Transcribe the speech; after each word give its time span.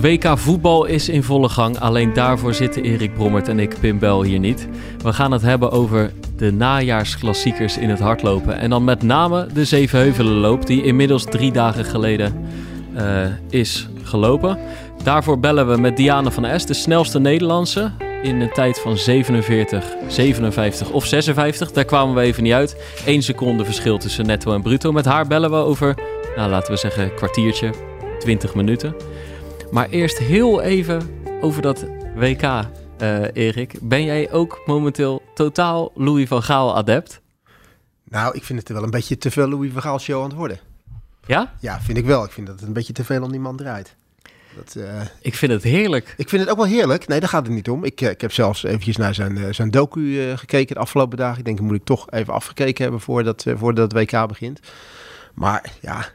WK 0.00 0.38
voetbal 0.38 0.84
is 0.84 1.08
in 1.08 1.22
volle 1.22 1.48
gang. 1.48 1.78
Alleen 1.78 2.12
daarvoor 2.12 2.54
zitten 2.54 2.82
Erik 2.82 3.14
Brommert 3.14 3.48
en 3.48 3.58
ik, 3.58 3.76
Pim 3.80 3.98
Bel, 3.98 4.22
hier 4.22 4.38
niet. 4.38 4.68
We 5.02 5.12
gaan 5.12 5.32
het 5.32 5.42
hebben 5.42 5.70
over 5.70 6.12
de 6.36 6.52
najaarsklassiekers 6.52 7.78
in 7.78 7.90
het 7.90 7.98
hardlopen. 7.98 8.58
En 8.58 8.70
dan 8.70 8.84
met 8.84 9.02
name 9.02 9.46
de 9.52 9.64
Zevenheuvelenloop, 9.64 10.66
die 10.66 10.84
inmiddels 10.84 11.24
drie 11.24 11.52
dagen 11.52 11.84
geleden 11.84 12.46
uh, 12.96 13.26
is 13.50 13.88
gelopen. 14.02 14.58
Daarvoor 15.02 15.38
bellen 15.38 15.68
we 15.68 15.80
met 15.80 15.96
Diane 15.96 16.30
van 16.30 16.44
Es, 16.44 16.66
de 16.66 16.74
snelste 16.74 17.18
Nederlandse. 17.18 17.90
In 18.22 18.40
een 18.40 18.52
tijd 18.52 18.80
van 18.80 18.96
47, 18.96 19.84
57 20.06 20.90
of 20.90 21.06
56. 21.06 21.72
Daar 21.72 21.84
kwamen 21.84 22.14
we 22.14 22.20
even 22.20 22.42
niet 22.42 22.52
uit. 22.52 22.76
Eén 23.06 23.22
seconde 23.22 23.64
verschil 23.64 23.98
tussen 23.98 24.26
netto 24.26 24.54
en 24.54 24.62
bruto. 24.62 24.92
Met 24.92 25.04
haar 25.04 25.26
bellen 25.26 25.50
we 25.50 25.56
over, 25.56 25.94
nou, 26.36 26.50
laten 26.50 26.72
we 26.72 26.78
zeggen, 26.78 27.14
kwartiertje, 27.14 27.70
20 28.18 28.54
minuten. 28.54 28.94
Maar 29.70 29.88
eerst 29.88 30.18
heel 30.18 30.60
even 30.60 31.22
over 31.40 31.62
dat 31.62 31.86
WK, 32.14 32.42
uh, 32.42 32.64
Erik. 33.32 33.74
Ben 33.82 34.04
jij 34.04 34.32
ook 34.32 34.62
momenteel 34.66 35.22
totaal 35.34 35.92
Louis 35.94 36.28
van 36.28 36.42
Gaal 36.42 36.76
adept? 36.76 37.20
Nou, 38.04 38.34
ik 38.34 38.44
vind 38.44 38.58
het 38.58 38.68
wel 38.68 38.82
een 38.82 38.90
beetje 38.90 39.18
te 39.18 39.30
veel 39.30 39.48
Louis 39.48 39.72
van 39.72 39.82
Gaal 39.82 39.98
show 39.98 40.22
aan 40.22 40.28
het 40.28 40.36
worden. 40.36 40.58
Ja? 41.26 41.54
Ja, 41.60 41.80
vind 41.80 41.98
ik 41.98 42.04
wel. 42.04 42.24
Ik 42.24 42.30
vind 42.30 42.46
dat 42.46 42.58
het 42.58 42.68
een 42.68 42.72
beetje 42.74 42.92
te 42.92 43.04
veel 43.04 43.22
om 43.22 43.30
die 43.30 43.40
man 43.40 43.56
draait. 43.56 43.96
Dat, 44.56 44.74
uh... 44.76 45.00
Ik 45.20 45.34
vind 45.34 45.52
het 45.52 45.62
heerlijk. 45.62 46.14
Ik 46.16 46.28
vind 46.28 46.42
het 46.42 46.50
ook 46.50 46.56
wel 46.56 46.66
heerlijk. 46.66 47.06
Nee, 47.06 47.20
daar 47.20 47.28
gaat 47.28 47.46
het 47.46 47.54
niet 47.54 47.70
om. 47.70 47.84
Ik, 47.84 48.00
ik 48.00 48.20
heb 48.20 48.32
zelfs 48.32 48.62
eventjes 48.62 48.96
naar 48.96 49.14
zijn, 49.14 49.54
zijn 49.54 49.70
docu 49.70 50.32
gekeken 50.36 50.74
de 50.74 50.80
afgelopen 50.80 51.18
dagen. 51.18 51.38
Ik 51.38 51.44
denk, 51.44 51.56
dat 51.56 51.66
moet 51.66 51.76
ik 51.76 51.84
toch 51.84 52.10
even 52.10 52.32
afgekeken 52.32 52.82
hebben 52.82 53.00
voordat, 53.00 53.44
voordat 53.54 53.92
het 53.92 54.10
WK 54.10 54.28
begint. 54.28 54.60
Maar 55.34 55.72
ja, 55.80 56.06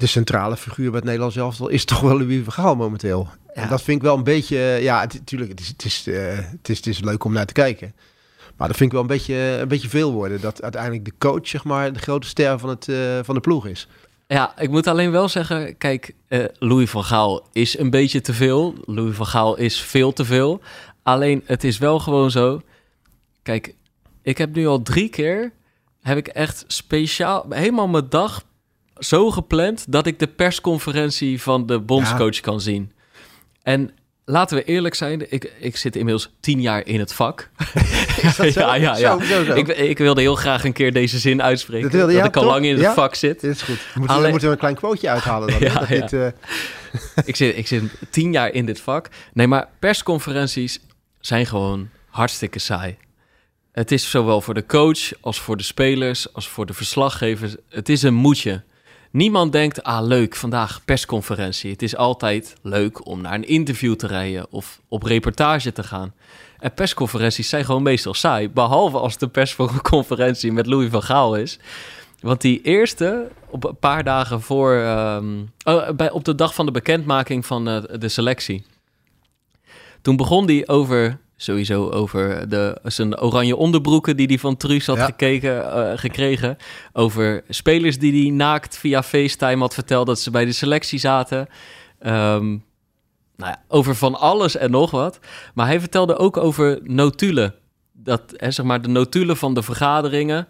de 0.00 0.06
centrale 0.06 0.56
figuur 0.56 0.86
bij 0.86 0.96
het 0.96 1.04
Nederlands 1.04 1.36
elftal 1.36 1.68
is 1.68 1.84
toch 1.84 2.00
wel 2.00 2.18
Louis 2.18 2.44
van 2.44 2.52
Gaal 2.52 2.76
momenteel. 2.76 3.28
En 3.54 3.68
dat 3.68 3.82
vind 3.82 3.96
ik 3.96 4.02
wel 4.02 4.16
een 4.16 4.24
beetje, 4.24 4.58
ja, 4.58 5.06
natuurlijk, 5.12 5.50
het, 5.50 5.66
het, 5.68 5.84
is, 5.84 5.96
het, 5.96 6.06
is, 6.06 6.14
het, 6.50 6.68
is, 6.68 6.76
het 6.76 6.86
is 6.86 7.00
leuk 7.00 7.24
om 7.24 7.32
naar 7.32 7.46
te 7.46 7.52
kijken. 7.52 7.94
Maar 8.56 8.68
dat 8.68 8.76
vind 8.76 8.88
ik 8.88 8.94
wel 8.94 9.00
een 9.00 9.16
beetje, 9.16 9.34
een 9.34 9.68
beetje 9.68 9.88
veel 9.88 10.12
worden. 10.12 10.40
Dat 10.40 10.62
uiteindelijk 10.62 11.04
de 11.04 11.12
coach, 11.18 11.48
zeg 11.48 11.64
maar, 11.64 11.92
de 11.92 11.98
grote 11.98 12.26
ster 12.26 12.58
van, 12.58 12.68
het, 12.68 12.88
uh, 12.88 13.18
van 13.22 13.34
de 13.34 13.40
ploeg 13.40 13.66
is. 13.66 13.88
Ja, 14.26 14.58
ik 14.58 14.70
moet 14.70 14.86
alleen 14.86 15.10
wel 15.10 15.28
zeggen, 15.28 15.76
kijk, 15.78 16.14
uh, 16.28 16.44
Louis 16.58 16.90
van 16.90 17.04
Gaal 17.04 17.46
is 17.52 17.78
een 17.78 17.90
beetje 17.90 18.20
te 18.20 18.34
veel. 18.34 18.74
Louis 18.84 19.16
van 19.16 19.26
Gaal 19.26 19.56
is 19.56 19.80
veel 19.80 20.12
te 20.12 20.24
veel. 20.24 20.60
Alleen, 21.02 21.42
het 21.44 21.64
is 21.64 21.78
wel 21.78 21.98
gewoon 21.98 22.30
zo. 22.30 22.60
Kijk, 23.42 23.74
ik 24.22 24.38
heb 24.38 24.54
nu 24.54 24.66
al 24.66 24.82
drie 24.82 25.08
keer, 25.08 25.52
heb 26.00 26.16
ik 26.16 26.28
echt 26.28 26.64
speciaal, 26.66 27.46
helemaal 27.48 27.88
mijn 27.88 28.08
dag 28.08 28.44
zo 29.00 29.30
gepland 29.30 29.84
dat 29.92 30.06
ik 30.06 30.18
de 30.18 30.26
persconferentie 30.26 31.42
van 31.42 31.66
de 31.66 31.80
bondscoach 31.80 32.34
ja. 32.34 32.40
kan 32.40 32.60
zien. 32.60 32.92
En 33.62 33.90
laten 34.24 34.56
we 34.56 34.64
eerlijk 34.64 34.94
zijn, 34.94 35.32
ik, 35.32 35.52
ik 35.58 35.76
zit 35.76 35.96
inmiddels 35.96 36.30
tien 36.40 36.60
jaar 36.60 36.86
in 36.86 37.00
het 37.00 37.12
vak. 37.12 37.50
ja, 38.36 38.74
ja, 38.74 38.74
ja. 38.74 38.94
Zo, 38.96 39.20
zo, 39.20 39.44
zo. 39.44 39.54
Ik, 39.54 39.68
ik, 39.68 39.98
wilde 39.98 40.20
heel 40.20 40.34
graag 40.34 40.64
een 40.64 40.72
keer 40.72 40.92
deze 40.92 41.18
zin 41.18 41.42
uitspreken. 41.42 41.90
Dat, 41.90 42.10
dat 42.10 42.24
ik 42.24 42.36
al 42.36 42.44
lang 42.44 42.64
in 42.64 42.78
het 42.78 42.94
vak 42.94 43.14
zit. 43.14 43.40
Dit 43.40 43.54
is 43.54 43.62
goed. 43.62 43.78
Moeten, 43.94 44.16
Alleen... 44.16 44.30
moeten 44.30 44.48
we 44.48 44.54
een 44.54 44.60
klein 44.60 44.74
quoteje 44.74 45.08
uithalen 45.08 45.48
dan. 45.48 45.60
ja, 45.72 45.84
dit, 45.84 46.12
uh... 46.12 46.26
ik, 47.24 47.36
zit, 47.36 47.56
ik 47.56 47.66
zit 47.66 47.82
tien 48.10 48.32
jaar 48.32 48.52
in 48.52 48.66
dit 48.66 48.80
vak. 48.80 49.08
Nee, 49.32 49.46
maar 49.46 49.68
persconferenties 49.78 50.80
zijn 51.20 51.46
gewoon 51.46 51.88
hartstikke 52.06 52.58
saai. 52.58 52.96
Het 53.72 53.92
is 53.92 54.10
zowel 54.10 54.40
voor 54.40 54.54
de 54.54 54.66
coach 54.66 55.12
als 55.20 55.40
voor 55.40 55.56
de 55.56 55.62
spelers 55.62 56.32
als 56.32 56.48
voor 56.48 56.66
de 56.66 56.72
verslaggevers. 56.72 57.54
Het 57.68 57.88
is 57.88 58.02
een 58.02 58.14
moedje. 58.14 58.62
Niemand 59.10 59.52
denkt, 59.52 59.82
ah 59.82 60.06
leuk, 60.06 60.36
vandaag 60.36 60.84
persconferentie. 60.84 61.70
Het 61.70 61.82
is 61.82 61.96
altijd 61.96 62.54
leuk 62.62 63.06
om 63.06 63.20
naar 63.20 63.34
een 63.34 63.48
interview 63.48 63.94
te 63.94 64.06
rijden 64.06 64.46
of 64.50 64.80
op 64.88 65.02
reportage 65.02 65.72
te 65.72 65.82
gaan. 65.82 66.14
En 66.58 66.74
persconferenties 66.74 67.48
zijn 67.48 67.64
gewoon 67.64 67.82
meestal 67.82 68.14
saai. 68.14 68.50
Behalve 68.50 68.98
als 68.98 69.18
de 69.18 69.28
persconferentie 69.28 70.52
met 70.52 70.66
Louis 70.66 70.90
van 70.90 71.02
Gaal 71.02 71.36
is. 71.36 71.58
Want 72.20 72.40
die 72.40 72.62
eerste, 72.62 73.30
op 73.48 73.64
een 73.64 73.78
paar 73.78 74.04
dagen 74.04 74.40
voor, 74.40 74.72
um, 74.72 75.52
oh, 75.64 75.90
bij, 75.90 76.10
op 76.10 76.24
de 76.24 76.34
dag 76.34 76.54
van 76.54 76.66
de 76.66 76.72
bekendmaking 76.72 77.46
van 77.46 77.68
uh, 77.68 77.82
de 77.98 78.08
selectie. 78.08 78.64
Toen 80.02 80.16
begon 80.16 80.46
die 80.46 80.68
over 80.68 81.18
sowieso 81.42 81.90
over 81.90 82.48
de, 82.48 82.78
zijn 82.82 83.20
oranje 83.20 83.56
onderbroeken 83.56 84.16
die 84.16 84.26
hij 84.26 84.38
van 84.38 84.56
Truus 84.56 84.86
had 84.86 84.98
gekeken, 84.98 85.56
uh, 85.56 85.90
gekregen. 85.94 86.56
Over 86.92 87.42
spelers 87.48 87.98
die 87.98 88.22
hij 88.22 88.30
naakt 88.30 88.78
via 88.78 89.02
FaceTime 89.02 89.60
had 89.60 89.74
verteld 89.74 90.06
dat 90.06 90.20
ze 90.20 90.30
bij 90.30 90.44
de 90.44 90.52
selectie 90.52 90.98
zaten. 90.98 91.38
Um, 92.06 92.64
nou 93.36 93.50
ja, 93.50 93.62
over 93.68 93.94
van 93.94 94.18
alles 94.18 94.56
en 94.56 94.70
nog 94.70 94.90
wat. 94.90 95.18
Maar 95.54 95.66
hij 95.66 95.80
vertelde 95.80 96.16
ook 96.16 96.36
over 96.36 96.78
notulen. 96.82 97.54
Dat, 97.92 98.22
hè, 98.36 98.50
zeg 98.50 98.66
maar, 98.66 98.82
de 98.82 98.88
notulen 98.88 99.36
van 99.36 99.54
de 99.54 99.62
vergaderingen. 99.62 100.46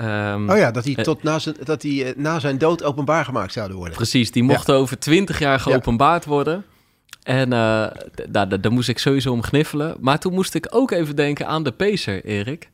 Um, 0.00 0.50
oh 0.50 0.56
ja, 0.56 0.70
dat 0.70 0.84
die, 0.84 1.02
tot 1.02 1.22
na 1.22 1.38
zijn, 1.38 1.56
dat 1.64 1.80
die 1.80 2.04
uh, 2.04 2.10
na 2.16 2.38
zijn 2.38 2.58
dood 2.58 2.82
openbaar 2.82 3.24
gemaakt 3.24 3.52
zouden 3.52 3.76
worden. 3.76 3.96
Precies, 3.96 4.30
die 4.30 4.42
mochten 4.42 4.74
ja. 4.74 4.80
over 4.80 4.98
twintig 4.98 5.38
jaar 5.38 5.60
geopenbaard 5.60 6.24
worden. 6.24 6.64
En 7.22 7.52
uh, 7.52 7.86
daar, 8.28 8.60
daar 8.60 8.72
moest 8.72 8.88
ik 8.88 8.98
sowieso 8.98 9.32
om 9.32 9.42
gniffelen. 9.42 9.96
Maar 10.00 10.18
toen 10.18 10.34
moest 10.34 10.54
ik 10.54 10.66
ook 10.70 10.90
even 10.90 11.16
denken 11.16 11.46
aan 11.46 11.62
de 11.62 11.72
Pacer, 11.72 12.24
Erik. 12.24 12.70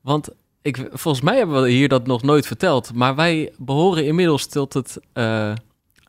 Want 0.00 0.28
ik, 0.62 0.88
volgens 0.92 1.24
mij 1.24 1.36
hebben 1.36 1.62
we 1.62 1.70
hier 1.70 1.88
dat 1.88 2.06
nog 2.06 2.22
nooit 2.22 2.46
verteld. 2.46 2.94
Maar 2.94 3.14
wij 3.14 3.52
behoren 3.56 4.04
inmiddels 4.06 4.46
tot 4.46 4.74
het 4.74 4.98
uh, 5.14 5.52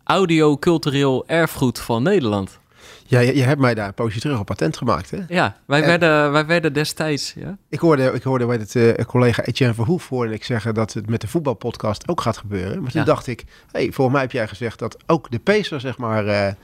audio-cultureel 0.04 1.28
erfgoed 1.28 1.80
van 1.80 2.04
Nederland. 2.04 2.60
Ja, 3.06 3.20
je, 3.20 3.36
je, 3.36 3.44
hebt 3.44 3.62
mij 3.62 3.74
daar 3.74 3.88
een 3.88 3.94
poosje 3.94 4.20
terug 4.20 4.40
op 4.40 4.46
patent 4.46 4.78
gemaakt, 4.78 5.12
hè? 5.12 5.20
Ja, 5.28 5.58
wij, 5.66 5.86
werden, 5.86 6.32
wij 6.32 6.46
werden 6.46 6.74
destijds, 6.74 7.34
ja. 7.34 7.58
Ik 7.70 7.80
hoorde, 7.80 8.12
ik 8.12 8.24
hoorde 8.24 8.46
bij 8.46 8.58
het 8.58 8.76
uh, 8.76 8.94
collega 8.94 9.44
Etienne 9.44 9.76
Verhoef 9.76 10.10
hoorde 10.10 10.34
ik 10.34 10.44
zeggen 10.44 10.74
dat 10.74 10.94
het 10.94 11.10
met 11.10 11.22
de 11.22 11.28
voetbalpodcast 11.28 12.08
ook 12.08 12.22
gaat 12.22 12.38
gebeuren. 12.38 12.82
Maar 12.82 12.92
toen 12.92 13.02
ja. 13.02 13.08
dacht 13.08 13.28
ik, 13.28 13.44
hey, 13.72 13.92
volgens 13.92 14.12
mij 14.12 14.22
heb 14.22 14.32
jij 14.32 14.48
gezegd 14.48 14.80
dat 14.80 14.98
ook 15.06 15.32
de 15.32 15.40
Pacer, 15.40 15.80
zeg 15.80 15.98
maar... 15.98 16.56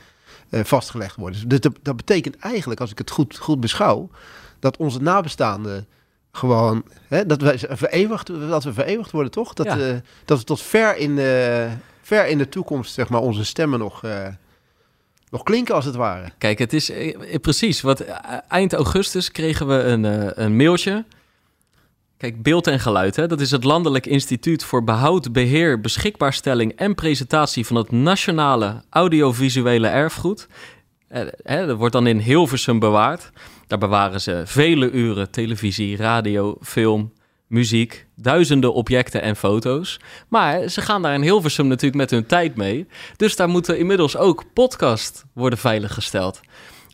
Uh, 0.50 0.64
vastgelegd 0.64 1.16
worden. 1.16 1.50
Dus 1.50 1.60
dat, 1.60 1.74
dat, 1.82 1.96
betekent 1.96 2.38
eigenlijk, 2.38 2.80
als 2.80 2.92
ik 2.92 2.98
het 2.98 3.12
goed, 3.12 3.38
goed 3.38 3.60
beschouw, 3.60 4.10
dat 4.60 4.78
onze 4.78 5.02
nabestaanden 5.02 5.88
gewoon, 6.32 6.84
hè, 7.08 7.26
dat, 7.26 7.42
wij 7.42 7.60
vereeuwigd, 7.70 8.28
dat 8.28 8.64
we 8.64 8.74
vereeuwigd 8.74 9.12
worden, 9.12 9.32
toch? 9.32 9.54
Dat, 9.54 9.66
ja. 9.66 9.78
uh, 9.78 9.96
dat 10.26 10.38
we 10.38 10.44
tot 10.44 10.62
ver 10.62 10.98
in, 10.98 11.12
uh, 11.12 11.72
ver 12.02 12.28
in 12.28 12.38
de 12.38 12.50
toekomst, 12.50 12.94
zeg 12.94 13.10
maar, 13.10 13.22
onze 13.22 13.46
stemmen 13.46 13.80
nog, 13.80 14.02
nog 15.30 15.44
klinken, 15.44 15.76
als 15.76 15.86
het 15.86 15.96
ware. 15.96 16.32
Kijk, 16.38 16.60
het 16.60 16.74
is 16.74 16.92
precies, 17.42 17.82
wat 17.82 18.00
eind 18.48 18.74
augustus 18.74 19.32
kregen 19.32 19.68
we 19.68 19.74
een, 19.74 20.04
een 20.44 20.56
mailtje 20.56 21.06
Kijk, 22.18 22.44
beeld 22.44 22.68
en 22.68 22.80
geluid, 22.80 23.16
hè? 23.16 23.28
dat 23.28 23.42
is 23.42 23.52
het 23.52 23.64
Landelijk 23.64 24.06
Instituut 24.06 24.64
voor 24.64 24.84
Behoud, 24.84 25.32
Beheer, 25.32 25.82
Beschikbaarstelling 25.82 26.72
en 26.76 26.96
Presentatie 26.96 27.66
van 27.66 27.76
het 27.76 27.92
Nationale 27.92 28.84
Audiovisuele 28.90 29.88
Erfgoed. 29.88 30.48
Eh, 31.08 31.66
dat 31.68 31.78
wordt 31.78 31.94
dan 31.94 32.08
in 32.08 32.18
Hilversum 32.18 32.80
bewaard. 32.80 33.32
Daar 33.68 33.80
bewaren 33.80 34.22
ze 34.22 34.42
vele 34.46 34.92
uren 34.92 35.32
televisie, 35.32 35.98
radio, 35.98 36.58
film, 36.62 37.14
muziek, 37.48 38.08
duizenden 38.16 38.74
objecten 38.74 39.22
en 39.22 39.36
foto's. 39.36 40.00
Maar 40.28 40.68
ze 40.68 40.82
gaan 40.82 41.02
daar 41.02 41.14
in 41.14 41.22
Hilversum 41.22 41.68
natuurlijk 41.68 42.02
met 42.02 42.12
hun 42.12 42.26
tijd 42.26 42.56
mee. 42.56 42.88
Dus 43.16 43.36
daar 43.36 43.50
moeten 43.50 43.78
inmiddels 43.80 44.18
ook 44.18 44.44
podcast 44.54 45.26
worden 45.34 45.60
veiliggesteld. 45.60 46.42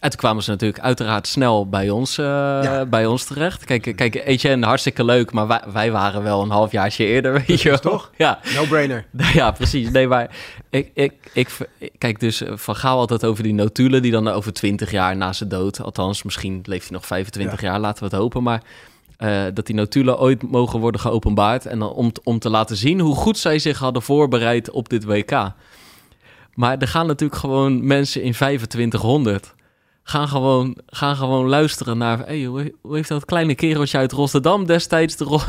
En 0.01 0.09
toen 0.09 0.19
kwamen 0.19 0.43
ze 0.43 0.49
natuurlijk 0.49 0.83
uiteraard 0.83 1.27
snel 1.27 1.69
bij 1.69 1.89
ons, 1.89 2.17
uh, 2.17 2.25
ja. 2.25 2.85
bij 2.85 3.05
ons 3.05 3.23
terecht. 3.23 3.65
Kijk, 3.65 3.93
kijk, 3.95 4.15
Etienne, 4.15 4.65
hartstikke 4.65 5.03
leuk, 5.03 5.31
maar 5.31 5.47
wij, 5.47 5.61
wij 5.73 5.91
waren 5.91 6.23
wel 6.23 6.41
een 6.41 6.49
halfjaartje 6.49 7.05
eerder, 7.05 7.43
weet 7.47 7.61
je 7.61 7.79
toch? 7.79 8.11
Ja. 8.17 8.39
No-brainer. 8.55 9.05
Ja, 9.33 9.51
precies. 9.51 9.89
Nee, 9.89 10.07
maar 10.07 10.29
ik, 10.69 10.91
ik, 10.93 11.13
ik, 11.33 11.47
kijk 11.97 12.19
dus 12.19 12.43
Van 12.47 12.75
Gaal 12.75 12.97
altijd 12.97 13.25
over 13.25 13.43
die 13.43 13.53
notulen 13.53 14.01
die 14.01 14.11
dan 14.11 14.27
over 14.27 14.53
20 14.53 14.91
jaar 14.91 15.17
na 15.17 15.33
zijn 15.33 15.49
dood, 15.49 15.81
althans 15.81 16.23
misschien 16.23 16.61
leeft 16.63 16.87
hij 16.87 16.97
nog 16.97 17.05
25 17.05 17.61
ja. 17.61 17.67
jaar, 17.67 17.79
laten 17.79 18.03
we 18.03 18.09
het 18.09 18.19
hopen, 18.19 18.43
maar... 18.43 18.61
Uh, 19.19 19.43
dat 19.53 19.65
die 19.65 19.75
notulen 19.75 20.19
ooit 20.19 20.51
mogen 20.51 20.79
worden 20.79 21.01
geopenbaard. 21.01 21.65
En 21.65 21.79
dan 21.79 21.93
om, 21.93 22.11
om 22.23 22.39
te 22.39 22.49
laten 22.49 22.75
zien 22.75 22.99
hoe 22.99 23.15
goed 23.15 23.37
zij 23.37 23.59
zich 23.59 23.79
hadden 23.79 24.01
voorbereid 24.01 24.71
op 24.71 24.89
dit 24.89 25.03
WK. 25.03 25.51
Maar 26.53 26.77
er 26.77 26.87
gaan 26.87 27.07
natuurlijk 27.07 27.39
gewoon 27.39 27.87
mensen 27.87 28.21
in 28.21 28.31
2500 28.31 29.53
gaan 30.03 30.27
gewoon, 30.27 30.77
gaan 30.85 31.15
gewoon 31.15 31.47
luisteren 31.47 31.97
naar... 31.97 32.19
Hey, 32.19 32.43
hoe, 32.43 32.73
hoe 32.81 32.95
heeft 32.95 33.09
dat 33.09 33.25
kleine 33.25 33.55
kereltje 33.55 33.97
uit 33.97 34.11
Rotterdam 34.11 34.65
destijds 34.65 35.15
de, 35.15 35.39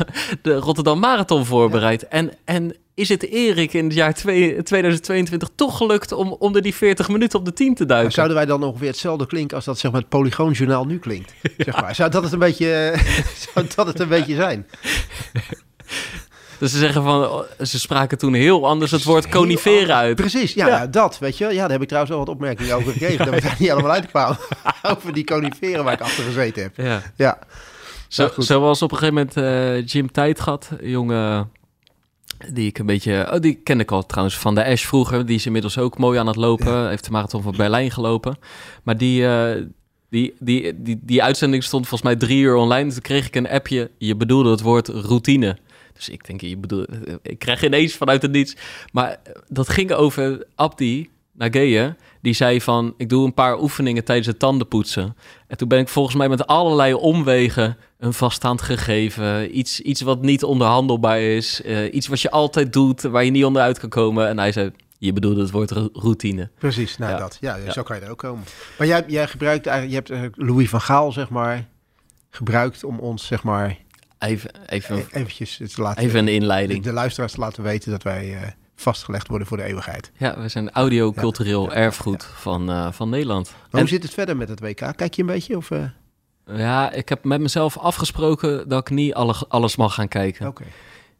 de 0.41 0.55
Rotterdam 0.55 0.99
Marathon 0.99 1.45
voorbereid? 1.45 2.01
Ja. 2.01 2.07
En, 2.07 2.33
en 2.45 2.75
is 2.93 3.09
het 3.09 3.23
Erik 3.23 3.73
in 3.73 3.83
het 3.83 3.93
jaar 3.93 4.13
twee, 4.13 4.63
2022 4.63 5.49
toch 5.55 5.77
gelukt 5.77 6.11
om 6.11 6.31
onder 6.31 6.61
die 6.61 6.75
40 6.75 7.07
minuten 7.09 7.39
op 7.39 7.45
de 7.45 7.53
10 7.53 7.75
te 7.75 7.85
duiken? 7.85 8.03
Maar 8.03 8.11
zouden 8.11 8.37
wij 8.37 8.45
dan 8.45 8.63
ongeveer 8.63 8.87
hetzelfde 8.87 9.27
klinken 9.27 9.55
als 9.55 9.65
dat 9.65 9.79
zeg 9.79 9.91
maar, 9.91 9.99
het 9.99 10.09
Polygoonjournaal 10.09 10.85
nu 10.85 10.99
klinkt? 10.99 11.33
Zeg 11.57 11.81
maar. 11.81 11.95
Zou 11.95 12.09
dat 12.09 12.23
het 12.23 12.31
een 12.31 12.39
beetje, 12.39 12.95
zou 13.53 13.67
dat 13.75 13.87
het 13.87 13.99
een 13.99 14.07
beetje 14.07 14.35
zijn? 14.35 14.65
Dus 16.63 16.71
ze 16.71 16.77
zeggen 16.77 17.03
van, 17.03 17.27
oh, 17.27 17.41
ze 17.61 17.79
spraken 17.79 18.17
toen 18.17 18.33
heel 18.33 18.67
anders 18.67 18.91
het 18.91 19.03
woord 19.03 19.29
coniferen 19.29 19.95
uit. 19.95 20.15
Precies, 20.15 20.53
ja, 20.53 20.67
Ja. 20.67 20.77
ja, 20.77 20.87
dat, 20.87 21.19
weet 21.19 21.37
je. 21.37 21.45
Ja, 21.45 21.61
daar 21.61 21.71
heb 21.71 21.81
ik 21.81 21.87
trouwens 21.87 22.13
al 22.13 22.19
wat 22.19 22.29
opmerkingen 22.29 22.75
over 22.75 22.91
gekregen. 22.91 23.25
dat 23.25 23.33
we 23.33 23.41
daar 23.41 23.55
niet 23.59 23.71
allemaal 23.71 23.91
uitkwamen. 23.91 24.37
over 24.91 25.13
die 25.13 25.23
coniferen 25.23 25.83
waar 25.83 25.93
ik 25.93 26.01
achter 26.01 26.23
gezeten 26.23 26.63
heb. 26.63 26.77
Ja. 26.77 27.01
Ja, 27.15 27.39
Zo, 28.07 28.27
goed. 28.27 28.45
zoals 28.45 28.81
op 28.81 28.91
een 28.91 28.97
gegeven 28.97 29.27
moment 29.33 29.37
eh, 29.37 29.85
Jim 29.85 30.11
Tijdgat, 30.11 30.69
een 30.79 30.89
jongen 30.89 31.49
die 32.53 32.67
ik 32.67 32.77
een 32.79 32.85
beetje... 32.85 33.29
Oh, 33.33 33.39
die 33.39 33.53
ken 33.55 33.79
ik 33.79 33.91
al 33.91 34.05
trouwens 34.05 34.37
van 34.37 34.55
de 34.55 34.65
Ash 34.65 34.85
vroeger. 34.85 35.25
Die 35.25 35.35
is 35.35 35.45
inmiddels 35.45 35.77
ook 35.77 35.97
mooi 35.97 36.19
aan 36.19 36.27
het 36.27 36.35
lopen. 36.35 36.89
Heeft 36.89 37.05
de 37.05 37.11
marathon 37.11 37.41
van 37.41 37.53
Berlijn 37.57 37.91
gelopen. 37.91 38.37
Maar 38.83 38.97
die, 38.97 39.27
eh, 39.27 39.61
die, 40.09 40.33
die, 40.39 40.81
die, 40.83 40.99
die 41.01 41.23
uitzending 41.23 41.63
stond 41.63 41.87
volgens 41.87 42.09
mij 42.09 42.19
drie 42.19 42.41
uur 42.41 42.55
online. 42.55 42.91
Toen 42.91 43.01
kreeg 43.01 43.27
ik 43.27 43.35
een 43.35 43.49
appje. 43.49 43.91
Je 43.97 44.15
bedoelde 44.15 44.49
het 44.51 44.61
woord 44.61 44.87
routine. 44.87 45.57
Dus 45.93 46.09
ik 46.09 46.25
denk, 46.27 46.41
je 46.41 46.57
bedoelt... 46.57 46.87
Ik 47.21 47.39
krijg 47.39 47.63
ineens 47.63 47.93
vanuit 47.95 48.21
het 48.21 48.31
niets. 48.31 48.55
Maar 48.91 49.17
dat 49.47 49.69
ging 49.69 49.91
over 49.91 50.45
Abdi 50.55 51.09
Nageye. 51.31 51.95
Die 52.21 52.33
zei 52.33 52.61
van, 52.61 52.93
ik 52.97 53.09
doe 53.09 53.25
een 53.25 53.33
paar 53.33 53.59
oefeningen 53.61 54.03
tijdens 54.03 54.27
het 54.27 54.39
tandenpoetsen. 54.39 55.15
En 55.47 55.57
toen 55.57 55.67
ben 55.67 55.79
ik 55.79 55.87
volgens 55.87 56.15
mij 56.15 56.29
met 56.29 56.47
allerlei 56.47 56.93
omwegen 56.93 57.77
een 57.99 58.13
vaststaand 58.13 58.61
gegeven. 58.61 59.57
Iets, 59.57 59.79
iets 59.81 60.01
wat 60.01 60.21
niet 60.21 60.43
onderhandelbaar 60.43 61.21
is. 61.21 61.61
eh, 61.61 61.93
iets 61.93 62.07
wat 62.07 62.21
je 62.21 62.31
altijd 62.31 62.73
doet, 62.73 63.01
waar 63.01 63.23
je 63.23 63.31
niet 63.31 63.45
onderuit 63.45 63.79
kan 63.79 63.89
komen. 63.89 64.27
En 64.27 64.37
hij 64.39 64.51
zei, 64.51 64.71
je 64.97 65.13
bedoelde 65.13 65.41
het 65.41 65.51
woord 65.51 65.71
ro- 65.71 65.89
routine. 65.93 66.49
precies. 66.57 66.97
Nou, 66.97 67.11
Ja. 67.11 67.17
dat. 67.17 67.37
Ja, 67.41 67.55
Ja. 67.55 67.71
zo 67.71 67.83
kan 67.83 67.95
je 67.95 68.01
er 68.01 68.11
ook 68.11 68.17
komen. 68.17 68.43
Maar 68.77 68.87
jij, 68.87 69.03
jij 69.07 69.27
gebruikt 69.27 69.65
eigenlijk, 69.65 69.89
je 69.89 69.95
hebt 70.13 70.21
eigenlijk 70.21 70.49
Louis 70.49 70.69
van 70.69 70.81
Gaal, 70.81 71.11
zeg 71.11 71.29
maar, 71.29 71.65
gebruikt 72.29 72.83
om 72.83 72.99
ons, 72.99 73.25
zeg 73.27 73.43
maar, 73.43 73.77
Even, 74.23 74.51
even, 74.65 74.97
e- 74.97 75.05
eventjes 75.11 75.57
te 75.57 75.81
laten... 75.81 76.03
even 76.03 76.19
een 76.19 76.25
de, 76.25 76.31
inleiding. 76.33 76.83
de 76.83 76.91
luisteraars 76.93 77.31
te 77.33 77.39
laten 77.39 77.63
weten 77.63 77.91
dat 77.91 78.03
wij 78.03 78.33
eh, 78.41 78.47
vastgelegd 78.75 79.27
worden 79.27 79.47
voor 79.47 79.57
de 79.57 79.63
eeuwigheid. 79.63 80.11
Ja, 80.17 80.39
we 80.41 80.47
zijn 80.49 80.71
audio-cultureel 80.71 81.63
Ja, 81.63 81.69
ja, 81.69 81.75
erfgoed 81.81 82.23
Van, 82.35 82.69
eh, 82.69 82.91
van 82.91 83.09
Nederland. 83.09 83.51
Maar 83.51 83.59
En- 83.71 83.79
hoe 83.79 83.87
zit 83.87 84.03
het 84.03 84.13
verder 84.13 84.37
met 84.37 84.49
het 84.49 84.59
WK? 84.59 84.93
Kijk 84.95 85.13
je 85.13 85.21
een 85.21 85.27
beetje? 85.27 85.57
Of, 85.57 85.71
eh, 85.71 85.83
Ja, 86.45 86.91
ik 86.91 87.09
heb 87.09 87.23
met 87.23 87.41
mezelf 87.41 87.77
afgesproken 87.77 88.69
dat 88.69 88.79
ik 88.81 88.89
niet 88.89 89.13
alle, 89.13 89.35
alles 89.47 89.75
mag 89.75 89.93
gaan 89.93 90.07
kijken. 90.07 90.47
Oké. 90.47 90.63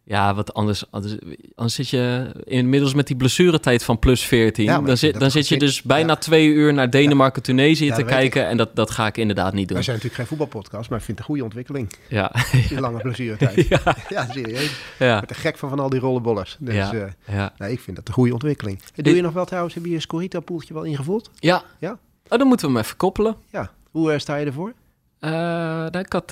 Ja, 0.06 0.34
wat 0.34 0.54
anders, 0.54 0.92
anders, 0.92 1.16
anders 1.56 1.76
zit 1.76 1.90
je 1.90 2.32
inmiddels 2.44 2.94
met 2.94 3.08
die 3.08 3.16
blessuretijd 3.16 3.84
van 3.84 4.00
plus 4.00 4.22
14. 4.26 4.64
Ja, 4.66 4.72
maar 4.72 4.82
dan 4.82 4.92
ik 4.94 4.98
zit, 5.00 5.20
dan 5.20 5.32
zit 5.32 5.48
je 5.48 5.58
dus 5.58 5.82
bijna 5.82 6.08
Ja. 6.14 6.16
twee 6.16 6.48
uur 6.48 6.74
naar 6.74 6.90
Denemarken-Tunesië 6.90 7.86
Ja, 7.86 7.96
te 7.96 8.04
kijken. 8.04 8.48
En 8.48 8.58
dat, 8.58 8.76
dat 8.76 8.92
ga 8.92 9.08
ik 9.08 9.18
inderdaad 9.18 9.54
niet 9.54 9.68
doen. 9.68 9.76
Wij 9.76 9.84
zijn 9.86 9.96
natuurlijk 9.96 10.30
geen 10.30 10.38
voetbalpodcast, 10.38 10.90
maar 10.90 11.00
ik 11.00 11.06
vind 11.06 11.18
het 11.18 11.28
een 11.28 11.34
goede 11.34 11.44
ontwikkeling. 11.44 11.94
Ja, 12.10 12.32
Die 12.70 12.80
lange 12.80 13.02
blessuretijd. 13.02 13.68
ja, 13.70 13.82
ja, 14.10 14.28
serieus. 14.32 14.64
Ik 14.64 14.96
ja, 15.00 15.20
ben 15.20 15.28
te 15.28 15.34
gek 15.34 15.58
van 15.58 15.70
van 15.70 15.80
al 15.80 15.90
die 15.90 16.00
rollenbollers. 16.00 16.58
Dus 16.60 16.74
Ja. 16.76 17.54
eh, 17.58 17.72
ik 17.72 17.80
vind 17.80 17.98
dat 17.98 18.08
een 18.08 18.14
goede 18.14 18.34
ontwikkeling. 18.34 18.80
En 18.96 19.04
doe 19.04 19.16
je 19.16 19.22
nog 19.22 19.34
wel 19.34 19.46
trouwens, 19.46 19.74
heb 19.74 19.86
je 19.86 19.92
je 19.92 20.00
Scorito-poeltje 20.00 20.74
wel 20.74 20.84
ingevuld? 20.84 21.30
ja. 21.40 21.64
Ja? 21.80 21.98
Oh, 22.30 22.38
dan 22.40 22.48
moeten 22.48 22.68
we 22.68 22.74
hem 22.74 22.82
even 22.84 22.98
koppelen. 22.98 23.36
Ja. 23.52 23.72
Hoe 23.92 24.12
eh, 24.12 24.20
sta 24.20 24.36
je 24.36 24.46
ervoor? 24.46 24.74
Eh, 25.20 25.32
nou, 25.32 26.00
ik, 26.00 26.14
had, 26.14 26.32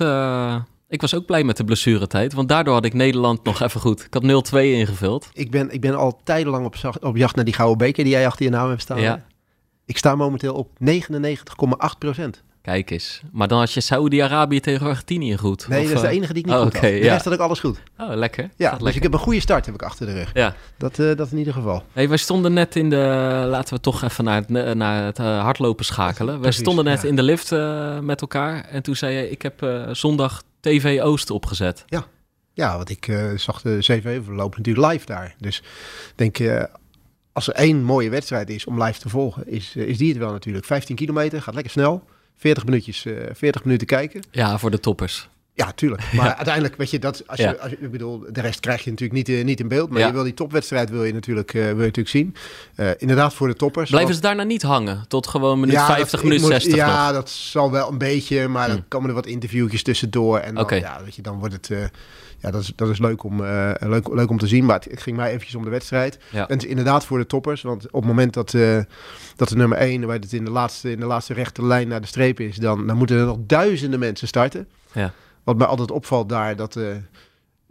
ik 0.91 1.01
was 1.01 1.15
ook 1.15 1.25
blij 1.25 1.43
met 1.43 1.57
de 1.57 1.63
blessuretijd, 1.63 2.33
want 2.33 2.49
daardoor 2.49 2.73
had 2.73 2.85
ik 2.85 2.93
Nederland 2.93 3.43
nog 3.43 3.61
even 3.61 3.81
goed. 3.81 4.07
Ik 4.11 4.13
had 4.13 4.51
0-2 4.53 4.57
ingevuld. 4.57 5.29
Ik 5.33 5.51
ben, 5.51 5.71
ik 5.71 5.81
ben 5.81 5.95
al 5.95 6.19
tijdenlang 6.23 6.65
op, 6.65 6.75
op 7.01 7.17
jacht 7.17 7.35
naar 7.35 7.45
die 7.45 7.53
gouden 7.53 7.77
beker 7.77 8.03
die 8.03 8.13
jij 8.13 8.25
achter 8.25 8.45
je 8.45 8.51
naam 8.51 8.69
hebt 8.69 8.81
staan. 8.81 9.01
Ja. 9.01 9.25
Ik 9.85 9.97
sta 9.97 10.15
momenteel 10.15 10.53
op 10.53 10.69
99,8 10.79 11.97
procent. 11.99 12.43
Kijk 12.61 12.89
eens. 12.89 13.21
Maar 13.31 13.47
dan 13.47 13.59
had 13.59 13.73
je 13.73 13.81
Saoedi-Arabië 13.81 14.59
tegen 14.59 14.87
Argentinië 14.87 15.37
goed. 15.37 15.67
Nee, 15.67 15.79
Of, 15.79 15.85
dat 15.85 15.95
is 15.95 16.01
de 16.01 16.07
eh, 16.07 16.13
enige 16.13 16.33
die 16.33 16.41
ik 16.43 16.49
niet 16.49 16.57
oh, 16.57 16.61
goed 16.61 16.75
oké, 16.75 16.85
had. 16.85 16.95
De 16.95 17.03
ja. 17.03 17.13
rest 17.13 17.23
had 17.23 17.33
ik 17.33 17.39
alles 17.39 17.59
goed. 17.59 17.81
Oh, 17.97 18.15
lekker. 18.15 18.49
Ja, 18.55 18.69
dus 18.71 18.79
lekker. 18.79 18.95
ik 18.95 19.03
heb 19.03 19.13
een 19.13 19.19
goede 19.19 19.39
start 19.39 19.65
heb 19.65 19.75
ik 19.75 19.81
achter 19.81 20.05
de 20.05 20.13
rug. 20.13 20.31
Ja. 20.33 20.55
Dat, 20.77 20.99
eh, 20.99 21.15
dat 21.15 21.31
in 21.31 21.37
ieder 21.37 21.53
geval. 21.53 21.83
Hey, 21.91 22.09
wij 22.09 22.17
stonden 22.17 22.53
net 22.53 22.75
in 22.75 22.89
de... 22.89 23.45
Laten 23.47 23.73
we 23.73 23.79
toch 23.79 24.03
even 24.03 24.23
naar 24.23 24.43
het, 24.47 24.75
naar 24.75 25.03
het 25.03 25.19
eh, 25.19 25.41
hardlopen 25.41 25.85
schakelen. 25.85 26.41
Wij 26.41 26.51
stonden 26.51 26.85
net 26.85 27.01
ja. 27.01 27.07
in 27.07 27.15
de 27.15 27.23
lift 27.23 27.51
met 28.01 28.21
elkaar. 28.21 28.65
En 28.65 28.83
toen 28.83 28.95
zei 28.95 29.15
je, 29.15 29.29
ik 29.29 29.41
heb 29.41 29.85
zondag 29.91 30.41
TV 30.61 31.01
Oost 31.01 31.29
opgezet. 31.29 31.85
Ja, 32.53 32.75
want 32.75 32.89
ik 32.89 33.07
eh, 33.07 33.31
zag 33.35 33.61
de 33.61 33.77
CV 33.79 34.19
lopen 34.27 34.57
natuurlijk 34.57 34.91
live 34.91 35.05
daar. 35.05 35.35
Dus 35.37 35.63
denk, 36.15 36.39
eh, 36.39 36.63
als 37.31 37.47
er 37.47 37.53
één 37.53 37.83
mooie 37.83 38.09
wedstrijd 38.09 38.49
is 38.49 38.65
om 38.65 38.83
live 38.83 38.99
te 38.99 39.09
volgen, 39.09 39.47
is, 39.47 39.75
eh, 39.75 39.87
is 39.87 39.97
die 39.97 40.09
het 40.09 40.17
wel 40.17 40.31
natuurlijk. 40.31 40.65
15 40.65 40.95
kilometer, 40.95 41.41
gaat 41.41 41.53
lekker 41.53 41.71
snel. 41.71 42.03
40 42.35 42.65
minuutjes, 42.65 43.05
eh 43.05 43.13
40 43.33 43.63
minuten 43.63 43.87
kijken. 43.87 44.23
Ja, 44.31 44.57
voor 44.57 44.71
de 44.71 44.79
toppers. 44.79 45.29
Ja, 45.65 45.71
tuurlijk. 45.71 46.13
Maar 46.13 46.35
uiteindelijk, 46.41 46.75
weet 46.75 46.89
je, 46.89 46.99
dat, 46.99 47.23
als 47.27 47.37
je, 47.37 47.43
Ja. 47.43 47.51
als 47.51 47.69
je, 47.71 47.77
ik 47.79 47.91
bedoel, 47.91 48.23
de 48.31 48.41
rest 48.41 48.59
krijg 48.59 48.83
je 48.83 48.89
natuurlijk 48.89 49.27
niet, 49.27 49.37
eh, 49.37 49.43
niet 49.45 49.59
in 49.59 49.67
beeld. 49.67 49.89
Maar 49.89 49.99
Ja. 49.99 50.07
je 50.07 50.13
wil 50.13 50.23
die 50.23 50.33
topwedstrijd 50.33 50.89
wil 50.89 51.03
je 51.03 51.13
natuurlijk, 51.13 51.53
eh, 51.53 51.61
wil 51.61 51.69
je 51.69 51.75
natuurlijk 51.75 52.09
zien. 52.09 52.35
Eh, 52.75 52.89
inderdaad, 52.97 53.33
voor 53.33 53.47
de 53.47 53.53
toppers. 53.55 53.89
Blijven 53.89 54.15
ze 54.15 54.21
daarna 54.21 54.43
niet 54.43 54.61
hangen? 54.61 55.05
Tot 55.07 55.27
gewoon 55.27 55.59
minuut 55.59 55.75
Ja, 55.75 55.85
50, 55.85 56.09
dat- 56.11 56.19
ik 56.19 56.25
minuut 56.25 56.41
moet- 56.41 56.49
60 56.51 56.75
Ja, 56.75 57.05
nog? 57.05 57.13
dat 57.15 57.29
zal 57.29 57.71
wel 57.71 57.91
een 57.91 57.97
beetje, 57.97 58.47
maar 58.47 58.67
dan 58.67 58.75
Hmm. 58.75 58.85
komen 58.87 59.09
er 59.09 59.15
wat 59.15 59.25
interviewtjes 59.25 59.83
tussendoor. 59.83 60.37
En 60.37 60.55
dan, 60.55 60.67
ja, 60.79 61.01
weet 61.03 61.15
je, 61.15 61.21
dan 61.21 61.39
wordt 61.39 61.53
het, 61.53 61.69
ja, 62.39 62.51
dat 62.51 62.61
is, 62.61 62.71
dat 62.75 62.89
is 62.89 62.99
leuk, 62.99 63.23
om, 63.23 63.41
leuk, 63.79 64.07
leuk 64.13 64.29
om 64.29 64.37
te 64.37 64.47
zien. 64.47 64.65
Maar 64.65 64.75
het, 64.75 64.85
het 64.91 65.01
ging 65.01 65.17
mij 65.17 65.29
eventjes 65.29 65.55
om 65.55 65.63
de 65.63 65.69
wedstrijd. 65.69 66.17
En 66.31 66.45
het 66.47 66.63
is 66.63 66.69
inderdaad 66.69 67.05
voor 67.05 67.17
de 67.17 67.25
toppers, 67.25 67.61
want 67.61 67.85
op 67.85 67.93
het 68.01 68.05
moment 68.05 68.33
dat, 68.33 68.51
dat 69.35 69.49
de 69.49 69.55
nummer 69.55 69.77
1, 69.77 70.05
waar 70.05 70.15
het 70.19 70.33
in 70.33 70.45
de 70.45 70.51
laatste, 70.51 70.91
in 70.91 70.99
de 70.99 71.05
laatste 71.05 71.33
rechte 71.33 71.65
lijn 71.65 71.87
naar 71.87 72.01
de 72.01 72.07
streep 72.07 72.39
is, 72.39 72.55
dan, 72.55 72.87
dan 72.87 72.97
moeten 72.97 73.17
er 73.17 73.25
nog 73.25 73.37
duizenden 73.39 73.99
mensen 73.99 74.27
starten. 74.27 74.67
Ja. 74.91 75.13
Wat 75.43 75.57
mij 75.57 75.67
altijd 75.67 75.91
opvalt 75.91 76.29
daar, 76.29 76.55
dat 76.55 76.75
eh, 76.75 76.95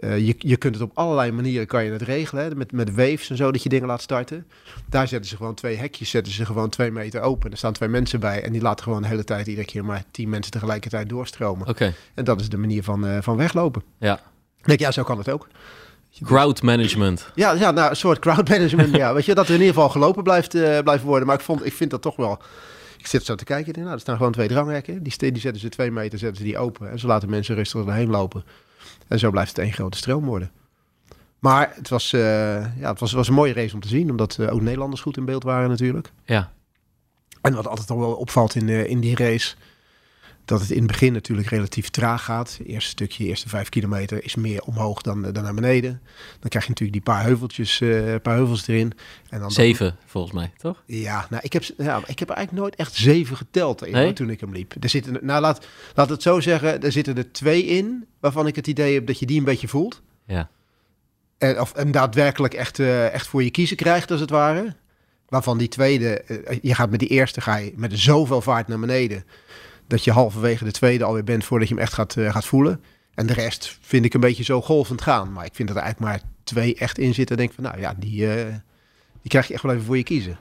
eh, 0.00 0.26
je, 0.26 0.34
je 0.38 0.56
kunt 0.56 0.74
het 0.74 0.84
op 0.84 0.90
allerlei 0.94 1.32
manieren 1.32 1.66
kan 1.66 1.84
je 1.84 1.90
het 1.90 2.02
regelen. 2.02 2.44
Hè? 2.44 2.54
Met, 2.54 2.72
met 2.72 2.94
waves 2.94 3.30
en 3.30 3.36
zo, 3.36 3.52
dat 3.52 3.62
je 3.62 3.68
dingen 3.68 3.86
laat 3.86 4.02
starten. 4.02 4.46
Daar 4.88 5.08
zetten 5.08 5.30
ze 5.30 5.36
gewoon 5.36 5.54
twee 5.54 5.76
hekjes, 5.76 6.10
zetten 6.10 6.32
ze 6.32 6.46
gewoon 6.46 6.68
twee 6.68 6.90
meter 6.90 7.20
open. 7.20 7.50
Er 7.50 7.56
staan 7.56 7.72
twee 7.72 7.88
mensen 7.88 8.20
bij 8.20 8.42
en 8.44 8.52
die 8.52 8.62
laten 8.62 8.84
gewoon 8.84 9.02
de 9.02 9.08
hele 9.08 9.24
tijd 9.24 9.46
iedere 9.46 9.66
keer 9.66 9.84
maar 9.84 10.04
tien 10.10 10.28
mensen 10.28 10.52
tegelijkertijd 10.52 11.08
doorstromen. 11.08 11.68
Oké, 11.68 11.94
En 12.14 12.24
dat 12.24 12.40
is 12.40 12.48
de 12.48 12.56
manier 12.56 12.82
van, 12.82 13.06
eh, 13.06 13.18
van 13.20 13.36
weglopen. 13.36 13.82
ja. 13.98 14.20
Ik 14.58 14.66
denk, 14.66 14.80
ja, 14.80 14.90
zo 14.90 15.02
kan 15.02 15.18
het 15.18 15.28
ook. 15.28 15.48
Crowd 16.24 16.62
management. 16.62 17.30
Ja, 17.34 17.52
ja 17.52 17.70
nou, 17.70 17.90
een 17.90 17.96
soort 17.96 18.18
crowd 18.18 18.48
management. 18.48 18.96
ja, 19.02 19.14
weet 19.14 19.24
je, 19.24 19.34
dat 19.34 19.48
er 19.48 19.54
in 19.54 19.60
ieder 19.60 19.74
geval 19.74 19.88
gelopen 19.88 20.22
blijft, 20.22 20.50
blijft 20.82 21.02
worden. 21.02 21.26
Maar 21.26 21.36
ik, 21.36 21.42
vond, 21.42 21.66
ik 21.66 21.72
vind 21.72 21.90
dat 21.90 22.02
toch 22.02 22.16
wel... 22.16 22.42
Ik 23.00 23.06
zit 23.06 23.24
zo 23.24 23.34
te 23.34 23.44
kijken. 23.44 23.66
ik 23.68 23.74
denk, 23.74 23.86
Nou, 23.86 23.94
er 23.96 24.02
staan 24.02 24.16
gewoon 24.16 24.32
twee 24.32 24.48
dranghekken. 24.48 25.02
Die, 25.02 25.32
die 25.32 25.40
zetten 25.40 25.60
ze 25.60 25.68
twee 25.68 25.90
meter, 25.90 26.18
zetten 26.18 26.38
ze 26.38 26.44
die 26.44 26.58
open. 26.58 26.90
En 26.90 26.98
ze 26.98 27.06
laten 27.06 27.30
mensen 27.30 27.54
rustig 27.54 27.86
erheen 27.86 28.10
lopen. 28.10 28.44
En 29.08 29.18
zo 29.18 29.30
blijft 29.30 29.50
het 29.50 29.58
één 29.58 29.72
grote 29.72 29.96
stroom 29.96 30.24
worden. 30.24 30.50
Maar 31.38 31.72
het 31.74 31.88
was, 31.88 32.12
eh, 32.12 32.20
ja, 32.78 32.90
het 32.90 33.00
was, 33.00 33.12
was 33.12 33.28
een 33.28 33.34
mooie 33.34 33.52
race 33.52 33.74
om 33.74 33.80
te 33.80 33.88
zien. 33.88 34.10
Omdat 34.10 34.38
eh, 34.38 34.52
ook 34.52 34.60
Nederlanders 34.60 35.00
goed 35.00 35.16
in 35.16 35.24
beeld 35.24 35.42
waren 35.42 35.68
natuurlijk. 35.68 36.12
Ja, 36.24 36.52
En 37.40 37.54
wat 37.54 37.66
altijd 37.66 37.90
al 37.90 37.98
wel 37.98 38.12
opvalt 38.12 38.54
in, 38.54 38.68
eh, 38.68 38.86
in 38.86 39.00
die 39.00 39.16
race... 39.16 39.54
dat 40.50 40.60
het 40.60 40.70
in 40.70 40.78
het 40.78 40.86
begin 40.86 41.12
natuurlijk 41.12 41.48
relatief 41.48 41.88
traag 41.88 42.24
gaat. 42.24 42.56
Het 42.58 42.66
eerste 42.66 42.90
stukje, 42.90 43.22
de 43.22 43.28
eerste 43.28 43.48
vijf 43.48 43.68
kilometer... 43.68 44.24
is 44.24 44.34
meer 44.34 44.62
omhoog 44.62 45.02
dan, 45.02 45.24
eh, 45.24 45.32
dan 45.32 45.42
naar 45.42 45.54
beneden. 45.54 46.00
Dan 46.40 46.48
krijg 46.48 46.64
je 46.64 46.70
natuurlijk 46.70 47.04
die 47.04 47.14
paar 47.14 47.22
heuveltjes, 47.22 47.80
eh 47.80 48.14
paar 48.22 48.34
heuvels 48.34 48.68
erin. 48.68 48.92
En 49.28 49.40
dan 49.40 49.50
zeven 49.50 49.96
volgens 50.06 50.34
mij, 50.34 50.52
toch? 50.56 50.82
Ja, 50.86 51.26
nou, 51.30 51.42
ik 51.42 51.52
heb, 51.52 51.62
ja, 51.76 52.00
ik 52.06 52.18
heb 52.18 52.28
eigenlijk 52.28 52.62
nooit 52.62 52.76
echt 52.76 52.94
zeven 52.94 53.36
geteld 53.36 53.90
Nee? 53.90 54.12
toen 54.12 54.30
ik 54.30 54.40
hem 54.40 54.52
liep. 54.52 54.74
Er 54.80 54.88
zitten, 54.88 55.18
nou, 55.20 55.40
laat, 55.40 55.66
laat 55.94 56.08
het 56.08 56.22
zo 56.22 56.40
zeggen, 56.40 56.82
er 56.82 56.92
zitten 56.92 57.16
er 57.16 57.32
twee 57.32 57.64
in... 57.64 58.06
waarvan 58.20 58.46
ik 58.46 58.56
het 58.56 58.66
idee 58.66 58.94
heb 58.94 59.06
dat 59.06 59.18
je 59.18 59.26
die 59.26 59.38
een 59.38 59.44
beetje 59.44 59.68
voelt. 59.68 60.02
Ja. 60.26 60.48
En, 61.38 61.60
of 61.60 61.72
en 61.72 61.90
daadwerkelijk 61.90 62.54
echt, 62.54 62.78
eh, 62.78 63.12
echt 63.12 63.26
voor 63.26 63.42
je 63.42 63.50
kiezen 63.50 63.76
krijgt, 63.76 64.10
als 64.10 64.20
het 64.20 64.30
ware. 64.30 64.74
Waarvan 65.28 65.58
die 65.58 65.68
tweede, 65.68 66.24
je 66.62 66.74
gaat 66.74 66.90
met 66.90 67.00
die 67.00 67.08
eerste 67.08 67.40
ga 67.40 67.56
je 67.56 67.72
met 67.76 67.98
zoveel 67.98 68.40
vaart 68.40 68.68
naar 68.68 68.78
beneden. 68.80 69.24
Dat 69.90 70.04
je 70.04 70.12
halverwege 70.12 70.64
de 70.64 70.70
tweede 70.70 71.04
alweer 71.04 71.24
bent 71.24 71.44
voordat 71.44 71.68
je 71.68 71.74
hem 71.74 71.82
echt 71.82 71.92
gaat, 71.92 72.16
eh, 72.16 72.32
gaat 72.32 72.44
voelen. 72.44 72.82
En 73.14 73.26
de 73.26 73.32
rest 73.32 73.78
vind 73.80 74.04
ik 74.04 74.14
een 74.14 74.20
beetje 74.20 74.44
zo 74.44 74.62
golvend 74.62 75.02
gaan. 75.02 75.32
Maar 75.32 75.44
ik 75.44 75.54
vind 75.54 75.68
dat 75.68 75.76
er 75.76 75.82
eigenlijk 75.82 76.12
maar 76.12 76.22
twee 76.44 76.74
echt 76.74 76.98
in 76.98 77.14
zitten. 77.14 77.36
En 77.36 77.42
denk 77.42 77.54
van, 77.54 77.64
nou 77.64 77.80
ja, 77.80 77.94
die, 77.98 78.34
eh, 78.34 78.44
die 79.22 79.30
krijg 79.30 79.46
je 79.48 79.54
echt 79.54 79.62
wel 79.62 79.72
even 79.72 79.84
voor 79.84 79.96
je 79.96 80.02
kiezen. 80.02 80.38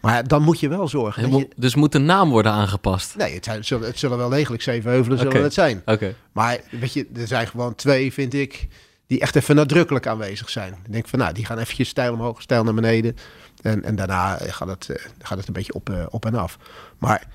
Maar 0.00 0.28
dan 0.28 0.42
moet 0.42 0.60
je 0.60 0.68
wel 0.68 0.88
zorgen. 0.88 1.28
Mo- 1.30 1.38
je- 1.38 1.48
Dus 1.56 1.74
moet 1.74 1.92
de 1.92 1.98
naam 1.98 2.30
worden 2.30 2.52
aangepast? 2.52 3.16
nee, 3.16 3.34
het, 3.34 3.44
zijn, 3.44 3.56
het, 3.56 3.66
zullen, 3.66 3.86
het 3.86 3.98
zullen 3.98 4.18
wel 4.18 4.28
degelijk 4.28 4.62
zeven 4.62 4.90
heuvelen 4.90 5.18
zullen 5.18 5.42
het 5.42 5.52
zijn. 5.54 5.82
Oké. 5.84 6.14
Maar 6.32 6.60
weet 6.70 6.92
je, 6.92 7.06
er 7.16 7.26
zijn 7.26 7.46
gewoon 7.46 7.74
twee, 7.74 8.12
vind 8.12 8.34
ik, 8.34 8.68
die 9.06 9.20
echt 9.20 9.36
even 9.36 9.54
nadrukkelijk 9.56 10.06
aanwezig 10.06 10.50
zijn. 10.50 10.72
Ik 10.84 10.92
denk 10.92 11.08
van, 11.08 11.18
nou, 11.18 11.32
die 11.32 11.44
gaan 11.44 11.58
eventjes 11.58 11.88
stijl 11.88 12.12
omhoog, 12.12 12.42
stijl 12.42 12.64
naar 12.64 12.74
beneden. 12.74 13.16
En, 13.62 13.84
en 13.84 13.94
daarna 13.96 14.36
gaat 14.40 14.68
het, 14.68 14.88
eh, 14.88 15.04
gaat 15.22 15.38
het 15.38 15.46
een 15.46 15.52
beetje 15.52 15.74
op, 15.74 16.06
op 16.10 16.26
en 16.26 16.34
af. 16.34 16.58
Maar 16.98 17.26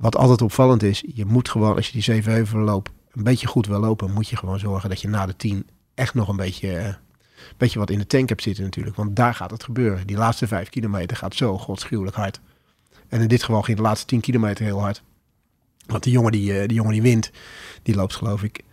wat 0.00 0.16
altijd 0.16 0.42
opvallend 0.42 0.82
is, 0.82 1.04
je 1.14 1.24
moet 1.24 1.48
gewoon, 1.48 1.76
als 1.76 1.86
je 1.86 1.92
die 1.92 2.02
zeven 2.02 2.32
heuvelen 2.32 2.64
loopt, 2.64 2.90
een 3.12 3.22
beetje 3.22 3.46
goed 3.46 3.66
wil 3.66 3.80
lopen, 3.80 4.12
moet 4.12 4.28
je 4.28 4.36
gewoon 4.36 4.58
zorgen 4.58 4.88
dat 4.88 5.00
je 5.00 5.08
na 5.08 5.26
de 5.26 5.36
tien 5.36 5.66
echt 5.94 6.14
nog 6.14 6.28
een 6.28 6.36
beetje, 6.36 6.76
eh, 6.76 6.94
beetje 7.56 7.78
wat 7.78 7.90
in 7.90 7.98
de 7.98 8.06
tank 8.06 8.28
hebt 8.28 8.42
zitten 8.42 8.64
natuurlijk. 8.64 8.96
Want 8.96 9.16
daar 9.16 9.34
gaat 9.34 9.50
het 9.50 9.64
gebeuren. 9.64 10.06
Die 10.06 10.16
laatste 10.16 10.46
vijf 10.46 10.68
kilometer 10.68 11.16
gaat 11.16 11.34
zo 11.34 11.58
godschuwelijk 11.58 12.16
hard. 12.16 12.40
En 13.08 13.20
in 13.20 13.28
dit 13.28 13.42
geval 13.42 13.62
ging 13.62 13.76
de 13.76 13.82
laatste 13.82 14.06
tien 14.06 14.20
kilometer 14.20 14.64
heel 14.64 14.80
hard. 14.80 15.02
Want 15.86 16.02
die 16.02 16.12
jongen 16.12 16.32
die, 16.32 16.58
eh, 16.58 16.68
die, 16.68 16.76
jongen 16.76 16.92
die 16.92 17.02
wint, 17.02 17.30
die 17.82 17.94
loopt 17.94 18.14
geloof 18.14 18.42
ik 18.42 18.64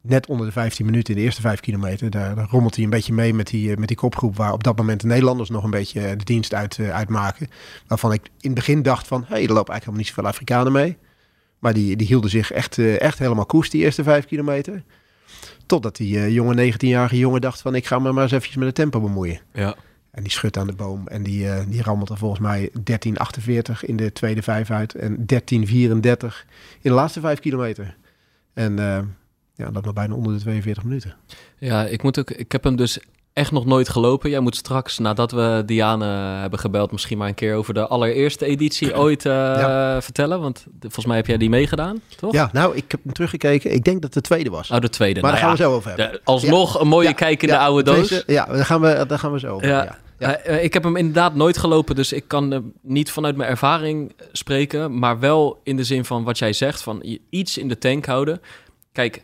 net 0.00 0.26
onder 0.26 0.46
de 0.46 0.52
15 0.52 0.86
minuten 0.86 1.14
in 1.14 1.20
de 1.20 1.24
eerste 1.24 1.40
5 1.40 1.60
kilometer. 1.60 2.10
Daar, 2.10 2.34
daar 2.34 2.48
rommelt 2.50 2.74
hij 2.74 2.84
een 2.84 2.90
beetje 2.90 3.12
mee 3.12 3.34
met 3.34 3.46
die, 3.46 3.76
met 3.76 3.88
die 3.88 3.96
kopgroep 3.96 4.36
waar 4.36 4.52
op 4.52 4.64
dat 4.64 4.76
moment 4.76 5.00
de 5.00 5.06
Nederlanders 5.06 5.50
nog 5.50 5.64
een 5.64 5.70
beetje 5.70 6.16
de 6.16 6.24
dienst 6.24 6.54
uit, 6.54 6.78
uitmaken. 6.78 7.48
Waarvan 7.86 8.12
ik 8.12 8.22
in 8.24 8.50
het 8.50 8.54
begin 8.54 8.82
dacht 8.82 9.06
van, 9.06 9.20
hé, 9.20 9.34
hey, 9.34 9.46
er 9.46 9.52
lopen 9.52 9.72
eigenlijk 9.72 9.84
helemaal 9.84 9.98
niet 9.98 10.08
zoveel 10.08 10.26
Afrikanen 10.26 10.72
mee. 10.72 10.96
Maar 11.58 11.74
die, 11.74 11.96
die 11.96 12.06
hielden 12.06 12.30
zich 12.30 12.52
echt, 12.52 12.78
echt 12.78 13.18
helemaal 13.18 13.46
koers 13.46 13.70
die 13.70 13.82
eerste 13.82 14.02
5 14.02 14.26
kilometer. 14.26 14.82
Totdat 15.66 15.96
die 15.96 16.32
jonge 16.32 16.72
19-jarige 16.72 17.18
jongen 17.18 17.40
dacht 17.40 17.60
van, 17.60 17.74
ik 17.74 17.86
ga 17.86 17.98
me 17.98 18.12
maar 18.12 18.22
eens 18.22 18.32
eventjes 18.32 18.56
met 18.56 18.66
het 18.66 18.74
tempo 18.74 19.00
bemoeien. 19.00 19.40
Ja. 19.52 19.76
En 20.10 20.22
die 20.22 20.32
schudt 20.32 20.56
aan 20.56 20.66
de 20.66 20.72
boom. 20.72 21.08
En 21.08 21.22
die, 21.22 21.44
uh, 21.44 21.60
die 21.68 21.82
rammelt 21.82 22.10
er 22.10 22.18
volgens 22.18 22.40
mij 22.40 22.70
13,48 22.70 23.80
in 23.80 23.96
de 23.96 24.12
tweede 24.12 24.42
vijf 24.42 24.70
uit. 24.70 24.94
En 24.94 25.16
13,34 25.16 25.26
in 25.50 26.00
de 26.82 26.90
laatste 26.90 27.20
vijf 27.20 27.40
kilometer. 27.40 27.96
En 28.54 28.78
uh, 28.78 28.98
ja, 29.58 29.70
dat 29.70 29.84
nog 29.84 29.94
bijna 29.94 30.14
onder 30.14 30.32
de 30.32 30.40
42 30.40 30.84
minuten. 30.84 31.14
Ja, 31.58 31.84
ik, 31.84 32.02
moet 32.02 32.18
ook, 32.18 32.30
ik 32.30 32.52
heb 32.52 32.64
hem 32.64 32.76
dus 32.76 32.98
echt 33.32 33.52
nog 33.52 33.66
nooit 33.66 33.88
gelopen. 33.88 34.30
Jij 34.30 34.40
moet 34.40 34.56
straks, 34.56 34.98
nadat 34.98 35.30
we 35.32 35.62
Diane 35.66 36.06
hebben 36.40 36.58
gebeld, 36.58 36.92
misschien 36.92 37.18
maar 37.18 37.28
een 37.28 37.34
keer 37.34 37.54
over 37.54 37.74
de 37.74 37.86
allereerste 37.86 38.44
editie 38.44 38.96
ooit 39.04 39.24
uh, 39.24 39.32
ja. 39.32 40.02
vertellen. 40.02 40.40
Want 40.40 40.66
volgens 40.80 41.06
mij 41.06 41.16
heb 41.16 41.26
jij 41.26 41.36
die 41.36 41.48
meegedaan, 41.48 42.00
toch? 42.16 42.32
Ja, 42.32 42.50
nou, 42.52 42.76
ik 42.76 42.90
heb 42.90 43.00
hem 43.02 43.12
teruggekeken. 43.12 43.72
Ik 43.72 43.84
denk 43.84 44.02
dat 44.02 44.14
het 44.14 44.24
de 44.24 44.28
tweede 44.28 44.50
was. 44.50 44.70
Oh, 44.70 44.78
de 44.78 44.88
tweede. 44.88 45.20
Maar 45.20 45.30
nou, 45.30 45.42
daar 45.42 45.56
gaan 45.56 45.58
ja, 45.58 45.64
we 45.64 45.70
zo 45.70 45.76
over 45.76 45.88
hebben. 45.88 46.12
De, 46.12 46.20
alsnog 46.24 46.74
ja. 46.74 46.80
een 46.80 46.88
mooie 46.88 47.14
kijk 47.14 47.42
in 47.42 47.48
de 47.48 47.58
oude 47.58 47.82
doos. 47.82 48.08
Deze, 48.08 48.22
ja, 48.26 48.44
daar 48.44 48.64
gaan, 48.64 48.80
we, 48.80 49.04
daar 49.06 49.18
gaan 49.18 49.32
we 49.32 49.38
zo 49.38 49.54
over. 49.54 49.68
Ja. 49.68 49.98
Ja. 50.18 50.46
Uh, 50.46 50.64
ik 50.64 50.72
heb 50.72 50.82
hem 50.82 50.96
inderdaad 50.96 51.34
nooit 51.34 51.58
gelopen, 51.58 51.94
dus 51.94 52.12
ik 52.12 52.24
kan 52.26 52.52
uh, 52.52 52.58
niet 52.82 53.10
vanuit 53.10 53.36
mijn 53.36 53.50
ervaring 53.50 54.12
spreken, 54.32 54.98
maar 54.98 55.18
wel 55.18 55.60
in 55.62 55.76
de 55.76 55.84
zin 55.84 56.04
van 56.04 56.24
wat 56.24 56.38
jij 56.38 56.52
zegt, 56.52 56.82
van 56.82 57.18
iets 57.30 57.58
in 57.58 57.68
de 57.68 57.78
tank 57.78 58.06
houden. 58.06 58.40
Kijk, 58.92 59.22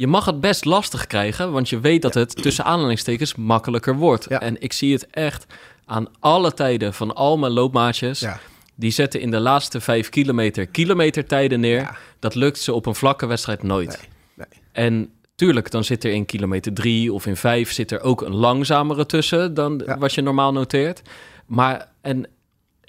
je 0.00 0.06
mag 0.06 0.24
het 0.24 0.40
best 0.40 0.64
lastig 0.64 1.06
krijgen, 1.06 1.52
want 1.52 1.68
je 1.68 1.80
weet 1.80 2.02
dat 2.02 2.14
het 2.14 2.42
tussen 2.42 2.64
aanhalingstekens 2.64 3.34
makkelijker 3.34 3.96
wordt. 3.96 4.26
Ja. 4.28 4.40
En 4.40 4.60
ik 4.60 4.72
zie 4.72 4.92
het 4.92 5.06
echt 5.06 5.46
aan 5.84 6.06
alle 6.20 6.54
tijden 6.54 6.94
van 6.94 7.14
al 7.14 7.38
mijn 7.38 7.52
loopmaatjes. 7.52 8.20
Ja. 8.20 8.40
Die 8.74 8.90
zetten 8.90 9.20
in 9.20 9.30
de 9.30 9.40
laatste 9.40 9.80
vijf 9.80 10.08
kilometer 10.08 10.66
kilometertijden 10.66 11.60
neer. 11.60 11.80
Ja. 11.80 11.96
Dat 12.18 12.34
lukt 12.34 12.58
ze 12.58 12.72
op 12.72 12.86
een 12.86 12.94
vlakke 12.94 13.26
wedstrijd 13.26 13.62
nooit. 13.62 13.88
Nee, 13.88 14.46
nee. 14.48 14.60
En 14.72 15.10
tuurlijk, 15.34 15.70
dan 15.70 15.84
zit 15.84 16.04
er 16.04 16.12
in 16.12 16.26
kilometer 16.26 16.72
drie 16.72 17.12
of 17.12 17.26
in 17.26 17.36
vijf 17.36 17.72
zit 17.72 17.90
er 17.90 18.00
ook 18.00 18.22
een 18.22 18.34
langzamere 18.34 19.06
tussen 19.06 19.54
dan 19.54 19.84
wat 19.98 20.14
je 20.14 20.22
normaal 20.22 20.52
noteert. 20.52 21.02
Maar 21.46 21.88
en 22.00 22.26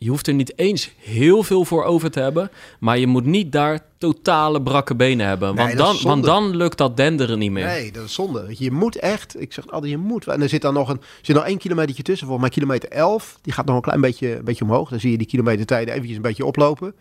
je 0.04 0.10
hoeft 0.10 0.28
er 0.28 0.34
niet 0.34 0.58
eens 0.58 0.94
heel 0.98 1.44
veel 1.44 1.66
voor 1.66 1.84
over 1.84 2.12
te 2.12 2.20
hebben, 2.20 2.52
maar 2.80 2.98
je 2.98 3.08
moet 3.08 3.26
niet 3.26 3.52
daar 3.52 3.80
totale 3.98 4.62
brakke 4.62 4.96
benen 4.96 5.28
hebben, 5.28 5.56
Nee, 5.56 5.66
want, 5.66 5.78
dan, 5.78 5.98
want 6.04 6.24
dan 6.24 6.56
lukt 6.56 6.78
dat 6.78 6.98
denderen 6.98 7.40
niet 7.40 7.52
meer. 7.52 7.66
Nee, 7.66 7.92
dat 7.92 8.06
is 8.06 8.14
zonde. 8.14 8.56
Je, 8.58 8.72
moet 8.72 8.96
echt, 8.96 9.42
ik 9.42 9.54
zeg 9.54 9.68
altijd, 9.68 9.92
je 9.92 9.98
moet. 9.98 10.28
En 10.28 10.42
er 10.42 10.50
zit 10.50 10.62
dan 10.62 10.74
nog 10.74 10.90
een, 10.90 10.98
er 10.98 11.06
zit 11.22 11.36
nog 11.36 11.46
één 11.46 11.58
kilometertje 11.58 12.04
tussen. 12.04 12.28
Volgens 12.28 12.48
mij 12.48 12.58
kilometer 12.58 12.90
11, 12.90 13.40
die 13.42 13.54
gaat 13.54 13.66
nog 13.66 13.76
een 13.76 13.82
klein 13.82 14.02
beetje, 14.02 14.38
een 14.38 14.44
beetje 14.44 14.64
omhoog. 14.64 14.90
Dan 14.90 15.00
zie 15.00 15.12
je 15.12 15.18
die 15.18 15.28
kilometertijden 15.28 15.94
eventjes 15.94 16.16
een 16.16 16.22
beetje 16.22 16.46
oplopen. 16.46 16.96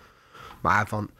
Maar 0.62 0.88
van, 0.88 1.10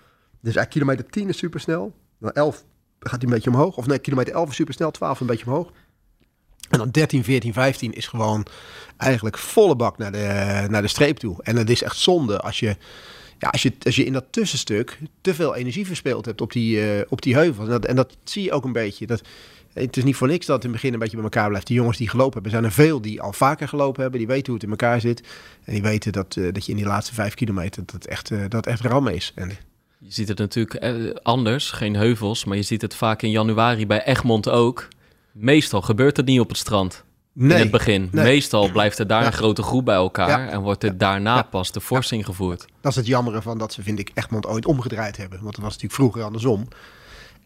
dus 0.40 0.56
eigenlijk 0.56 0.70
kilometer 0.70 1.06
10 1.10 1.28
is 1.28 1.38
supersnel. 1.38 1.94
Dan 2.18 2.32
11 2.32 2.64
gaat 3.00 3.22
hij 3.22 3.22
een 3.22 3.34
beetje 3.34 3.50
omhoog. 3.50 3.76
Of 3.76 3.87
nee, 3.87 3.99
kilometer 3.99 4.34
11 4.34 4.49
is 4.49 4.54
supersnel, 4.54 4.90
12 4.90 5.20
een 5.20 5.26
beetje 5.26 5.46
omhoog. 5.46 5.70
En 6.71 6.79
dan 6.79 6.91
13, 6.91 7.25
14, 7.25 7.53
15 7.53 7.93
is 7.93 8.07
gewoon 8.07 8.47
eigenlijk 8.97 9.39
volle 9.39 9.77
bak 9.77 9.99
naar 9.99 10.12
de, 10.12 10.67
naar 10.69 10.83
de 10.83 10.89
streep 10.89 11.17
toe. 11.17 11.43
En 11.43 11.57
het 11.57 11.71
is 11.71 11.83
echt 11.83 11.97
zonde 11.97 12.41
als 12.41 12.59
je, 12.59 12.77
ja, 13.39 13.49
als 13.49 13.62
je, 13.62 13.73
als 13.83 13.97
je 13.97 14.05
in 14.05 14.12
dat 14.12 14.25
tussenstuk 14.31 14.99
te 15.21 15.35
veel 15.35 15.55
energie 15.55 15.87
verspeeld 15.87 16.25
hebt 16.25 16.41
op 16.41 16.53
die, 16.53 16.93
eh, 16.93 17.07
op 17.09 17.23
die 17.23 17.35
heuvels. 17.35 17.67
En 17.67 17.73
dat, 17.73 17.85
en 17.85 17.97
dat 17.97 18.17
zie 18.25 18.43
je 18.43 18.53
ook 18.53 18.65
een 18.65 18.73
beetje. 18.73 19.07
Dat, 19.07 19.23
het 19.73 19.97
is 19.97 20.05
niet 20.05 20.17
voor 20.17 20.29
niks 20.29 20.47
dat 20.47 20.57
het 20.57 20.65
in 20.65 20.71
het 20.71 20.81
begin 20.81 20.95
een 20.95 21.00
beetje 21.00 21.17
bij 21.17 21.25
elkaar 21.25 21.49
blijft. 21.49 21.67
Die 21.67 21.77
jongens 21.77 21.99
die 21.99 22.09
gelopen 22.09 22.33
hebben, 22.33 22.50
zijn 22.50 22.65
er 22.65 22.73
veel 22.73 23.00
die 23.00 23.21
al 23.21 23.33
vaker 23.33 23.69
gelopen 23.69 24.03
hebben. 24.03 24.19
Die 24.19 24.29
weten 24.29 24.47
hoe 24.47 24.55
het 24.55 24.62
in 24.62 24.71
elkaar 24.71 25.00
zit. 25.00 25.21
En 25.65 25.73
die 25.73 25.83
weten 25.83 26.12
dat, 26.12 26.37
eh, 26.37 26.53
dat 26.53 26.65
je 26.65 26.71
in 26.71 26.79
die 26.79 26.87
laatste 26.87 27.15
vijf 27.15 27.35
kilometer 27.35 27.83
dat 27.87 28.05
echt, 28.05 28.31
eh, 28.31 28.45
dat 28.49 28.67
echt 28.67 28.81
ram 28.81 29.09
is. 29.09 29.33
En, 29.35 29.49
Je 29.99 30.12
ziet 30.12 30.29
het 30.29 30.39
natuurlijk 30.39 31.15
anders, 31.23 31.71
geen 31.71 31.95
heuvels, 31.95 32.45
maar 32.45 32.57
je 32.57 32.62
ziet 32.62 32.83
het 32.83 32.95
vaak 32.95 33.23
in 33.23 33.31
januari 33.31 33.87
bij 33.87 34.05
Egmond 34.05 34.49
ook. 34.49 34.89
Meestal 35.32 35.82
gebeurt 35.82 36.16
het 36.16 36.26
niet 36.26 36.40
op 36.40 36.49
het 36.49 36.58
strand. 36.58 37.04
nee, 37.32 37.50
in 37.56 37.62
het 37.62 37.70
begin. 37.70 38.08
nee. 38.12 38.25
Meestal 38.25 38.70
blijft 38.70 38.99
er 38.99 39.06
daar 39.06 39.20
Ja. 39.20 39.26
een 39.26 39.32
grote 39.32 39.62
groep 39.62 39.84
bij 39.84 39.94
elkaar 39.94 40.28
Ja. 40.44 40.49
en 40.49 40.60
wordt 40.60 40.84
er 40.84 40.99
daarna 40.99 41.34
Ja. 41.37 41.42
pas 41.42 41.72
de 41.72 41.80
forsing 41.80 42.25
gevoerd. 42.25 42.64
Dat 42.80 42.90
is 42.90 42.96
het 42.96 43.06
jammere 43.06 43.42
van 43.42 43.58
dat 43.58 43.72
ze, 43.72 43.82
vind 43.82 43.99
ik, 43.99 44.10
Egmond 44.14 44.46
ooit 44.46 44.66
omgedraaid 44.66 45.16
hebben. 45.16 45.38
Want 45.42 45.54
dat 45.54 45.64
was 45.64 45.72
natuurlijk 45.72 45.94
vroeger 46.00 46.22
andersom. 46.22 46.68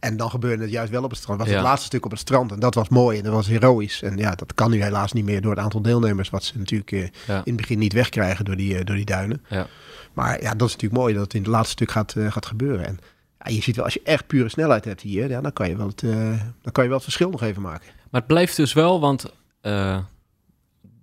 En 0.00 0.16
dan 0.16 0.30
gebeurde 0.30 0.62
het 0.62 0.72
juist 0.72 0.90
wel 0.90 1.02
op 1.04 1.10
het 1.10 1.18
strand. 1.18 1.38
was 1.38 1.48
Ja. 1.48 1.54
het 1.54 1.62
laatste 1.64 1.86
stuk 1.86 2.04
op 2.04 2.10
het 2.10 2.20
strand. 2.20 2.52
En 2.52 2.60
dat 2.60 2.74
was 2.74 2.88
mooi 2.88 3.18
en 3.18 3.24
dat 3.24 3.32
was 3.32 3.46
heroïs. 3.46 4.02
En 4.02 4.16
ja, 4.16 4.34
dat 4.34 4.54
kan 4.54 4.70
nu 4.70 4.82
helaas 4.82 5.12
niet 5.12 5.24
meer 5.24 5.40
door 5.40 5.50
het 5.50 5.60
aantal 5.60 5.82
deelnemers. 5.82 6.30
Wat 6.30 6.44
ze 6.44 6.58
natuurlijk 6.58 6.92
eh, 6.92 7.00
in 7.26 7.42
het 7.44 7.56
begin 7.56 7.78
niet 7.78 7.92
wegkrijgen 7.92 8.44
door 8.44 8.56
die, 8.56 8.78
eh, 8.78 8.84
door 8.84 8.96
die 8.96 9.04
duinen. 9.04 9.42
Ja. 9.48 9.66
Maar 10.12 10.42
ja, 10.42 10.54
dat 10.54 10.68
is 10.68 10.72
natuurlijk 10.74 11.00
mooi 11.00 11.14
dat 11.14 11.22
het 11.22 11.34
in 11.34 11.40
het 11.42 11.50
laatste 11.50 11.70
stuk 11.72 11.90
gaat, 11.90 12.14
eh, 12.16 12.32
gaat 12.32 12.46
gebeuren. 12.46 12.86
En 12.86 12.98
ja, 13.44 13.54
je 13.54 13.62
ziet 13.62 13.76
wel, 13.76 13.84
als 13.84 13.94
je 13.94 14.00
echt 14.04 14.26
pure 14.26 14.48
snelheid 14.48 14.84
hebt 14.84 15.00
hier, 15.00 15.28
ja, 15.28 15.40
dan, 15.40 15.52
kan 15.52 15.68
je 15.68 15.76
wel 15.76 15.86
het, 15.86 16.02
eh, 16.02 16.40
dan 16.62 16.72
kan 16.72 16.82
je 16.82 16.88
wel 16.88 16.98
het 16.98 17.02
verschil 17.02 17.30
nog 17.30 17.42
even 17.42 17.62
maken. 17.62 17.86
Maar 18.10 18.20
het 18.20 18.26
blijft 18.26 18.56
dus 18.56 18.72
wel, 18.72 19.00
want 19.00 19.32
eh, 19.60 19.98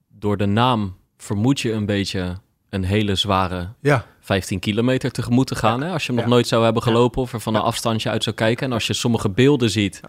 door 0.07 0.37
de 0.37 0.45
naam 0.45 0.95
vermoed 1.17 1.59
je 1.59 1.71
een 1.71 1.85
beetje 1.85 2.37
een 2.69 2.83
hele 2.83 3.15
zware 3.15 3.69
Ja, 3.81 4.05
15 4.19 4.59
kilometer 4.59 5.11
tegemoet 5.11 5.47
te 5.47 5.55
gaan. 5.55 5.81
Hè? 5.81 5.91
Als 5.91 6.05
je 6.05 6.11
hem 6.11 6.21
nog 6.21 6.29
nooit 6.29 6.47
zou 6.47 6.63
hebben 6.63 6.83
gelopen 6.83 7.21
of 7.21 7.33
er 7.33 7.39
van 7.39 7.55
een 7.55 7.61
afstandje 7.61 8.09
uit 8.09 8.23
zou 8.23 8.35
kijken. 8.35 8.65
En 8.67 8.73
als 8.73 8.87
je 8.87 8.93
sommige 8.93 9.29
beelden 9.29 9.69
ziet 9.69 10.01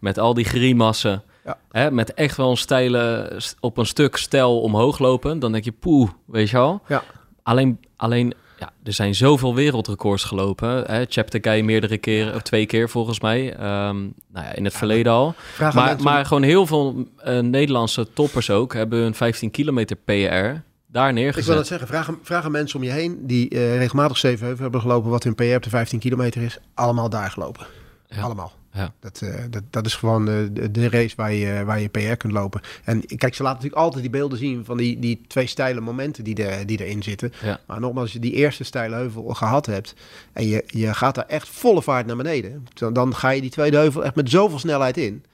met 0.00 0.18
al 0.18 0.34
die 0.34 0.44
grimassen, 0.44 1.22
Ja. 1.44 1.58
hè, 1.70 1.90
met 1.90 2.14
echt 2.14 2.36
wel 2.36 2.50
een 2.50 2.56
steile, 2.56 3.34
st- 3.36 3.56
op 3.60 3.76
een 3.78 3.86
stuk 3.86 4.16
stijl 4.16 4.60
omhoog 4.60 4.98
lopen, 4.98 5.38
dan 5.38 5.52
denk 5.52 5.64
je 5.64 5.72
poeh, 5.72 6.10
weet 6.26 6.50
je. 6.50 6.78
Ja. 6.88 7.02
Alleen, 7.42 7.80
alleen 7.96 8.34
ja, 8.58 8.72
er 8.84 8.92
zijn 8.92 9.14
zoveel 9.14 9.54
wereldrecords 9.54 10.24
gelopen. 10.24 10.84
Hè? 10.86 11.04
Cheptegei 11.08 11.62
meerdere 11.62 11.98
keren, 11.98 12.34
of 12.34 12.42
twee 12.42 12.66
keer 12.66 12.88
volgens 12.88 13.20
mij. 13.20 13.52
Ehm, 13.54 13.96
nou 14.02 14.46
ja, 14.46 14.52
in 14.54 14.64
het 14.64 14.74
verleden 14.74 15.12
al. 15.12 15.34
Maar, 15.74 16.02
maar 16.02 16.26
gewoon 16.26 16.42
heel 16.42 16.66
veel 16.66 17.08
eh, 17.18 17.38
Nederlandse 17.38 18.12
toppers 18.12 18.50
ook 18.50 18.74
hebben 18.74 18.98
hun 18.98 19.14
15 19.14 19.50
kilometer 19.50 19.96
PR 19.96 20.12
daar 20.12 21.08
Ik 21.08 21.14
wil 21.14 21.22
neergezet. 21.24 21.56
het 21.56 21.66
zeggen, 21.66 21.86
vraag, 21.88 22.08
aan- 22.08 22.18
vraag 22.22 22.44
aan 22.44 22.50
mensen 22.50 22.78
om 22.78 22.84
je 22.84 22.90
heen 22.90 23.18
die 23.26 23.48
eh, 23.48 23.76
regelmatig 23.76 24.16
Zevenheuvel 24.18 24.62
hebben 24.62 24.80
gelopen, 24.80 25.10
wat 25.10 25.22
hun 25.24 25.34
PR 25.34 25.42
op 25.44 25.62
de 25.62 25.70
15 25.70 25.98
kilometer 25.98 26.42
is. 26.42 26.58
Allemaal 26.74 27.08
daar 27.10 27.30
gelopen. 27.30 27.66
Ja. 28.08 28.20
Allemaal. 28.22 28.52
Ja. 28.76 28.92
Dat, 29.00 29.20
eh, 29.22 29.34
dat, 29.50 29.62
dat 29.70 29.86
is 29.86 29.94
gewoon 29.94 30.28
eh, 30.28 30.34
de, 30.70 30.88
race 30.88 31.16
waar 31.16 31.32
je, 31.32 31.64
waar 31.64 31.80
je 31.80 31.88
PR 31.88 32.14
kunt 32.16 32.32
lopen. 32.32 32.60
En 32.84 33.06
kijk, 33.06 33.34
ze 33.34 33.42
laten 33.42 33.56
natuurlijk 33.56 33.82
altijd 33.82 34.02
die 34.02 34.10
beelden 34.10 34.38
zien 34.38 34.64
van 34.64 34.76
die, 34.76 34.98
die 34.98 35.20
twee 35.28 35.46
steile 35.46 35.80
momenten 35.80 36.24
die, 36.24 36.64
die 36.64 36.84
erin 36.84 37.02
zitten. 37.02 37.32
Ja. 37.42 37.60
Maar 37.66 37.80
nogmaals, 37.80 38.04
als 38.04 38.12
je 38.12 38.18
die 38.18 38.32
eerste 38.32 38.64
steile 38.64 38.94
heuvel 38.94 39.22
gehad 39.22 39.66
hebt 39.66 39.94
en 40.32 40.46
je, 40.46 40.64
je 40.66 40.94
gaat 40.94 41.14
daar 41.14 41.26
echt 41.26 41.48
volle 41.48 41.82
vaart 41.82 42.06
naar 42.06 42.16
beneden, 42.16 42.66
dan, 42.74 42.92
dan 42.92 43.14
ga 43.14 43.28
je 43.28 43.40
die 43.40 43.50
tweede 43.50 43.76
heuvel 43.76 44.04
echt 44.04 44.14
met 44.14 44.30
zoveel 44.30 44.58
snelheid 44.58 44.96
in. 44.96 45.24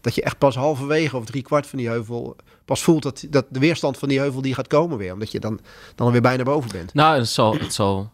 Dat 0.00 0.14
je 0.14 0.22
echt 0.22 0.38
pas 0.38 0.54
halverwege 0.54 1.16
of 1.16 1.24
drie 1.24 1.42
kwart 1.42 1.66
van 1.66 1.78
die 1.78 1.88
heuvel 1.88 2.36
pas 2.64 2.82
voelt 2.82 3.02
dat, 3.02 3.26
dat 3.30 3.46
de 3.48 3.58
weerstand 3.58 3.98
van 3.98 4.08
die 4.08 4.18
heuvel 4.18 4.42
die 4.42 4.54
gaat 4.54 4.66
komen 4.66 4.98
weer. 4.98 5.12
Omdat 5.12 5.32
je 5.32 5.40
dan, 5.40 5.60
dan 5.94 6.12
weer 6.12 6.20
bijna 6.20 6.42
boven 6.42 6.70
bent. 6.72 6.94
Nou, 6.94 7.18
het 7.18 7.28
zal, 7.28 7.54
het 7.54 7.74
zal. 7.74 8.10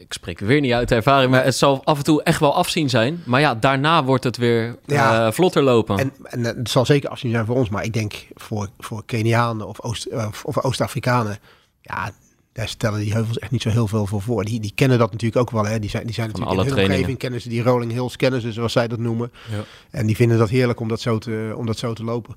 Ik 0.00 0.12
spreek 0.12 0.38
weer 0.38 0.60
niet 0.60 0.72
uit 0.72 0.90
ervaring, 0.92 1.30
maar 1.30 1.44
het 1.44 1.54
zal 1.56 1.84
af 1.84 1.98
en 1.98 2.04
toe 2.04 2.22
echt 2.22 2.40
wel 2.40 2.54
afzien 2.54 2.90
zijn. 2.90 3.22
Maar 3.26 3.40
ja, 3.40 3.54
daarna 3.54 4.04
wordt 4.04 4.24
het 4.24 4.36
weer 4.36 4.76
Ja. 4.86 5.26
eh, 5.26 5.32
vlotter 5.32 5.62
lopen. 5.62 5.98
En, 5.98 6.12
en 6.22 6.44
het 6.44 6.70
zal 6.70 6.86
zeker 6.86 7.08
afzien 7.10 7.30
zijn 7.30 7.46
voor 7.46 7.56
ons, 7.56 7.68
maar 7.68 7.84
ik 7.84 7.92
denk 7.92 8.26
voor, 8.34 8.68
voor 8.78 9.02
Kenianen 9.06 9.66
of, 9.66 9.80
Oost, 9.82 10.04
eh, 10.04 10.28
of 10.44 10.64
Oost-Afrikanen, 10.64 11.38
ja, 11.80 12.10
daar 12.52 12.68
stellen 12.68 13.00
die 13.00 13.12
heuvels 13.12 13.38
echt 13.38 13.50
niet 13.50 13.62
zo 13.62 13.68
heel 13.70 13.86
veel 13.86 14.06
voor 14.06 14.22
voor. 14.22 14.44
Die, 14.44 14.60
die 14.60 14.72
kennen 14.74 14.98
dat 14.98 15.12
natuurlijk 15.12 15.40
ook 15.40 15.50
wel. 15.50 15.66
Hè. 15.66 15.78
Die 15.78 15.90
zijn, 15.90 16.04
die 16.06 16.14
zijn 16.14 16.30
Van 16.30 16.40
natuurlijk 16.40 16.68
in 16.68 16.74
hun 16.76 16.86
trainingen. 16.86 16.96
omgeving, 16.96 17.18
kennen 17.18 17.40
ze 17.40 17.48
die 17.48 17.62
rolling 17.62 17.92
hills, 17.92 18.16
kennen 18.16 18.40
ze 18.40 18.52
zoals 18.52 18.72
zij 18.72 18.88
dat 18.88 18.98
noemen. 18.98 19.32
Ja. 19.50 19.56
En 19.90 20.06
die 20.06 20.16
vinden 20.16 20.38
dat 20.38 20.48
heerlijk 20.48 20.80
om 20.80 20.88
dat 20.88 21.00
zo 21.00 21.18
te, 21.18 21.52
om 21.56 21.66
dat 21.66 21.78
zo 21.78 21.92
te 21.92 22.04
lopen. 22.04 22.36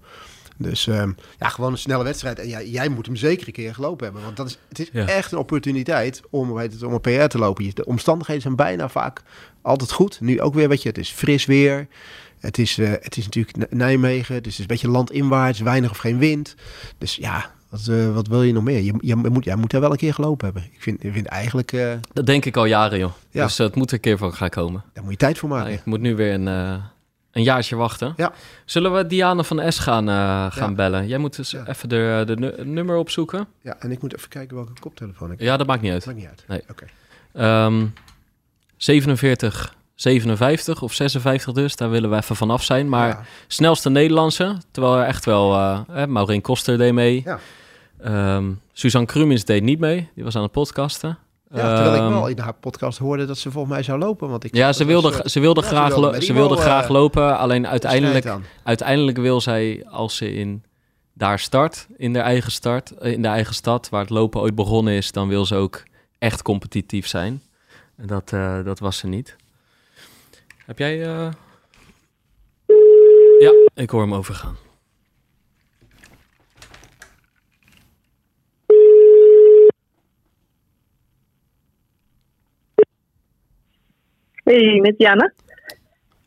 Dus 0.64 0.88
ehm, 0.88 1.12
ja, 1.40 1.48
gewoon 1.50 1.72
een 1.72 1.78
snelle 1.78 2.04
wedstrijd. 2.04 2.40
En 2.40 2.48
jij, 2.48 2.68
jij 2.70 2.90
moet 2.90 3.06
hem 3.06 3.16
zeker 3.16 3.48
een 3.48 3.54
keer 3.54 3.74
gelopen 3.74 4.04
hebben. 4.06 4.24
Want 4.24 4.38
dat 4.38 4.48
is, 4.48 4.58
het 4.70 4.80
is 4.80 4.90
Ja. 4.92 5.06
echt 5.08 5.32
een 5.32 5.38
opportuniteit 5.38 6.22
om, 6.30 6.60
heet 6.60 6.74
het, 6.74 6.84
om 6.84 6.94
een 6.94 7.02
PR 7.02 7.26
te 7.28 7.38
lopen. 7.38 7.72
De 7.74 7.86
omstandigheden 7.86 8.42
zijn 8.42 8.56
bijna 8.56 8.90
vaak 8.90 9.22
altijd 9.62 9.92
goed. 9.92 10.22
Nu 10.22 10.42
ook 10.42 10.54
weer, 10.54 10.70
weet 10.70 10.82
je, 10.82 10.90
het 10.90 10.98
is 10.98 11.10
fris 11.10 11.46
weer. 11.46 11.88
Het 12.40 12.58
is, 12.58 12.78
eh, 12.78 12.92
het 12.92 13.18
is 13.18 13.24
natuurlijk 13.26 13.72
Nijmegen. 13.74 14.36
Dus 14.36 14.44
het 14.44 14.54
is 14.54 14.60
een 14.60 14.68
beetje 14.68 14.90
landinwaarts, 14.90 15.60
weinig 15.60 15.90
of 15.92 15.98
geen 15.98 16.18
wind. 16.18 16.56
Dus 16.98 17.16
ja, 17.16 17.52
wat, 17.70 17.88
eh, 17.88 18.14
wat 18.14 18.28
wil 18.28 18.44
je 18.44 18.54
nog 18.54 18.64
meer? 18.64 18.82
Je, 18.82 18.94
je, 19.00 19.16
moet, 19.16 19.44
jij 19.44 19.56
moet 19.56 19.72
daar 19.72 19.82
wel 19.82 19.92
een 19.92 19.98
keer 19.98 20.14
gelopen 20.14 20.46
hebben. 20.46 20.64
Ik 20.74 20.82
vind, 20.82 21.04
ik 21.04 21.14
vind 21.14 21.26
eigenlijk, 21.26 21.72
eh, 21.72 21.92
Dat 22.14 22.26
denk 22.26 22.46
ik 22.46 22.58
al 22.58 22.66
jaren, 22.66 23.00
joh. 23.00 23.12
Ja. 23.32 23.44
Dus 23.44 23.58
het 23.58 23.76
moet 23.76 23.88
er 23.88 23.94
een 23.94 24.00
keer 24.00 24.18
van 24.18 24.34
gaan 24.34 24.50
komen. 24.50 24.84
daar 24.94 25.04
moet 25.04 25.12
je 25.14 25.18
tijd 25.20 25.38
voor 25.38 25.50
maken. 25.50 25.74
Ik 25.74 25.86
moet 25.86 26.02
nu 26.02 26.16
weer 26.16 26.34
een, 26.34 26.82
een 27.34 27.44
jaartje 27.44 27.76
wachten. 27.76 28.14
Ja. 28.18 28.32
Zullen 28.66 28.94
we 28.94 29.08
Diane 29.08 29.44
van 29.44 29.72
S 29.72 29.80
gaan, 29.80 30.10
eh, 30.10 30.16
gaan 30.52 30.70
Ja. 30.70 30.76
bellen? 30.76 31.08
Jij 31.08 31.18
moet 31.18 31.36
dus 31.36 31.52
Ja. 31.52 31.68
even 31.68 31.90
de, 31.90 32.24
de 32.26 32.36
nu- 32.36 32.54
nummer 32.64 32.96
opzoeken. 32.96 33.48
Ja, 33.62 33.76
en 33.80 33.92
ik 33.92 34.02
moet 34.02 34.16
even 34.16 34.30
kijken 34.30 34.56
welke 34.56 34.72
koptelefoon 34.80 35.32
ik 35.32 35.38
heb. 35.40 35.48
Ja, 35.48 35.58
dat 35.58 35.68
maakt 35.68 35.82
niet 35.82 35.92
uit. 35.92 36.06
Maakt 36.06 36.18
niet 36.18 36.28
uit. 36.28 36.44
Nee. 36.48 36.62
Oké. 36.70 36.86
Ehm 37.34 37.86
47 38.78 39.76
57 39.96 40.82
of 40.82 40.94
56 40.94 41.54
dus. 41.54 41.76
Daar 41.76 41.90
willen 41.90 42.10
we 42.10 42.16
even 42.16 42.36
vanaf 42.36 42.64
zijn. 42.64 42.90
Maar 42.90 43.28
snelste 43.48 43.90
Nederlandse. 43.90 44.58
Terwijl 44.72 44.98
er 44.98 45.06
echt 45.06 45.26
wel... 45.26 45.54
Uh, 45.54 46.06
Maureen 46.06 46.42
Koster 46.42 46.78
deed 46.78 46.94
mee. 46.94 47.24
Ja. 47.26 47.40
Um, 48.36 48.62
Suzanne 48.74 49.08
Krumins 49.08 49.46
deed 49.46 49.64
niet 49.64 49.80
mee. 49.80 50.10
Die 50.16 50.24
was 50.24 50.36
aan 50.36 50.42
het 50.44 50.52
podcasten. 50.52 51.18
Ja, 51.54 51.76
terwijl 51.76 51.96
ik 51.96 52.02
ehm, 52.02 52.12
wel 52.12 52.28
in 52.28 52.40
haar 52.40 52.54
podcast 52.54 52.98
hoorde 52.98 53.26
dat 53.26 53.38
ze 53.38 53.52
volgens 53.52 53.74
mij 53.74 53.84
zou 53.84 54.00
lopen. 54.00 54.30
Want 54.30 54.44
ik 54.44 54.56
ja, 54.56 54.74
ze 54.74 54.86
wilde, 54.86 55.22
ze 55.26 55.40
wilde 55.40 55.62
graag, 55.62 55.94
ze 56.24 56.34
wilde, 56.34 56.56
graag 56.56 56.90
lopen. 56.90 57.38
Alleen 57.38 57.68
uiteindelijk, 57.68 58.34
uiteindelijk 58.64 59.18
wil 59.18 59.42
zij, 59.42 59.86
als 59.90 60.16
ze 60.16 60.34
in 60.34 60.64
daar 61.14 61.40
start, 61.40 61.88
in 61.98 62.14
de 62.14 62.20
eigen 62.20 62.52
start, 62.52 62.92
in 62.92 63.22
de 63.22 63.28
eigen 63.28 63.54
stad, 63.54 63.90
waar 63.90 64.02
het 64.02 64.10
lopen 64.10 64.42
ooit 64.42 64.56
begonnen 64.56 64.94
is, 64.94 65.12
dan 65.12 65.28
wil 65.28 65.46
ze 65.46 65.56
ook 65.56 65.84
echt 66.20 66.42
competitief 66.42 67.08
zijn. 67.08 67.42
En 67.96 68.08
dat, 68.08 68.32
uh, 68.34 68.64
dat 68.64 68.80
was 68.80 68.98
ze 68.98 69.08
niet. 69.08 69.36
Heb 70.66 70.78
jij... 70.78 71.08
Uh... 71.08 71.30
Ja, 73.40 73.54
ik 73.74 73.90
hoor 73.90 74.02
hem 74.02 74.14
overgaan. 74.14 74.56
Hey, 84.44 84.80
met 84.82 84.98
Diane. 84.98 85.34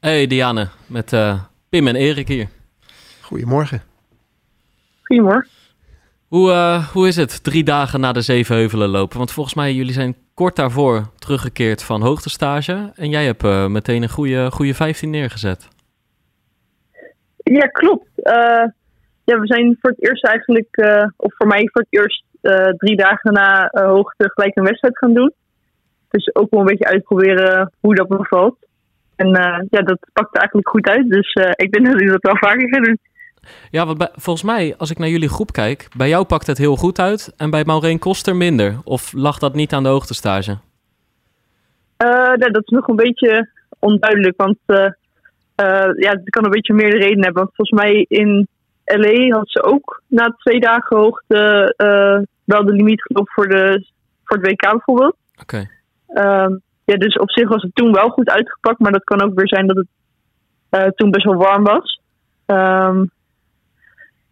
Hey 0.00 0.26
Diane, 0.26 0.68
met 0.87 1.12
uh, 1.12 1.40
Pim 1.68 1.87
en 1.87 1.96
Erik 1.96 2.28
hier. 2.28 2.49
Goedemorgen. 3.23 3.80
Goedemorgen. 5.02 5.50
Hoe, 6.28 6.50
uh, 6.50 6.88
hoe 6.88 7.06
is 7.06 7.16
het 7.16 7.44
drie 7.44 7.64
dagen 7.64 8.00
na 8.00 8.12
de 8.12 8.20
Zevenheuvelen 8.20 8.88
lopen? 8.88 9.18
Want 9.18 9.32
volgens 9.32 9.54
mij, 9.54 9.73
jullie 9.73 9.92
zijn 9.92 10.16
kort 10.35 10.56
daarvoor 10.56 11.02
teruggekeerd 11.18 11.82
van 11.82 12.02
hoogtestage. 12.02 12.92
En 12.94 13.11
jij 13.11 13.25
hebt 13.25 13.44
uh, 13.44 13.66
meteen 13.66 14.02
een 14.02 14.08
goede, 14.08 14.50
goede 14.50 14.75
15 14.75 15.11
neergezet. 15.11 15.68
Ja, 17.37 17.66
klopt. 17.66 18.08
Uh, 18.16 18.64
ja, 19.25 19.38
we 19.38 19.46
zijn 19.46 19.76
voor 19.80 19.90
het 19.90 20.08
eerst 20.08 20.25
eigenlijk, 20.25 20.76
of 21.16 21.35
voor 21.37 21.46
mij 21.46 21.68
voor 21.73 21.87
het 21.88 22.00
eerst 22.00 22.25
drie 22.76 22.96
dagen 22.96 23.32
na 23.32 23.70
hoogte 23.73 24.30
gelijk 24.35 24.56
een 24.56 24.64
wedstrijd 24.64 24.99
gaan 24.99 25.14
doen. 25.14 25.32
Dus 26.16 26.35
ook 26.35 26.50
wel 26.50 26.61
een 26.61 26.66
beetje 26.66 26.87
uitproberen 26.87 27.73
hoe 27.80 27.94
dat 27.94 28.08
bevalt. 28.08 28.56
En 29.16 29.28
ja, 29.70 29.80
dat 29.82 29.99
pakt 30.12 30.37
eigenlijk 30.37 30.68
goed 30.68 30.88
uit. 30.88 31.11
Dus 31.11 31.32
ik 31.56 31.73
denk 31.73 31.87
dat 31.87 32.00
ik 32.00 32.08
dat 32.08 32.23
wel 32.23 32.37
vaker 32.37 32.68
ga 32.68 32.80
doen. 32.80 32.99
Ja, 33.70 33.87
want 33.87 34.11
volgens 34.12 34.46
mij, 34.46 34.75
als 34.78 34.90
ik 34.90 34.99
naar 34.99 35.08
jullie 35.08 35.28
groep 35.28 35.52
kijk, 35.52 35.88
bij 35.96 36.08
jou 36.08 36.25
pakt 36.25 36.46
het 36.46 36.58
heel 36.58 36.76
goed 36.76 36.99
uit 36.99 37.35
en 37.37 37.50
bij 37.50 37.64
Maureen 37.64 37.99
Koster 37.99 38.37
minder. 38.37 38.75
Of 38.85 39.12
lag 39.12 39.38
dat 39.38 39.54
niet 39.54 39.73
aan 39.73 39.82
de 39.82 39.88
hoogtestage? 39.88 40.58
Uh, 42.04 42.35
dat 42.35 42.62
is 42.62 42.68
nog 42.68 42.88
een 42.88 42.96
beetje 42.96 43.50
onduidelijk, 43.78 44.37
want 44.37 44.58
uh, 44.66 44.76
uh, 44.76 44.88
ja, 45.96 46.11
het 46.11 46.30
kan 46.30 46.44
een 46.44 46.50
beetje 46.50 46.75
meer 46.75 46.99
reden 46.99 47.25
hebben. 47.25 47.42
Want 47.42 47.54
volgens 47.54 47.80
mij 47.80 48.04
in 48.08 48.49
LA 48.85 49.37
had 49.37 49.50
ze 49.50 49.62
ook 49.62 50.02
na 50.06 50.35
twee 50.38 50.61
dagen 50.61 50.96
hoogte 50.96 51.75
wel 52.44 52.64
de 52.64 52.73
limiet 52.73 53.02
gelopen 53.02 53.32
voor, 53.32 53.49
de, 53.49 53.87
voor 54.25 54.37
het 54.37 54.46
WK 54.46 54.70
bijvoorbeeld. 54.70 55.16
Oké. 55.40 55.68
Ehm, 56.06 56.56
ja, 56.84 56.96
dus 56.96 57.18
op 57.18 57.30
zich 57.30 57.48
was 57.48 57.62
het 57.62 57.75
toen 57.75 57.92
wel 57.92 58.08
goed 58.08 58.30
uitgepakt, 58.30 58.78
maar 58.78 58.92
dat 58.92 59.04
kan 59.04 59.22
ook 59.22 59.34
weer 59.34 59.48
zijn 59.48 59.66
dat 59.66 59.76
het 60.70 60.96
toen 60.96 61.10
best 61.10 61.25
wel 61.25 61.34
warm 61.34 61.64
was. 61.64 62.00
Um, 62.46 63.10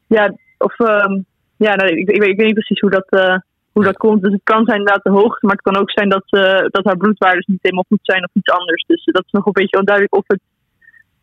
ja, 0.07 0.35
of 0.59 0.79
ehm, 0.79 1.21
ja, 1.57 1.75
nou, 1.75 1.89
ik, 1.97 2.07
weet, 2.07 2.17
ik, 2.17 2.37
weet 2.37 2.47
niet 2.47 2.55
precies 2.55 2.81
hoe 2.81 2.91
dat, 2.91 3.07
uh, 3.11 3.37
hoe 3.73 3.85
dat 3.85 3.97
komt. 3.97 4.23
Dus 4.23 4.33
het 4.33 4.41
kan 4.45 4.65
zijn 4.65 4.79
inderdaad 4.79 5.05
de 5.05 5.11
hoogte, 5.11 5.47
maar 5.47 5.55
het 5.55 5.65
kan 5.65 5.77
ook 5.77 5.91
zijn 5.91 6.09
dat, 6.09 6.25
uh, 6.31 6.69
dat 6.69 6.85
haar 6.85 6.97
bloedwaardes 6.97 7.47
niet 7.47 7.63
helemaal 7.63 7.85
goed 7.89 8.01
zijn 8.03 8.25
of 8.25 8.31
iets 8.33 8.51
anders. 8.51 8.85
Dus 8.87 9.05
dat 9.05 9.25
is 9.25 9.33
nog 9.33 9.47
een 9.47 9.53
beetje 9.53 9.79
onduidelijk 9.79 10.17
of 10.17 10.25
het, 10.27 10.41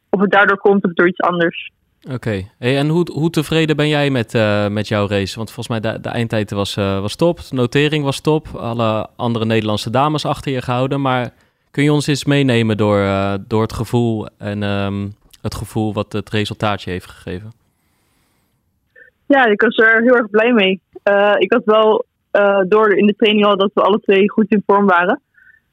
of 0.10 0.22
het 0.22 0.32
daardoor 0.32 0.58
komt 0.58 0.84
of 0.84 0.94
door 0.94 1.08
iets 1.08 1.22
anders. 1.22 1.72
Oké, 2.10 2.48
hey, 2.58 2.78
en 2.78 2.88
hoe, 2.88 3.12
hoe 3.14 3.30
tevreden 3.30 3.76
ben 3.76 3.88
jij 3.88 4.10
met, 4.10 4.34
uh, 4.34 4.68
met 4.68 4.88
jouw 4.88 5.08
race? 5.08 5.36
Want 5.36 5.52
volgens 5.52 5.68
mij 5.68 5.92
de, 5.92 6.00
de 6.00 6.10
eindtijd 6.10 6.52
was, 6.52 6.76
was 6.76 7.16
top, 7.16 7.38
de 7.38 7.56
notering 7.56 8.04
was 8.04 8.20
top, 8.20 8.48
alle 8.48 9.08
andere 9.16 9.46
Nederlandse 9.46 9.90
dames 9.90 10.26
achter 10.26 10.52
je 10.52 10.62
gehouden. 10.62 11.02
Maar 11.02 11.34
kun 11.72 11.84
je 11.84 11.92
ons 11.92 12.08
eens 12.08 12.26
meenemen 12.26 12.78
door, 12.78 13.08
door 13.48 13.62
het 13.62 13.74
gevoel 13.74 14.28
en 14.38 14.64
um, 14.64 15.16
het 15.42 15.56
gevoel 15.56 15.94
wat 15.94 16.14
het 16.14 16.30
resultaatje 16.30 16.92
heeft 16.92 17.06
gegeven? 17.06 17.52
Ja, 19.26 19.46
ik 19.46 19.62
was 19.62 19.78
er 19.78 20.02
heel 20.02 20.16
erg 20.16 20.30
blij 20.30 20.52
mee. 20.52 20.82
Ik 21.38 21.54
had 21.54 21.62
wel 21.66 22.06
door 22.68 22.94
in 22.98 23.06
de 23.06 23.16
training 23.16 23.46
al 23.46 23.58
dat 23.58 23.72
we 23.74 23.82
alle 23.82 24.00
twee 24.00 24.30
goed 24.30 24.52
in 24.52 24.64
vorm 24.66 24.86
waren. 24.86 25.22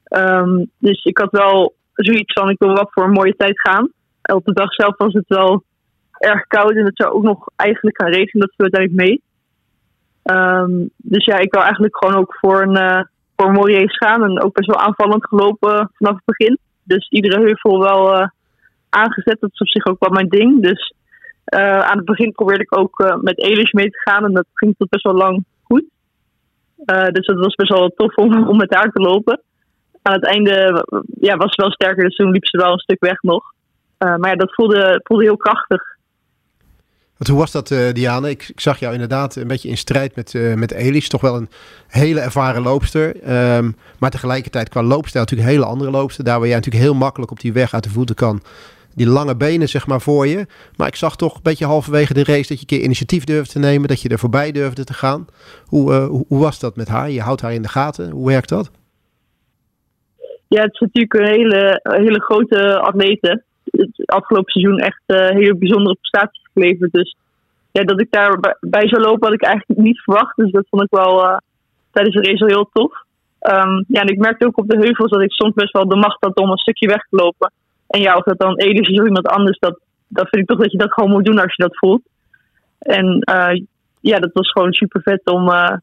Um, 0.09 0.71
dus 0.79 1.05
ik 1.05 1.19
had 1.19 1.31
wel 1.31 1.75
zoiets 1.95 2.33
van, 2.33 2.51
ik 2.51 2.59
wil 2.59 2.75
wel 2.75 2.89
voor 2.91 3.05
een 3.05 3.11
mooie 3.11 3.37
tijd 3.37 3.61
gaan. 3.61 3.93
Op 4.23 4.45
de 4.45 4.53
dag 4.53 4.73
zelf 4.73 4.97
was 4.97 5.13
het 5.13 5.29
wel 5.29 5.65
erg 6.19 6.47
koud 6.47 6.71
en 6.71 6.85
het 6.85 6.97
zou 6.97 7.13
ook 7.13 7.23
nog 7.23 7.49
eigenlijk 7.57 8.01
gaan 8.03 8.13
regenen. 8.13 8.47
Dat 8.47 8.55
viel 8.57 8.71
uiteindelijk 8.73 9.09
mee. 9.09 9.23
Um, 10.37 10.91
dus 10.97 11.25
ja, 11.25 11.37
ik 11.39 11.53
wil 11.53 11.63
eigenlijk 11.63 11.97
gewoon 11.97 12.15
ook 12.15 12.37
voor 12.41 12.63
een, 12.63 12.77
uh, 12.77 13.01
voor 13.37 13.71
gaan. 13.87 14.25
En 14.25 14.43
ook 14.43 14.53
best 14.53 14.67
wel 14.67 14.81
aanvallend 14.81 15.27
gelopen 15.27 15.91
vanaf 15.95 16.15
het 16.15 16.25
begin. 16.25 16.59
Dus 16.83 17.09
iedere 17.09 17.41
heuvel 17.41 17.79
wel 17.79 18.31
aangezet. 18.89 19.41
Dat 19.41 19.51
is 19.53 19.61
op 19.61 19.69
zich 19.69 19.87
ook 19.87 20.01
wel 20.01 20.11
mijn 20.11 20.29
ding. 20.29 20.63
Dus 20.63 20.95
uh, 21.55 21.81
aan 21.81 21.97
het 21.97 22.05
begin 22.05 22.33
probeerde 22.33 22.63
ik 22.63 22.79
ook 22.79 23.19
met 23.21 23.43
Elish 23.43 23.73
mee 23.73 23.91
te 23.91 24.01
gaan 24.11 24.25
en 24.25 24.33
dat 24.33 24.47
ging 24.55 24.75
tot 24.79 24.89
best 24.89 25.05
wel 25.05 25.15
lang 25.15 25.45
goed. 25.63 25.85
Dus 26.85 27.27
dat 27.27 27.39
was 27.39 27.55
best 27.55 27.71
wel 27.71 27.89
tof 27.97 28.15
om, 28.15 28.43
om 28.51 28.57
met 28.57 28.75
haar 28.75 28.91
te 28.93 29.01
lopen. 29.01 29.41
Aan 30.03 30.15
het 30.15 30.25
einde 30.25 30.87
ja, 31.21 31.37
was 31.37 31.55
ze 31.55 31.63
wel 31.63 31.71
sterker, 31.71 32.05
dus 32.05 32.17
toen 32.17 32.31
liep 32.31 32.47
ze 32.47 32.57
wel 32.57 32.73
een 32.73 32.79
stuk 32.79 33.01
weg 33.01 33.23
nog. 33.23 33.45
maar 33.99 34.29
ja, 34.29 34.35
dat 34.35 34.55
voelde, 34.55 35.01
voelde 35.03 35.25
heel 35.25 35.37
krachtig. 35.37 35.98
Hoe 37.27 37.39
was 37.39 37.53
dat, 37.53 37.69
Diane? 37.93 38.31
Ik, 38.31 38.49
ik, 38.49 38.61
zag 38.61 38.79
jou 38.79 38.93
inderdaad 38.93 39.37
een 39.37 39.47
beetje 39.47 39.69
in 39.69 39.77
strijd 39.77 40.17
met, 40.17 40.35
met 40.55 40.73
Elish. 40.73 41.07
Toch 41.07 41.21
wel 41.21 41.37
een 41.37 41.49
hele 41.87 42.21
ervaren 42.21 42.63
loopster. 42.63 43.07
Um, 43.57 43.77
maar 43.99 44.11
tegelijkertijd 44.11 44.69
qua 44.69 44.83
loopstijl 44.83 45.25
natuurlijk 45.25 45.51
een 45.51 45.57
hele 45.57 45.71
andere 45.71 45.91
loopster. 45.91 46.25
Daar 46.25 46.39
waar 46.39 46.49
jij 46.49 46.57
natuurlijk 46.57 46.85
heel 46.85 46.95
makkelijk 46.95 47.31
op 47.31 47.41
die 47.41 47.53
weg 47.53 47.75
uit 47.75 47.83
de 47.83 47.91
voeten 47.91 48.15
kan 48.15 48.43
die 48.99 49.09
lange 49.09 49.37
benen 49.37 49.69
zeg 49.69 49.87
maar 49.87 50.01
voor 50.01 50.27
je. 50.27 50.47
Maar 50.77 50.87
ik 50.87 50.97
zag 50.97 51.17
toch 51.17 51.35
een 51.35 51.43
beetje 51.43 51.67
halverwege 51.67 52.15
de 52.15 52.25
race 52.25 52.49
dat 52.49 52.61
je 52.61 52.61
een 52.61 52.67
keer 52.67 52.81
initiatief 52.81 53.25
durfde 53.25 53.53
te 53.53 53.59
nemen, 53.59 53.89
dat 53.89 54.03
je 54.03 54.09
er 54.09 54.19
voorbij 54.19 54.53
durfde 54.53 54.85
te 54.85 54.95
gaan. 54.95 55.27
Hoe, 55.67 55.93
uh, 55.93 56.07
hoe, 56.07 56.39
was 56.39 56.61
dat 56.61 56.77
met 56.77 56.89
haar? 56.89 57.11
Je 57.11 57.21
houdt 57.21 57.41
haar 57.41 57.53
in 57.53 57.63
de 57.63 57.69
gaten. 57.69 58.11
Hoe 58.11 58.27
werkt 58.27 58.49
dat? 58.49 58.71
Ja, 60.49 60.63
het 60.63 60.73
is 60.73 60.81
natuurlijk 60.81 61.15
een 61.15 61.27
hele, 61.27 61.81
hele 61.83 62.21
grote 62.21 62.79
atlete. 62.79 63.43
Het 63.71 64.07
afgelopen 64.07 64.53
seizoen 64.53 64.79
echt 64.79 65.03
uh, 65.07 65.29
hele 65.29 65.57
bijzondere 65.57 65.97
prestaties 66.01 66.49
geleverd. 66.53 66.93
Dus 66.93 67.17
ja, 67.73 67.83
dat 67.83 68.01
ik 68.01 68.11
daarbij 68.11 68.89
zou 68.89 69.03
lopen 69.03 69.27
had 69.27 69.37
ik 69.37 69.43
eigenlijk 69.43 69.81
niet 69.81 70.01
verwacht. 70.01 70.37
Dus 70.37 70.51
dat 70.51 70.67
vond 70.71 70.83
ik 70.83 70.91
wel 70.91 71.25
uh, 71.25 71.37
tijdens 71.91 72.17
de 72.17 72.23
race 72.23 72.45
heel 72.45 72.71
tof. 72.73 72.93
Um, 73.41 73.85
ja, 73.89 74.01
en 74.01 74.09
ik 74.09 74.19
merkte 74.19 74.47
ook 74.47 74.59
op 74.59 74.69
de 74.69 74.79
heuvels 74.79 75.11
dat 75.11 75.23
ik 75.23 75.33
soms 75.33 75.55
best 75.55 75.73
wel 75.73 75.89
de 75.89 75.97
macht 75.97 76.17
had 76.21 76.37
om 76.37 76.51
een 76.51 76.57
stukje 76.57 76.89
weg 76.89 77.07
te 77.11 77.17
lopen. 77.17 77.53
En 77.87 78.01
ja, 78.01 78.17
of 78.17 78.25
dat 78.25 78.39
dan 78.39 78.57
Elis 78.57 78.89
is 78.89 79.01
of 79.01 79.07
iemand 79.07 79.27
anders, 79.27 79.59
dat, 79.59 79.81
dat 80.09 80.29
vind 80.29 80.43
ik 80.43 80.49
toch 80.49 80.59
dat 80.59 80.73
je 80.73 80.79
dat 80.79 80.93
gewoon 80.93 81.11
moet 81.11 81.25
doen 81.25 81.39
als 81.39 81.55
je 81.55 81.63
dat 81.63 81.77
voelt. 81.77 82.03
En 82.79 83.23
uh, 83.31 83.61
ja, 84.01 84.19
dat 84.19 84.31
was 84.33 84.51
gewoon 84.51 84.73
super 84.73 85.03
vet 85.03 85.21
om, 85.25 85.49
uh, 85.49 85.77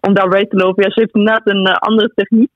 om 0.00 0.14
daarbij 0.14 0.46
te 0.46 0.56
lopen. 0.56 0.84
Ja, 0.84 0.90
ze 0.90 1.00
heeft 1.00 1.14
inderdaad 1.14 1.46
een 1.46 1.66
andere 1.66 2.12
techniek. 2.14 2.50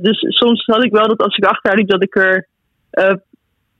dus 0.00 0.18
soms 0.28 0.64
had 0.64 0.84
ik 0.84 0.92
wel 0.92 1.08
dat 1.08 1.22
als 1.22 1.36
ik 1.36 1.44
achter 1.44 1.86
dat 1.86 2.02
ik 2.02 2.16
er. 2.16 2.48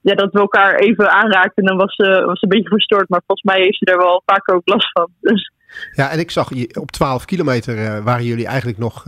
Ja, 0.02 0.14
dat 0.14 0.32
we 0.32 0.38
elkaar 0.38 0.74
even 0.74 1.10
aanraakten 1.10 1.62
en 1.62 1.68
dan 1.68 1.76
was 1.76 1.94
ze, 1.94 2.22
was 2.26 2.42
een 2.42 2.48
beetje 2.48 2.68
verstoord. 2.68 3.08
Maar 3.08 3.22
volgens 3.26 3.52
mij 3.52 3.62
heeft 3.62 3.78
ze 3.78 3.84
er 3.84 3.98
wel 3.98 4.22
vaker 4.26 4.54
ook 4.54 4.68
last 4.68 4.90
van. 4.92 5.08
Dus. 5.20 5.52
Ja, 5.92 6.10
en 6.10 6.18
ik 6.18 6.30
zag 6.30 6.50
op 6.80 6.90
12 6.90 7.24
kilometer 7.24 8.02
waren 8.02 8.24
jullie 8.24 8.46
eigenlijk 8.46 8.78
nog, 8.78 9.04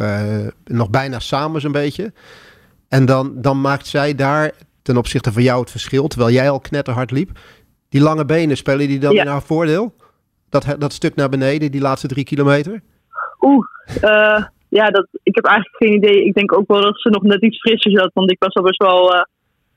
nog 0.65 0.91
bijna 0.91 1.19
samen 1.19 1.61
zo'n 1.61 1.73
beetje. 1.73 2.13
En 2.89 3.07
dan, 3.07 3.33
dan 3.41 3.61
maakt 3.61 3.87
zij 3.87 4.15
daar 4.15 4.53
ten 4.83 4.97
opzichte 4.97 5.33
van 5.33 5.43
jou 5.43 5.61
het 5.61 5.71
verschil, 5.71 6.07
terwijl 6.07 6.31
jij 6.31 6.51
al 6.51 6.61
knetterhard 6.61 7.11
liep. 7.11 7.31
Die 7.89 8.01
lange 8.01 8.25
benen, 8.25 8.57
spelen 8.57 8.89
die 8.89 8.99
dan 8.99 9.13
in 9.13 9.27
haar 9.27 9.43
voordeel? 9.43 9.95
Dat, 10.51 10.77
dat 10.79 10.93
stuk 10.93 11.15
naar 11.15 11.29
beneden, 11.29 11.71
die 11.71 11.81
laatste 11.81 12.09
drie 12.09 12.25
kilometer? 12.25 12.83
Oeh, 13.41 13.67
uh, 14.03 14.45
ja, 14.69 14.91
dat, 14.91 15.07
ik 15.23 15.35
heb 15.35 15.45
eigenlijk 15.45 15.77
geen 15.77 15.93
idee. 15.93 16.25
Ik 16.25 16.35
denk 16.35 16.59
ook 16.59 16.69
wel 16.69 16.81
dat 16.81 17.01
ze 17.01 17.09
nog 17.11 17.23
net 17.23 17.43
iets 17.43 17.59
frisser 17.59 17.91
zat, 17.91 18.11
want 18.13 18.31
ik 18.31 18.39
was 18.39 18.55
al 18.55 18.63
best 18.63 18.83
wel 18.83 19.27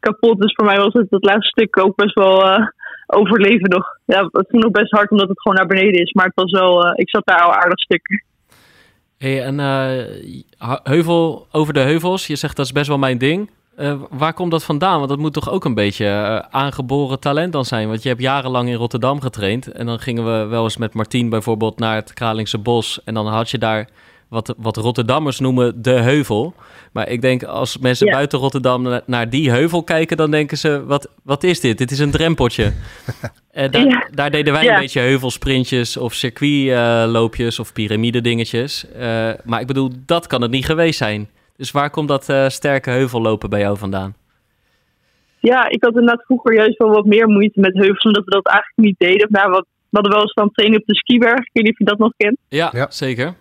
kapot. 0.09 0.41
Dus 0.41 0.53
voor 0.55 0.65
mij 0.65 0.77
was 0.77 0.93
het 0.93 1.09
dat 1.09 1.23
laatste 1.25 1.47
stuk 1.47 1.79
ook 1.83 1.95
best 1.95 2.13
wel 2.13 2.45
uh, 2.45 2.67
overleven 3.07 3.69
nog. 3.69 3.85
Ja, 4.05 4.29
het 4.31 4.47
ging 4.49 4.63
nog 4.63 4.71
best 4.71 4.91
hard 4.91 5.11
omdat 5.11 5.27
het 5.27 5.41
gewoon 5.41 5.57
naar 5.57 5.67
beneden 5.67 6.01
is, 6.01 6.11
maar 6.13 6.25
het 6.25 6.35
was 6.35 6.51
wel, 6.51 6.95
ik 6.95 7.09
zat 7.09 7.25
daar 7.25 7.41
al 7.41 7.53
aardig 7.53 7.79
stuk. 7.79 8.23
Hey, 9.17 9.43
en 9.43 9.59
heuvel 10.83 11.47
over 11.51 11.73
de 11.73 11.79
heuvels, 11.79 12.27
je 12.27 12.35
zegt 12.35 12.55
dat 12.55 12.65
is 12.65 12.71
best 12.71 12.87
wel 12.87 12.97
mijn 12.97 13.17
ding. 13.17 13.49
Waar 14.09 14.33
komt 14.33 14.51
dat 14.51 14.63
vandaan? 14.63 14.97
Want 14.97 15.09
dat 15.09 15.17
moet 15.17 15.33
toch 15.33 15.49
ook 15.49 15.65
een 15.65 15.73
beetje 15.73 16.07
aangeboren 16.51 17.19
talent 17.19 17.53
dan 17.53 17.65
zijn? 17.65 17.87
Want 17.87 18.03
je 18.03 18.09
hebt 18.09 18.21
jarenlang 18.21 18.69
in 18.69 18.75
Rotterdam 18.75 19.21
getraind. 19.21 19.71
En 19.71 19.85
dan 19.85 19.99
gingen 19.99 20.25
we 20.25 20.45
wel 20.45 20.63
eens 20.63 20.77
met 20.77 20.93
Martien 20.93 21.29
bijvoorbeeld 21.29 21.79
naar 21.79 21.95
het 21.95 22.13
Kralingse 22.13 22.57
Bos. 22.57 23.03
En 23.03 23.13
dan 23.13 23.27
had 23.27 23.49
je 23.49 23.57
daar 23.57 23.89
wat, 24.29 24.55
wat 24.57 24.77
Rotterdammers 24.77 25.39
noemen 25.39 25.81
de 25.81 25.91
heuvel. 25.91 26.53
Maar 26.91 27.09
ik 27.09 27.21
denk 27.21 27.43
als 27.43 27.77
mensen 27.77 28.09
buiten 28.11 28.39
Rotterdam 28.39 29.01
naar, 29.05 29.29
die 29.29 29.51
heuvel 29.51 29.83
kijken, 29.83 30.17
dan 30.17 30.31
denken 30.31 30.57
ze: 30.57 30.85
wat, 30.85 31.09
wat 31.23 31.43
is 31.43 31.59
dit? 31.59 31.77
Dit 31.77 31.91
is 31.91 31.99
een 31.99 32.11
drempeltje. 32.11 32.73
en 33.51 33.71
daar, 33.71 34.09
daar, 34.13 34.31
deden 34.31 34.53
wij 34.53 34.69
een 34.69 34.79
beetje 34.79 34.99
heuvelsprintjes 34.99 35.97
of 35.97 36.13
circuitloopjes 36.13 37.59
of 37.59 37.73
piramide 37.73 38.21
dingetjes. 38.21 38.85
maar 39.43 39.61
ik 39.61 39.67
bedoel, 39.67 39.89
dat 40.05 40.27
kan 40.27 40.41
het 40.41 40.51
niet 40.51 40.65
geweest 40.65 40.97
zijn. 40.97 41.29
Dus 41.55 41.71
waar 41.71 41.89
komt 41.89 42.07
dat 42.07 42.33
sterke 42.47 42.89
heuvellopen 42.89 43.49
bij 43.49 43.59
jou 43.59 43.77
vandaan? 43.77 44.15
Ja, 45.39 45.69
ik 45.69 45.83
had 45.83 45.93
inderdaad 45.93 46.25
vroeger 46.25 46.53
juist 46.53 46.77
wel 46.77 46.89
wat 46.89 47.05
meer 47.05 47.27
moeite 47.27 47.59
met 47.59 47.73
heuvels, 47.73 48.03
omdat 48.03 48.23
we 48.25 48.31
dat 48.31 48.45
eigenlijk 48.45 48.77
niet 48.77 48.95
deden. 48.97 49.27
Nou, 49.31 49.51
wat, 49.51 49.65
we 49.89 49.97
hadden 49.97 50.11
wel 50.11 50.21
eens 50.21 50.33
dan 50.33 50.51
trainen 50.51 50.79
op 50.79 50.85
de 50.85 50.95
skiberg. 50.95 51.39
Ik 51.39 51.49
weet 51.53 51.63
niet 51.63 51.71
of 51.71 51.79
je 51.79 51.85
dat 51.85 51.97
nog 51.97 52.13
kent. 52.17 52.37
Ja, 52.49 52.69
ja. 52.73 52.85
zeker. 52.89 53.35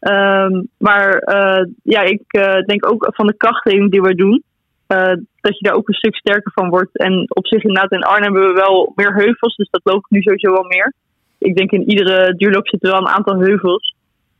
Um, 0.00 0.68
maar 0.78 1.22
uh, 1.26 1.64
ja, 1.82 2.02
ik 2.02 2.22
uh, 2.28 2.60
denk 2.60 2.90
ook 2.90 3.08
van 3.10 3.26
de 3.26 3.36
krachttraining 3.36 3.90
die 3.90 4.00
we 4.00 4.14
doen, 4.14 4.42
uh, 4.88 5.14
dat 5.40 5.58
je 5.58 5.64
daar 5.66 5.74
ook 5.74 5.88
een 5.88 5.94
stuk 5.94 6.16
sterker 6.16 6.52
van 6.52 6.68
wordt. 6.68 6.96
En 6.98 7.24
op 7.28 7.46
zich 7.46 7.62
inderdaad 7.62 7.92
in 7.92 8.02
Arnhem 8.02 8.34
hebben 8.34 8.54
we 8.54 8.60
wel 8.60 8.92
meer 8.94 9.14
heuvels, 9.14 9.56
dus 9.56 9.70
dat 9.70 9.80
loopt 9.84 10.10
nu 10.10 10.22
sowieso 10.22 10.52
wel 10.52 10.64
meer. 10.64 10.94
Ik 11.38 11.56
denk 11.56 11.70
in 11.70 11.90
iedere 11.90 12.34
duurloop 12.34 12.68
zitten 12.68 12.90
wel 12.90 13.00
een 13.00 13.08
aantal 13.08 13.38
heuvels. 13.38 13.94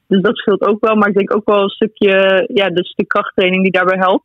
Dus 0.07 0.23
dat 0.23 0.37
scheelt 0.37 0.67
ook 0.67 0.85
wel, 0.87 0.97
maar 0.97 1.09
ik 1.09 1.17
denk 1.17 1.35
ook 1.35 1.49
wel 1.49 1.63
een 1.63 1.69
stukje, 1.69 2.45
ja, 2.55 2.69
dus 2.69 2.93
de 2.97 3.07
krachttraining 3.07 3.63
die 3.63 3.73
daarbij 3.73 3.99
helpt. 3.99 4.25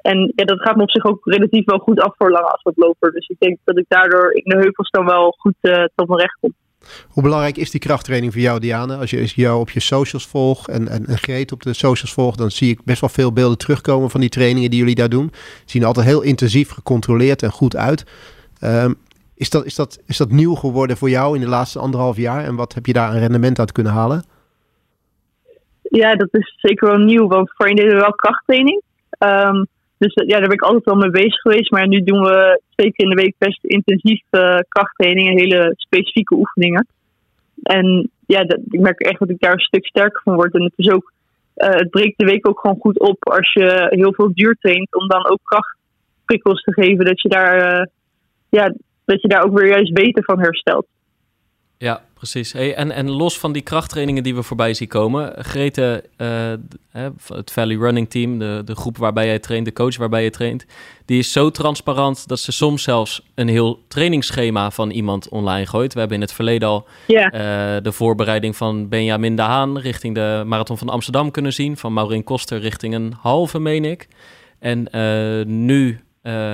En 0.00 0.32
ja, 0.34 0.44
dat 0.44 0.62
gaat 0.62 0.76
me 0.76 0.82
op 0.82 0.90
zich 0.90 1.04
ook 1.04 1.20
relatief 1.24 1.64
wel 1.64 1.78
goed 1.78 2.00
af 2.00 2.14
voor 2.16 2.30
lange 2.30 2.52
afstandloper. 2.52 3.12
Dus 3.12 3.28
ik 3.28 3.36
denk 3.38 3.58
dat 3.64 3.78
ik 3.78 3.84
daardoor 3.88 4.32
in 4.32 4.42
de 4.44 4.56
heuvels 4.56 4.90
dan 4.90 5.04
wel 5.04 5.34
goed 5.38 5.54
tot 5.94 6.08
mijn 6.08 6.20
recht 6.20 6.36
kom. 6.40 6.54
Hoe 7.08 7.22
belangrijk 7.22 7.56
is 7.56 7.70
die 7.70 7.80
krachttraining 7.80 8.32
voor 8.32 8.42
jou, 8.42 8.60
Diana? 8.60 8.96
Als 8.96 9.10
je 9.10 9.32
jou 9.34 9.60
op 9.60 9.70
je 9.70 9.80
socials 9.80 10.26
volgt 10.26 10.68
en, 10.68 10.88
en, 10.88 11.04
Greet 11.18 11.52
op 11.52 11.62
de 11.62 11.72
socials 11.72 12.12
volgt, 12.12 12.38
dan 12.38 12.50
zie 12.50 12.70
ik 12.70 12.84
best 12.84 13.00
wel 13.00 13.10
veel 13.10 13.32
beelden 13.32 13.58
terugkomen 13.58 14.10
van 14.10 14.20
die 14.20 14.28
trainingen 14.28 14.70
die 14.70 14.78
jullie 14.78 14.94
daar 14.94 15.08
doen. 15.08 15.32
Zien 15.64 15.84
altijd 15.84 16.06
heel 16.06 16.22
intensief, 16.22 16.70
gecontroleerd 16.70 17.42
en 17.42 17.50
goed 17.50 17.76
uit. 17.76 18.04
Um, 18.64 18.96
is, 19.34 19.50
dat, 19.50 19.64
is, 19.64 19.74
dat, 19.74 19.98
is 20.06 20.16
dat 20.16 20.30
nieuw 20.30 20.54
geworden 20.54 20.96
voor 20.96 21.10
jou 21.10 21.34
in 21.34 21.40
de 21.40 21.48
laatste 21.48 21.78
anderhalf 21.78 22.16
jaar? 22.16 22.44
En 22.44 22.54
wat 22.54 22.74
heb 22.74 22.86
je 22.86 22.92
daar 22.92 23.08
aan 23.08 23.16
rendement 23.16 23.58
uit 23.58 23.72
kunnen 23.72 23.92
halen? 23.92 24.24
Ja, 25.82 26.16
dat 26.16 26.28
is 26.30 26.54
zeker 26.56 26.88
wel 26.88 26.98
nieuw, 26.98 27.26
want 27.26 27.52
voorheen 27.56 27.76
deden 27.76 27.94
we 27.94 28.00
wel 28.00 28.14
krachttraining. 28.14 28.82
Um, 29.18 29.66
dus 30.02 30.14
ja, 30.14 30.38
daar 30.38 30.48
ben 30.48 30.60
ik 30.60 30.62
altijd 30.62 30.84
wel 30.84 30.94
mee 30.94 31.10
bezig 31.10 31.40
geweest. 31.40 31.70
Maar 31.70 31.88
nu 31.88 32.02
doen 32.02 32.22
we 32.22 32.60
twee 32.74 32.92
keer 32.92 33.04
in 33.04 33.14
de 33.16 33.22
week 33.22 33.34
best 33.38 33.64
intensief 33.64 34.22
uh, 34.30 34.58
krachttrainingen, 34.68 35.38
hele 35.38 35.72
specifieke 35.76 36.34
oefeningen. 36.34 36.86
En 37.62 38.10
ja, 38.26 38.44
dat, 38.44 38.60
ik 38.70 38.80
merk 38.80 39.00
echt 39.00 39.18
dat 39.18 39.30
ik 39.30 39.40
daar 39.40 39.52
een 39.52 39.58
stuk 39.58 39.86
sterker 39.86 40.20
van 40.24 40.34
word. 40.34 40.54
En 40.54 40.62
het 40.62 40.72
is 40.76 40.90
ook, 40.90 41.12
uh, 41.56 41.68
het 41.68 41.90
breekt 41.90 42.18
de 42.18 42.24
week 42.24 42.48
ook 42.48 42.60
gewoon 42.60 42.80
goed 42.80 42.98
op 42.98 43.28
als 43.28 43.52
je 43.52 43.86
heel 43.90 44.14
veel 44.14 44.30
duur 44.34 44.56
traint, 44.60 44.94
om 44.94 45.08
dan 45.08 45.30
ook 45.30 45.40
krachtprikkels 45.42 46.62
te 46.62 46.72
geven, 46.72 47.04
dat 47.04 47.20
je 47.20 47.28
daar, 47.28 47.88
ja, 48.48 48.74
dat 49.04 49.22
je 49.22 49.28
daar 49.28 49.44
ook 49.44 49.58
weer 49.58 49.68
juist 49.68 49.92
beter 49.92 50.24
van 50.24 50.40
herstelt. 50.40 50.86
Ja, 51.82 52.02
precies. 52.14 52.52
Hey, 52.52 52.74
en, 52.74 52.90
en 52.90 53.10
los 53.10 53.38
van 53.38 53.52
die 53.52 53.62
krachttrainingen 53.62 54.22
die 54.22 54.34
we 54.34 54.42
voorbij 54.42 54.74
zien 54.74 54.88
komen, 54.88 55.44
Grete, 55.44 56.04
uh, 56.16 57.06
het 57.26 57.52
Valley 57.52 57.76
Running 57.76 58.10
Team, 58.10 58.38
de, 58.38 58.62
de 58.64 58.74
groep 58.74 58.96
waarbij 58.96 59.26
jij 59.26 59.38
traint, 59.38 59.64
de 59.64 59.72
coach 59.72 59.96
waarbij 59.96 60.24
je 60.24 60.30
traint, 60.30 60.66
die 61.04 61.18
is 61.18 61.32
zo 61.32 61.50
transparant 61.50 62.28
dat 62.28 62.38
ze 62.38 62.52
soms 62.52 62.82
zelfs 62.82 63.22
een 63.34 63.48
heel 63.48 63.84
trainingsschema 63.88 64.70
van 64.70 64.90
iemand 64.90 65.28
online 65.28 65.66
gooit. 65.66 65.92
We 65.92 65.98
hebben 65.98 66.16
in 66.16 66.22
het 66.22 66.32
verleden 66.32 66.68
al 66.68 66.86
uh, 67.06 67.20
de 67.82 67.92
voorbereiding 67.92 68.56
van 68.56 68.88
Benjamin 68.88 69.36
de 69.36 69.42
Haan 69.42 69.78
richting 69.78 70.14
de 70.14 70.42
Marathon 70.46 70.78
van 70.78 70.88
Amsterdam 70.88 71.30
kunnen 71.30 71.52
zien, 71.52 71.76
van 71.76 71.92
Maureen 71.92 72.24
Koster 72.24 72.58
richting 72.60 72.94
een 72.94 73.14
halve, 73.20 73.58
meen 73.58 73.84
ik. 73.84 74.08
En 74.58 74.88
uh, 74.92 75.44
nu 75.46 76.00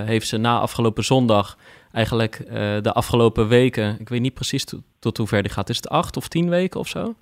heeft 0.04 0.28
ze 0.28 0.36
na 0.36 0.58
afgelopen 0.58 1.04
zondag 1.04 1.56
eigenlijk 1.92 2.40
uh, 2.46 2.52
de 2.82 2.92
afgelopen 2.92 3.48
weken, 3.48 3.96
ik 4.00 4.08
weet 4.08 4.20
niet 4.20 4.34
precies 4.34 4.64
tot, 4.98 5.16
hoe 5.16 5.26
ver 5.26 5.42
die 5.42 5.52
gaat. 5.52 5.68
Is 5.68 5.76
het 5.76 5.88
acht 5.88 6.16
of 6.16 6.28
tien 6.28 6.48
weken 6.48 6.80
of 6.80 6.88
zo? 6.88 7.14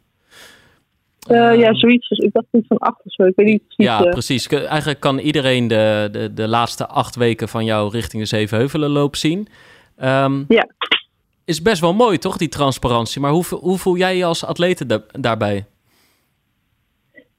Uh, 1.31 1.59
ja, 1.59 1.75
zoiets. 1.75 2.09
Dus 2.09 2.19
ik 2.19 2.33
dacht 2.33 2.47
iets 2.51 2.67
van 2.67 2.79
acht 2.79 3.05
of 3.05 3.13
zo. 3.13 3.23
Ik 3.25 3.33
weet 3.37 3.47
niet 3.47 3.63
precies. 3.63 3.85
Ja, 3.85 4.03
precies. 4.03 4.47
Eigenlijk 4.47 5.01
kan 5.01 5.19
iedereen 5.19 5.69
de, 5.69 6.09
de, 6.13 6.35
de 6.35 6.49
laatste 6.49 6.87
acht 6.87 7.17
weken 7.17 7.49
van 7.49 7.65
jou 7.65 7.91
richting 7.91 8.23
de 8.23 8.29
Zevenheuvelenloop 8.29 9.17
zien. 9.17 9.49
Um, 10.03 10.45
ja. 10.49 10.69
Is 11.45 11.63
best 11.63 11.81
wel 11.81 11.95
mooi, 11.95 12.19
toch, 12.19 12.37
die 12.37 12.49
transparantie. 12.49 13.21
Maar 13.21 13.31
hoe, 13.31 13.45
hoe 13.61 13.79
voel 13.79 13.97
jij 13.97 14.17
je 14.17 14.25
als 14.25 14.45
atlete 14.45 15.05
daarbij? 15.13 15.65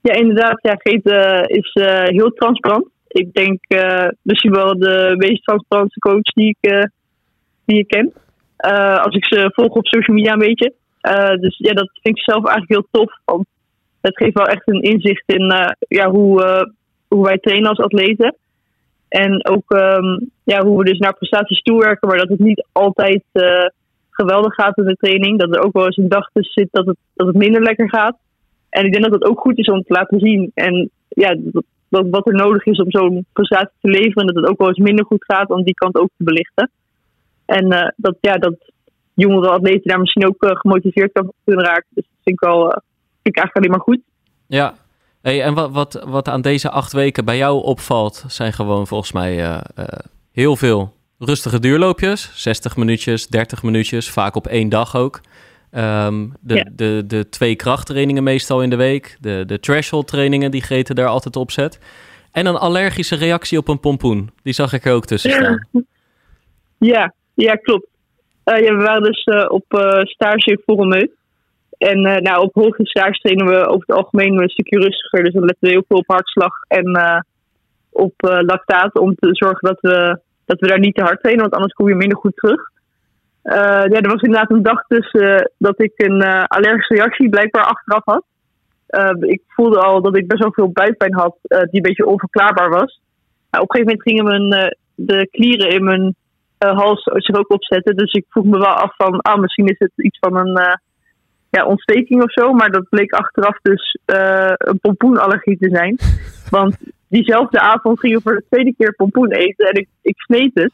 Ja, 0.00 0.14
inderdaad. 0.14 0.58
Ja, 0.62 0.74
Geet 0.78 1.06
uh, 1.06 1.42
is 1.46 1.70
uh, 1.74 2.02
heel 2.04 2.30
transparant. 2.30 2.86
Ik 3.08 3.32
denk 3.32 3.58
misschien 4.22 4.52
wel 4.52 4.78
de 4.78 5.14
meest 5.16 5.44
transparante 5.44 5.98
coach 5.98 6.32
die 6.34 6.56
ik 6.60 6.90
die 7.64 7.78
ik 7.78 7.88
ken. 7.88 8.12
Uh, 8.66 8.96
als 8.96 9.14
ik 9.14 9.24
ze 9.24 9.50
volg 9.54 9.74
op 9.74 9.86
social 9.86 10.16
media 10.16 10.32
een 10.32 10.38
beetje. 10.38 10.72
Uh, 11.02 11.40
dus 11.40 11.56
ja, 11.58 11.72
dat 11.72 11.90
vind 12.02 12.16
ik 12.16 12.22
zelf 12.22 12.44
eigenlijk 12.46 12.68
heel 12.68 12.88
tof. 12.90 13.18
Want 13.24 13.46
het 14.00 14.16
geeft 14.16 14.34
wel 14.34 14.46
echt 14.46 14.62
een 14.64 14.82
inzicht 14.82 15.22
in 15.26 15.52
uh, 15.52 15.68
ja, 15.78 16.10
hoe, 16.10 16.72
hoe 17.08 17.24
wij 17.24 17.38
trainen 17.38 17.68
als 17.68 17.78
atleten. 17.78 18.36
En 19.08 19.48
ook 19.48 19.72
um, 19.72 20.30
ja, 20.44 20.64
hoe 20.64 20.78
we 20.78 20.84
dus 20.84 20.98
naar 20.98 21.16
prestaties 21.16 21.62
toewerken, 21.62 22.08
maar 22.08 22.18
dat 22.18 22.28
het 22.28 22.38
niet 22.38 22.66
altijd 22.72 23.22
geweldig 24.10 24.54
gaat 24.54 24.76
in 24.76 24.84
de 24.84 24.96
training. 24.96 25.38
Dat 25.38 25.56
er 25.56 25.62
ook 25.62 25.72
wel 25.72 25.86
eens 25.86 25.96
een 25.96 26.08
dag 26.08 26.30
tussen 26.32 26.62
zit 26.62 26.68
dat 26.70 26.86
het, 26.86 26.96
dat 27.14 27.26
het 27.26 27.36
minder 27.36 27.62
lekker 27.62 27.88
gaat. 27.88 28.16
En 28.70 28.84
ik 28.84 28.92
denk 28.92 29.04
dat 29.04 29.20
het 29.20 29.30
ook 29.30 29.40
goed 29.40 29.58
is 29.58 29.68
om 29.68 29.82
te 29.82 29.92
laten 29.92 30.20
zien. 30.20 30.50
En 30.54 30.90
ja, 31.08 31.34
dat, 31.38 31.64
dat 31.88 32.06
wat 32.10 32.26
er 32.26 32.34
nodig 32.34 32.66
is 32.66 32.78
om 32.78 32.90
zo'n 32.90 33.26
prestatie 33.32 33.76
te 33.80 33.90
leveren. 33.90 34.14
En 34.14 34.26
dat 34.26 34.42
het 34.42 34.50
ook 34.50 34.58
wel 34.58 34.68
eens 34.68 34.78
minder 34.78 35.04
goed 35.04 35.24
gaat, 35.24 35.50
om 35.50 35.62
die 35.62 35.74
kant 35.74 35.96
ook 35.96 36.10
te 36.16 36.24
belichten. 36.24 36.70
En 37.48 37.72
uh, 37.72 37.88
dat, 37.96 38.16
ja, 38.20 38.34
dat 38.34 38.56
jongere 39.14 39.48
atleten 39.48 39.90
daar 39.90 40.00
misschien 40.00 40.26
ook 40.26 40.42
uh, 40.42 40.50
gemotiveerd 40.50 41.12
kan 41.12 41.32
kunnen 41.44 41.64
raken. 41.64 41.86
Dus 41.90 42.04
dat 42.04 42.18
vind 42.22 42.40
ik, 42.42 42.48
wel, 42.48 42.66
uh, 42.66 42.72
vind 43.22 43.36
ik 43.36 43.36
eigenlijk 43.36 43.56
alleen 43.56 43.70
maar 43.70 43.80
goed. 43.80 44.00
Ja, 44.46 44.74
hey, 45.22 45.42
en 45.42 45.54
wat, 45.54 45.70
wat, 45.70 46.04
wat 46.06 46.28
aan 46.28 46.40
deze 46.40 46.70
acht 46.70 46.92
weken 46.92 47.24
bij 47.24 47.36
jou 47.36 47.62
opvalt, 47.62 48.24
zijn 48.26 48.52
gewoon 48.52 48.86
volgens 48.86 49.12
mij 49.12 49.62
heel 50.32 50.56
veel 50.56 50.94
rustige 51.18 51.60
duurloopjes. 51.60 52.30
60 52.34 52.76
minuutjes, 52.76 53.26
30 53.26 53.62
minuutjes, 53.62 54.10
vaak 54.10 54.34
op 54.34 54.46
één 54.46 54.68
dag 54.68 54.96
ook. 54.96 55.20
Um, 55.70 56.32
de, 56.40 56.54
ja. 56.54 56.68
de, 56.72 57.04
de 57.06 57.28
twee 57.28 57.56
krachttrainingen 57.56 58.22
meestal 58.22 58.62
in 58.62 58.70
de 58.70 58.76
week. 58.76 59.16
De, 59.20 59.44
de 59.46 59.60
threshold 59.60 60.06
trainingen 60.06 60.50
die 60.50 60.62
Grete 60.62 60.94
daar 60.94 61.08
altijd 61.08 61.36
op 61.36 61.50
zet. 61.50 61.78
En 62.32 62.46
een 62.46 62.56
allergische 62.56 63.16
reactie 63.16 63.58
op 63.58 63.68
een 63.68 63.80
pompoen. 63.80 64.30
Die 64.42 64.52
zag 64.52 64.72
ik 64.72 64.84
er 64.84 64.92
ook 64.92 65.06
tussen 65.06 65.30
staan. 65.38 65.66
Ja, 66.78 67.14
ja, 67.44 67.54
klopt. 67.54 67.86
Ja, 68.44 68.76
we 68.76 68.82
waren 68.82 69.02
dus 69.02 69.26
uh, 69.26 69.44
op 69.48 69.64
uh, 69.68 70.00
stage 70.02 70.62
voor 70.66 70.80
een 70.80 71.10
En 71.78 72.00
nou, 72.00 72.42
op 72.42 72.54
hoge 72.54 72.86
stage 72.86 73.18
trainen 73.18 73.46
we 73.46 73.66
over 73.66 73.84
het 73.86 73.96
algemeen 73.96 74.42
een 74.42 74.48
stukje 74.48 74.78
rustiger. 74.78 75.24
Dus 75.24 75.32
dan 75.32 75.44
letten 75.44 75.68
we 75.68 75.74
heel 75.74 75.84
veel 75.88 75.96
op 75.96 76.08
hartslag 76.08 76.52
en 76.68 76.86
op 77.90 78.14
lactaat. 78.20 78.98
Om 78.98 79.14
te 79.14 79.28
zorgen 79.30 79.68
dat 79.68 79.80
we, 79.80 80.20
dat 80.44 80.60
we 80.60 80.66
daar 80.66 80.78
niet 80.78 80.94
te 80.94 81.02
hard 81.02 81.20
trainen, 81.20 81.42
want 81.42 81.54
anders 81.54 81.72
kom 81.72 81.88
je 81.88 81.94
minder 81.94 82.18
goed 82.18 82.36
terug. 82.36 82.60
ja, 83.42 84.00
er 84.00 84.12
was 84.12 84.22
inderdaad 84.22 84.50
een 84.50 84.62
dag 84.62 84.86
tussen 84.86 85.50
dat 85.58 85.82
ik 85.82 85.92
een 85.96 86.22
allergische 86.46 86.94
reactie 86.94 87.28
blijkbaar 87.28 87.64
achteraf 87.64 88.04
had. 88.04 88.24
ik 89.20 89.42
voelde 89.46 89.80
al 89.80 90.02
dat 90.02 90.16
ik 90.16 90.28
best 90.28 90.42
wel 90.42 90.52
veel 90.52 90.72
buikpijn 90.72 91.14
had, 91.14 91.36
die 91.42 91.68
een 91.70 91.82
beetje 91.82 92.06
onverklaarbaar 92.06 92.70
was. 92.70 93.00
Nou, 93.50 93.64
op 93.64 93.74
een 93.74 93.80
gegeven 93.80 93.86
moment 93.86 94.02
gingen 94.02 94.50
mijn, 94.50 94.76
de 94.94 95.28
klieren 95.30 95.70
in 95.70 95.84
mijn 95.84 96.14
hals 96.58 97.02
zich 97.02 97.36
ook 97.36 97.52
opzetten. 97.52 97.96
Dus 97.96 98.12
ik 98.12 98.24
vroeg 98.28 98.44
me 98.44 98.58
wel 98.58 98.66
af 98.66 98.96
van, 98.96 99.20
ah, 99.20 99.40
misschien 99.40 99.66
is 99.66 99.78
het 99.78 99.92
iets 99.96 100.18
van 100.18 100.36
een 100.36 100.58
uh, 100.58 100.74
ja, 101.50 101.64
ontsteking 101.64 102.22
of 102.22 102.32
zo. 102.32 102.52
Maar 102.52 102.70
dat 102.70 102.88
bleek 102.88 103.12
achteraf 103.12 103.58
dus 103.62 103.98
uh, 104.06 104.52
een 104.56 104.78
pompoenallergie 104.78 105.58
te 105.58 105.68
zijn. 105.68 105.98
Want 106.58 106.76
diezelfde 107.08 107.60
avond 107.60 108.00
ging 108.00 108.16
ik 108.16 108.22
voor 108.22 108.34
de 108.34 108.44
tweede 108.50 108.74
keer 108.78 108.94
pompoen 108.94 109.32
eten 109.32 109.68
en 109.68 109.74
ik, 109.74 109.88
ik 110.02 110.20
sneed 110.20 110.50
het. 110.54 110.72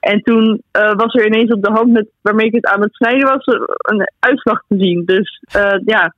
En 0.00 0.22
toen 0.22 0.62
was 0.72 1.14
er 1.14 1.26
ineens 1.26 1.52
op 1.52 1.62
de 1.62 1.72
hand 1.72 1.92
met, 1.92 2.08
waarmee 2.20 2.46
ik 2.46 2.54
het 2.54 2.66
aan 2.66 2.80
het 2.80 2.94
snijden 2.94 3.28
was, 3.28 3.46
een 3.78 4.08
uitslag 4.18 4.62
te 4.68 4.76
zien. 4.78 5.02
Dus 5.04 5.42
ja, 5.84 6.14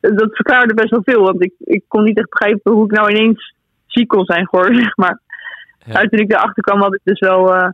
dat 0.00 0.34
verklaarde 0.34 0.74
best 0.74 0.90
wel 0.90 1.02
veel. 1.02 1.22
Want 1.22 1.44
ik, 1.44 1.52
ik 1.58 1.84
kon 1.88 2.04
niet 2.04 2.18
echt 2.18 2.30
begrijpen 2.30 2.72
hoe 2.72 2.84
ik 2.84 2.90
nou 2.90 3.10
ineens 3.10 3.54
ziek 3.86 4.08
kon 4.08 4.24
zijn 4.24 4.48
geworden, 4.48 4.76
zeg 4.82 4.96
maar. 4.96 5.20
Ja. 5.84 6.00
toen 6.00 6.20
ik 6.20 6.32
erachter 6.32 6.62
kwam, 6.62 6.80
had 6.80 6.94
ik 6.94 7.00
dus 7.04 7.18
wel 7.18 7.72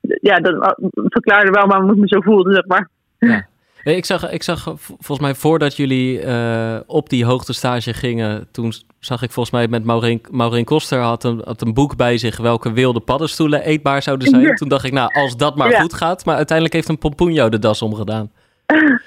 ja, 0.00 0.36
dat 0.36 0.76
verklaarde 0.94 1.50
wel 1.50 1.66
waarom 1.66 1.90
ik 1.90 1.96
me 1.96 2.08
zo 2.08 2.20
voelde, 2.20 2.54
zeg 2.54 2.66
maar. 2.66 2.88
Ja. 3.18 3.46
Ik 3.84 4.04
zag, 4.04 4.30
ik 4.30 4.42
zag 4.42 4.62
volgens 4.76 5.20
mij 5.20 5.34
voordat 5.34 5.76
jullie 5.76 6.22
uh, 6.22 6.76
op 6.86 7.08
die 7.08 7.24
hoogtestage 7.24 7.92
gingen, 7.92 8.48
toen 8.52 8.72
zag 8.98 9.22
ik 9.22 9.30
volgens 9.30 9.54
mij 9.54 9.68
met 9.68 9.84
Maureen, 9.84 10.20
Maureen 10.30 10.64
Koster 10.64 10.98
had 10.98 11.24
een, 11.24 11.40
had 11.44 11.62
een 11.62 11.74
boek 11.74 11.96
bij 11.96 12.18
zich 12.18 12.36
welke 12.36 12.72
wilde 12.72 13.00
paddenstoelen 13.00 13.62
eetbaar 13.62 14.02
zouden 14.02 14.28
zijn. 14.28 14.42
Ja. 14.42 14.54
Toen 14.54 14.68
dacht 14.68 14.84
ik, 14.84 14.92
nou, 14.92 15.14
als 15.14 15.36
dat 15.36 15.56
maar 15.56 15.70
ja. 15.70 15.80
goed 15.80 15.94
gaat. 15.94 16.24
Maar 16.24 16.36
uiteindelijk 16.36 16.76
heeft 16.76 16.88
een 16.88 16.98
pompoen 16.98 17.32
jou 17.32 17.50
de 17.50 17.58
das 17.58 17.82
omgedaan. 17.82 18.30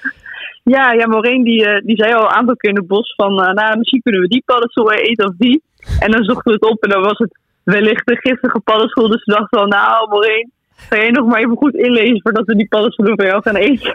Ja, 0.62 0.92
ja 0.92 1.06
Maureen 1.06 1.42
die, 1.42 1.66
eh, 1.66 1.84
die 1.84 1.96
zei 1.96 2.12
al 2.12 2.22
een 2.22 2.36
aantal 2.36 2.56
keer 2.56 2.70
in 2.70 2.76
het 2.76 2.86
bos 2.86 3.14
van... 3.16 3.34
nou, 3.34 3.78
misschien 3.78 4.02
kunnen 4.02 4.20
we 4.20 4.28
die 4.28 4.42
paddenstoel 4.46 4.92
eten 4.92 5.26
of 5.26 5.34
die. 5.38 5.62
En 6.00 6.10
dan 6.10 6.24
zochten 6.24 6.44
we 6.44 6.52
het 6.52 6.70
op 6.70 6.82
en 6.82 6.90
dan 6.90 7.02
was 7.02 7.18
het 7.18 7.38
wellicht 7.70 8.10
een 8.10 8.16
giftige 8.16 8.60
paddenstoel. 8.60 9.08
Dus 9.08 9.24
we 9.24 9.32
dachten 9.32 9.58
van, 9.58 9.68
nou 9.68 10.08
Maureen, 10.08 10.50
ga 10.76 10.96
jij 10.96 11.10
nog 11.10 11.26
maar 11.26 11.40
even 11.40 11.56
goed 11.56 11.74
inlezen... 11.74 12.20
voordat 12.22 12.46
we 12.46 12.56
die 12.56 12.68
paddenstoelen 12.68 13.16
voor 13.16 13.26
jou 13.26 13.42
gaan 13.42 13.56
eten. 13.56 13.94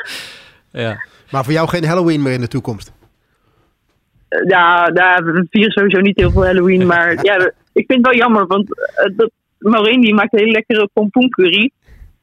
ja. 0.84 1.04
Maar 1.30 1.44
voor 1.44 1.52
jou 1.52 1.68
geen 1.68 1.84
Halloween 1.84 2.22
meer 2.22 2.32
in 2.32 2.40
de 2.40 2.48
toekomst? 2.48 2.92
Ja, 4.46 4.86
daar 4.86 5.24
we 5.24 5.46
vieren 5.50 5.72
sowieso 5.72 6.00
niet 6.00 6.18
heel 6.18 6.30
veel 6.30 6.44
Halloween. 6.44 6.86
Maar 6.92 7.24
ja, 7.24 7.36
ik 7.72 7.86
vind 7.86 7.98
het 7.98 8.06
wel 8.06 8.14
jammer, 8.14 8.46
want 8.46 8.66
dat, 9.16 9.30
Maureen 9.58 10.00
die 10.00 10.14
maakt 10.14 10.32
een 10.32 10.38
hele 10.38 10.52
lekkere 10.52 10.88
pompoencurry. 10.92 11.70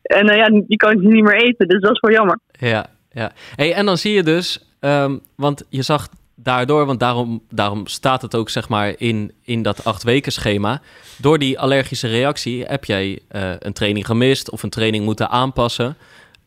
En 0.01 0.29
uh, 0.29 0.35
ja, 0.35 0.49
die 0.49 0.77
kan 0.77 1.01
je 1.01 1.07
niet 1.07 1.23
meer 1.23 1.41
eten, 1.41 1.67
dus 1.67 1.81
dat 1.81 1.91
is 1.91 1.99
wel 1.99 2.11
jammer. 2.11 2.39
Ja, 2.51 2.85
ja. 3.11 3.31
Hey, 3.55 3.73
en 3.73 3.85
dan 3.85 3.97
zie 3.97 4.13
je 4.13 4.23
dus, 4.23 4.71
um, 4.79 5.19
want 5.35 5.65
je 5.69 5.81
zag 5.81 6.07
daardoor, 6.43 6.85
want 6.85 6.99
daarom, 6.99 7.41
daarom 7.49 7.87
staat 7.87 8.21
het 8.21 8.35
ook 8.35 8.49
zeg 8.49 8.69
maar 8.69 8.93
in, 8.97 9.31
in 9.43 9.61
dat 9.61 9.85
acht 9.85 10.03
weken 10.03 10.31
schema. 10.31 10.81
Door 11.17 11.37
die 11.37 11.59
allergische 11.59 12.07
reactie 12.07 12.63
heb 12.63 12.85
jij 12.85 13.19
uh, 13.31 13.53
een 13.59 13.73
training 13.73 14.05
gemist 14.05 14.51
of 14.51 14.63
een 14.63 14.69
training 14.69 15.05
moeten 15.05 15.29
aanpassen. 15.29 15.95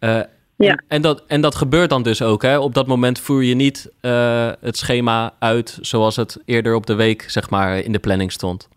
Uh, 0.00 0.20
ja. 0.57 0.70
En, 0.70 0.85
en, 0.88 1.02
dat, 1.02 1.24
en 1.26 1.40
dat 1.40 1.54
gebeurt 1.54 1.90
dan 1.90 2.02
dus 2.02 2.22
ook. 2.22 2.42
Hè? 2.42 2.59
Op 2.59 2.74
dat 2.74 2.87
moment 2.87 3.20
voer 3.20 3.44
je 3.44 3.54
niet 3.54 3.92
uh, 4.02 4.50
het 4.61 4.76
schema 4.76 5.35
uit 5.38 5.78
zoals 5.80 6.16
het 6.16 6.42
eerder 6.44 6.74
op 6.74 6.87
de 6.87 6.94
week 6.94 7.22
zeg 7.22 7.50
maar, 7.50 7.78
in 7.78 7.92
de 7.92 7.98
planning 7.98 8.33
stond. 8.33 8.68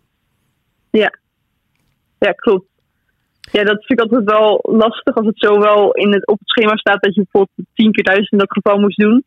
Ja, 0.91 1.19
ja 2.19 2.31
klopt. 2.31 2.65
Ja, 3.51 3.63
dat 3.63 3.85
vind 3.85 3.99
ik 3.99 4.05
altijd 4.05 4.23
wel 4.23 4.59
lastig 4.61 5.15
als 5.15 5.25
het 5.25 5.39
zo 5.39 5.59
wel 5.59 5.91
in 5.91 6.13
het, 6.13 6.27
op 6.27 6.39
het 6.39 6.49
schema 6.49 6.75
staat 6.75 7.01
dat 7.01 7.15
je 7.15 7.21
bijvoorbeeld 7.21 7.67
10 7.73 7.91
keer 7.91 8.03
1000 8.03 8.31
in 8.31 8.37
dat 8.37 8.51
geval 8.51 8.79
moest 8.79 8.97
doen. 8.97 9.23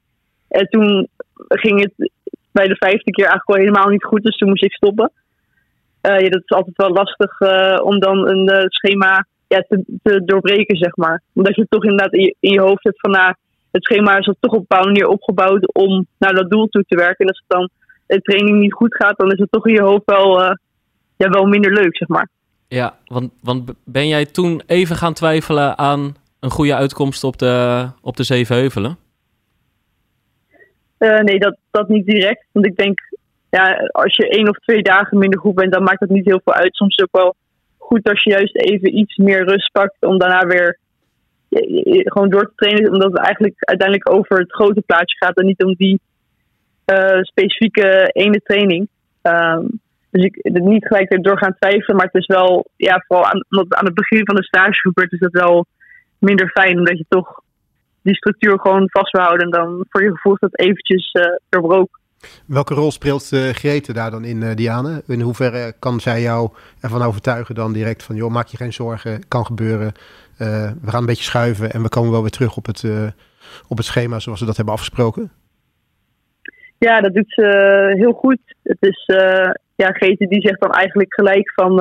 En 0.48 0.66
toen 0.68 1.08
ging 1.48 1.80
het 1.80 2.10
bij 2.52 2.68
de 2.68 2.76
vijfde 2.76 3.10
keer 3.10 3.26
eigenlijk 3.26 3.58
al 3.58 3.64
helemaal 3.64 3.88
niet 3.88 4.04
goed, 4.04 4.22
dus 4.22 4.36
toen 4.36 4.48
moest 4.48 4.64
ik 4.64 4.72
stoppen. 4.72 5.12
Uh, 6.02 6.20
ja, 6.20 6.28
dat 6.28 6.42
is 6.44 6.50
altijd 6.50 6.76
wel 6.76 6.90
lastig 6.90 7.40
uh, 7.40 7.78
om 7.82 7.98
dan 7.98 8.28
een 8.28 8.52
uh, 8.52 8.64
schema 8.66 9.26
ja, 9.48 9.64
te, 9.68 9.84
te, 10.02 10.24
doorbreken, 10.24 10.76
zeg 10.76 10.96
maar. 10.96 11.22
Omdat 11.32 11.56
je 11.56 11.66
toch 11.68 11.84
inderdaad 11.84 12.12
in 12.12 12.22
je, 12.22 12.34
in 12.40 12.52
je 12.52 12.60
hoofd 12.60 12.84
hebt 12.84 13.00
van, 13.00 13.10
nou, 13.10 13.34
het 13.70 13.84
schema 13.84 14.18
is 14.18 14.24
toch 14.24 14.36
op 14.40 14.52
een 14.52 14.66
bepaalde 14.68 14.86
manier 14.86 15.06
opgebouwd 15.06 15.74
om 15.74 16.06
naar 16.18 16.34
dat 16.34 16.50
doel 16.50 16.66
toe 16.66 16.84
te 16.88 16.96
werken. 16.96 17.26
En 17.26 17.32
als 17.32 17.42
het 17.46 17.58
dan 17.58 17.70
de 18.06 18.20
training 18.20 18.58
niet 18.58 18.72
goed 18.72 18.94
gaat, 18.94 19.18
dan 19.18 19.32
is 19.32 19.38
het 19.38 19.50
toch 19.50 19.66
in 19.66 19.74
je 19.74 19.82
hoofd 19.82 20.02
wel, 20.04 20.42
ja, 21.16 21.28
wel 21.28 21.44
minder 21.44 21.72
leuk, 21.72 21.96
zeg 21.96 22.08
maar. 22.08 22.28
Ja, 22.68 22.94
want, 23.06 23.32
want 23.42 23.72
ben 23.84 24.08
jij 24.08 24.26
toen 24.26 24.62
even 24.66 24.96
gaan 24.96 25.14
twijfelen 25.14 25.78
aan 25.78 26.16
een 26.40 26.50
goede 26.50 26.74
uitkomst 26.74 27.24
op 27.24 27.38
de, 27.38 27.86
op 28.02 28.16
de 28.16 28.22
zeven 28.22 28.56
heuvelen? 28.56 28.96
Uh, 31.00 31.18
nee, 31.18 31.38
dat, 31.38 31.56
dat 31.70 31.88
niet 31.88 32.06
direct. 32.06 32.44
Want 32.52 32.66
ik 32.66 32.76
denk, 32.76 33.00
ja, 33.50 33.88
als 33.90 34.16
je 34.16 34.28
één 34.28 34.48
of 34.48 34.56
twee 34.58 34.82
dagen 34.82 35.18
minder 35.18 35.40
goed 35.40 35.54
bent, 35.54 35.72
dan 35.72 35.82
maakt 35.82 36.00
het 36.00 36.10
niet 36.10 36.24
heel 36.24 36.40
veel 36.44 36.54
uit. 36.54 36.74
Soms 36.74 36.96
is 36.96 37.02
het 37.02 37.14
ook 37.14 37.22
wel 37.22 37.34
goed 37.78 38.08
als 38.08 38.22
je 38.22 38.30
juist 38.30 38.56
even 38.56 38.98
iets 38.98 39.16
meer 39.16 39.44
rust 39.44 39.72
pakt 39.72 39.96
om 40.00 40.18
daarna 40.18 40.46
weer 40.46 40.78
gewoon 42.04 42.30
door 42.30 42.44
te 42.44 42.52
trainen. 42.54 42.92
Omdat 42.92 43.12
het 43.12 43.20
eigenlijk 43.20 43.54
uiteindelijk 43.58 44.14
over 44.14 44.38
het 44.38 44.52
grote 44.52 44.82
plaatje 44.86 45.16
gaat 45.16 45.36
en 45.36 45.46
niet 45.46 45.64
om 45.64 45.74
die 45.74 46.00
uh, 46.86 47.20
specifieke 47.22 48.10
ene 48.12 48.40
training. 48.44 48.88
Um, 49.22 49.80
dus 50.10 50.24
ik 50.24 50.60
niet 50.60 50.86
gelijk 50.86 51.10
erdoor 51.10 51.38
gaan 51.38 51.56
twijfelen, 51.58 51.96
maar 51.96 52.06
het 52.06 52.22
is 52.22 52.26
wel, 52.26 52.66
ja, 52.76 53.04
vooral 53.06 53.26
aan, 53.26 53.44
aan 53.68 53.84
het 53.84 53.94
begin 53.94 54.26
van 54.26 54.36
de 54.36 54.44
stage 54.44 54.80
gebeurt, 54.80 55.12
is 55.12 55.18
dat 55.18 55.32
wel 55.32 55.66
minder 56.18 56.48
fijn, 56.48 56.78
omdat 56.78 56.98
je 56.98 57.04
toch 57.08 57.42
die 58.02 58.14
structuur 58.14 58.58
gewoon 58.60 58.88
vast 58.90 59.12
wil 59.12 59.22
houden 59.22 59.44
en 59.44 59.50
dan 59.50 59.84
voor 59.88 60.02
je 60.02 60.10
gevoel 60.10 60.36
dat 60.38 60.58
eventjes 60.58 61.12
uh, 61.12 61.24
doorbroken. 61.48 61.98
Welke 62.46 62.74
rol 62.74 62.90
speelt 62.90 63.30
uh, 63.32 63.48
Grete 63.48 63.92
daar 63.92 64.10
dan 64.10 64.24
in, 64.24 64.42
uh, 64.42 64.54
Diane? 64.54 65.02
In 65.06 65.20
hoeverre 65.20 65.74
kan 65.78 66.00
zij 66.00 66.20
jou 66.22 66.50
ervan 66.80 67.02
overtuigen 67.02 67.54
dan 67.54 67.72
direct 67.72 68.02
van... 68.02 68.16
joh, 68.16 68.30
maak 68.30 68.46
je 68.46 68.56
geen 68.56 68.72
zorgen, 68.72 69.28
kan 69.28 69.46
gebeuren. 69.46 69.92
Uh, 70.38 70.70
we 70.82 70.90
gaan 70.90 71.00
een 71.00 71.06
beetje 71.06 71.24
schuiven 71.24 71.72
en 71.72 71.82
we 71.82 71.88
komen 71.88 72.10
wel 72.10 72.20
weer 72.20 72.30
terug 72.30 72.56
op 72.56 72.66
het, 72.66 72.84
op 73.68 73.76
het 73.76 73.86
schema 73.86 74.18
zoals 74.18 74.40
we 74.40 74.46
dat 74.46 74.56
hebben 74.56 74.74
afgesproken? 74.74 75.30
Ja, 76.78 77.00
dat 77.00 77.14
doet 77.14 77.32
ze 77.32 77.44
heel 77.96 78.12
goed. 78.12 78.38
Het 78.62 78.76
is, 78.80 79.04
ja, 79.74 79.90
Grete 79.90 80.26
die 80.26 80.40
zegt 80.40 80.60
dan 80.60 80.70
eigenlijk 80.70 81.14
gelijk 81.14 81.52
van... 81.54 81.74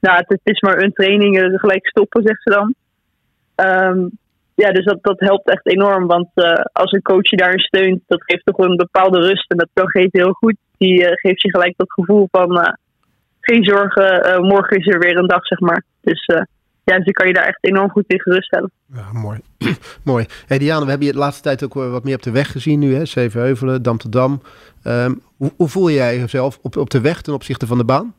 nou, 0.00 0.16
het, 0.26 0.40
is 0.42 0.60
maar 0.60 0.82
een 0.82 0.92
training, 0.92 1.60
gelijk 1.60 1.86
stoppen, 1.86 2.22
zegt 2.22 2.42
ze 2.42 2.50
dan. 2.50 2.74
Um, 3.66 4.18
ja, 4.56 4.72
dus 4.72 4.84
dat, 4.84 4.98
dat 5.00 5.20
helpt 5.20 5.50
echt 5.50 5.66
enorm. 5.66 6.06
Want 6.06 6.28
uh, 6.34 6.52
als 6.72 6.92
een 6.92 7.02
coach 7.02 7.30
je 7.30 7.36
daarin 7.36 7.58
steunt, 7.58 8.00
dat 8.06 8.24
geeft 8.24 8.44
toch 8.44 8.58
een 8.58 8.76
bepaalde 8.76 9.20
rust. 9.20 9.50
En 9.50 9.56
dat 9.56 9.68
kan 9.72 10.08
heel 10.10 10.32
goed. 10.32 10.56
Die 10.78 11.02
uh, 11.02 11.10
geeft 11.12 11.42
je 11.42 11.50
gelijk 11.50 11.74
dat 11.76 11.92
gevoel 11.92 12.28
van 12.30 12.58
uh, 12.58 12.72
geen 13.40 13.64
zorgen, 13.64 14.40
morgen 14.46 14.76
is 14.76 14.86
er 14.86 14.98
weer 14.98 15.16
een 15.16 15.26
dag, 15.26 15.46
zeg 15.46 15.60
maar. 15.60 15.84
Dus 16.00 16.24
ja, 16.84 16.98
dus 16.98 17.12
kan 17.12 17.26
je 17.26 17.32
daar 17.32 17.46
echt 17.46 17.64
enorm 17.64 17.90
goed 17.90 18.04
in 18.06 18.20
geruststellen. 18.20 18.70
Ja, 18.94 19.12
mooi. 19.12 19.38
mooi. 20.04 20.26
Hey 20.46 20.58
Diana, 20.58 20.84
we 20.84 20.90
hebben 20.90 21.06
je 21.06 21.12
de 21.12 21.18
laatste 21.18 21.42
tijd 21.42 21.64
ook 21.64 21.74
wat 21.74 22.04
meer 22.04 22.14
op 22.14 22.22
de 22.22 22.32
weg 22.32 22.52
gezien 22.52 22.78
nu, 22.78 22.94
hè? 22.94 23.04
Zevenheuvelen, 23.04 23.82
Dam 23.82 23.98
Dam. 24.10 24.40
Um, 24.84 25.20
hoe, 25.36 25.52
hoe, 25.56 25.68
voel 25.68 25.90
jij 25.90 26.18
jezelf 26.18 26.58
op, 26.62 26.76
op 26.76 26.90
de 26.90 27.00
weg 27.00 27.22
ten 27.22 27.34
opzichte 27.34 27.66
van 27.66 27.78
de 27.78 27.84
baan? 27.84 28.14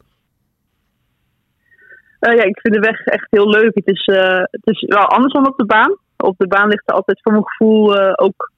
ja, 2.20 2.44
ik 2.44 2.60
vind 2.60 2.74
de 2.74 2.80
weg 2.80 3.06
echt 3.06 3.28
heel 3.30 3.50
leuk. 3.50 3.72
Het 3.74 3.88
is, 3.88 4.06
het 4.52 4.68
is 4.68 4.82
wel 4.88 5.06
anders 5.06 5.34
dan 5.34 5.48
op 5.48 5.58
de 5.58 5.66
baan 5.66 5.98
op 6.18 6.38
de 6.38 6.48
baan 6.48 6.70
ligt 6.70 6.90
er 6.90 6.96
altijd 6.96 7.20
voor 7.22 7.32
mijn 7.32 7.48
gevoel 7.48 8.00
uh, 8.00 8.14
ook 8.16 8.52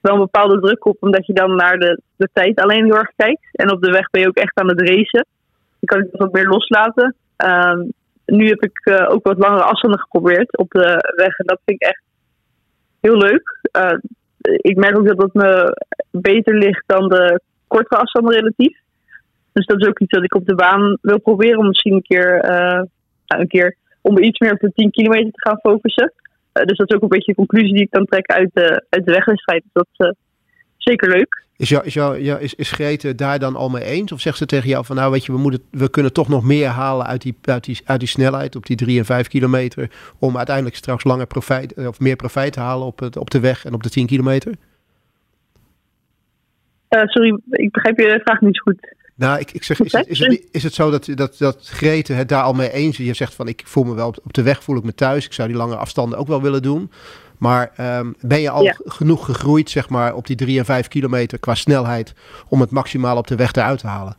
wel 0.00 0.14
een 0.14 0.20
bepaalde 0.20 0.60
druk 0.60 0.86
op, 0.86 0.96
omdat 1.00 1.26
je 1.26 1.32
dan 1.32 1.56
naar 1.56 1.78
de, 1.78 2.00
de 2.16 2.28
tijd 2.32 2.60
alleen 2.60 2.84
heel 2.84 2.96
erg 2.96 3.12
kijkt. 3.16 3.48
En 3.52 3.72
op 3.72 3.82
de 3.82 3.90
weg 3.90 4.10
ben 4.10 4.20
je 4.20 4.28
ook 4.28 4.36
echt 4.36 4.58
aan 4.58 4.68
het 4.68 4.80
racen. 4.80 5.26
Dan 5.78 5.98
kan 5.98 6.00
dat 6.10 6.20
wat 6.20 6.32
meer 6.32 6.48
loslaten. 6.48 7.14
Um, 7.36 7.92
nu 8.26 8.48
heb 8.48 8.62
ik 8.62 8.80
uh, 8.84 9.06
ook 9.10 9.24
wat 9.24 9.38
langere 9.38 9.62
afstanden 9.62 10.00
geprobeerd 10.00 10.56
op 10.58 10.70
de 10.70 11.12
weg. 11.16 11.38
En 11.38 11.46
dat 11.46 11.60
vind 11.64 11.82
ik 11.82 11.88
echt 11.88 12.02
heel 13.00 13.16
leuk. 13.16 13.60
Uh, 13.78 13.98
ik 14.40 14.76
merk 14.76 14.98
ook 14.98 15.06
dat 15.06 15.18
dat 15.18 15.34
me 15.34 15.76
beter 16.10 16.54
ligt 16.54 16.82
dan 16.86 17.08
de 17.08 17.40
kortere 17.66 18.00
afstanden 18.00 18.34
relatief. 18.34 18.78
Dus 19.52 19.66
dat 19.66 19.80
is 19.80 19.88
ook 19.88 19.98
iets 19.98 20.12
dat 20.12 20.24
ik 20.24 20.34
op 20.34 20.46
de 20.46 20.54
baan 20.54 20.98
wil 21.00 21.20
proberen. 21.20 21.58
Om 21.58 21.66
misschien 21.66 21.94
een 21.94 22.02
keer, 22.02 22.44
een 23.26 23.48
keer 23.48 23.76
om 24.00 24.18
iets 24.18 24.38
meer 24.38 24.52
op 24.52 24.60
de 24.60 24.72
10 24.74 24.90
kilometer 24.90 25.32
te 25.32 25.48
gaan 25.48 25.58
focussen. 25.60 26.12
Eh, 26.58 26.66
dus 26.66 26.76
dat 26.76 26.88
is 26.88 26.96
ook 26.96 27.02
een 27.02 27.08
beetje 27.08 27.32
de 27.32 27.38
conclusie 27.38 27.72
die 27.72 27.82
ik 27.82 27.90
kan 27.90 28.04
trekken 28.04 28.34
uit 28.34 28.50
de, 28.52 28.84
uit 28.88 29.04
de 29.04 29.12
wegwedstrijd. 29.12 29.62
Dus 29.62 29.72
dat 29.72 29.86
is 29.92 30.06
uh, 30.06 30.12
zeker 30.76 31.08
leuk. 31.08 31.46
Is, 31.56 31.68
jou, 31.68 31.84
is, 31.84 31.94
jou, 31.94 32.18
ja, 32.18 32.38
is, 32.38 32.54
is 32.54 32.70
Grete 32.70 33.14
daar 33.14 33.38
dan 33.38 33.56
al 33.56 33.68
mee 33.68 33.84
eens? 33.84 34.12
Of 34.12 34.20
zegt 34.20 34.36
ze 34.36 34.46
tegen 34.46 34.68
jou 34.68 34.84
van 34.84 34.96
nou 34.96 35.10
weet 35.10 35.24
je, 35.24 35.32
we, 35.32 35.38
moeten, 35.38 35.62
we 35.70 35.90
kunnen 35.90 36.12
toch 36.12 36.28
nog 36.28 36.44
meer 36.44 36.66
halen 36.66 37.06
uit 37.06 37.22
die, 37.22 37.36
uit 37.42 37.64
die, 37.64 37.80
uit 37.84 37.98
die 37.98 38.08
snelheid 38.08 38.56
op 38.56 38.66
die 38.66 38.76
3 38.76 38.98
en 38.98 39.04
5 39.04 39.28
kilometer. 39.28 39.90
Om 40.18 40.36
uiteindelijk 40.36 40.76
straks 40.76 41.04
langer 41.04 41.26
profijt 41.26 41.72
eh, 41.72 41.86
of 41.86 42.00
meer 42.00 42.16
profijt 42.16 42.52
te 42.52 42.60
halen 42.60 42.86
op, 42.86 42.98
het, 42.98 43.16
op 43.16 43.30
de 43.30 43.40
weg 43.40 43.64
en 43.64 43.74
op 43.74 43.82
de 43.82 43.90
10 43.90 44.06
kilometer? 44.06 44.52
Uh, 46.90 47.02
sorry, 47.04 47.40
ik 47.50 47.70
begrijp 47.70 47.98
je 47.98 48.20
vraag 48.24 48.40
niet 48.40 48.60
goed. 48.60 48.96
Nou, 49.18 49.38
ik, 49.38 49.52
ik 49.52 49.62
zeg, 49.62 49.80
is 49.80 49.92
het, 49.92 50.06
is, 50.06 50.18
het, 50.18 50.48
is 50.50 50.62
het 50.62 50.74
zo 50.74 50.90
dat, 50.90 51.08
dat, 51.14 51.38
dat 51.38 51.68
Grete 51.68 52.12
het 52.12 52.28
daar 52.28 52.42
al 52.42 52.52
mee 52.52 52.72
eens 52.72 52.98
is? 52.98 53.06
Je 53.06 53.14
zegt 53.14 53.34
van, 53.34 53.48
ik 53.48 53.62
voel 53.64 53.84
me 53.84 53.94
wel 53.94 54.08
op 54.08 54.32
de 54.32 54.42
weg, 54.42 54.62
voel 54.62 54.76
ik 54.76 54.84
me 54.84 54.94
thuis. 54.94 55.24
Ik 55.24 55.32
zou 55.32 55.48
die 55.48 55.56
lange 55.56 55.76
afstanden 55.76 56.18
ook 56.18 56.26
wel 56.26 56.42
willen 56.42 56.62
doen. 56.62 56.90
Maar 57.38 57.72
um, 57.80 58.14
ben 58.20 58.40
je 58.40 58.50
al 58.50 58.62
ja. 58.62 58.74
genoeg 58.84 59.24
gegroeid, 59.24 59.70
zeg 59.70 59.88
maar, 59.88 60.14
op 60.14 60.26
die 60.26 60.36
3 60.36 60.58
en 60.58 60.64
5 60.64 60.88
kilometer 60.88 61.38
qua 61.38 61.54
snelheid... 61.54 62.14
om 62.48 62.60
het 62.60 62.70
maximaal 62.70 63.16
op 63.16 63.26
de 63.26 63.36
weg 63.36 63.52
eruit 63.52 63.78
te 63.78 63.86
halen? 63.86 64.16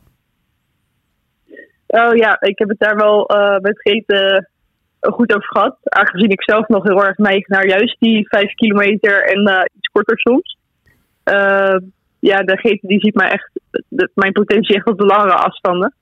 Oh 1.86 2.14
ja, 2.14 2.40
ik 2.40 2.58
heb 2.58 2.68
het 2.68 2.78
daar 2.78 2.96
wel 2.96 3.34
uh, 3.34 3.58
met 3.58 3.80
Grete 3.80 4.48
goed 5.00 5.34
over 5.34 5.48
gehad. 5.48 5.76
Aangezien 5.82 6.30
ik 6.30 6.42
zelf 6.42 6.68
nog 6.68 6.82
heel 6.82 7.04
erg 7.04 7.16
neig 7.16 7.46
naar 7.46 7.66
juist 7.66 7.96
die 8.00 8.28
5 8.28 8.54
kilometer 8.54 9.22
en 9.22 9.48
uh, 9.48 9.62
iets 9.76 9.88
korter 9.92 10.18
soms. 10.18 10.58
Uh, 11.24 11.76
ja, 12.20 12.42
de 12.42 12.78
die 12.82 13.00
ziet 13.00 13.14
mij 13.14 13.30
echt, 13.30 13.50
mijn 14.14 14.32
potentie 14.32 14.74
echt 14.76 14.86
op 14.86 14.98
de 14.98 15.06
langere 15.06 15.34
afstanden. 15.34 15.94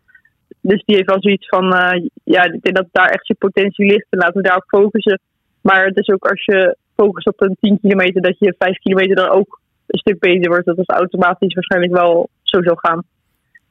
Dus 0.60 0.82
die 0.84 0.96
heeft 0.96 1.08
wel 1.08 1.22
zoiets 1.22 1.48
van, 1.48 1.64
uh, 1.64 2.06
ja, 2.24 2.42
ik 2.44 2.62
denk 2.62 2.76
dat 2.76 2.88
daar 2.92 3.08
echt 3.08 3.26
je 3.26 3.34
potentie 3.34 3.86
ligt 3.86 4.06
en 4.10 4.18
laten 4.18 4.36
we 4.36 4.42
daarop 4.42 4.64
focussen. 4.66 5.20
Maar 5.60 5.84
het 5.84 5.98
is 5.98 6.08
ook 6.08 6.26
als 6.26 6.44
je 6.44 6.76
focust 6.94 7.26
op 7.26 7.40
een 7.40 7.56
10 7.60 7.80
kilometer, 7.80 8.22
dat 8.22 8.38
je 8.38 8.54
5 8.58 8.78
kilometer 8.78 9.16
dan 9.16 9.28
ook 9.28 9.60
een 9.86 9.98
stuk 9.98 10.18
beter 10.18 10.50
wordt. 10.50 10.66
Dat 10.66 10.78
is 10.78 10.88
automatisch 10.88 11.54
waarschijnlijk 11.54 11.92
wel 11.92 12.28
zo 12.42 12.62
zou 12.62 12.78
gaan. 12.78 13.02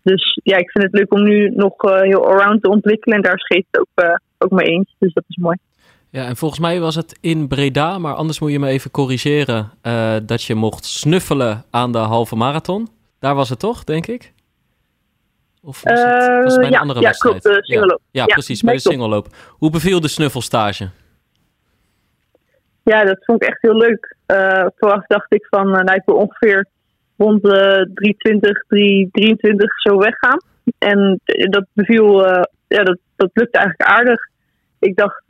Dus 0.03 0.39
ja, 0.43 0.57
ik 0.57 0.71
vind 0.71 0.83
het 0.83 0.93
leuk 0.93 1.13
om 1.13 1.23
nu 1.23 1.49
nog 1.49 1.83
uh, 1.83 2.01
heel 2.01 2.25
allround 2.25 2.63
te 2.63 2.69
ontwikkelen 2.69 3.17
en 3.17 3.23
daar 3.23 3.39
scheet 3.39 3.65
het 3.71 3.79
ook, 3.79 4.05
uh, 4.05 4.15
ook 4.37 4.51
mee 4.51 4.67
eens. 4.67 4.95
Dus 4.99 5.13
dat 5.13 5.23
is 5.27 5.37
mooi. 5.37 5.57
Ja, 6.09 6.25
en 6.25 6.35
volgens 6.35 6.59
mij 6.59 6.79
was 6.79 6.95
het 6.95 7.17
in 7.21 7.47
Breda, 7.47 7.97
maar 7.97 8.13
anders 8.13 8.39
moet 8.39 8.51
je 8.51 8.59
me 8.59 8.67
even 8.67 8.91
corrigeren, 8.91 9.71
uh, 9.83 10.15
dat 10.23 10.43
je 10.43 10.55
mocht 10.55 10.85
snuffelen 10.85 11.63
aan 11.69 11.91
de 11.91 11.97
halve 11.97 12.35
marathon. 12.35 12.87
Daar 13.19 13.35
was 13.35 13.49
het 13.49 13.59
toch, 13.59 13.83
denk 13.83 14.07
ik? 14.07 14.33
Of 15.61 15.81
was 15.83 16.01
het, 16.01 16.43
was 16.43 16.51
het 16.51 16.55
bij 16.55 16.65
een 16.65 16.71
ja, 16.71 16.79
andere 16.79 16.99
ja, 16.99 17.05
wedstrijd? 17.05 17.41
Klopt, 17.41 17.63
ja, 17.65 17.97
ja, 18.11 18.25
precies, 18.25 18.61
bij 18.61 18.73
de 18.73 18.79
singelloop. 18.79 19.27
Hoe 19.49 19.69
beviel 19.69 20.01
de 20.01 20.07
snuffelstage? 20.07 20.89
ja, 22.87 23.03
dat 23.03 23.25
vond 23.25 23.41
ik 23.43 23.49
echt 23.49 23.61
heel 23.61 23.77
leuk. 23.77 24.15
Uh, 24.27 24.65
vooraf 24.77 25.05
dacht 25.07 25.33
ik 25.33 25.45
van, 25.49 25.69
nou, 25.69 25.93
ik 25.93 26.01
wil 26.05 26.15
ongeveer 26.15 26.67
rond 27.17 27.43
de 27.43 27.89
320, 27.93 28.63
323 28.67 29.81
zo 29.81 29.97
weggaan. 29.97 30.37
En 30.77 31.19
dat 31.49 31.65
beviel, 31.73 32.25
ja, 32.67 32.83
dat, 32.83 32.97
dat 33.15 33.29
lukte 33.33 33.57
eigenlijk 33.57 33.89
aardig. 33.89 34.19
Ik 34.79 34.95
dacht 34.95 35.23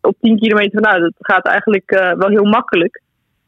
op 0.00 0.16
10 0.20 0.38
kilometer, 0.38 0.80
nou, 0.80 1.00
dat 1.00 1.12
gaat 1.18 1.46
eigenlijk 1.46 1.90
wel 2.18 2.28
heel 2.28 2.44
makkelijk. 2.44 3.02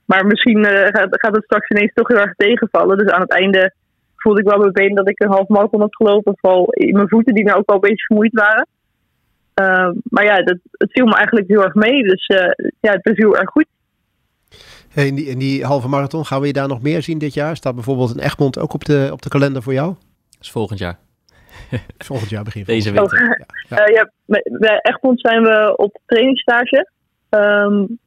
Maar 0.05 0.27
misschien 0.27 0.65
gaat, 0.65 1.09
gaat 1.11 1.35
het 1.35 1.45
straks 1.45 1.69
ineens 1.69 1.93
toch 1.95 2.09
heel 2.09 2.19
erg 2.19 2.35
tegenvallen. 2.35 2.99
Dus 2.99 3.11
aan 3.11 3.21
het 3.21 3.31
einde 3.31 3.75
voelde 4.17 4.41
ik 4.41 4.49
wel 4.49 4.59
mijn 4.59 4.73
been 4.73 4.95
dat 4.95 5.09
ik 5.09 5.21
een 5.21 5.31
half 5.31 5.49
marathon 5.49 5.81
had 5.81 5.97
gelopen. 5.97 6.35
Vooral 6.37 6.73
in 6.73 6.95
mijn 6.95 7.09
voeten, 7.09 7.35
die 7.35 7.45
nou 7.45 7.59
ook 7.59 7.69
al 7.69 7.75
een 7.75 7.81
beetje 7.81 8.07
vermoeid 8.07 8.33
waren. 8.33 8.67
Uh, 9.61 9.91
maar 10.03 10.25
ja, 10.25 10.43
dat, 10.43 10.59
het 10.71 10.93
viel 10.93 11.07
me 11.07 11.15
eigenlijk 11.15 11.49
heel 11.49 11.62
erg 11.62 11.75
mee. 11.75 12.03
Dus 12.03 12.29
uh, 12.29 12.38
ja, 12.81 12.93
het 12.93 13.03
beviel 13.03 13.37
erg 13.37 13.51
goed. 13.51 13.67
Hey, 14.88 15.07
in, 15.07 15.15
die, 15.15 15.27
in 15.27 15.38
die 15.38 15.65
halve 15.65 15.88
marathon, 15.88 16.27
gaan 16.27 16.41
we 16.41 16.47
je 16.47 16.53
daar 16.53 16.69
nog 16.69 16.83
meer 16.83 17.03
zien 17.03 17.19
dit 17.19 17.35
jaar? 17.35 17.57
Staat 17.57 17.75
bijvoorbeeld 17.75 18.11
een 18.11 18.23
Egmond 18.23 18.59
ook 18.59 18.75
op 18.75 18.85
de, 18.85 19.09
op 19.12 19.23
de 19.23 19.29
kalender 19.29 19.62
voor 19.62 19.73
jou? 19.73 19.88
Dat 20.31 20.41
is 20.41 20.51
volgend 20.51 20.79
jaar. 20.79 20.99
volgend 22.09 22.31
jaar 22.31 22.45
begin. 22.45 22.65
Deze 22.65 22.93
winter. 22.93 23.23
Oh, 23.23 23.29
ja. 23.29 23.47
Ja. 23.77 23.88
Uh, 23.88 23.95
ja, 23.95 24.11
bij 24.59 24.79
Egmond 24.83 25.21
zijn 25.21 25.43
we 25.43 25.77
op 25.77 25.99
trainingsstage. 26.07 26.91
Um, 27.31 27.99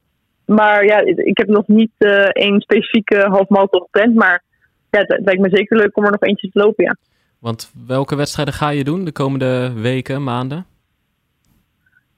maar 0.46 0.86
ja, 0.86 1.00
ik 1.06 1.38
heb 1.38 1.48
nog 1.48 1.68
niet 1.68 1.92
één 2.32 2.62
specifieke 2.62 3.18
half 3.18 3.50
marathon 3.50 3.82
gepland. 3.82 4.16
Maar 4.16 4.44
ja, 4.90 5.00
het, 5.00 5.22
lijkt 5.26 5.42
me 5.42 5.50
zeker 5.50 5.78
leuk 5.78 5.98
om 5.98 6.06
er 6.06 6.12
nog 6.12 6.22
eentje 6.22 6.50
te 6.50 6.60
lopen, 6.60 6.84
ja. 6.84 6.96
Want 7.40 7.72
welke 7.88 8.16
wedstrijden 8.16 8.54
ga 8.54 8.70
je 8.70 8.84
doen 8.84 9.06
de 9.06 9.12
komende 9.12 9.74
weken, 9.74 10.24
maanden? 10.24 10.66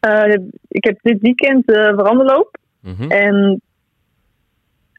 Uh, 0.08 0.34
ik 0.68 0.84
heb 0.84 1.00
dit 1.02 1.22
weekend 1.22 1.68
de 1.68 1.90
uh, 1.92 1.98
veranderloop. 1.98 2.58
Mm 2.82 2.96
-hmm. 2.98 3.12
En 3.12 3.62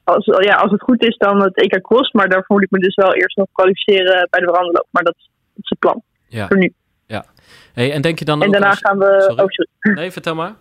als, 0.04 0.24
ja, 0.24 0.54
als 0.54 0.70
het 0.70 0.82
goed 0.82 1.02
is, 1.02 1.16
dan 1.16 1.42
het 1.42 1.56
EK 1.56 1.82
Cross. 1.82 2.12
Maar 2.12 2.28
daarvoor 2.28 2.56
moet 2.56 2.64
ik 2.64 2.70
me 2.70 2.78
dus 2.78 2.94
wel 2.94 3.14
eerst 3.14 3.36
nog 3.36 3.46
kwalificeren 3.52 4.28
bij 4.30 4.40
de 4.40 4.46
veranderloop. 4.46 4.86
Maar 4.90 5.02
dat 5.02 5.14
is, 5.16 5.30
dat 5.54 5.64
is 5.64 5.68
het 5.68 5.78
plan 5.78 6.02
ja. 6.28 6.46
voor 6.46 6.58
nu. 6.58 6.72
Ja. 7.06 7.24
Hey, 7.72 7.92
en 7.92 8.02
denk 8.02 8.18
je 8.18 8.24
dan 8.24 8.42
en 8.42 8.50
daarna 8.50 8.68
als... 8.68 8.78
gaan 8.78 8.98
we... 8.98 9.16
Sorry. 9.20 9.42
Oh, 9.42 9.46
sorry. 9.48 10.00
Nee, 10.00 10.10
vertel 10.10 10.34
maar. 10.34 10.54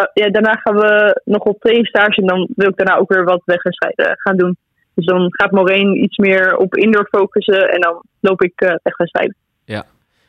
Uh, 0.00 0.06
ja, 0.14 0.30
daarna 0.30 0.52
gaan 0.52 0.74
we 0.74 1.20
nog 1.24 1.42
op 1.42 1.60
trainingsstage. 1.60 2.20
En 2.20 2.26
dan 2.26 2.48
wil 2.56 2.68
ik 2.68 2.76
daarna 2.76 2.96
ook 2.96 3.12
weer 3.12 3.24
wat 3.24 3.42
wegwedstrijden 3.44 4.18
gaan 4.18 4.36
doen. 4.36 4.56
Dus 4.94 5.06
dan 5.06 5.26
gaat 5.30 5.50
Maureen 5.50 6.02
iets 6.02 6.16
meer 6.16 6.56
op 6.56 6.74
indoor 6.76 7.08
focussen. 7.10 7.68
En 7.68 7.80
dan 7.80 8.02
loop 8.20 8.42
ik 8.42 8.60
uh, 8.60 8.74
wegwedstrijden. 8.82 9.36
Ja. 9.64 9.84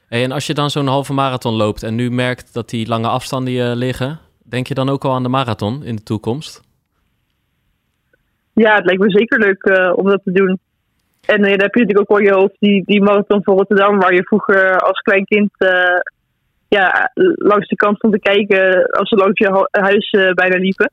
Hey, 0.07 0.23
en 0.23 0.31
als 0.31 0.47
je 0.47 0.53
dan 0.53 0.69
zo'n 0.69 0.87
halve 0.87 1.13
marathon 1.13 1.53
loopt 1.53 1.83
en 1.83 1.95
nu 1.95 2.11
merkt 2.11 2.53
dat 2.53 2.69
die 2.69 2.87
lange 2.87 3.07
afstanden 3.07 3.53
je 3.53 3.75
liggen, 3.75 4.19
denk 4.43 4.67
je 4.67 4.73
dan 4.73 4.89
ook 4.89 5.05
al 5.05 5.13
aan 5.13 5.23
de 5.23 5.29
marathon 5.29 5.83
in 5.83 5.95
de 5.95 6.03
toekomst? 6.03 6.61
Ja, 8.53 8.75
het 8.75 8.85
lijkt 8.85 9.01
me 9.01 9.09
zeker 9.09 9.39
leuk 9.39 9.65
uh, 9.65 9.97
om 9.97 10.09
dat 10.09 10.21
te 10.23 10.31
doen. 10.31 10.59
En 11.25 11.39
uh, 11.39 11.49
dan 11.49 11.59
heb 11.59 11.73
je 11.73 11.79
natuurlijk 11.79 12.11
ook 12.11 12.17
al 12.17 12.23
je 12.23 12.33
hoofd 12.33 12.55
die, 12.59 12.83
die 12.85 13.01
marathon 13.01 13.43
van 13.43 13.57
Rotterdam, 13.57 13.99
waar 13.99 14.13
je 14.13 14.23
vroeger 14.23 14.79
als 14.79 14.99
klein 14.99 15.25
kind 15.25 15.51
uh, 15.57 15.99
ja, 16.67 17.11
langs 17.35 17.67
de 17.67 17.75
kant 17.75 17.97
stond 17.97 18.13
te 18.13 18.19
kijken 18.19 18.85
als 18.91 19.09
ze 19.09 19.15
langs 19.15 19.39
je 19.39 19.67
huis 19.71 20.09
bijna 20.33 20.57
liepen. 20.57 20.91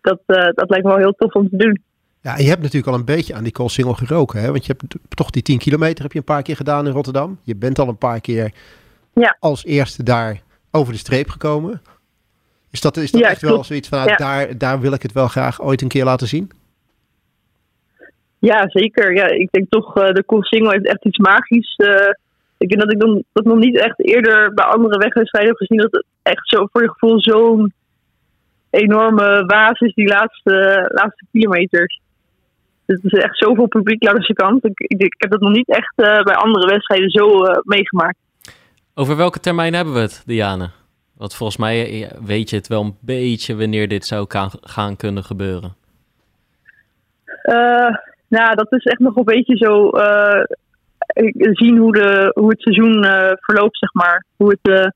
Dat, 0.00 0.20
dat 0.26 0.68
lijkt 0.70 0.84
me 0.84 0.90
wel 0.90 0.96
heel 0.96 1.14
tof 1.16 1.32
om 1.32 1.48
te 1.48 1.56
doen. 1.56 1.82
Ja, 2.20 2.36
je 2.36 2.48
hebt 2.48 2.62
natuurlijk 2.62 2.92
al 2.92 2.98
een 2.98 3.04
beetje 3.04 3.34
aan 3.34 3.42
die 3.42 3.52
koolsingel 3.52 3.94
geroken. 3.94 4.40
Hè? 4.40 4.50
Want 4.50 4.66
je 4.66 4.74
hebt 4.78 4.94
toch 5.08 5.30
die 5.30 5.42
10 5.42 5.58
kilometer 5.58 6.02
heb 6.02 6.12
je 6.12 6.18
een 6.18 6.24
paar 6.24 6.42
keer 6.42 6.56
gedaan 6.56 6.86
in 6.86 6.92
Rotterdam. 6.92 7.38
Je 7.42 7.56
bent 7.56 7.78
al 7.78 7.88
een 7.88 7.98
paar 7.98 8.20
keer 8.20 8.52
ja. 9.14 9.36
als 9.40 9.64
eerste 9.64 10.02
daar 10.02 10.40
over 10.70 10.92
de 10.92 10.98
streep 10.98 11.28
gekomen. 11.28 11.82
Is 12.70 12.80
dat, 12.80 12.96
is 12.96 13.10
dat 13.10 13.20
Ja, 13.20 13.28
echt 13.28 13.40
wel 13.40 13.64
zoiets 13.64 13.88
van, 13.88 13.98
nou, 13.98 14.10
Ja. 14.10 14.16
daar, 14.16 14.58
daar 14.58 14.80
wil 14.80 14.92
ik 14.92 15.02
het 15.02 15.12
wel 15.12 15.28
graag 15.28 15.62
ooit 15.62 15.82
een 15.82 15.88
keer 15.88 16.04
laten 16.04 16.28
zien? 16.28 16.50
Ja, 18.38 18.68
zeker. 18.68 19.14
Ja, 19.14 19.26
ik 19.26 19.50
denk 19.50 19.66
toch, 19.68 19.96
eh 19.96 20.12
de 20.12 20.24
Cool 20.26 20.44
Single 20.44 20.70
heeft 20.70 20.86
echt 20.86 21.04
iets 21.04 21.18
magisch. 21.18 21.74
Eh, 21.76 22.10
ik 22.58 22.68
denk 22.68 22.80
dat 22.80 22.92
ik 22.92 23.00
dan, 23.00 23.22
dat 23.32 23.44
nog 23.44 23.58
niet 23.58 23.78
echt 23.78 24.04
eerder 24.04 24.54
bij 24.54 24.64
andere 24.64 24.98
wegwedstrijden 24.98 25.50
heb 25.50 25.58
gezien. 25.58 25.78
Dat 25.78 25.92
het 25.92 26.04
echt 26.22 26.48
zo 26.48 26.68
voor 26.72 26.82
je 26.82 26.90
gevoel 26.90 27.20
zo'n 27.20 27.72
enorme 28.70 29.44
waas 29.46 29.80
is, 29.80 29.94
die 29.94 30.08
laatste, 30.08 30.88
laatste 30.94 31.24
kilometers. 31.32 32.00
Dus 32.86 33.02
Het 33.02 33.12
is 33.12 33.18
echt 33.18 33.38
zoveel 33.38 33.66
publiek 33.66 34.02
langs 34.02 34.26
de 34.26 34.34
kant. 34.34 34.64
Ik, 34.64 34.80
ik, 34.80 35.02
ik 35.02 35.14
heb 35.18 35.30
dat 35.30 35.40
nog 35.40 35.52
niet 35.52 35.68
echt 35.68 35.92
eh, 35.96 36.22
bij 36.22 36.34
andere 36.34 36.66
wedstrijden 36.66 37.10
zo 37.10 37.28
meegemaakt. 37.62 38.18
Over 38.94 39.16
welke 39.16 39.40
termijn 39.40 39.74
hebben 39.74 39.94
we 39.94 40.00
het, 40.00 40.22
Diane? 40.26 40.70
Want 41.16 41.34
volgens 41.34 41.58
mij 41.58 42.10
weet 42.24 42.50
je 42.50 42.56
het 42.56 42.68
wel 42.68 42.82
een 42.82 42.96
beetje 43.00 43.56
wanneer 43.56 43.88
dit 43.88 44.06
zou 44.06 44.26
gaan 44.60 44.96
kunnen 44.96 45.24
gebeuren. 45.24 45.76
Nou, 48.28 48.54
dat 48.54 48.72
is 48.72 48.84
echt 48.84 48.98
nog 48.98 49.16
een 49.16 49.24
beetje 49.24 49.56
zo 49.56 49.88
eh, 49.88 50.44
zien 51.52 51.76
hoe, 51.76 51.92
de, 51.92 52.30
hoe 52.34 52.50
het 52.50 52.60
seizoen 52.60 53.04
eh, 53.04 53.32
verloopt, 53.34 53.78
zeg 53.78 53.92
maar. 53.92 54.24
Hoe 54.36 54.50
het, 54.50 54.92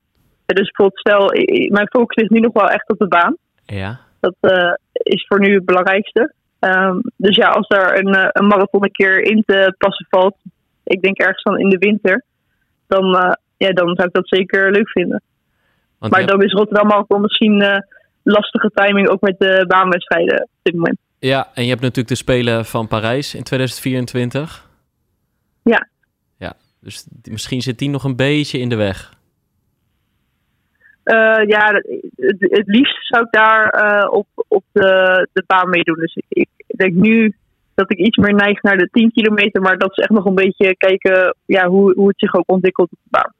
dus 0.46 0.70
bijvoorbeeld, 0.70 0.98
stel, 0.98 1.26
mijn 1.68 1.88
focus 1.88 2.16
ligt 2.16 2.30
nu 2.30 2.40
nog 2.40 2.52
wel 2.52 2.70
echt 2.70 2.90
op 2.90 2.98
de 2.98 3.08
baan. 3.08 3.36
Ja. 3.64 4.00
Dat 4.20 4.36
is 4.92 5.26
voor 5.28 5.40
nu 5.40 5.54
het 5.54 5.64
belangrijkste. 5.64 6.34
Ehm, 6.58 6.98
dus 7.16 7.36
ja, 7.36 7.48
als 7.48 7.68
daar 7.68 7.98
een, 7.98 8.30
een 8.32 8.46
marathon 8.46 8.84
een 8.84 8.90
keer 8.90 9.20
in 9.20 9.42
te 9.46 9.74
passen 9.78 10.06
valt, 10.10 10.36
ik 10.84 11.02
denk 11.02 11.18
ergens 11.18 11.42
dan 11.42 11.58
in 11.58 11.68
de 11.68 11.78
winter, 11.78 12.24
dan, 12.86 13.36
ja, 13.56 13.72
dan 13.72 13.94
zou 13.94 14.08
ik 14.08 14.14
dat 14.14 14.28
zeker 14.28 14.70
leuk 14.70 14.90
vinden. 14.90 15.22
Want 16.02 16.14
Maar 16.14 16.26
dan 16.26 16.42
is 16.42 16.52
Rotterdam 16.52 16.86
Marathon 16.86 17.20
misschien 17.20 17.60
eh, 17.60 17.78
lastige 18.22 18.70
timing, 18.74 19.08
ook 19.08 19.20
met 19.20 19.34
de 19.38 19.64
baanwedstrijden 19.68 20.42
op 20.42 20.48
dit 20.62 20.74
moment. 20.74 20.98
Ja, 21.28 21.50
en 21.54 21.62
je 21.62 21.68
hebt 21.68 21.80
natuurlijk 21.80 22.08
de 22.08 22.14
Spelen 22.14 22.64
van 22.64 22.88
Parijs 22.88 23.34
in 23.34 23.42
2024. 23.42 24.68
Ja. 25.62 25.88
Ja, 26.36 26.54
dus 26.80 27.06
misschien 27.24 27.62
zit 27.62 27.78
die 27.78 27.90
nog 27.90 28.04
een 28.04 28.16
beetje 28.16 28.58
in 28.58 28.68
de 28.68 28.76
weg. 28.76 29.14
Eh, 31.02 31.46
ja, 31.46 31.72
het, 32.16 32.36
het 32.38 32.66
liefst 32.66 33.06
zou 33.06 33.24
ik 33.24 33.32
daar 33.32 33.68
eh, 33.68 34.12
op, 34.12 34.26
op 34.48 34.64
de, 34.72 35.28
de 35.32 35.44
baan 35.46 35.70
meedoen. 35.70 35.98
Dus 35.98 36.16
ik, 36.28 36.48
ik 36.56 36.76
denk 36.76 36.92
nu 36.94 37.34
dat 37.74 37.90
ik 37.90 37.98
iets 37.98 38.16
meer 38.16 38.34
neig 38.34 38.62
naar 38.62 38.76
de 38.76 38.88
10 38.92 39.12
kilometer, 39.12 39.62
maar 39.62 39.78
dat 39.78 39.90
is 39.90 40.02
echt 40.02 40.10
nog 40.10 40.24
een 40.24 40.34
beetje 40.34 40.76
kijken 40.76 41.36
ja, 41.44 41.66
hoe, 41.66 41.94
hoe 41.94 42.08
het 42.08 42.18
zich 42.18 42.34
ook 42.34 42.50
ontwikkelt 42.50 42.92
op 42.92 42.98
de 43.02 43.10
baan. 43.10 43.32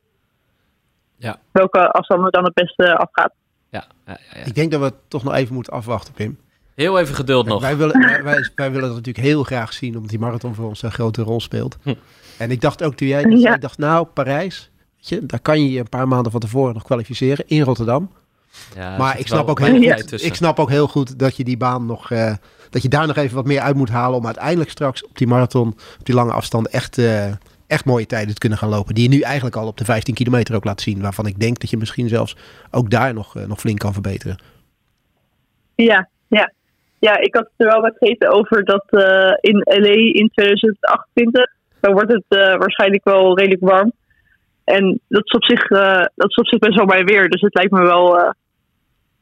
Ja. 1.17 1.37
Welke 1.53 1.91
afstand 1.91 2.25
er 2.25 2.31
dan 2.31 2.45
het 2.45 2.55
beste 2.55 2.97
afgaat. 2.97 3.33
Ja, 3.69 3.85
ja, 4.07 4.19
ja, 4.31 4.39
ja. 4.39 4.45
Ik 4.45 4.55
denk 4.55 4.71
dat 4.71 4.81
we 4.81 4.93
toch 5.09 5.25
nog 5.25 5.35
even 5.35 5.55
moeten 5.55 5.73
afwachten, 5.73 6.15
Pim. 6.15 6.39
Heel 6.75 6.99
even 6.99 7.15
geduld 7.15 7.47
nog. 7.47 7.61
Wij 7.61 7.77
willen, 7.77 8.01
wij, 8.01 8.23
wij, 8.23 8.51
wij 8.55 8.71
willen 8.71 8.87
dat 8.89 8.97
natuurlijk 8.97 9.27
heel 9.27 9.43
graag 9.43 9.73
zien, 9.73 9.95
omdat 9.95 10.11
die 10.11 10.19
marathon 10.19 10.55
voor 10.55 10.69
ons 10.69 10.83
een 10.83 10.93
grote 10.93 11.23
rol 11.23 11.41
speelt. 11.41 11.77
Hm. 11.83 11.95
En 12.39 12.51
ik 12.51 12.61
dacht 12.61 12.83
ook 12.83 12.95
toen 12.95 13.09
jij 13.09 13.23
Ja. 13.23 13.39
zei, 13.39 13.55
ik 13.55 13.61
dacht 13.61 13.79
nou, 13.79 14.07
Parijs, 14.07 14.71
weet 14.97 15.09
je, 15.09 15.27
daar 15.27 15.41
kan 15.41 15.63
je 15.63 15.71
je 15.71 15.79
een 15.79 15.89
paar 15.89 16.09
maanden 16.09 16.33
van 16.33 16.41
tevoren 16.41 16.75
nog 16.75 16.83
kwalificeren 16.83 17.45
in 17.49 17.63
Rotterdam. 17.63 18.11
Ja, 18.77 18.97
maar 18.97 19.19
ik 19.19 19.27
snap, 19.27 19.49
ook 19.49 19.61
heel, 19.61 19.93
goed, 19.99 20.25
ik 20.25 20.35
snap 20.35 20.59
ook 20.59 20.69
heel 20.69 20.89
goed 20.89 21.19
dat 21.19 21.37
je 21.37 21.45
die 21.45 21.57
baan 21.57 21.87
nog, 21.87 22.11
eh, 22.11 22.35
dat 22.71 22.83
je 22.83 22.89
daar 22.89 23.07
nog 23.07 23.17
even 23.17 23.35
wat 23.37 23.47
meer 23.47 23.61
uit 23.61 23.77
moet 23.77 23.89
halen 23.89 24.19
om 24.19 24.27
uiteindelijk 24.27 24.71
straks 24.71 25.05
op 25.05 25.19
die 25.19 25.27
marathon, 25.27 25.69
op 25.69 26.05
die 26.05 26.15
lange 26.15 26.33
afstand 26.33 26.69
echt, 26.69 26.99
eh, 26.99 27.27
echt 27.67 27.85
mooie 27.85 28.07
tijden 28.07 28.33
te 28.35 28.41
kunnen 28.41 28.59
gaan 28.59 28.69
lopen. 28.69 28.95
Die 28.95 29.03
je 29.03 29.09
nu 29.17 29.21
eigenlijk 29.21 29.57
al 29.57 29.67
op 29.67 29.77
de 29.77 29.85
15 29.85 30.15
kilometer 30.15 30.55
ook 30.55 30.65
laat 30.65 30.81
zien, 30.81 31.01
waarvan 31.01 31.27
ik 31.27 31.41
denk 31.41 31.61
dat 31.61 31.71
je 31.71 31.77
misschien 31.77 32.09
zelfs 32.09 32.37
ook 32.71 32.91
daar 32.91 33.15
nog, 33.15 33.37
eh, 33.37 33.45
nog 33.47 33.61
flink 33.61 33.79
kan 33.79 33.93
verbeteren. 33.93 34.39
Ja, 35.75 36.09
ja. 36.29 36.53
Ja, 37.09 37.19
ik 37.19 37.35
had 37.35 37.49
er 37.57 37.67
wel 37.67 37.81
met 37.81 37.97
gegeten 37.99 38.31
over 38.31 38.65
dat 38.65 38.85
eh, 38.89 39.33
in 39.41 39.59
LA 39.65 40.21
in 40.21 40.31
2028, 40.35 41.45
dan 41.81 41.93
wordt 41.93 42.13
het 42.13 42.25
eh, 42.29 42.57
waarschijnlijk 42.57 43.05
wel 43.05 43.39
redelijk 43.39 43.61
warm. 43.61 43.93
En 44.65 45.01
dat 45.09 45.25
is 45.25 45.33
op 45.33 45.45
zich, 45.45 45.71
eh, 45.71 46.05
dat 46.15 46.31
is 46.31 46.37
op 46.37 46.47
zich 46.47 46.59
best 46.59 46.77
wel 46.77 46.87
bij 46.87 47.05
weer. 47.05 47.29
Dus 47.29 47.41
het 47.41 47.55
lijkt 47.55 47.73
me 47.73 47.83
wel 47.83 48.35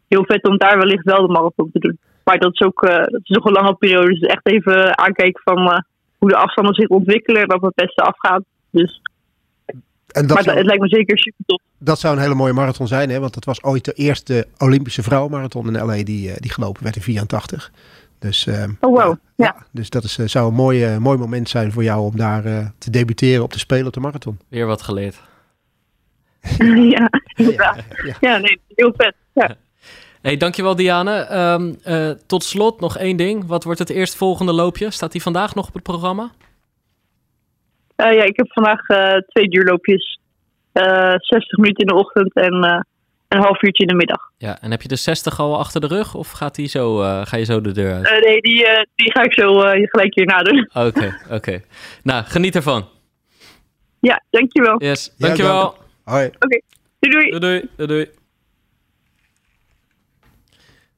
heel 0.09 0.25
vet 0.25 0.49
om 0.49 0.59
daar 0.59 0.79
wellicht 0.79 1.05
wel 1.05 1.27
de 1.27 1.33
marathon 1.33 1.71
te 1.73 1.79
doen. 1.79 1.99
Maar 2.25 2.39
dat 2.39 2.53
is 2.53 2.61
ook 2.61 2.81
dat 2.87 3.21
is 3.23 3.37
nog 3.37 3.45
een 3.45 3.53
lange 3.53 3.75
periode. 3.75 4.19
Dus 4.19 4.21
echt 4.21 4.47
even 4.49 4.99
aankijken 4.99 5.43
van 5.45 5.85
hoe 6.19 6.29
de 6.29 6.37
afstanden 6.37 6.75
zich 6.75 6.89
ontwikkelen 6.89 7.43
en 7.43 7.49
dat 7.49 7.61
het 7.61 7.75
beste 7.75 8.03
afgaat. 8.03 8.43
Dus, 8.71 9.01
En 10.13 10.27
dat 10.27 10.29
maar 10.29 10.37
het, 10.37 10.45
zou- 10.47 10.57
het 10.57 10.67
lijkt 10.67 10.83
me 10.83 10.89
zeker 10.89 11.19
super 11.19 11.45
tof. 11.47 11.61
Dat 11.79 11.99
zou 12.01 12.17
een 12.17 12.23
hele 12.23 12.35
mooie 12.35 12.53
marathon 12.53 12.87
zijn, 12.89 13.11
hè? 13.11 13.21
want 13.21 13.35
dat 13.35 13.45
was 13.45 13.63
ooit 13.63 13.85
de 13.85 13.93
eerste 13.93 14.47
Olympische 14.59 15.03
vrouwenmarathon 15.03 15.67
in 15.77 15.85
LA 15.87 16.03
die, 16.05 16.31
eh, 16.31 16.37
die 16.41 16.51
gelopen 16.53 16.83
werd 16.83 16.97
in 16.97 17.03
84. 17.03 17.73
Dus, 18.19 18.47
eh, 18.47 18.65
Oh, 18.81 19.03
wow. 19.03 19.17
Ja. 19.37 19.57
dus 19.71 19.91
dat 19.91 20.05
is, 20.05 20.19
eh, 20.19 20.27
zou 20.27 20.49
een 20.49 20.55
mooi, 20.55 20.99
mooi 20.99 21.19
moment 21.19 21.49
zijn 21.49 21.73
voor 21.73 21.83
jou 21.83 22.01
om 22.01 22.17
daar 22.17 22.45
eh, 22.45 22.67
te 22.79 22.91
debuteren 22.91 23.43
op 23.43 23.53
de 23.53 23.59
Spelen 23.59 23.87
op 23.87 23.93
de 23.93 24.01
marathon. 24.01 24.39
Weer 24.49 24.67
wat 24.67 24.83
geleerd. 24.83 25.21
ja, 26.97 27.11
ja. 27.35 27.77
Ja, 28.21 28.37
nee, 28.39 28.61
heel 28.69 28.93
vet. 28.97 29.15
Ja. 29.35 29.57
Hey, 30.23 30.37
dankjewel 30.37 30.77
Diane. 30.77 31.13
Ehm, 31.21 31.73
eh, 31.83 32.11
tot 32.27 32.45
slot 32.45 32.81
nog 32.81 32.97
één 32.99 33.17
ding. 33.17 33.47
Wat 33.47 33.65
wordt 33.65 33.79
het 33.79 33.91
eerstvolgende 33.91 34.53
loopje? 34.53 34.91
Staat 34.91 35.13
die 35.13 35.23
vandaag 35.23 35.55
nog 35.55 35.69
op 35.69 35.75
het 35.75 35.83
programma? 35.83 36.31
Eh, 38.01 38.15
ja, 38.15 38.23
ik 38.23 38.37
heb 38.37 38.53
vandaag 38.53 38.89
eh, 38.89 39.17
twee 39.29 39.49
duurloopjes. 39.49 40.21
Eh 40.73 41.15
60 41.17 41.59
minuten 41.59 41.87
in 41.87 41.87
de 41.87 41.95
ochtend 41.95 42.35
en 42.35 42.65
eh 42.65 42.81
een 43.29 43.43
half 43.43 43.63
uurtje 43.63 43.83
in 43.83 43.89
de 43.89 43.95
middag. 43.95 44.31
Ja, 44.39 44.61
en 44.61 44.71
heb 44.71 44.83
je 44.83 44.89
de 44.89 44.97
60 44.97 45.41
al 45.41 45.59
achter 45.59 45.81
de 45.81 45.87
rug 45.87 46.15
of 46.15 46.31
gaat 46.31 46.55
die 46.55 46.69
zo, 46.69 47.03
uh, 47.03 47.27
ga 47.27 47.37
je 47.37 47.45
zo 47.45 47.61
de 47.61 47.73
deur 47.73 47.95
uit? 47.95 48.07
Uh, 48.07 48.19
nee, 48.19 48.41
die, 48.41 48.67
uh, 48.67 48.83
die 48.95 49.13
ga 49.13 49.23
ik 49.23 49.33
zo 49.33 49.59
gelijk 49.61 50.15
hier 50.15 50.27
nadoen. 50.27 50.71
Oké, 50.73 51.19
oké. 51.25 51.35
Okay. 51.35 51.65
Nou, 52.03 52.25
geniet 52.25 52.55
ervan. 52.55 52.89
Ja, 54.01 54.23
dankjewel. 54.31 54.83
Yes, 54.83 55.15
dankjewel. 55.19 55.55
Ja, 55.55 55.63
dank. 55.63 55.77
Hoi. 56.05 56.27
Oké, 56.27 56.37
okay. 56.45 56.63
doei, 56.99 57.31
doei. 57.31 57.31
Doei, 57.31 57.41
doei, 57.41 57.69
doei, 57.77 57.89
doei. 57.89 58.09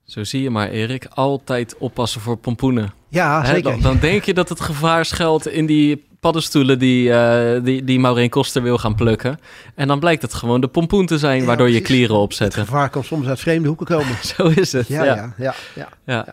Zo 0.05 0.25
zie 0.25 0.43
je 0.43 0.51
maar, 0.51 0.69
Erik. 0.71 1.07
Altijd 1.15 1.79
oppassen 1.79 2.21
voor 2.21 2.37
pompoenen. 2.37 2.93
Ja, 3.09 3.45
zeker. 3.45 3.63
Dan, 3.63 3.81
dan, 3.81 3.99
denk 3.99 4.25
je 4.25 4.35
dat 4.35 4.49
het 4.49 4.61
gevaar 4.61 5.05
schuilt 5.05 5.47
in 5.47 5.67
die 5.67 6.11
paddenstoelen 6.27 6.79
die, 6.79 7.09
uh, 7.09 7.53
die, 7.65 7.85
die 7.85 8.01
Maureen 8.01 8.29
Koster 8.31 8.63
wil 8.63 8.79
gaan 8.79 8.95
plukken. 8.95 9.39
En 9.75 9.89
dan 9.89 9.99
blijkt 10.01 10.23
het 10.23 10.35
gewoon 10.35 10.61
de 10.61 10.69
pompoen 10.69 11.07
te 11.07 11.19
zijn, 11.19 11.41
Ja, 11.41 11.47
waardoor 11.47 11.71
je 11.71 11.81
klieren 11.81 12.17
opzetten. 12.17 12.61
Het 12.61 12.69
gevaar 12.69 12.91
kan 12.91 13.05
soms 13.05 13.27
uit 13.27 13.41
vreemde 13.41 13.69
hoeken 13.69 13.87
komen. 13.87 14.17
Zo 14.37 14.43
is 14.47 14.73
het. 14.73 14.89
Ja, 14.89 15.05
ja. 15.05 15.35
ja, 15.37 15.55
ja. 15.75 15.89
ja. 16.05 16.27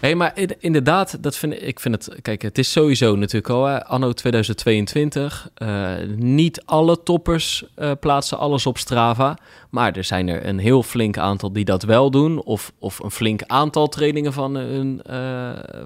Hey, 0.00 0.14
maar 0.14 0.32
in- 0.34 0.56
inderdaad, 0.58 1.22
dat 1.22 1.36
vind 1.36 1.62
ik, 1.62 1.80
vind 1.80 1.94
het. 1.94 2.22
Kijk, 2.22 2.42
het 2.42 2.58
is 2.58 2.72
sowieso 2.72 3.16
natuurlijk 3.16 3.48
al 3.52 3.64
hè, 3.64 3.84
anno 3.86 4.12
2022. 4.12 5.48
eh, 5.54 5.90
niet 6.16 6.62
alle 6.64 7.02
toppers 7.02 7.64
eh, 7.74 7.90
plaatsen 8.00 8.38
alles 8.38 8.66
op 8.66 8.78
Strava, 8.78 9.38
maar 9.70 9.96
er 9.96 10.04
zijn 10.04 10.28
er 10.28 10.46
een 10.46 10.58
heel 10.58 10.82
flink 10.82 11.18
aantal 11.18 11.52
die 11.52 11.64
dat 11.64 11.82
wel 11.82 12.10
doen, 12.10 12.42
of, 12.42 12.72
of 12.78 12.98
een 12.98 13.10
flink 13.10 13.42
aantal 13.46 13.88
trainingen 13.88 14.32
van 14.32 14.54
hun, 14.54 15.00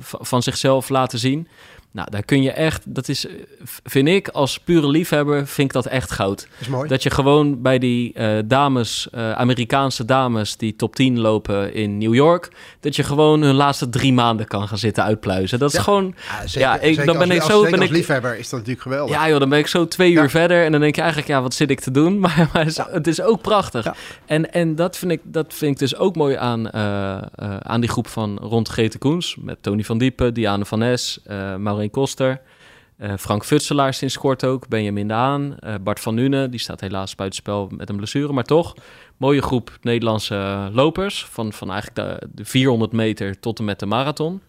van 0.01 0.43
zichzelf 0.43 0.89
laten 0.89 1.19
zien. 1.19 1.49
Nou, 1.97 2.11
daar 2.11 2.23
kun 2.23 2.43
je 2.43 2.51
echt, 2.51 2.83
dat 2.95 3.09
is, 3.09 3.27
vind 3.85 4.09
ik 4.09 4.29
als 4.29 4.59
pure 4.59 4.89
liefhebber, 4.89 5.47
vind 5.47 5.69
ik 5.69 5.73
dat 5.73 5.87
echt 5.87 6.11
goud. 6.11 6.39
Dat 6.39 6.61
is 6.61 6.69
mooi. 6.69 6.89
Dat 6.89 7.03
je 7.03 7.11
gewoon 7.11 7.63
bij 7.63 7.79
die 7.79 8.13
eh, 8.13 8.39
dames, 8.45 9.09
eh, 9.13 9.33
Amerikaanse 9.33 10.05
dames 10.05 10.57
die 10.57 10.77
top 10.77 10.95
10 10.97 11.19
lopen 11.21 11.75
in 11.75 11.99
New 11.99 12.15
York, 12.15 12.49
dat 12.81 12.97
je 12.97 13.03
gewoon 13.03 13.43
hun 13.43 13.55
laatste 13.55 13.89
drie 13.89 14.13
maanden 14.13 14.47
kan 14.47 14.69
gaan 14.69 14.79
zitten 14.79 15.05
uitpluizen. 15.05 15.59
Dat 15.59 15.71
is 15.71 15.77
Ja. 15.77 15.83
gewoon, 15.83 16.15
Ja, 16.29 16.47
zeker, 16.47 16.61
ja, 16.69 16.75
ik- 16.75 16.81
zeker 16.83 17.07
dan 17.07 17.19
ben 17.19 17.27
als, 17.27 17.37
ik 17.37 17.43
als- 17.43 17.51
zo- 17.51 17.57
zeker 17.57 17.71
ben 17.71 17.81
als 17.81 17.89
ik- 17.91 17.97
liefhebber 17.97 18.39
is 18.39 18.49
dat 18.49 18.59
natuurlijk 18.59 18.83
geweldig. 18.83 19.15
ja 19.15 19.29
joh, 19.29 19.39
dan 19.39 19.49
ben 19.49 19.59
ik 19.59 19.67
zo 19.67 19.89
twee 19.89 20.13
Ja. 20.13 20.23
uur 20.23 20.31
verder 20.31 20.65
en 20.65 20.73
dan 20.73 20.81
denk 20.81 20.95
je 20.95 21.01
eigenlijk, 21.01 21.31
ja, 21.31 21.43
wat 21.43 21.55
zit 21.55 21.71
ik 21.71 21.81
te 21.81 21.91
doen? 21.91 22.19
Maar, 22.27 22.49
maar 22.53 22.63
het, 22.63 22.67
is, 22.71 22.77
Ja. 22.77 22.89
het 22.91 23.07
is 23.07 23.21
ook 23.23 23.41
prachtig. 23.43 23.95
En, 24.27 24.53
en 24.53 24.75
dat, 24.75 24.97
vind 24.97 25.11
ik, 25.13 25.21
dat 25.25 25.55
vind 25.55 25.73
ik 25.73 25.79
dus 25.79 25.97
ook 25.97 26.17
mooi 26.17 26.35
aan, 26.37 26.71
eh, 26.71 27.17
aan 27.59 27.81
die 27.81 27.91
groep 27.91 28.07
van 28.09 28.39
rond 28.43 28.69
Grete 28.69 28.99
Koens, 28.99 29.37
met 29.41 29.57
Tony 29.61 29.85
van 29.85 29.99
Diepen, 29.99 30.35
Diane 30.35 30.65
van 30.65 30.79
Nes, 30.79 31.21
eh 31.25 31.55
Maureen 31.57 31.86
Koster. 31.91 32.41
eh, 32.97 33.12
Frank 33.18 33.45
Futselaar 33.45 33.95
sinds 33.95 34.18
kort 34.18 34.45
ook, 34.45 34.68
Benjamin 34.68 35.09
de 35.09 35.14
Haan, 35.14 35.59
eh, 35.59 35.74
Bart 35.80 36.01
van 36.01 36.14
Nuenen, 36.14 36.51
die 36.51 36.61
staat 36.61 36.80
helaas 36.80 37.14
buitenspel 37.14 37.68
met 37.76 37.89
een 37.89 37.97
blessure, 37.97 38.32
maar 38.32 38.45
toch. 38.45 38.74
Mooie 39.16 39.43
groep 39.43 39.78
Nederlandse 39.80 40.70
lopers, 40.72 41.24
van, 41.24 41.53
van 41.53 41.70
eigenlijk 41.70 42.20
de, 42.20 42.28
de 42.34 42.45
400 42.45 42.93
meter 42.93 43.41
tot 43.41 43.59
en 43.59 43.64
met 43.64 43.78
de 43.78 43.87
marathon. 43.87 44.41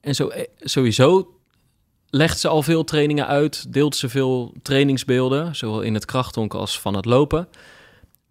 En 0.00 0.14
zo, 0.14 0.28
eh, 0.28 0.44
sowieso 0.60 1.38
legt 2.10 2.38
ze 2.38 2.48
al 2.48 2.62
veel 2.62 2.84
trainingen 2.84 3.26
uit, 3.26 3.72
deelt 3.72 3.96
ze 3.96 4.08
veel 4.08 4.54
trainingsbeelden, 4.62 5.56
zowel 5.56 5.80
in 5.80 5.94
het 5.94 6.04
krachthonk 6.04 6.54
als 6.54 6.80
van 6.80 6.94
het 6.94 7.04
lopen. 7.04 7.48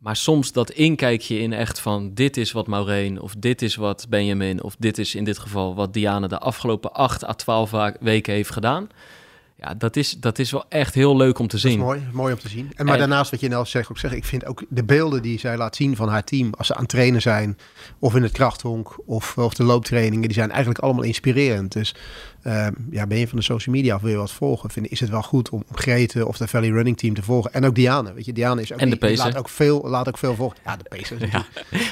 Maar 0.03 0.15
soms 0.15 0.51
dat 0.51 0.69
inkijkje 0.69 1.39
in 1.39 1.53
echt 1.53 1.79
van 1.79 2.13
dit 2.13 2.37
is 2.37 2.51
wat 2.51 2.67
Maureen 2.67 3.21
of 3.21 3.35
dit 3.37 3.61
is 3.61 3.75
wat 3.75 4.05
Benjamin 4.09 4.63
of 4.63 4.75
dit 4.79 4.97
is 4.97 5.15
in 5.15 5.23
dit 5.23 5.39
geval 5.39 5.75
wat 5.75 5.93
Diane 5.93 6.27
de 6.27 6.39
afgelopen 6.39 6.93
8 6.93 7.25
à 7.25 7.33
12 7.33 7.71
wa- 7.71 7.95
weken 7.99 8.33
heeft 8.33 8.51
gedaan. 8.51 8.89
Ja, 9.57 9.73
dat 9.73 9.95
is, 9.95 10.11
dat 10.19 10.39
is 10.39 10.51
wel 10.51 10.65
echt 10.69 10.93
heel 10.93 11.17
leuk 11.17 11.39
om 11.39 11.47
te 11.47 11.55
Dat 11.55 11.65
is 11.65 11.71
zien. 11.71 11.79
mooi, 11.79 12.01
mooi 12.11 12.33
om 12.33 12.39
te 12.39 12.49
zien. 12.49 12.71
En 12.75 12.85
maar 12.85 12.93
En- 12.93 12.99
daarnaast 12.99 13.31
wat 13.31 13.39
je 13.39 13.47
net 13.47 13.67
zegt, 13.67 13.89
ook 13.89 13.97
zeggen, 13.97 14.19
ik 14.19 14.25
vind 14.25 14.45
ook 14.45 14.63
de 14.69 14.83
beelden 14.83 15.21
die 15.21 15.39
zij 15.39 15.57
laat 15.57 15.75
zien 15.75 15.95
van 15.95 16.07
haar 16.09 16.23
team, 16.23 16.53
als 16.57 16.67
ze 16.67 16.73
aan 16.73 16.81
het 16.81 16.89
trainen 16.89 17.21
zijn, 17.21 17.57
of 17.99 18.15
in 18.15 18.23
het 18.23 18.31
krachthonk, 18.31 18.97
of, 19.05 19.37
of 19.37 19.53
de 19.53 19.63
looptrainingen, 19.63 20.27
die 20.27 20.33
zijn 20.37 20.49
eigenlijk 20.49 20.79
allemaal 20.79 21.03
inspirerend. 21.03 21.71
Dus 21.71 21.95
eh, 22.43 22.67
ja, 22.89 23.07
ben 23.07 23.17
je 23.17 23.27
van 23.27 23.37
de 23.37 23.43
social 23.43 23.75
media 23.75 23.95
of 23.95 24.01
wil 24.01 24.11
je 24.11 24.17
wat 24.17 24.31
volgen, 24.31 24.69
vind, 24.69 24.87
is 24.91 24.99
het 24.99 25.09
wel 25.09 25.21
goed 25.21 25.49
om 25.49 25.63
Grete 25.71 26.27
of 26.27 26.37
de 26.37 26.47
Valley 26.47 26.69
Running 26.69 26.97
Team 26.97 27.13
te 27.13 27.23
volgen. 27.23 27.53
En 27.53 27.65
ook 27.65 27.75
Diane, 27.75 28.13
weet 28.13 28.25
je, 28.25 28.33
Diane 28.33 28.61
is 28.61 28.73
ook, 28.73 28.79
En 28.79 28.89
de 28.89 28.97
die- 28.97 29.17
laat 29.17 29.37
ook 29.37 29.49
veel, 29.49 29.81
laat 29.89 30.07
ook 30.07 30.17
veel 30.17 30.35
volgen. 30.35 30.57
Ja, 30.65 30.77
de 30.77 30.83
Pacers, 30.89 31.23
Ja, 31.31 31.45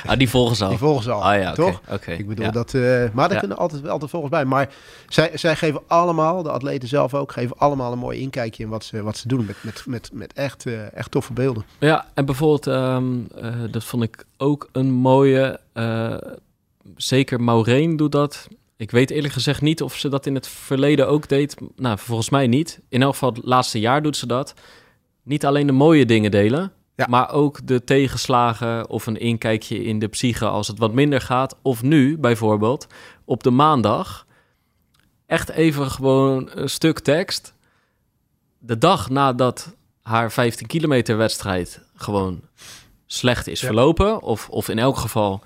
ah, 0.05 0.17
die 0.17 0.29
volgen 0.29 0.55
ze 0.55 0.63
al. 0.63 0.69
die 0.69 0.77
volgen 0.79 1.03
ze 1.03 1.11
al, 1.11 1.23
Ah 1.25 1.39
ja, 1.41 1.53
toch? 1.53 1.81
oké, 1.91 2.11
Ik 2.11 2.27
bedoel 2.27 2.45
ja. 2.45 2.51
dat, 2.51 2.73
eh, 2.73 2.81
maar 2.81 3.09
daar 3.13 3.31
Ja. 3.33 3.39
kunnen 3.39 3.57
altijd, 3.57 3.87
altijd 3.87 4.11
volgens 4.11 4.31
bij. 4.31 4.45
Maar 4.45 4.69
zij, 5.09 5.31
zij 5.33 5.55
geven 5.55 5.81
allemaal, 5.87 6.43
de 6.43 6.51
atleten 6.51 6.87
zelf 6.87 7.13
ook, 7.13 7.31
geven 7.31 7.57
allemaal 7.57 7.91
een 7.91 7.99
mooi 7.99 8.19
inkijkje 8.19 8.63
in 8.63 8.69
wat 8.69 8.83
ze, 8.83 9.01
wat 9.03 9.17
ze 9.17 9.27
doen 9.27 9.45
met, 9.45 9.55
met, 9.61 9.83
met, 9.87 10.09
met 10.13 10.33
echt, 10.33 10.65
eh, 10.65 10.93
echt 10.93 11.11
toffe 11.11 11.33
beelden. 11.33 11.63
Ja, 11.79 12.05
en 12.13 12.25
bijvoorbeeld, 12.25 12.67
ehm, 12.67 13.05
eh, 13.35 13.53
dat 13.71 13.83
vond 13.83 14.03
ik 14.03 14.23
ook 14.37 14.69
een 14.71 14.91
mooie. 14.91 15.59
zeker 16.95 17.41
Maureen 17.41 17.95
doet 17.97 18.11
dat. 18.11 18.47
Ik 18.81 18.91
weet 18.91 19.09
eerlijk 19.09 19.33
gezegd 19.33 19.61
niet 19.61 19.81
of 19.81 19.95
ze 19.97 20.09
dat 20.09 20.25
in 20.25 20.35
het 20.35 20.47
verleden 20.47 21.07
ook 21.07 21.27
deed. 21.27 21.55
Nou, 21.75 21.97
volgens 21.99 22.29
mij 22.29 22.47
niet. 22.47 22.79
In 22.89 23.01
elk 23.01 23.11
geval, 23.13 23.33
het 23.33 23.45
laatste 23.45 23.79
jaar 23.79 24.01
doet 24.01 24.17
ze 24.17 24.25
dat. 24.27 24.53
Niet 25.23 25.45
alleen 25.45 25.67
de 25.67 25.71
mooie 25.73 26.05
dingen 26.05 26.31
delen, 26.31 26.73
Ja. 26.95 27.05
maar 27.09 27.31
ook 27.31 27.67
de 27.67 27.83
tegenslagen 27.83 28.89
of 28.89 29.05
een 29.07 29.17
inkijkje 29.19 29.83
in 29.83 29.99
de 29.99 30.07
psyche 30.07 30.45
als 30.45 30.67
het 30.67 30.77
wat 30.77 30.93
minder 30.93 31.21
gaat. 31.21 31.55
Of 31.61 31.81
nu 31.83 32.17
bijvoorbeeld 32.17 32.87
op 33.25 33.43
de 33.43 33.49
maandag 33.51 34.25
echt 35.25 35.49
even 35.49 35.91
gewoon 35.91 36.49
een 36.53 36.69
stuk 36.69 36.99
tekst. 36.99 37.53
De 38.59 38.77
dag 38.77 39.09
nadat 39.09 39.75
haar 40.01 40.31
15 40.31 40.67
kilometer 40.67 41.17
wedstrijd 41.17 41.81
gewoon 41.95 42.41
slecht 43.05 43.47
is 43.47 43.59
Ja. 43.59 43.65
verlopen. 43.67 44.21
Of, 44.21 44.49
of 44.49 44.69
in 44.69 44.79
elk 44.79 44.97
geval 44.97 45.43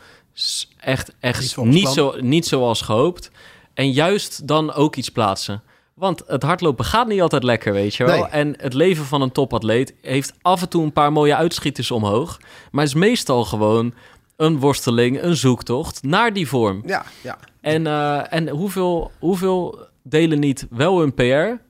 echt, 0.79 1.07
Niet 1.07 1.15
echt 1.19 1.57
niet, 1.63 1.87
zo, 1.87 2.15
niet 2.19 2.45
zoals 2.45 2.81
gehoopt. 2.81 3.31
En 3.73 3.91
juist 3.91 4.47
dan 4.47 4.73
ook 4.73 4.95
iets 4.95 5.09
plaatsen. 5.09 5.63
Want 5.93 6.23
het 6.27 6.43
hardlopen 6.43 6.85
gaat 6.85 7.07
niet 7.07 7.21
altijd 7.21 7.43
lekker, 7.43 7.73
weet 7.73 7.95
je 7.95 8.05
wel. 8.05 8.19
Nee. 8.19 8.29
En 8.29 8.55
het 8.57 8.73
leven 8.73 9.05
van 9.05 9.21
een 9.21 9.31
topatleet 9.31 9.93
heeft 10.01 10.33
af 10.41 10.61
en 10.61 10.69
toe 10.69 10.83
een 10.83 10.93
paar 10.93 11.11
mooie 11.11 11.35
uitschieters 11.35 11.91
omhoog. 11.91 12.39
Maar 12.71 12.83
is 12.83 12.93
meestal 12.93 13.45
gewoon 13.45 13.93
een 14.35 14.59
worsteling, 14.59 15.21
een 15.23 15.35
zoektocht 15.35 16.03
naar 16.03 16.33
die 16.33 16.47
vorm. 16.47 16.81
Ja, 16.85 17.05
ja. 17.21 17.37
En, 17.61 17.87
eh, 17.87 18.33
en 18.33 18.49
hoeveel, 18.49 19.11
hoeveel 19.19 19.87
delen 20.03 20.39
niet 20.39 20.67
wel 20.69 20.99
hun 20.99 21.13
PR, 21.13 21.63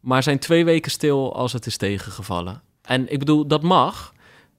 maar 0.00 0.22
zijn 0.22 0.38
twee 0.38 0.64
weken 0.64 0.90
stil 0.90 1.34
als 1.34 1.52
het 1.52 1.66
is 1.66 1.76
tegengevallen? 1.76 2.62
En 2.82 3.12
ik 3.12 3.18
bedoel, 3.18 3.46
dat 3.46 3.62
mag, 3.62 4.12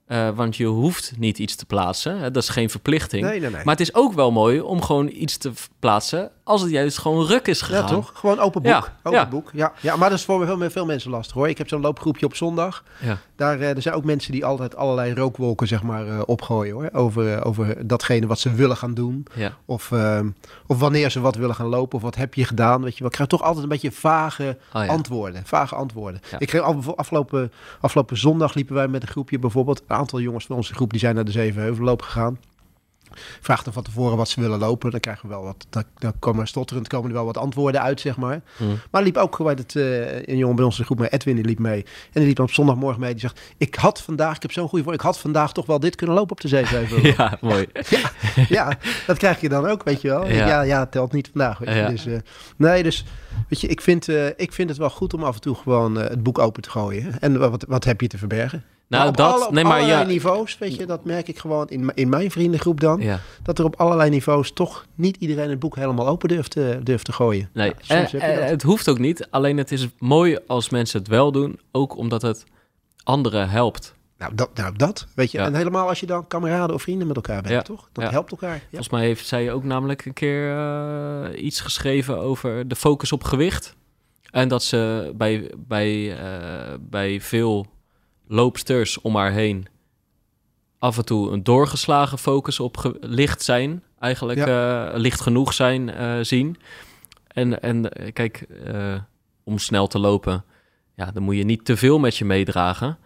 eh, 0.08 0.28
want 0.34 0.56
je 0.56 0.66
hoeft 0.66 1.12
niet 1.18 1.38
iets 1.38 1.54
te 1.56 1.66
plaatsen. 1.66 2.18
Hè, 2.18 2.30
dat 2.30 2.42
is 2.42 2.48
geen 2.48 2.70
verplichting. 2.70 3.22
Nee, 3.24 3.40
nee, 3.40 3.50
nee. 3.50 3.64
Maar 3.64 3.74
het 3.76 3.88
is 3.88 3.94
ook 3.94 4.12
wel 4.12 4.30
mooi 4.32 4.60
om 4.60 4.82
gewoon 4.82 5.08
iets 5.12 5.36
te 5.36 5.52
plaatsen 5.78 6.30
als 6.44 6.60
het 6.62 6.70
juist 6.70 6.98
gewoon 6.98 7.26
ruk 7.26 7.46
is 7.46 7.60
gegaan. 7.62 7.82
ja, 7.82 7.88
toch? 7.88 8.10
Gewoon 8.14 8.38
open 8.38 8.62
boek. 8.62 8.70
Ja, 8.72 8.96
open 9.02 9.18
ja. 9.20 9.28
boek. 9.28 9.50
Ja, 9.52 9.72
ja, 9.80 9.96
maar 9.96 10.08
dat 10.10 10.18
is 10.18 10.24
voor 10.24 10.46
veel, 10.46 10.70
veel 10.70 10.86
mensen 10.86 11.10
lastig 11.10 11.34
hoor. 11.34 11.48
Ik 11.48 11.58
heb 11.58 11.68
zo'n 11.68 11.80
loopgroepje 11.80 12.26
op 12.26 12.34
zondag. 12.34 12.84
Ja. 13.00 13.18
Daar 13.36 13.60
eh, 13.60 13.76
er 13.76 13.82
zijn 13.82 13.94
ook 13.94 14.04
mensen 14.04 14.32
die 14.32 14.44
altijd 14.44 14.76
allerlei 14.76 15.14
rookwolken 15.14 15.66
zeg 15.66 15.82
maar, 15.82 16.06
eh, 16.06 16.20
opgooien 16.26 16.74
hoor. 16.74 16.88
Over, 16.92 17.44
over 17.44 17.86
datgene 17.86 18.26
wat 18.26 18.38
ze 18.38 18.52
willen 18.54 18.76
gaan 18.76 18.94
doen. 18.94 19.26
Ja. 19.34 19.56
Of, 19.64 19.92
ehm, 19.92 20.28
of 20.66 20.78
wanneer 20.78 21.10
ze 21.10 21.20
wat 21.20 21.34
willen 21.36 21.54
gaan 21.54 21.66
lopen. 21.66 21.96
Of 21.96 22.02
wat 22.02 22.14
heb 22.14 22.34
je 22.34 22.44
gedaan. 22.44 22.82
Weet 22.82 22.92
je, 22.92 22.98
wel. 22.98 23.08
ik 23.08 23.14
krijg 23.14 23.28
toch 23.28 23.42
altijd 23.42 23.62
een 23.62 23.68
beetje 23.68 23.92
vage 23.92 24.58
Oh, 24.72 24.88
antwoorden. 24.88 25.42
Vage 25.44 25.74
antwoorden. 25.74 26.20
Ik 26.38 26.46
kreeg 26.46 26.62
af- 26.62 26.94
afgelopen, 26.96 27.52
afgelopen 27.80 28.18
zondag 28.18 28.54
liepen 28.54 28.74
wij 28.74 28.88
met 28.88 29.02
een 29.02 29.08
groepje 29.08 29.38
bijvoorbeeld. 29.38 29.82
Aantal 29.98 30.20
jongens 30.20 30.46
van 30.46 30.56
onze 30.56 30.74
groep 30.74 30.90
die 30.90 31.00
zijn 31.00 31.14
naar 31.14 31.24
de 31.24 31.30
Zevenheuvelloop 31.30 32.02
gegaan. 32.02 32.38
Vraag 33.40 33.62
dan 33.62 33.72
van 33.72 33.82
tevoren 33.82 34.16
wat 34.16 34.28
ze 34.28 34.40
willen 34.40 34.58
lopen. 34.58 34.90
Dan 34.90 35.00
krijgen 35.00 35.28
we 35.28 35.34
wel 35.34 35.42
wat. 35.42 35.66
Dan, 35.70 35.84
dan 35.98 36.12
komen 36.18 36.40
er 36.40 36.48
stotterend 36.48 36.88
komen 36.88 37.08
er 37.08 37.14
wel 37.14 37.24
wat 37.24 37.36
antwoorden 37.36 37.82
uit, 37.82 38.00
zeg 38.00 38.16
maar. 38.16 38.40
Hm. 38.56 38.64
Maar 38.90 39.02
liep 39.02 39.16
ook 39.16 39.38
bij 39.38 39.54
het, 39.54 39.76
eh, 39.76 40.26
een 40.26 40.36
jongen 40.36 40.56
bij 40.56 40.64
onze 40.64 40.84
groep 40.84 40.98
mee, 40.98 41.08
Edwin, 41.08 41.34
die 41.34 41.44
liep 41.44 41.58
mee. 41.58 41.82
En 41.82 42.20
die 42.20 42.26
liep 42.26 42.40
op 42.40 42.50
zondagmorgen 42.50 43.00
mee. 43.00 43.10
Die 43.10 43.20
zegt: 43.20 43.40
Ik 43.56 43.74
had 43.74 44.02
vandaag, 44.02 44.36
ik 44.36 44.42
heb 44.42 44.52
zo'n 44.52 44.68
goede 44.68 44.84
voor, 44.84 44.94
ik 44.94 45.00
had 45.00 45.18
vandaag 45.18 45.52
toch 45.52 45.66
wel 45.66 45.80
dit 45.80 45.96
kunnen 45.96 46.16
lopen 46.16 46.32
op 46.32 46.40
de 46.40 46.48
Zevenheuvelloop. 46.48 47.04
ja, 47.16 47.38
mooi. 47.40 47.66
ja, 48.48 48.78
dat 49.06 49.18
krijg 49.18 49.40
je 49.40 49.48
dan 49.48 49.66
ook, 49.66 49.82
weet 49.82 50.00
je 50.00 50.08
wel. 50.08 50.26
Ja. 50.26 50.62
Ja, 50.62 50.86
telt 50.86 51.12
niet 51.12 51.30
vandaag. 51.32 51.58
Weet 51.58 51.68
je. 51.68 51.74
Ja. 51.74 51.88
Dus, 51.88 52.06
eh, 52.06 52.18
nee, 52.56 52.82
dus 52.82 53.04
weet 53.48 53.60
je, 53.60 53.68
ik 53.68 53.80
vind, 53.80 54.08
eh, 54.08 54.26
ik 54.26 54.52
vind 54.52 54.68
het 54.68 54.78
wel 54.78 54.90
goed 54.90 55.14
om 55.14 55.24
af 55.24 55.34
en 55.34 55.40
toe 55.40 55.54
gewoon 55.54 55.94
het 55.94 56.22
boek 56.22 56.38
open 56.38 56.62
te 56.62 56.70
gooien. 56.70 57.20
En 57.20 57.38
wat, 57.38 57.64
wat 57.68 57.84
heb 57.84 58.00
je 58.00 58.06
te 58.06 58.18
verbergen? 58.18 58.64
Nou, 58.88 59.12
dat, 59.12 59.32
alle- 59.34 59.48
nee, 59.52 59.64
maar 59.64 59.72
allerlei 59.72 60.00
ja, 60.00 60.06
niveaus, 60.06 60.58
weet 60.58 60.74
je, 60.76 60.86
dat 60.86 61.04
merk 61.04 61.28
ik 61.28 61.38
gewoon 61.38 61.68
in, 61.68 61.90
in 61.94 62.08
mijn 62.08 62.30
vriendengroep 62.30 62.80
dan. 62.80 63.00
ja. 63.00 63.20
Dat 63.42 63.58
er 63.58 63.64
op 63.64 63.76
allerlei 63.80 64.10
niveaus 64.10 64.52
toch 64.52 64.86
niet 64.94 65.16
iedereen 65.16 65.50
het 65.50 65.58
boek 65.58 65.76
helemaal 65.76 66.06
open 66.08 66.28
durft, 66.28 66.50
te- 66.50 66.80
durft 66.82 67.04
te 67.04 67.12
gooien. 67.12 67.50
Nee, 67.52 67.72
eh, 67.88 68.14
eh, 68.14 68.48
het 68.48 68.62
hoeft 68.62 68.88
ook 68.88 68.98
niet. 68.98 69.26
Alleen 69.30 69.56
het 69.56 69.72
is 69.72 69.88
mooi 69.98 70.38
als 70.46 70.68
mensen 70.68 70.98
het 70.98 71.08
wel 71.08 71.32
doen. 71.32 71.60
Ook 71.72 71.96
omdat 71.96 72.22
het 72.22 72.44
anderen 73.02 73.48
helpt. 73.50 73.94
Nou, 74.18 74.34
dat, 74.34 74.50
nou, 74.54 74.76
dat 74.76 75.06
weet 75.14 75.30
je. 75.30 75.38
Ja. 75.38 75.44
En 75.44 75.54
helemaal 75.54 75.88
als 75.88 76.00
je 76.00 76.06
dan 76.06 76.26
kameraden 76.26 76.74
of 76.74 76.82
vrienden 76.82 77.06
met 77.06 77.16
elkaar 77.16 77.42
bent, 77.42 77.54
Ja. 77.54 77.62
toch? 77.62 77.88
Dat 77.92 78.04
Ja. 78.04 78.10
helpt 78.10 78.30
elkaar. 78.30 78.62
Volgens 78.68 78.88
mij 78.90 79.04
heeft 79.04 79.26
zij 79.26 79.52
ook 79.52 79.64
namelijk 79.64 80.04
een 80.04 80.12
keer 80.12 80.56
eh, 80.56 81.44
iets 81.44 81.60
geschreven 81.60 82.18
over 82.18 82.68
de 82.68 82.76
focus 82.76 83.12
op 83.12 83.24
gewicht. 83.24 83.76
En 84.30 84.48
dat 84.48 84.62
ze 84.62 85.12
bij, 85.16 85.50
bij, 85.56 86.16
bij 86.80 87.20
veel 87.20 87.66
loopsters 88.28 89.00
om 89.00 89.16
haar 89.16 89.32
heen 89.32 89.68
af 90.78 90.96
en 90.96 91.04
toe 91.04 91.30
een 91.30 91.42
doorgeslagen 91.42 92.18
focus 92.18 92.60
op 92.60 92.96
licht 93.00 93.42
zijn, 93.42 93.82
eigenlijk 93.98 94.40
eh, 94.40 94.88
licht 94.94 95.20
genoeg 95.20 95.54
zijn 95.54 95.90
eh, 95.90 96.18
zien. 96.22 96.56
En, 97.26 97.62
en 97.62 97.92
eh, 97.92 98.12
kijk, 98.12 98.46
om 99.44 99.58
snel 99.58 99.86
te 99.86 99.98
lopen, 99.98 100.44
ja, 100.94 101.10
dan 101.10 101.22
moet 101.22 101.36
je 101.36 101.44
niet 101.44 101.64
te 101.64 101.76
veel 101.76 101.98
met 101.98 102.16
je 102.16 102.24
meedragen. 102.24 102.98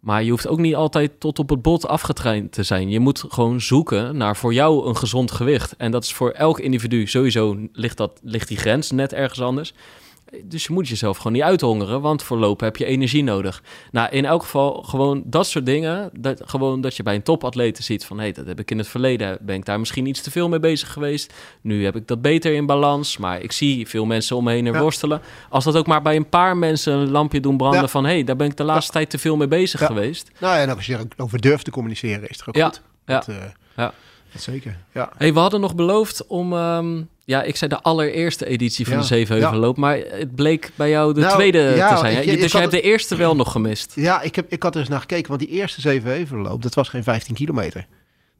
Maar 0.00 0.22
je 0.22 0.30
hoeft 0.30 0.48
ook 0.48 0.58
niet 0.58 0.74
altijd 0.74 1.20
tot 1.20 1.38
op 1.38 1.48
het 1.48 1.62
bot 1.62 1.86
afgetraind 1.86 2.52
te 2.52 2.62
zijn. 2.62 2.90
Je 2.90 3.00
moet 3.00 3.24
gewoon 3.28 3.60
zoeken 3.60 4.16
naar 4.16 4.36
voor 4.36 4.52
jou 4.52 4.88
een 4.88 4.96
gezond 4.96 5.30
gewicht. 5.30 5.76
En 5.76 5.90
dat 5.90 6.04
is 6.04 6.12
voor 6.12 6.30
elk 6.30 6.58
individu 6.58 7.06
sowieso 7.06 7.68
ligt, 7.72 7.96
dat, 7.96 8.20
ligt 8.22 8.48
die 8.48 8.56
grens 8.56 8.90
net 8.90 9.12
ergens 9.12 9.40
anders. 9.40 9.74
Dus 10.44 10.64
je 10.66 10.72
moet 10.72 10.88
jezelf 10.88 11.16
gewoon 11.16 11.32
niet 11.32 11.42
uithongeren, 11.42 12.00
want 12.00 12.22
voor 12.22 12.38
lopen 12.38 12.66
heb 12.66 12.76
je 12.76 12.84
energie 12.84 13.22
nodig. 13.22 13.62
Nou, 13.90 14.10
in 14.10 14.24
elk 14.24 14.42
geval 14.42 14.82
gewoon 14.82 15.22
dat 15.26 15.46
soort 15.46 15.66
dingen. 15.66 16.10
Dat, 16.12 16.42
gewoon 16.44 16.80
dat 16.80 16.96
je 16.96 17.02
bij 17.02 17.14
een 17.14 17.22
topatlete 17.22 17.82
ziet 17.82 18.04
van... 18.04 18.16
hé, 18.16 18.22
hey, 18.22 18.32
dat 18.32 18.46
heb 18.46 18.58
ik 18.60 18.70
in 18.70 18.78
het 18.78 18.88
verleden, 18.88 19.38
ben 19.40 19.54
ik 19.56 19.64
daar 19.64 19.78
misschien 19.78 20.06
iets 20.06 20.20
te 20.20 20.30
veel 20.30 20.48
mee 20.48 20.58
bezig 20.60 20.92
geweest. 20.92 21.34
Nu 21.60 21.84
heb 21.84 21.96
ik 21.96 22.06
dat 22.06 22.22
beter 22.22 22.54
in 22.54 22.66
balans, 22.66 23.16
maar 23.16 23.40
ik 23.42 23.52
zie 23.52 23.88
veel 23.88 24.04
mensen 24.04 24.36
om 24.36 24.44
me 24.44 24.52
heen 24.52 24.66
er 24.66 24.74
Ja. 24.74 24.80
worstelen. 24.80 25.20
Als 25.48 25.64
dat 25.64 25.76
ook 25.76 25.86
maar 25.86 26.02
bij 26.02 26.16
een 26.16 26.28
paar 26.28 26.56
mensen 26.56 26.92
een 26.92 27.10
lampje 27.10 27.40
doen 27.40 27.56
branden 27.56 27.80
Ja. 27.80 27.88
van... 27.88 28.04
hé, 28.04 28.12
hey, 28.12 28.24
daar 28.24 28.36
ben 28.36 28.46
ik 28.46 28.56
de 28.56 28.64
laatste 28.64 28.92
tijd 28.92 29.10
te 29.10 29.18
veel 29.18 29.36
mee 29.36 29.48
bezig 29.48 29.80
Ja. 29.80 29.86
geweest. 29.86 30.30
Nou 30.40 30.54
ja, 30.56 30.60
en 30.62 30.74
als 30.76 30.86
je 30.86 30.94
er 30.96 31.06
over 31.16 31.40
durft 31.40 31.64
te 31.64 31.70
communiceren, 31.70 32.28
is 32.28 32.36
het 32.38 32.48
ook 32.48 32.56
Ja, 32.56 32.66
goed. 32.66 32.82
ja, 33.06 33.14
Dat, 33.14 33.28
eh, 33.28 33.36
ja. 33.76 33.92
dat 34.32 34.42
zeker, 34.42 34.76
ja. 34.94 35.10
Hey, 35.16 35.32
we 35.34 35.38
hadden 35.40 35.60
nog 35.60 35.74
beloofd 35.74 36.26
om... 36.26 36.52
ehm, 36.52 37.02
ja, 37.28 37.42
ik 37.42 37.56
zei 37.56 37.70
de 37.70 37.80
allereerste 37.82 38.46
editie 38.46 38.84
van 38.84 38.94
Ja, 38.94 39.00
de 39.00 39.06
Zevenheuvelloop... 39.06 39.76
maar 39.76 39.96
het 39.96 40.34
bleek 40.34 40.70
bij 40.74 40.90
jou 40.90 41.14
de 41.14 41.20
Nou, 41.20 41.34
tweede 41.34 41.58
ja, 41.58 41.94
te 41.94 41.98
zijn. 42.00 42.28
ik- 42.28 42.40
dus 42.40 42.52
jij 42.52 42.60
hebt 42.60 42.72
de 42.72 42.80
eerste 42.80 43.16
wel 43.16 43.36
nog 43.36 43.52
gemist. 43.52 43.92
Ja, 43.94 44.20
ik, 44.22 44.34
heb, 44.36 44.52
ik 44.52 44.62
had 44.62 44.74
er 44.74 44.80
eens 44.80 44.88
naar 44.88 45.00
gekeken, 45.00 45.28
want 45.28 45.40
die 45.40 45.48
eerste 45.48 45.80
Zevenheuvelloop, 45.80 46.62
dat 46.62 46.74
was 46.74 46.88
geen 46.88 47.02
15 47.02 47.34
kilometer. 47.34 47.86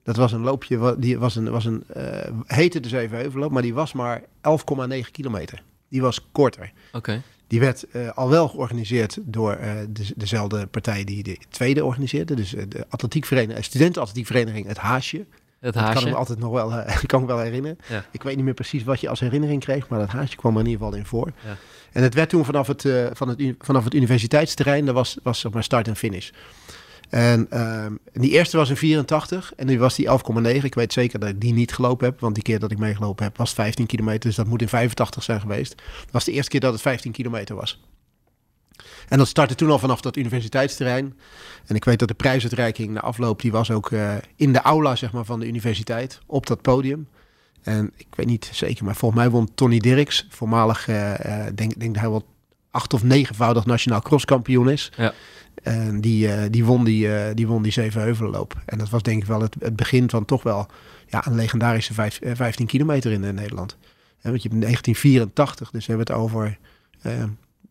Dat 0.03 0.16
was 0.16 0.32
een 0.32 0.41
loopje, 0.41 0.97
die 0.99 1.18
was 1.18 1.36
een, 1.36 1.51
was 1.51 1.64
een 1.64 1.84
eh, 1.89 2.30
heette 2.47 2.80
de 2.80 2.89
Zevenheuvelloop, 2.89 3.51
maar 3.51 3.62
die 3.62 3.74
was 3.74 3.93
maar 3.93 4.20
11,9 4.20 5.11
kilometer. 5.12 5.62
Die 5.89 6.01
was 6.01 6.28
korter. 6.32 6.72
Oké. 6.93 7.22
Die 7.47 7.61
werd 7.61 7.84
eh, 7.91 8.09
al 8.14 8.28
wel 8.28 8.49
georganiseerd 8.49 9.18
door 9.22 9.53
eh, 9.53 9.70
de, 9.91 10.07
dezelfde 10.16 10.66
partij 10.66 11.05
die 11.05 11.22
de 11.22 11.39
tweede 11.49 11.84
organiseerde. 11.84 12.34
Dus 12.34 12.51
de 12.51 12.84
atletiekvereniging, 12.89 13.64
studentenatletiekvereniging 13.64 14.66
Het 14.66 14.78
Haasje. 14.78 15.24
Dat 15.61 15.74
kan 15.74 15.96
ik 15.96 16.04
me 16.04 16.14
altijd 16.14 16.38
nog 16.38 16.52
wel, 16.52 16.72
eh, 16.72 16.96
kan 17.06 17.20
me 17.20 17.26
wel 17.26 17.38
herinneren. 17.38 17.78
Ja. 17.88 18.04
Ik 18.11 18.22
weet 18.22 18.36
niet 18.36 18.44
meer 18.44 18.54
precies 18.54 18.84
wat 18.84 19.00
je 19.00 19.09
als 19.09 19.20
herinnering 19.20 19.61
kreeg, 19.61 19.88
maar 19.88 19.98
dat 19.98 20.09
haasje 20.09 20.36
kwam 20.36 20.54
er 20.54 20.61
in 20.61 20.66
ieder 20.66 20.84
geval 20.84 20.98
in 20.98 21.06
voor. 21.06 21.32
Ja. 21.44 21.56
En 21.92 22.02
het 22.02 22.14
werd 22.14 22.28
toen 22.28 22.44
vanaf 22.44 22.66
het, 22.66 22.84
eh, 22.84 23.06
van 23.12 23.28
het, 23.28 23.54
vanaf 23.59 23.84
het 23.84 23.94
universiteitsterrein, 23.94 24.84
dat 24.84 24.94
was, 24.94 25.18
was 25.22 25.40
zeg 25.40 25.52
maar 25.52 25.64
start 25.64 25.88
en 25.88 25.96
finish. 25.96 26.30
En 27.09 27.46
ehm, 27.50 27.92
die 28.12 28.30
eerste 28.30 28.56
was 28.56 28.68
in 28.68 28.76
84 28.76 29.52
en 29.56 29.66
nu 29.66 29.78
was 29.78 29.94
die 29.94 30.06
11,9. 30.09 30.64
Ik 30.64 30.74
weet 30.74 30.92
zeker 30.92 31.18
dat 31.18 31.28
ik 31.28 31.40
die 31.40 31.52
niet 31.52 31.74
gelopen 31.74 32.06
heb, 32.06 32.20
want 32.20 32.34
die 32.34 32.44
keer 32.44 32.59
dat 32.59 32.70
ik 32.70 32.78
meegelopen 32.78 33.24
heb 33.24 33.36
was 33.36 33.48
het 33.48 33.59
15 33.59 33.86
kilometer. 33.86 34.20
Dus 34.20 34.36
dat 34.36 34.46
moet 34.46 34.62
in 34.62 34.68
85 34.68 35.22
zijn 35.22 35.40
geweest. 35.40 35.74
Dat 35.76 36.12
was 36.12 36.24
de 36.24 36.32
eerste 36.32 36.50
keer 36.50 36.61
dat 36.61 36.72
het 36.72 36.82
15 36.82 37.12
kilometer 37.12 37.56
was. 37.56 37.80
En 39.08 39.18
dat 39.18 39.28
startte 39.28 39.54
toen 39.54 39.70
al 39.70 39.78
vanaf 39.78 40.00
dat 40.00 40.16
universiteitsterrein. 40.16 41.18
En 41.66 41.74
ik 41.74 41.84
weet 41.84 41.98
dat 41.98 42.08
de 42.08 42.14
prijsuitreiking 42.14 42.90
na 42.90 43.00
afloop, 43.00 43.40
die 43.40 43.52
was 43.52 43.70
ook 43.70 43.90
eh, 43.90 44.14
in 44.36 44.52
de 44.52 44.60
aula 44.60 44.96
zeg 44.96 45.12
maar, 45.12 45.24
van 45.24 45.40
de 45.40 45.46
universiteit, 45.46 46.20
op 46.26 46.46
dat 46.46 46.62
podium. 46.62 47.08
En 47.62 47.92
ik 47.96 48.06
weet 48.10 48.26
niet 48.26 48.50
zeker, 48.52 48.84
maar 48.84 48.96
volgens 48.96 49.20
mij 49.20 49.30
won 49.30 49.54
Tony 49.54 49.78
Dirks, 49.78 50.26
voormalig, 50.28 50.88
eh, 50.88 51.46
denk, 51.54 51.78
denk 51.78 51.92
dat 51.94 52.02
hij 52.02 52.10
wel 52.10 52.26
acht 52.70 52.94
of 52.94 53.02
negenvoudig 53.02 53.66
nationaal 53.66 54.00
crosskampioen 54.00 54.70
is. 54.70 54.92
Ja. 54.96 55.12
En 55.62 56.00
die, 56.00 56.50
die, 56.50 56.64
won 56.64 56.84
die, 56.84 57.14
eh, 57.14 57.34
die 57.34 57.46
won 57.46 57.62
die 57.62 57.72
Zevenheuvelenloop. 57.72 58.54
En 58.64 58.78
dat 58.78 58.88
was 58.88 59.02
denk 59.02 59.22
ik 59.22 59.28
wel 59.28 59.40
het, 59.40 59.56
het 59.58 59.76
begin 59.76 60.10
van 60.10 60.24
toch 60.24 60.42
wel 60.42 60.66
ja, 61.06 61.26
een 61.26 61.34
legendarische 61.34 61.94
vijf, 61.94 62.20
eh, 62.20 62.32
15 62.34 62.66
kilometer 62.66 63.12
in 63.12 63.20
Nederland. 63.20 63.76
Hè, 64.18 64.30
want 64.30 64.42
je 64.42 64.48
hebt 64.48 64.62
in 64.62 64.68
1984, 64.68 65.70
dus 65.70 65.86
we 65.86 65.92
hebben 65.92 66.14
het 66.14 66.24
over 66.24 66.58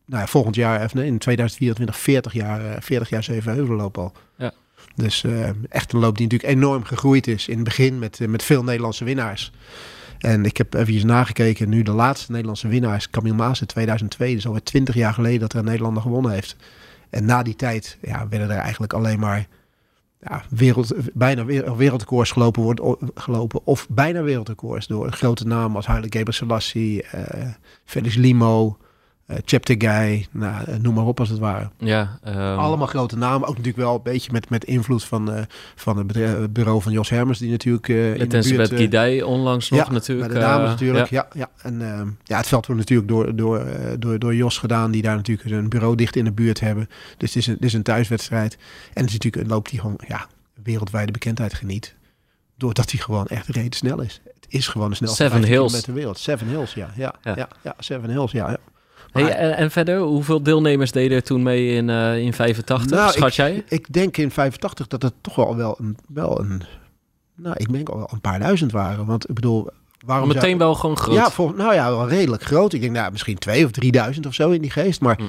nou 0.08 0.20
ja, 0.20 0.26
volgend 0.26 0.54
jaar, 0.54 0.84
of 0.84 0.94
nee, 0.94 1.06
in 1.06 1.18
2024, 1.18 1.98
40 1.98 2.32
jaar, 2.32 2.64
eh, 2.64 2.80
40 2.80 3.08
jaar 3.08 3.22
Zevenheuvelenloop 3.22 3.98
al. 3.98 4.12
Ja. 4.36 4.52
Dus 4.94 5.24
eh, 5.24 5.48
echt 5.68 5.92
een 5.92 5.98
loop 5.98 6.16
die 6.16 6.26
natuurlijk 6.26 6.52
enorm 6.52 6.84
gegroeid 6.84 7.26
is 7.26 7.48
in 7.48 7.54
het 7.54 7.64
begin 7.64 7.98
met, 7.98 8.20
eh, 8.20 8.28
met 8.28 8.42
veel 8.42 8.64
Nederlandse 8.64 9.04
winnaars. 9.04 9.52
En 10.18 10.44
ik 10.44 10.56
heb 10.56 10.74
even 10.74 11.06
nagekeken, 11.06 11.68
nu 11.68 11.82
de 11.82 11.92
laatste 11.92 12.30
Nederlandse 12.30 12.68
winnaar 12.68 12.96
is 12.96 13.10
Camille 13.10 13.36
Maas 13.36 13.60
in 13.60 13.66
2002. 13.66 14.34
Dus 14.34 14.46
alweer 14.46 14.62
20 14.62 14.94
jaar 14.94 15.14
geleden 15.14 15.40
dat 15.40 15.52
er 15.52 15.58
een 15.58 15.64
Nederlander 15.64 16.02
gewonnen 16.02 16.30
heeft. 16.32 16.56
En 17.10 17.24
na 17.24 17.42
die 17.42 17.56
tijd 17.56 17.98
ja, 18.02 18.28
werden 18.28 18.50
er 18.50 18.56
eigenlijk 18.56 18.92
alleen 18.92 19.18
maar 19.18 19.46
ja, 20.20 20.42
wereld, 20.50 20.94
bijna 21.14 21.44
wereldrecords 21.76 22.30
gelopen, 22.30 22.62
wordt, 22.62 22.80
gelopen. 23.14 23.60
Of 23.66 23.86
bijna 23.88 24.22
wereldrecords 24.22 24.86
door 24.86 25.12
grote 25.12 25.46
namen 25.46 25.76
als 25.76 25.86
Haile 25.86 26.06
Gebrselassie, 26.10 27.02
eh 27.02 27.46
Felix 27.84 28.14
Limo, 28.14 28.78
eh 29.28 29.36
Cheptegei, 29.44 30.26
nou, 30.30 30.64
eh, 30.64 30.76
noem 30.76 30.94
maar 30.94 31.04
op 31.04 31.20
als 31.20 31.28
het 31.28 31.38
ware. 31.38 31.70
Ja, 31.78 32.18
ehm, 32.22 32.38
Allemaal 32.58 32.86
grote 32.86 33.16
namen. 33.16 33.40
Ook 33.48 33.56
natuurlijk 33.56 33.76
wel 33.76 33.94
een 33.94 34.02
beetje 34.02 34.32
met, 34.32 34.50
met 34.50 34.64
invloed 34.64 35.04
van, 35.04 35.32
eh, 35.32 35.42
van 35.74 35.96
het 35.98 36.06
bedrijf- 36.06 36.38
het 36.38 36.52
bureau 36.52 36.82
van 36.82 36.92
Jos 36.92 37.08
Hermers, 37.10 37.38
die 37.38 37.50
natuurlijk 37.50 37.88
in 37.88 38.18
Met 38.18 38.30
de 38.30 38.48
buurt... 38.48 38.68
Guidij 38.68 39.22
onlangs 39.22 39.70
nog 39.70 39.86
ja, 39.86 39.92
natuurlijk. 39.92 40.32
De 40.32 40.38
dames 40.38 40.68
natuurlijk, 40.68 41.10
ja. 41.10 41.28
ja. 41.32 41.40
ja, 41.40 41.68
En 41.68 41.82
ehm, 41.92 42.08
ja, 42.24 42.36
het 42.36 42.46
veld 42.46 42.66
wordt 42.66 42.80
natuurlijk 42.80 43.08
door, 43.08 43.36
door, 43.36 43.66
door, 43.98 44.18
door 44.18 44.34
Jos 44.34 44.58
gedaan, 44.58 44.90
die 44.90 45.02
daar 45.02 45.16
natuurlijk 45.16 45.50
een 45.50 45.68
bureau 45.68 45.96
dicht 45.96 46.16
in 46.16 46.24
de 46.24 46.32
buurt 46.32 46.60
hebben. 46.60 46.88
Dus 47.16 47.28
het 47.34 47.36
is 47.36 47.46
een, 47.46 47.54
het 47.54 47.64
is 47.64 47.72
een 47.72 47.82
thuiswedstrijd. 47.82 48.54
En 48.94 49.00
het 49.02 49.06
is 49.06 49.12
natuurlijk 49.12 49.42
een 49.42 49.48
loop 49.50 49.68
die 49.68 49.80
gewoon 49.80 50.00
ja, 50.06 50.26
wereldwijde 50.62 51.12
bekendheid 51.12 51.54
geniet. 51.54 51.96
Doordat 52.56 52.90
hij 52.90 53.00
gewoon 53.00 53.26
echt 53.26 53.46
reden 53.46 53.72
snel 53.72 54.00
is. 54.00 54.20
Het 54.24 54.46
is 54.48 54.68
gewoon 54.68 54.90
de 54.90 54.96
snelste 54.96 55.16
Seven 55.22 55.32
15 55.38 55.52
Hills. 55.52 55.66
kilometer 55.66 55.92
ter 55.92 55.94
wereld. 55.94 56.18
Seven 56.18 56.48
Hills, 56.48 56.74
ja. 56.74 56.90
Ja, 56.96 57.14
Ja. 57.22 57.36
ja. 57.36 57.48
ja, 57.62 57.74
Seven 57.78 58.10
Hills, 58.10 58.32
ja. 58.32 58.50
ja. 58.50 58.56
Hey, 59.12 59.22
Maar- 59.22 59.32
en, 59.32 59.56
en 59.56 59.70
verder, 59.70 59.98
hoeveel 59.98 60.42
deelnemers 60.42 60.92
deden 60.92 61.16
er 61.16 61.22
toen 61.22 61.42
mee 61.42 61.74
in, 61.74 61.90
eh 61.90 62.18
in 62.18 62.32
85? 62.32 62.90
Nou, 62.90 63.12
Schat 63.12 63.34
jij? 63.34 63.64
Ik 63.68 63.92
denk 63.92 64.16
in 64.16 64.30
85 64.30 64.86
dat 64.86 65.02
het 65.02 65.14
toch 65.20 65.34
wel 65.34 65.56
wel 65.56 65.76
een, 65.80 65.96
wel 66.08 66.40
een 66.40 66.62
nou, 67.34 67.54
ik 67.58 67.72
denk 67.72 67.88
al 67.88 67.96
wel 67.96 68.08
een 68.12 68.20
paar 68.20 68.38
duizend 68.38 68.72
waren. 68.72 69.06
Want 69.06 69.28
ik 69.28 69.34
bedoel, 69.34 69.68
waarom 70.06 70.30
zou- 70.30 70.38
Meteen 70.42 70.58
wel 70.58 70.74
gewoon 70.74 70.96
groot. 70.96 71.14
Ja, 71.36 71.52
nou 71.56 71.74
ja, 71.74 71.90
wel 71.90 72.08
redelijk 72.08 72.42
groot. 72.42 72.72
Ik 72.72 72.80
denk 72.80 72.92
nou, 72.92 73.10
misschien 73.12 73.38
twee 73.38 73.64
of 73.64 73.70
drieduizend 73.70 74.26
of 74.26 74.34
zo 74.34 74.50
in 74.50 74.60
die 74.60 74.70
geest. 74.70 75.00
Maar 75.00 75.16
Hm. 75.16 75.24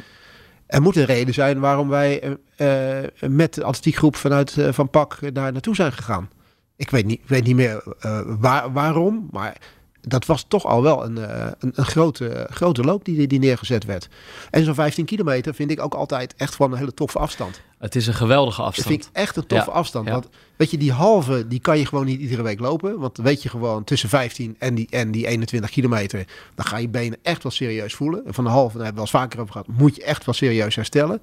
er 0.67 0.81
moet 0.81 0.95
een 0.95 1.05
reden 1.05 1.33
zijn 1.33 1.59
waarom 1.59 1.89
wij 1.89 2.37
eh, 2.55 2.97
eh, 2.99 3.09
met 3.27 3.53
de 3.53 3.63
atletiekgroep 3.63 4.15
vanuit 4.15 4.57
eh, 4.57 4.71
Van 4.71 4.89
Pak 4.89 5.13
eh, 5.21 5.29
daar 5.33 5.51
naartoe 5.51 5.75
zijn 5.75 5.91
gegaan. 5.91 6.29
Ik 6.75 6.89
weet 6.89 7.05
niet, 7.05 7.19
ik 7.19 7.27
weet 7.29 7.43
niet 7.45 7.55
meer 7.55 7.83
eh, 7.99 8.19
waar, 8.39 8.71
waarom, 8.73 9.27
maar 9.31 9.57
dat 10.01 10.25
was 10.25 10.45
toch 10.47 10.65
al 10.65 10.81
wel 10.81 11.05
een, 11.05 11.17
eh, 11.17 11.51
een, 11.59 11.71
een 11.75 11.85
grote, 11.85 12.47
grote 12.51 12.81
loop 12.83 13.05
die, 13.05 13.27
die 13.27 13.39
neergezet 13.39 13.85
werd. 13.85 14.07
En 14.49 14.63
zo'n 14.63 14.73
15 14.73 15.05
kilometer 15.05 15.53
vind 15.53 15.71
ik 15.71 15.81
ook 15.81 15.93
altijd 15.93 16.33
echt 16.35 16.55
van 16.55 16.71
een 16.71 16.77
hele 16.77 16.93
toffe 16.93 17.19
afstand. 17.19 17.61
Het 17.77 17.95
is 17.95 18.07
een 18.07 18.13
geweldige 18.13 18.57
Dat 18.57 18.65
afstand. 18.65 18.87
vind 18.87 19.05
ik 19.05 19.09
echt 19.13 19.35
een 19.35 19.45
toffe 19.47 19.69
Ja, 19.69 19.75
afstand. 19.75 20.05
ja. 20.05 20.11
Want 20.11 20.29
weet 20.55 20.71
je, 20.71 20.77
die 20.77 20.91
halve, 20.91 21.47
die 21.47 21.59
kan 21.59 21.77
je 21.77 21.85
gewoon 21.85 22.05
niet 22.05 22.19
iedere 22.19 22.41
week 22.41 22.59
lopen. 22.59 22.99
Want 22.99 23.17
weet 23.17 23.43
je 23.43 23.49
gewoon 23.49 23.83
tussen 23.83 24.09
15 24.09 24.55
en 24.59 24.75
die, 24.75 24.87
en 24.89 25.11
die 25.11 25.27
21 25.27 25.69
kilometer, 25.69 26.25
dan 26.55 26.65
ga 26.65 26.77
je 26.77 26.89
benen 26.89 27.19
echt 27.21 27.43
wel 27.43 27.51
serieus 27.51 27.93
voelen. 27.93 28.25
En 28.25 28.33
van 28.33 28.43
de 28.43 28.49
halve, 28.49 28.77
daar 28.77 28.85
hebben 28.85 29.03
we 29.03 29.09
wel 29.11 29.21
eens 29.21 29.29
vaker 29.31 29.39
over 29.39 29.51
gehad, 29.51 29.67
moet 29.67 29.95
je 29.95 30.03
echt 30.03 30.25
wel 30.25 30.35
serieus 30.35 30.75
herstellen. 30.75 31.21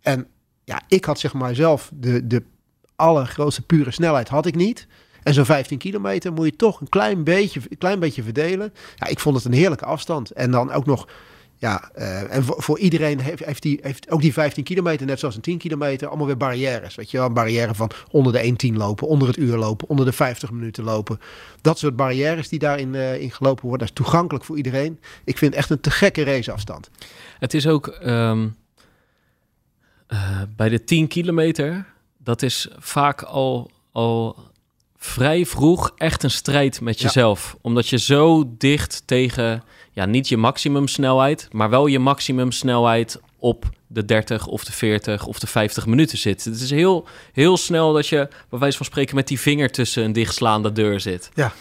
En 0.00 0.26
ja, 0.64 0.82
ik 0.88 1.04
had 1.04 1.18
zeg 1.18 1.32
maar 1.32 1.54
zelf 1.54 1.90
de, 1.94 2.26
de 2.26 2.42
allergrootste 2.96 3.62
pure 3.62 3.90
snelheid 3.90 4.28
had 4.28 4.46
ik 4.46 4.54
niet. 4.54 4.86
En 5.28 5.34
zo'n 5.34 5.44
15 5.44 5.78
kilometer 5.78 6.32
moet 6.32 6.46
je 6.46 6.56
toch 6.56 6.80
een 6.80 6.88
klein 6.88 7.24
beetje, 7.24 7.60
klein 7.78 7.98
beetje 7.98 8.22
verdelen. 8.22 8.72
Ja, 8.96 9.06
ik 9.06 9.20
vond 9.20 9.36
het 9.36 9.44
een 9.44 9.52
heerlijke 9.52 9.84
afstand. 9.84 10.30
En 10.30 10.50
dan 10.50 10.72
ook 10.72 10.86
nog 10.86 11.08
ja, 11.56 11.90
eh, 11.94 12.34
en 12.34 12.44
voor, 12.44 12.78
iedereen 12.78 13.20
heeft, 13.20 13.62
die, 13.62 13.78
heeft 13.82 14.10
ook 14.10 14.20
die 14.20 14.32
15 14.32 14.64
kilometer, 14.64 15.06
net 15.06 15.18
zoals 15.18 15.34
een 15.34 15.40
10 15.40 15.58
kilometer, 15.58 16.08
allemaal 16.08 16.26
weer 16.26 16.36
barrières. 16.36 16.94
Weet 16.94 17.10
je 17.10 17.16
wel, 17.16 17.26
een 17.26 17.32
barrière 17.32 17.74
van 17.74 17.90
onder 18.10 18.32
de 18.32 18.68
1.10 18.72 18.76
lopen, 18.76 19.06
onder 19.06 19.28
het 19.28 19.36
uur 19.36 19.56
lopen, 19.56 19.88
onder 19.88 20.04
de 20.04 20.12
50 20.12 20.50
minuten 20.50 20.84
lopen. 20.84 21.20
Dat 21.60 21.78
soort 21.78 21.96
barrières 21.96 22.48
die 22.48 22.58
daarin 22.58 22.94
eh, 22.94 23.20
in 23.20 23.30
gelopen 23.30 23.62
worden, 23.68 23.86
dat 23.86 23.96
is 23.96 24.04
toegankelijk 24.04 24.44
voor 24.44 24.56
iedereen. 24.56 25.00
Ik 25.24 25.38
vind 25.38 25.50
het 25.50 25.60
echt 25.60 25.70
een 25.70 25.80
te 25.80 25.90
gekke 25.90 26.22
raceafstand. 26.22 26.90
Het 27.38 27.54
is 27.54 27.66
ook 27.66 27.86
ehm, 27.86 28.48
eh, 30.06 30.42
bij 30.56 30.68
de 30.68 30.84
10 30.84 31.08
kilometer, 31.08 31.86
dat 32.18 32.42
is 32.42 32.68
vaak 32.78 33.22
al, 33.22 33.70
al 33.92 34.47
vrij 34.98 35.46
vroeg 35.46 35.92
echt 35.96 36.22
een 36.22 36.30
strijd 36.30 36.80
met 36.80 36.98
Ja. 37.00 37.04
jezelf. 37.06 37.56
Omdat 37.60 37.88
je 37.88 37.98
zo 37.98 38.44
dicht 38.58 39.02
tegen, 39.04 39.62
ja, 39.92 40.04
niet 40.06 40.28
je 40.28 40.36
maximumsnelheid, 40.36 41.48
maar 41.52 41.70
wel 41.70 41.86
je 41.86 41.98
maximumsnelheid 41.98 43.20
op 43.38 43.64
de 43.86 44.04
30 44.04 44.46
of 44.46 44.64
de 44.64 44.72
40 44.72 45.26
of 45.26 45.38
de 45.38 45.46
50 45.46 45.86
minuten 45.86 46.18
zit. 46.18 46.44
Het 46.44 46.60
is 46.60 46.70
heel, 46.70 47.06
heel 47.32 47.56
snel 47.56 47.92
dat 47.92 48.06
je, 48.06 48.28
bij 48.50 48.58
wijze 48.58 48.76
van 48.76 48.86
spreken, 48.86 49.14
met 49.14 49.28
die 49.28 49.40
vinger 49.40 49.70
tussen 49.70 50.04
een 50.04 50.12
dichtslaande 50.12 50.72
deur 50.72 51.00
zit. 51.00 51.30
Ja. 51.34 51.52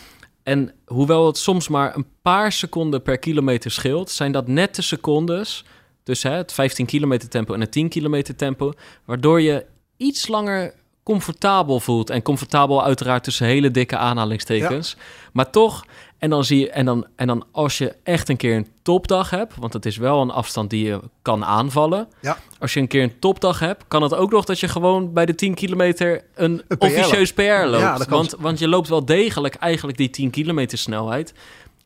En 0.44 0.74
hoewel 0.86 1.26
het 1.26 1.38
soms 1.38 1.68
maar 1.68 1.96
een 1.96 2.06
paar 2.22 2.52
seconden 2.52 3.02
per 3.02 3.18
kilometer 3.18 3.72
scheelt, 3.72 4.10
zijn 4.10 4.32
dat 4.32 4.48
net 4.48 4.76
de 4.76 4.82
secondes 4.82 5.66
tussen 6.04 6.32
hè, 6.32 6.38
het 6.38 6.54
15 6.54 6.86
kilometer 6.86 7.30
tempo 7.30 7.54
en 7.54 7.60
het 7.60 7.72
10 7.72 7.90
kilometer 7.90 8.36
tempo, 8.36 8.74
waardoor 9.06 9.42
je 9.42 9.66
iets 9.98 10.28
langer 10.28 10.74
comfortabel 11.08 11.80
voelt. 11.80 12.10
En 12.10 12.22
comfortabel 12.22 12.84
uiteraard 12.84 13.24
tussen 13.24 13.46
hele 13.46 13.72
dikke 13.72 13.98
aanhalingstekens. 13.98 14.98
Maar 15.34 15.50
toch, 15.50 15.86
en 16.18 16.30
dan 16.30 16.44
zie 16.44 16.60
je, 16.60 16.70
en 16.70 16.86
dan, 16.86 17.08
en 17.16 17.28
dan 17.28 17.46
als 17.52 17.78
je 17.78 17.96
echt 18.04 18.30
een 18.30 18.38
keer 18.38 18.56
een 18.56 18.68
topdag 18.82 19.30
hebt, 19.30 19.54
want 19.60 19.74
het 19.74 19.86
is 19.86 19.98
wel 19.98 20.22
een 20.22 20.32
afstand 20.32 20.70
die 20.70 20.86
je 20.86 21.00
kan 21.22 21.46
aanvallen. 21.46 22.08
Ja. 22.22 22.38
Als 22.60 22.74
je 22.74 22.80
een 22.80 22.88
keer 22.88 23.04
een 23.04 23.20
topdag 23.20 23.60
hebt, 23.60 23.84
kan 23.88 24.02
het 24.02 24.16
ook 24.16 24.32
nog 24.32 24.46
dat 24.46 24.60
je 24.60 24.68
gewoon 24.68 25.14
bij 25.14 25.26
de 25.26 25.36
10 25.36 25.54
kilometer 25.54 26.24
een, 26.36 26.64
Een 26.68 26.78
PR 26.78 26.86
officieus 26.86 27.34
PR 27.34 27.42
loopt. 27.42 27.82
Ja, 27.82 27.98
want, 28.10 28.36
want 28.40 28.60
je 28.60 28.68
loopt 28.68 28.88
wel 28.88 29.06
degelijk 29.06 29.56
eigenlijk 29.56 29.98
die 29.98 30.10
10 30.10 30.30
kilometer 30.30 30.78
snelheid. 30.78 31.34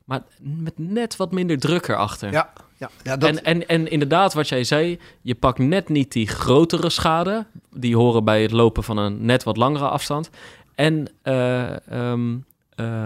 Maar 0.05 0.22
met 0.39 0.74
net 0.76 1.15
wat 1.15 1.32
minder 1.32 1.59
druk 1.59 1.88
erachter. 1.88 2.32
Ja, 2.32 2.53
ja, 2.82 2.89
ja 3.03 3.17
dat, 3.17 3.29
En, 3.29 3.43
en, 3.43 3.67
en 3.67 3.91
inderdaad, 3.91 4.34
wat 4.34 4.49
jij 4.49 4.63
zei, 4.63 4.99
je 5.21 5.36
pakt 5.36 5.57
net 5.57 5.89
niet 5.89 6.11
die 6.11 6.27
grotere 6.27 6.89
schade. 6.89 7.45
Die 7.75 7.95
horen 7.95 8.23
bij 8.23 8.41
het 8.41 8.51
lopen 8.51 8.84
van 8.84 8.97
een 8.97 9.25
net 9.25 9.43
wat 9.43 9.57
langere 9.57 9.88
afstand. 9.88 10.29
En 10.75 11.07
eh, 11.21 11.88
ehm, 11.88 12.38
eh, 12.75 13.05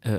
eh, 0.00 0.12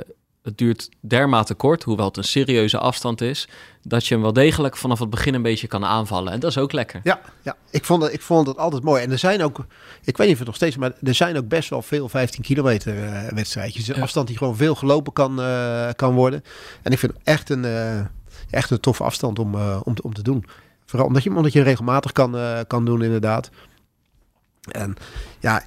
het 0.44 0.58
duurt 0.58 0.90
dermate 1.00 1.54
kort, 1.54 1.84
hoewel 1.84 2.06
het 2.06 2.18
een 2.18 2.24
serieuze 2.24 2.78
afstand 2.78 3.22
is, 3.22 3.48
dat 3.84 4.08
je 4.08 4.14
hem 4.14 4.24
wel 4.24 4.34
degelijk 4.34 4.78
vanaf 4.78 5.00
het 5.00 5.10
begin 5.10 5.34
een 5.34 5.42
beetje 5.42 5.68
kan 5.68 5.86
aanvallen. 5.86 6.34
En 6.34 6.40
dat 6.40 6.50
is 6.50 6.58
ook 6.58 6.72
lekker. 6.72 7.02
ja, 7.04 7.22
ja. 7.42 7.56
Ik, 7.70 7.86
vond 7.86 8.04
het, 8.04 8.14
ik 8.14 8.22
vond 8.22 8.48
het 8.48 8.58
altijd 8.58 8.84
mooi. 8.84 9.04
En 9.04 9.12
er 9.12 9.18
zijn 9.18 9.44
ook, 9.44 9.66
ik 10.04 10.18
weet 10.18 10.28
niet 10.28 10.32
of 10.32 10.38
het 10.38 10.48
nog 10.48 10.56
steeds, 10.56 10.78
maar 10.78 10.92
er 11.04 11.14
zijn 11.14 11.38
ook 11.38 11.48
best 11.48 11.70
wel 11.70 11.82
veel 11.82 12.10
15 12.10 12.44
kilometer 12.44 12.96
wedstrijdjes. 13.36 13.88
Een 13.88 13.96
Ja. 13.96 14.02
afstand 14.02 14.28
die 14.28 14.38
gewoon 14.38 14.56
veel 14.56 14.76
gelopen 14.76 15.14
kan, 15.14 15.36
kan 15.96 16.14
worden. 16.14 16.44
En 16.82 16.92
ik 16.92 17.00
vind 17.00 17.14
het 17.14 17.22
echt 17.24 17.50
een, 17.50 17.66
echt 18.52 18.70
een 18.70 18.80
toffe 18.80 19.04
afstand 19.04 19.40
om, 19.40 19.56
eh, 19.56 19.80
om, 19.84 19.96
te- 19.96 20.04
om 20.04 20.14
te 20.14 20.22
doen. 20.24 20.46
Vooral 20.86 21.08
omdat 21.08 21.24
je, 21.24 21.36
omdat 21.36 21.54
je 21.54 21.62
regelmatig 21.62 22.12
kan, 22.12 22.38
eh, 22.38 22.60
kan 22.68 22.86
doen, 22.86 23.02
inderdaad. 23.04 23.50
En 24.72 24.96
ja, 25.40 25.64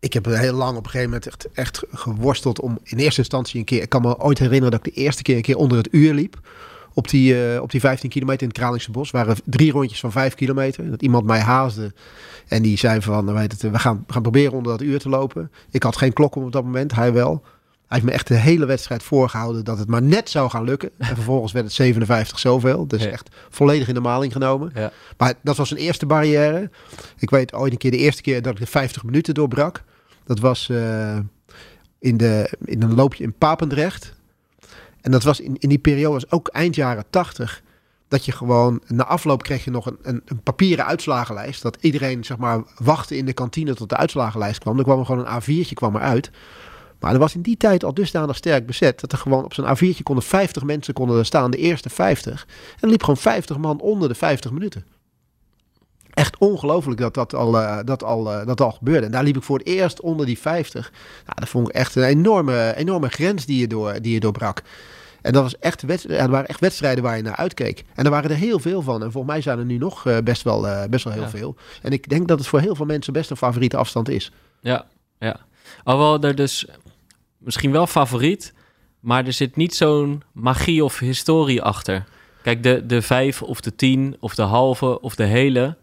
ik 0.00 0.12
heb 0.12 0.24
heel 0.24 0.54
lang 0.54 0.76
op 0.76 0.84
een 0.84 0.90
gegeven 0.90 1.10
moment 1.10 1.26
echt, 1.26 1.48
echt 1.52 1.82
geworsteld 1.92 2.60
om 2.60 2.78
in 2.82 2.98
eerste 2.98 3.20
instantie 3.20 3.58
een 3.58 3.64
keer... 3.64 3.82
Ik 3.82 3.88
kan 3.88 4.02
me 4.02 4.18
ooit 4.18 4.38
herinneren 4.38 4.70
dat 4.70 4.86
ik 4.86 4.94
de 4.94 5.00
eerste 5.00 5.22
keer 5.22 5.36
een 5.36 5.42
keer 5.42 5.56
onder 5.56 5.78
het 5.78 5.88
uur 5.90 6.14
liep. 6.14 6.40
Op 6.94 7.08
die, 7.08 7.52
eh, 7.54 7.62
op 7.62 7.70
die 7.70 7.80
15 7.80 8.10
kilometer 8.10 8.42
in 8.42 8.48
het 8.48 8.56
Kralingse 8.58 8.90
Bos. 8.90 9.10
waren 9.10 9.36
drie 9.44 9.72
rondjes 9.72 10.00
van 10.00 10.12
5 10.12 10.34
kilometer. 10.34 10.90
Dat 10.90 11.02
iemand 11.02 11.24
mij 11.24 11.40
haasde. 11.40 11.92
En 12.48 12.62
die 12.62 12.78
zei 12.78 13.00
van, 13.02 13.32
weet 13.32 13.52
het, 13.52 13.62
we 13.62 13.78
gaan, 13.78 14.04
gaan 14.06 14.22
proberen 14.22 14.52
onder 14.52 14.72
dat 14.72 14.82
uur 14.86 14.98
te 14.98 15.08
lopen. 15.08 15.50
Ik 15.70 15.82
had 15.82 15.96
geen 15.96 16.12
klok 16.12 16.34
op 16.36 16.52
dat 16.52 16.64
moment, 16.64 16.94
hij 16.94 17.12
wel. 17.12 17.42
Hij 17.90 17.98
heeft 17.98 18.10
me 18.10 18.16
echt 18.18 18.26
de 18.28 18.34
hele 18.34 18.66
wedstrijd 18.66 19.02
voorgehouden 19.02 19.64
dat 19.64 19.78
het 19.78 19.88
maar 19.88 20.02
net 20.02 20.30
zou 20.30 20.50
gaan 20.50 20.64
lukken. 20.64 20.90
En 20.98 21.14
vervolgens 21.14 21.52
werd 21.52 21.64
het 21.64 21.74
57 21.74 22.38
zoveel. 22.38 22.86
Dus 22.86 23.02
Ja. 23.02 23.10
echt 23.10 23.28
volledig 23.48 23.88
in 23.88 23.94
de 23.94 24.00
maling 24.00 24.32
genomen. 24.32 24.70
Ja. 24.74 24.92
Maar 25.16 25.34
dat 25.42 25.56
was 25.56 25.70
een 25.70 25.76
eerste 25.76 26.06
barrière. 26.06 26.70
Ik 27.18 27.30
weet 27.30 27.52
ooit 27.54 27.72
een 27.72 27.78
keer 27.78 27.90
de 27.90 27.96
eerste 27.96 28.22
keer 28.22 28.42
dat 28.42 28.52
ik 28.52 28.58
de 28.58 28.66
50 28.66 29.04
minuten 29.04 29.34
doorbrak. 29.34 29.82
Dat 30.24 30.38
was 30.38 30.68
eh, 30.68 31.18
in, 31.98 32.16
de, 32.16 32.56
in 32.64 32.82
een 32.82 32.94
loopje 32.94 33.24
in 33.24 33.32
Papendrecht. 33.32 34.14
En 35.00 35.10
dat 35.10 35.22
was 35.22 35.40
in, 35.40 35.56
in 35.58 35.68
die 35.68 35.78
periode, 35.78 36.12
was 36.12 36.30
ook 36.30 36.48
eind 36.48 36.74
jaren 36.74 37.04
80. 37.10 37.62
Dat 38.08 38.24
je 38.24 38.32
gewoon, 38.32 38.82
na 38.86 39.04
afloop 39.06 39.42
kreeg 39.42 39.64
je 39.64 39.70
nog 39.70 39.86
een, 39.86 39.98
een, 40.02 40.22
een 40.24 40.42
papieren 40.42 40.86
uitslagenlijst. 40.86 41.62
Dat 41.62 41.76
iedereen, 41.80 42.24
zeg 42.24 42.36
maar, 42.36 42.62
wachtte 42.78 43.16
in 43.16 43.26
de 43.26 43.32
kantine 43.32 43.74
tot 43.74 43.88
de 43.88 43.96
uitslagenlijst 43.96 44.58
kwam. 44.60 44.78
Er 44.78 44.84
kwam 44.84 44.98
er 44.98 45.04
gewoon 45.06 45.26
een 45.26 45.42
A4'tje 45.42 45.72
kwam 45.74 45.96
eruit. 45.96 46.30
Maar 47.00 47.12
er 47.12 47.18
was 47.18 47.34
in 47.34 47.42
die 47.42 47.56
tijd 47.56 47.84
al 47.84 47.94
dusdanig 47.94 48.36
sterk 48.36 48.66
bezet. 48.66 49.00
Dat 49.00 49.12
er 49.12 49.18
gewoon 49.18 49.44
op 49.44 49.54
zo'n 49.54 49.76
A4'tje 49.76 50.02
konden 50.02 50.24
50 50.24 50.62
mensen 50.62 50.94
konden 50.94 51.18
er 51.18 51.24
staan. 51.26 51.50
De 51.50 51.56
eerste 51.56 51.88
50. 51.88 52.46
En 52.80 52.88
liep 52.88 53.00
gewoon 53.00 53.16
50 53.16 53.58
man 53.58 53.80
onder 53.80 54.08
de 54.08 54.14
50 54.14 54.50
minuten. 54.50 54.84
Echt 56.10 56.38
ongelooflijk 56.38 57.00
dat 57.00 57.14
dat 57.14 57.34
al, 57.34 57.58
eh, 57.60 57.78
dat, 57.84 58.04
al, 58.04 58.32
eh, 58.32 58.46
dat 58.46 58.60
al 58.60 58.70
gebeurde. 58.72 59.06
En 59.06 59.12
daar 59.12 59.22
liep 59.24 59.36
ik 59.36 59.42
voor 59.42 59.58
het 59.58 59.66
eerst 59.66 60.00
onder 60.00 60.26
die 60.26 60.38
50. 60.38 60.90
Nou, 61.26 61.34
dat 61.40 61.48
vond 61.48 61.68
ik 61.68 61.74
echt 61.74 61.94
een 61.94 62.02
enorme, 62.02 62.74
enorme 62.76 63.08
grens 63.08 63.46
die 63.46 63.60
je, 63.60 63.66
door, 63.66 64.00
die 64.00 64.12
je 64.12 64.20
doorbrak. 64.20 64.62
En 65.22 65.32
dat 65.32 65.42
was 65.42 65.58
echt 65.58 65.84
ja, 65.86 66.08
er 66.08 66.30
waren 66.30 66.48
echt 66.48 66.60
wedstrijden 66.60 67.02
waar 67.04 67.16
je 67.16 67.22
naar 67.22 67.36
uitkeek. 67.36 67.84
En 67.94 68.04
er 68.04 68.10
waren 68.10 68.30
er 68.30 68.36
heel 68.36 68.58
veel 68.58 68.82
van. 68.82 69.02
En 69.02 69.12
volgens 69.12 69.32
mij 69.32 69.42
zijn 69.42 69.58
er 69.58 69.64
nu 69.64 69.78
nog 69.78 70.06
eh, 70.06 70.18
best, 70.24 70.42
wel, 70.42 70.88
best 70.88 71.04
wel 71.04 71.12
heel 71.12 71.22
Ja. 71.22 71.28
veel. 71.28 71.56
En 71.82 71.92
ik 71.92 72.08
denk 72.08 72.28
dat 72.28 72.38
het 72.38 72.48
voor 72.48 72.60
heel 72.60 72.74
veel 72.74 72.86
mensen 72.86 73.12
best 73.12 73.30
een 73.30 73.36
favoriete 73.36 73.76
afstand 73.76 74.08
is. 74.08 74.32
Ja, 74.60 74.86
ja. 75.18 75.36
Alhoewel 75.84 76.20
er 76.28 76.34
dus 76.34 76.66
misschien 77.40 77.70
wel 77.72 77.86
favoriet, 77.86 78.54
maar 79.00 79.26
er 79.26 79.32
zit 79.32 79.56
niet 79.56 79.74
zo'n 79.74 80.22
magie 80.32 80.84
of 80.84 80.98
historie 80.98 81.62
achter. 81.62 82.04
Kijk, 82.42 82.62
de, 82.62 82.86
de 82.86 83.02
vijf 83.02 83.42
of 83.42 83.60
de 83.60 83.74
tien 83.74 84.16
of 84.20 84.34
de 84.34 84.42
halve 84.42 85.00
of 85.00 85.14
de 85.14 85.24
hele. 85.24 85.76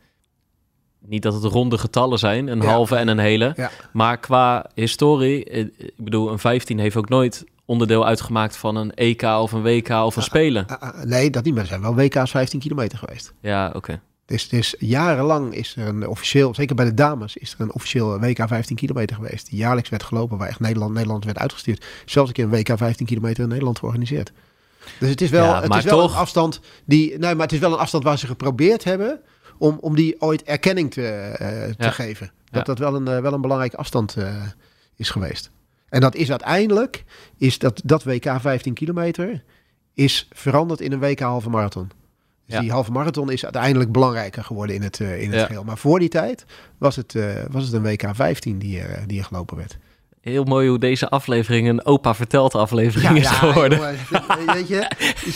Niet 0.99 1.21
dat 1.23 1.33
het 1.33 1.43
ronde 1.43 1.77
getallen 1.77 2.19
zijn, 2.19 2.47
een 2.47 2.61
Ja. 2.61 2.67
halve 2.67 2.95
en 2.95 3.07
een 3.07 3.19
hele. 3.19 3.53
Ja. 3.55 3.71
Maar 3.93 4.17
qua 4.19 4.69
historie, 4.73 5.43
eh, 5.45 5.59
ik 5.77 5.93
bedoel, 6.03 6.31
een 6.31 6.39
15 6.39 6.79
heeft 6.79 6.95
ook 6.95 7.09
nooit 7.09 7.45
onderdeel 7.65 8.05
uitgemaakt 8.05 8.57
van 8.57 8.75
een 8.75 8.91
EK 8.95 9.21
of 9.23 9.51
een 9.51 9.61
WK 9.61 9.89
of 9.89 10.15
een 10.15 10.21
Spelen. 10.23 10.65
Ah, 10.67 10.81
ah, 10.81 11.03
nee, 11.03 11.29
dat 11.29 11.43
niet 11.43 11.53
meer. 11.53 11.61
Er 11.63 11.67
zijn 11.69 11.81
wel 11.81 11.95
WK's 11.95 12.31
15 12.31 12.59
kilometer 12.59 12.97
geweest. 12.97 13.33
Ja, 13.41 13.71
oké. 13.75 14.01
Dus, 14.27 14.49
dus 14.49 14.75
jarenlang 14.79 15.53
is 15.53 15.75
er 15.75 15.87
een 15.87 16.07
officieel, 16.07 16.55
zeker 16.55 16.75
bij 16.75 16.85
de 16.85 16.93
dames, 16.93 17.37
is 17.37 17.53
er 17.53 17.61
een 17.61 17.73
officieel 17.73 18.19
WK 18.19 18.47
15 18.47 18.75
kilometer 18.75 19.15
geweest. 19.15 19.49
Die 19.49 19.57
jaarlijks 19.59 19.89
werd 19.89 20.03
gelopen, 20.03 20.37
waar 20.37 20.47
echt 20.47 20.59
Nederland, 20.59 20.93
Nederland 20.93 21.25
werd 21.25 21.37
uitgestuurd. 21.37 21.85
Zelfs 22.05 22.27
een 22.29 22.35
keer 22.35 22.43
een 22.43 22.49
WK 22.49 22.77
15 22.77 23.05
kilometer 23.05 23.43
in 23.43 23.49
Nederland 23.49 23.79
georganiseerd. 23.79 24.31
Dus 24.99 25.09
het 25.09 25.21
is 25.21 25.29
wel, 25.29 25.43
Ja, 25.45 25.61
het 25.61 25.75
is 25.75 25.83
wel 25.83 25.99
toch- 26.01 26.11
een 26.11 26.17
afstand 26.17 26.59
die. 26.85 27.17
Nee, 27.17 27.33
maar 27.35 27.43
het 27.45 27.51
is 27.51 27.59
wel 27.59 27.71
een 27.73 27.77
afstand 27.79 28.03
waar 28.03 28.17
ze 28.17 28.27
geprobeerd 28.27 28.83
hebben 28.83 29.19
om, 29.57 29.77
om 29.81 29.95
die 29.95 30.21
ooit 30.21 30.43
erkenning 30.43 30.91
te, 30.91 31.07
eh, 31.07 31.47
te 31.69 31.73
Ja. 31.83 31.91
geven. 31.91 32.31
Dat 32.45 32.67
Ja. 32.67 32.73
dat 32.73 32.79
wel 32.79 32.95
een, 32.95 33.07
eh, 33.07 33.19
wel 33.21 33.33
een 33.33 33.41
belangrijke 33.41 33.77
afstand 33.77 34.15
eh, 34.15 34.35
is 34.95 35.09
geweest. 35.09 35.51
En 35.89 36.01
dat 36.01 36.15
is 36.15 36.29
uiteindelijk, 36.29 37.03
is 37.37 37.59
dat, 37.59 37.81
dat 37.83 38.03
WK 38.03 38.35
15 38.39 38.73
kilometer 38.73 39.43
is 39.93 40.27
veranderd 40.31 40.81
in 40.81 40.91
een 40.91 40.99
WK 40.99 41.19
halve 41.19 41.49
marathon. 41.49 41.91
Dus 42.47 42.55
Ja. 42.55 42.61
die 42.61 42.71
halve 42.71 42.91
marathon 42.91 43.31
is 43.31 43.43
uiteindelijk 43.43 43.91
belangrijker 43.91 44.43
geworden 44.43 44.75
in 44.75 44.81
het, 44.81 44.99
eh, 44.99 45.21
in 45.21 45.29
het 45.31 45.39
Ja. 45.39 45.45
geheel. 45.45 45.63
Maar 45.63 45.77
voor 45.77 45.99
die 45.99 46.09
tijd 46.09 46.45
was 46.77 46.95
het, 46.95 47.15
eh, 47.15 47.23
was 47.51 47.63
het 47.63 47.73
een 47.73 47.81
WK 47.83 48.03
15 48.13 48.57
die, 48.59 48.79
er- 48.79 49.03
die 49.07 49.19
er 49.19 49.25
gelopen 49.25 49.57
werd. 49.57 49.77
Heel 50.21 50.43
mooi 50.43 50.69
hoe 50.69 50.79
deze 50.79 51.09
aflevering 51.09 51.67
een 51.69 51.85
opa 51.85 52.15
vertelt 52.15 52.55
aflevering 52.55 53.17
is 53.17 53.27
geworden. 53.29 53.77
jongen, 53.79 54.53
weet 54.53 54.67
je? 54.67 54.87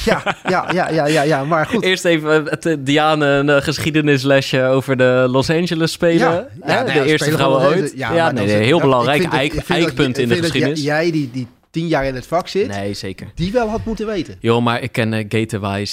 Ja, 0.05 0.35
ja, 0.49 0.69
ja, 0.73 0.89
ja, 0.89 1.07
ja, 1.07 1.21
ja, 1.21 1.43
maar 1.43 1.65
goed. 1.65 1.83
Eerst 1.83 2.05
even 2.05 2.45
het 2.45 2.65
eh, 2.65 2.75
Diane 2.79 3.25
een 3.25 3.49
eh, 3.49 3.61
geschiedenislesje 3.61 4.63
over 4.63 4.97
de 4.97 5.25
Los 5.29 5.49
Angeles 5.49 5.91
Spelen. 5.91 6.19
Ja, 6.19 6.47
ja, 6.65 6.83
de 6.83 7.03
eerste 7.05 7.31
gewoon 7.31 7.61
ooit. 7.65 7.93
Ja, 7.95 8.31
nee, 8.31 8.47
heel 8.47 8.79
belangrijk. 8.79 9.23
eikpunt 9.67 10.17
ik 10.17 10.23
in 10.23 10.29
de 10.29 10.35
geschiedenis. 10.35 10.81
Jij 10.83 11.11
die, 11.11 11.29
die 11.31 11.47
tien 11.71 11.87
jaar 11.87 12.05
in 12.05 12.15
het 12.15 12.27
vak 12.27 12.47
zit, 12.47 12.67
Nee, 12.67 12.93
zeker. 12.93 13.31
die 13.35 13.51
wel 13.51 13.67
had 13.69 13.85
moeten 13.85 14.05
weten. 14.05 14.37
Joh, 14.39 14.63
maar 14.63 14.81
ik 14.81 14.91
ken 14.91 15.13
uh, 15.13 15.19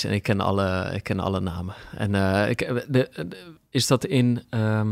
en 0.04 0.12
ik 0.12 0.22
ken 0.22 0.40
alle, 0.40 0.90
ik 0.94 1.02
ken 1.02 1.20
alle 1.20 1.40
namen. 1.40 1.74
En 1.96 2.14
eh, 2.14 2.50
ik, 2.50 2.58
de, 2.58 2.84
de- 2.88 3.36
is 3.70 3.86
dat 3.86 4.04
in... 4.04 4.42
ehm, 4.50 4.88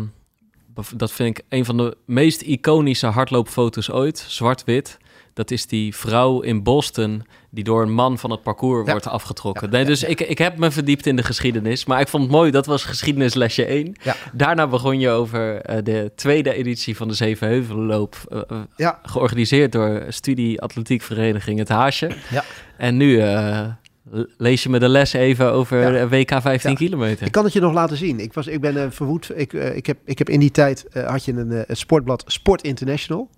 dat 0.96 1.12
vind 1.12 1.38
ik 1.38 1.44
een 1.48 1.64
van 1.64 1.76
de 1.76 1.96
meest 2.06 2.40
iconische 2.42 3.06
hardloopfoto's 3.06 3.90
ooit. 3.90 4.18
Zwart-wit. 4.28 4.98
Dat 5.34 5.50
is 5.50 5.66
die 5.66 5.96
vrouw 5.96 6.40
in 6.40 6.62
Boston 6.62 7.24
die 7.56 7.64
door 7.64 7.82
een 7.82 7.92
man 7.92 8.18
van 8.18 8.30
het 8.30 8.42
parcours 8.42 8.84
Ja. 8.86 8.90
wordt 8.92 9.06
afgetrokken. 9.08 9.70
Ja, 9.70 9.76
Nee, 9.76 9.84
dus. 9.84 10.02
Ik, 10.02 10.20
ik 10.20 10.38
heb 10.38 10.58
me 10.58 10.70
verdiept 10.70 11.06
in 11.06 11.16
de 11.16 11.22
geschiedenis. 11.22 11.84
Maar 11.84 12.00
ik 12.00 12.08
vond 12.08 12.22
het 12.22 12.32
mooi, 12.32 12.50
dat 12.50 12.66
was 12.66 12.84
geschiedenislesje 12.84 13.64
1. 13.64 13.94
Ja. 14.02 14.14
Daarna 14.32 14.66
begon 14.66 14.98
je 14.98 15.08
over 15.10 15.60
eh, 15.60 15.78
de 15.84 16.12
tweede 16.14 16.52
editie 16.54 16.96
van 16.96 17.08
de 17.08 17.14
Zevenheuvelloop. 17.14 18.16
eh, 18.48 18.60
Ja. 18.76 18.98
Georganiseerd 19.02 19.72
door 19.72 20.04
Studie 20.08 20.60
Atletiekvereniging 20.60 21.58
Het 21.58 21.68
Haasje. 21.68 22.10
Ja. 22.30 22.44
En 22.76 22.96
nu 22.96 23.22
lees 24.36 24.62
je 24.62 24.68
me 24.68 24.78
de 24.78 24.88
les 24.88 25.12
even 25.12 25.52
over 25.52 25.92
Ja. 25.94 26.08
WK 26.08 26.40
15 26.40 26.70
Ja. 26.70 26.76
kilometer. 26.76 27.26
Ik 27.26 27.32
kan 27.32 27.44
het 27.44 27.52
je 27.52 27.60
nog 27.60 27.72
laten 27.72 27.96
zien. 27.96 28.20
Ik, 28.20 28.32
was, 28.32 28.46
ik 28.46 28.60
ben 28.60 28.92
verwoed. 28.92 29.30
Ik, 29.34 29.52
ik, 29.52 29.86
heb, 29.86 29.96
ik 30.04 30.18
heb 30.18 30.28
in 30.28 30.40
die 30.40 30.50
tijd 30.50 30.86
had 31.06 31.24
je 31.24 31.32
een, 31.32 31.64
een 31.66 31.76
sportblad 31.76 32.24
Sport 32.26 32.62
International. 32.62 33.28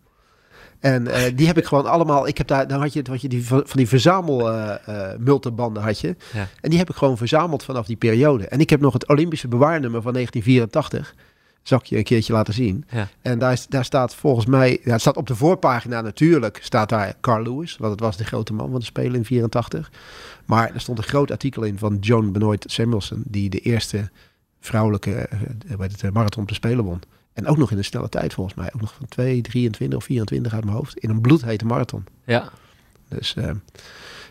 En 0.80 1.06
eh, 1.06 1.36
die 1.36 1.46
heb 1.46 1.58
ik 1.58 1.64
gewoon 1.64 1.86
allemaal. 1.86 2.28
Ik 2.28 2.38
heb 2.38 2.46
daar, 2.46 2.68
dan 2.68 2.80
had 2.80 2.92
je, 2.92 3.02
had 3.08 3.20
je 3.20 3.28
die, 3.28 3.46
van 3.46 3.64
die 3.72 3.88
verzamel 3.88 4.52
eh, 4.52 5.14
eh, 5.14 5.82
had 5.82 6.00
je. 6.00 6.16
Ja. 6.32 6.48
En 6.60 6.70
die 6.70 6.78
heb 6.78 6.90
ik 6.90 6.96
gewoon 6.96 7.16
verzameld 7.16 7.64
vanaf 7.64 7.86
die 7.86 7.96
periode. 7.96 8.48
En 8.48 8.60
ik 8.60 8.70
heb 8.70 8.80
nog 8.80 8.92
het 8.92 9.08
Olympische 9.08 9.48
bewaarnummer 9.48 10.02
van 10.02 10.12
1984. 10.12 11.14
Zal 11.62 11.78
ik 11.78 11.84
je 11.84 11.96
een 11.96 12.04
keertje 12.04 12.32
laten 12.32 12.54
zien. 12.54 12.84
Ja. 12.90 13.08
En 13.22 13.38
daar, 13.38 13.64
daar 13.68 13.84
staat 13.84 14.14
volgens 14.14 14.46
mij, 14.46 14.80
ja, 14.84 14.92
het 14.92 15.00
staat 15.00 15.16
op 15.16 15.26
de 15.26 15.36
voorpagina 15.36 16.00
natuurlijk, 16.00 16.58
staat 16.62 16.88
daar 16.88 17.14
Carl 17.20 17.42
Lewis, 17.42 17.76
want 17.76 17.92
het 17.92 18.00
was 18.00 18.16
de 18.16 18.24
grote 18.24 18.54
man 18.54 18.70
van 18.70 18.78
de 18.78 18.84
Spelen 18.84 19.14
in 19.14 19.24
84. 19.24 19.90
Maar 20.44 20.74
er 20.74 20.80
stond 20.80 20.98
een 20.98 21.04
groot 21.04 21.30
artikel 21.30 21.62
in 21.62 21.78
van 21.78 21.96
Joan 22.00 22.32
Benoit 22.32 22.64
Samuelson, 22.68 23.22
die 23.26 23.50
de 23.50 23.60
eerste 23.60 24.10
vrouwelijke 24.60 25.28
marathon 26.12 26.46
te 26.46 26.54
spelen 26.54 26.84
won. 26.84 27.00
En 27.38 27.46
ook 27.46 27.56
nog 27.56 27.70
in 27.70 27.78
een 27.78 27.84
snelle 27.84 28.08
tijd 28.08 28.34
volgens 28.34 28.56
mij, 28.56 28.70
ook 28.74 28.80
nog 28.80 28.94
van 28.94 29.06
2, 29.08 29.40
23 29.40 29.98
of 29.98 30.04
24 30.04 30.54
uit 30.54 30.64
mijn 30.64 30.76
hoofd, 30.76 30.98
in 30.98 31.10
een 31.10 31.20
bloedhete 31.20 31.64
marathon. 31.64 32.06
Ja, 32.24 32.50
Dus 33.08 33.34
eh, 33.34 33.50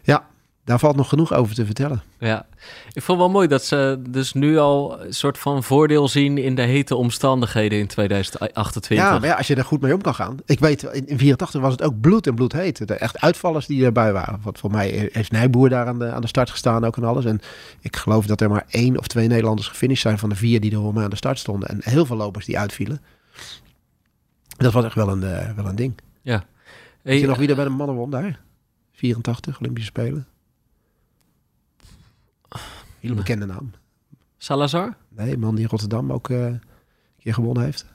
ja, 0.04 0.28
daar 0.68 0.80
valt 0.80 0.96
nog 0.96 1.10
genoeg 1.10 1.34
over 1.34 1.56
te 1.56 1.66
vertellen. 1.66 2.02
Ja, 2.20 2.46
ik 2.94 3.02
vond 3.02 3.20
wel 3.20 3.30
mooi 3.30 3.48
dat 3.48 3.64
ze 3.64 4.02
dus 4.10 4.34
nu 4.34 4.58
al 4.58 5.02
een 5.02 5.14
soort 5.14 5.38
van 5.38 5.64
voordeel 5.64 6.08
zien 6.08 6.38
in 6.38 6.56
de 6.56 6.62
hete 6.62 6.96
omstandigheden 6.96 7.80
in 7.80 7.88
2028. 7.88 9.06
Ja, 9.06 9.20
maar 9.20 9.28
ja, 9.28 9.36
als 9.36 9.48
je 9.48 9.56
er 9.56 9.66
goed 9.66 9.82
mee 9.82 9.94
om 9.94 10.02
kan 10.02 10.16
gaan. 10.16 10.38
Ik 10.46 10.60
weet, 10.60 10.84
in, 10.84 11.08
in 11.08 11.18
84 11.18 11.62
was 11.62 11.72
het 11.72 11.82
ook 11.82 12.00
bloed 12.00 12.28
en 12.28 12.36
bloed 12.36 12.54
heet. 12.54 12.88
De 12.88 12.94
echt 12.94 13.22
uitvallers 13.22 13.66
die 13.66 13.86
erbij 13.86 14.14
waren. 14.14 14.40
Want 14.44 14.60
voor 14.60 14.72
mij 14.72 15.10
heeft 15.12 15.32
Nijboer 15.32 15.70
daar 15.70 15.88
aan 15.88 16.00
de, 16.00 16.12
aan 16.12 16.22
de 16.22 16.28
start 16.28 16.50
gestaan 16.50 16.86
ook 16.86 16.98
en 16.98 17.04
alles. 17.04 17.26
En 17.26 17.40
ik 17.82 17.96
geloof 17.96 18.26
dat 18.26 18.42
er 18.42 18.50
maar 18.50 18.66
één 18.70 18.98
of 18.98 19.08
twee 19.08 19.28
Nederlanders 19.28 19.68
gefinished 19.68 20.02
zijn 20.02 20.18
van 20.18 20.30
de 20.30 20.36
vier 20.36 20.60
die 20.60 20.72
er 20.72 20.82
voor 20.82 20.94
mij 20.94 21.04
aan 21.04 21.10
de 21.10 21.16
start 21.16 21.40
stonden. 21.40 21.70
En 21.70 21.80
heel 21.84 22.06
veel 22.06 22.16
lopers 22.16 22.46
die 22.46 22.60
uitvielen. 22.60 23.02
Dat 24.58 24.74
was 24.74 24.86
echt 24.86 24.96
wel 24.96 25.10
een, 25.10 25.24
uh, 25.24 25.50
wel 25.56 25.66
een 25.66 25.76
ding. 25.76 25.94
Ja. 26.22 26.44
Weet 27.02 27.20
je 27.20 27.28
nog 27.28 27.38
wie 27.38 27.50
er 27.50 27.56
bij 27.56 27.64
de 27.64 27.70
mannen 27.70 27.96
won 27.96 28.10
daar? 28.10 28.40
84 28.92 29.60
Olympische 29.60 29.90
Spelen. 29.90 30.28
Hele 33.08 33.20
bekende 33.20 33.46
naam. 33.46 33.72
Salazar? 34.38 34.96
Nee, 35.10 35.38
man 35.38 35.56
die 35.56 35.64
in 35.64 35.70
Rotterdam 35.70 36.12
ook 36.12 36.30
uh, 36.30 36.46
een 36.46 36.62
keer 37.20 37.34
gewonnen 37.34 37.64
heeft. 37.64 37.86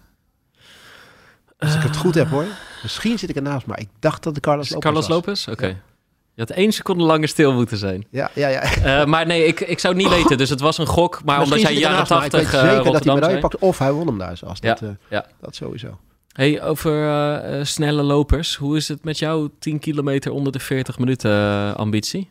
Als 1.59 1.75
ik 1.75 1.83
het 1.83 1.97
goed 1.97 2.15
heb 2.15 2.29
hoor. 2.29 2.47
Misschien 2.83 3.19
zit 3.19 3.31
ik 3.31 3.37
ernaast, 3.37 3.67
maar 3.67 3.81
ik 3.81 3.89
dacht 3.99 4.23
dat 4.23 4.35
de 4.35 4.41
Carlos 4.41 4.71
Lopez 4.71 4.85
Carlos 4.85 5.09
Lopez? 5.09 5.43
Oké. 5.49 5.53
Okay. 5.53 5.71
Ja. 5.71 5.77
Je 6.35 6.41
had 6.41 6.51
één 6.51 6.73
seconde 6.73 7.05
langer 7.05 7.29
stil 7.29 7.53
moeten 7.53 7.77
zijn. 7.77 8.07
Ja, 8.11 8.31
ja, 8.35 8.49
ja. 8.49 8.63
Uh, 9.03 9.07
maar 9.07 9.27
nee, 9.27 9.47
ik, 9.47 9.61
ik 9.61 9.79
zou 9.79 9.95
het 9.95 10.03
niet 10.03 10.13
weten. 10.13 10.39
Dus 10.39 10.51
het 10.51 10.61
was 10.61 10.79
een 10.79 10.87
gok. 10.87 11.25
Maar 11.25 11.39
Misschien 11.39 11.59
omdat 11.59 11.73
jij 11.73 11.83
jaren 11.83 12.07
80 12.07 12.41
uh, 12.41 12.61
zeker 12.61 12.63
Rotterdam 12.69 12.93
dat 12.93 13.05
hij 13.05 13.15
medaille 13.15 13.39
pakt. 13.39 13.59
Of 13.59 13.79
hij 13.79 13.93
won 13.93 14.07
hem 14.07 14.19
daar 14.19 14.37
zoals. 14.37 14.59
Ja, 14.61 14.69
dat, 14.69 14.83
uh, 14.83 14.89
ja. 15.11 15.27
dat 15.41 15.55
sowieso. 15.55 15.99
Hey, 16.33 16.63
over 16.63 17.05
uh, 17.59 17.65
snelle 17.65 18.03
lopers. 18.03 18.57
Hoe 18.57 18.77
is 18.77 18.89
het 18.89 19.05
met 19.05 19.19
jouw 19.19 19.51
10 19.59 19.79
kilometer 19.79 20.33
onder 20.33 20.53
de 20.53 20.61
40 20.61 20.99
minuten 20.99 21.77
ambitie? 21.77 22.31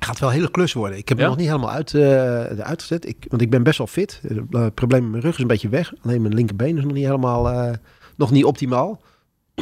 Gaat 0.00 0.18
wel 0.18 0.28
een 0.28 0.34
hele 0.34 0.50
klus 0.50 0.72
worden. 0.72 0.98
Ik 0.98 1.08
heb 1.08 1.18
ja? 1.18 1.22
het 1.22 1.32
nog 1.32 1.40
niet 1.40 1.50
helemaal 1.52 1.74
uit, 1.74 1.92
uh, 1.92 2.44
uitgezet. 2.44 3.08
Ik, 3.08 3.26
want 3.28 3.42
ik 3.42 3.50
ben 3.50 3.62
best 3.62 3.78
wel 3.78 3.86
fit. 3.86 4.20
Het 4.50 4.74
probleem 4.74 5.02
met 5.02 5.10
mijn 5.10 5.22
rug 5.22 5.34
is 5.34 5.40
een 5.40 5.46
beetje 5.46 5.68
weg. 5.68 5.92
Alleen 6.02 6.22
mijn 6.22 6.34
linkerbeen 6.34 6.76
is 6.76 6.82
nog 6.82 6.92
niet 6.92 7.04
helemaal 7.04 7.74
nog 8.16 8.30
niet 8.30 8.44
optimaal. 8.44 9.00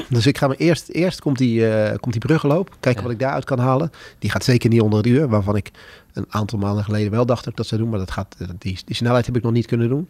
Dus 0.09 0.27
ik 0.27 0.39
ga 0.39 0.47
me 0.47 0.57
eerst, 0.57 0.89
eerst 0.89 1.21
komt 1.21 1.39
die, 1.39 1.67
komt 1.99 2.13
die 2.13 2.21
bruggenloop. 2.21 2.71
Kijken 2.81 3.03
ja. 3.03 3.03
wat 3.03 3.11
ik 3.11 3.19
daaruit 3.19 3.45
kan 3.45 3.59
halen. 3.59 3.91
Die 4.19 4.31
gaat 4.31 4.45
zeker 4.45 4.71
niet 4.71 4.81
onder 4.81 4.99
het 4.99 5.07
uur. 5.07 5.29
Waarvan 5.29 5.57
ik 5.57 5.71
een 6.13 6.27
aantal 6.29 6.59
maanden 6.59 6.85
geleden 6.85 7.11
wel 7.11 7.27
dacht 7.27 7.45
dat 7.45 7.53
ik 7.53 7.57
dat 7.59 7.67
zou 7.67 7.81
doen. 7.81 7.91
Maar 7.91 7.99
dat 7.99 8.11
gaat, 8.11 8.37
die, 8.59 8.79
die 8.85 8.97
snelheid 8.97 9.27
heb 9.27 9.37
ik 9.37 9.43
nog 9.43 9.53
niet 9.53 9.67
kunnen 9.67 9.89
doen. 9.89 10.09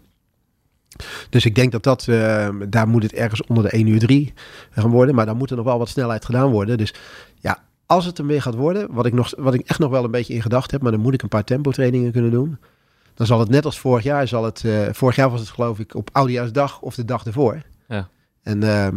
Dus 1.30 1.44
ik 1.44 1.54
denk 1.54 1.72
dat 1.72 1.82
dat, 1.82 2.06
uh, 2.06 2.48
daar 2.68 2.88
moet 2.88 3.02
het 3.02 3.12
ergens 3.12 3.46
onder 3.46 3.64
de 3.64 3.70
1 3.70 3.86
uur 3.86 3.98
3 3.98 4.32
gaan 4.70 4.90
worden. 4.90 5.14
Maar 5.14 5.26
dan 5.26 5.36
moet 5.36 5.50
er 5.50 5.56
nog 5.56 5.64
wel 5.64 5.78
wat 5.78 5.88
snelheid 5.88 6.24
gedaan 6.24 6.50
worden. 6.50 6.78
Dus 6.78 6.94
als 7.86 8.04
het 8.04 8.18
er 8.18 8.26
weer 8.26 8.42
gaat 8.42 8.54
worden, 8.54 8.86
wat 8.90 9.06
ik, 9.06 9.12
nog, 9.12 9.32
wat 9.36 9.54
ik 9.54 9.66
echt 9.66 9.78
nog 9.78 9.90
wel 9.90 10.04
een 10.04 10.10
beetje 10.10 10.34
in 10.34 10.42
gedacht 10.42 10.70
heb, 10.70 10.82
maar 10.82 10.92
dan 10.92 11.00
moet 11.00 11.14
ik 11.14 11.22
een 11.22 11.28
paar 11.28 11.44
tempo 11.44 11.70
trainingen 11.70 12.12
kunnen 12.12 12.30
doen. 12.30 12.58
Dan 13.14 13.26
zal 13.26 13.40
het 13.40 13.48
net 13.48 13.64
als 13.64 13.78
vorig 13.78 14.04
jaar, 14.04 14.28
zal 14.28 14.44
het, 14.44 14.62
uh, 14.62 14.80
vorig 14.92 15.16
jaar 15.16 15.30
was 15.30 15.40
het 15.40 15.48
geloof 15.48 15.78
ik 15.78 15.94
op 15.94 16.08
Oudejaarsdag 16.12 16.80
of 16.80 16.94
de 16.94 17.04
dag 17.04 17.26
ervoor. 17.26 17.62
Ja. 17.88 18.08
En 18.42 18.62
uh, 18.62 18.88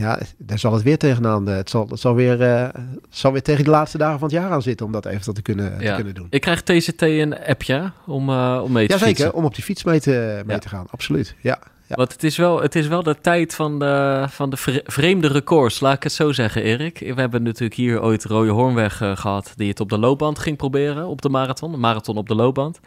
ja, 0.00 0.18
daar 0.38 0.58
zal 0.58 0.72
het 0.72 0.82
weer 0.82 0.98
tegenaan. 0.98 1.46
Het 1.46 1.70
zal, 1.70 1.88
het 1.88 2.00
zal, 2.00 2.14
weer, 2.14 2.40
uh, 2.40 2.68
zal 3.08 3.32
weer 3.32 3.42
tegen 3.42 3.64
de 3.64 3.70
laatste 3.70 3.98
dagen 3.98 4.18
van 4.18 4.28
het 4.28 4.36
jaar 4.36 4.50
aan 4.50 4.62
zitten 4.62 4.86
om 4.86 4.92
dat 4.92 5.06
eventueel 5.06 5.34
te 5.34 5.42
kunnen, 5.42 5.80
ja. 5.80 5.88
te 5.88 5.94
kunnen 5.94 6.14
doen. 6.14 6.26
Ik 6.30 6.40
krijg 6.40 6.62
TCT 6.62 7.02
een 7.02 7.44
appje 7.44 7.92
om, 8.06 8.30
om 8.38 8.72
mee 8.72 8.86
te 8.86 8.92
ja, 8.92 8.98
fietsen. 8.98 9.34
om 9.34 9.44
op 9.44 9.54
die 9.54 9.64
fiets 9.64 9.84
mee 9.84 10.00
te, 10.00 10.42
mee 10.46 10.56
ja. 10.56 10.62
te 10.62 10.68
gaan. 10.68 10.86
Absoluut, 10.90 11.34
ja. 11.40 11.58
Want 11.96 12.12
het 12.12 12.24
is, 12.24 12.36
wel, 12.36 12.62
het 12.62 12.74
is 12.74 12.86
wel 12.86 13.02
de 13.02 13.20
tijd 13.20 13.54
van 13.54 13.78
de, 13.78 14.24
van 14.28 14.50
de 14.50 14.82
vreemde 14.84 15.28
records, 15.28 15.80
laat 15.80 15.96
ik 15.96 16.02
het 16.02 16.12
zo 16.12 16.32
zeggen, 16.32 16.62
Erik. 16.62 16.98
We 16.98 17.20
hebben 17.20 17.42
natuurlijk 17.42 17.74
hier 17.74 18.02
ooit 18.02 18.24
Rode 18.24 18.50
Hoornweg 18.50 19.00
uh, 19.00 19.16
gehad, 19.16 19.52
die 19.56 19.68
het 19.68 19.80
op 19.80 19.88
de 19.88 19.98
loopband 19.98 20.38
ging 20.38 20.56
proberen, 20.56 21.06
op 21.06 21.22
de 21.22 21.28
marathon. 21.28 21.72
Een 21.72 21.80
marathon 21.80 22.16
op 22.16 22.28
de 22.28 22.34
loopband. 22.34 22.80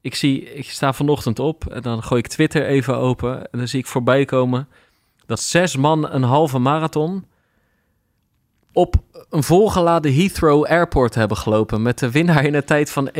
Ik, 0.00 0.14
zie, 0.14 0.54
ik 0.54 0.70
sta 0.70 0.92
vanochtend 0.92 1.38
op 1.38 1.66
en 1.66 1.82
dan 1.82 2.02
gooi 2.02 2.20
ik 2.20 2.26
Twitter 2.26 2.66
even 2.66 2.96
open 2.96 3.50
en 3.50 3.58
dan 3.58 3.68
zie 3.68 3.80
ik 3.80 3.86
voorbij 3.86 4.24
komen 4.24 4.68
dat 5.26 5.40
zes 5.40 5.76
man 5.76 6.10
een 6.10 6.22
halve 6.22 6.58
marathon 6.58 7.26
op 8.72 8.96
een 9.30 9.42
volgeladen 9.42 10.14
Heathrow 10.14 10.64
Airport 10.64 11.14
hebben 11.14 11.36
gelopen 11.36 11.82
met 11.82 11.98
de 11.98 12.10
winnaar 12.10 12.44
in 12.44 12.54
een 12.54 12.64
tijd 12.64 12.90
van 12.90 13.10
1.07.30. 13.10 13.14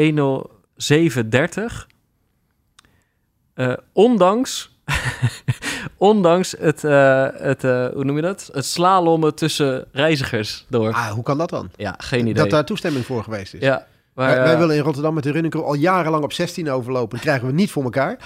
Uh, 3.55 3.73
ondanks, 3.93 4.76
ondanks 5.97 6.55
het, 6.59 6.84
uh, 6.84 7.26
het 7.32 7.64
uh, 7.64 7.87
hoe 7.87 8.05
noem 8.05 8.16
je 8.16 8.22
dat? 8.22 8.51
Het 8.53 8.66
slalommen 8.66 9.34
tussen 9.34 9.84
reizigers 9.93 10.64
door. 10.68 10.93
Ah, 10.93 11.09
hoe 11.09 11.22
kan 11.22 11.39
dat 11.39 11.51
dan? 11.51 11.70
Ja, 11.76 11.95
geen 11.99 12.20
idee. 12.20 12.34
Dat 12.34 12.51
daar 12.51 12.64
toestemming 12.64 13.05
voor 13.05 13.22
geweest 13.22 13.55
is. 13.55 13.61
Ja, 13.61 13.87
maar, 14.14 14.34
wij, 14.34 14.45
wij, 14.45 14.59
willen 14.59 14.76
in 14.76 14.82
Rotterdam 14.82 15.14
met 15.14 15.22
de 15.22 15.30
running 15.30 15.53
crew 15.53 15.64
al 15.64 15.74
jarenlang 15.74 16.24
op 16.24 16.32
16 16.32 16.70
overlopen. 16.70 17.11
Dat 17.11 17.20
krijgen 17.20 17.47
we 17.47 17.53
niet 17.53 17.70
voor 17.70 17.82
elkaar. 17.82 18.18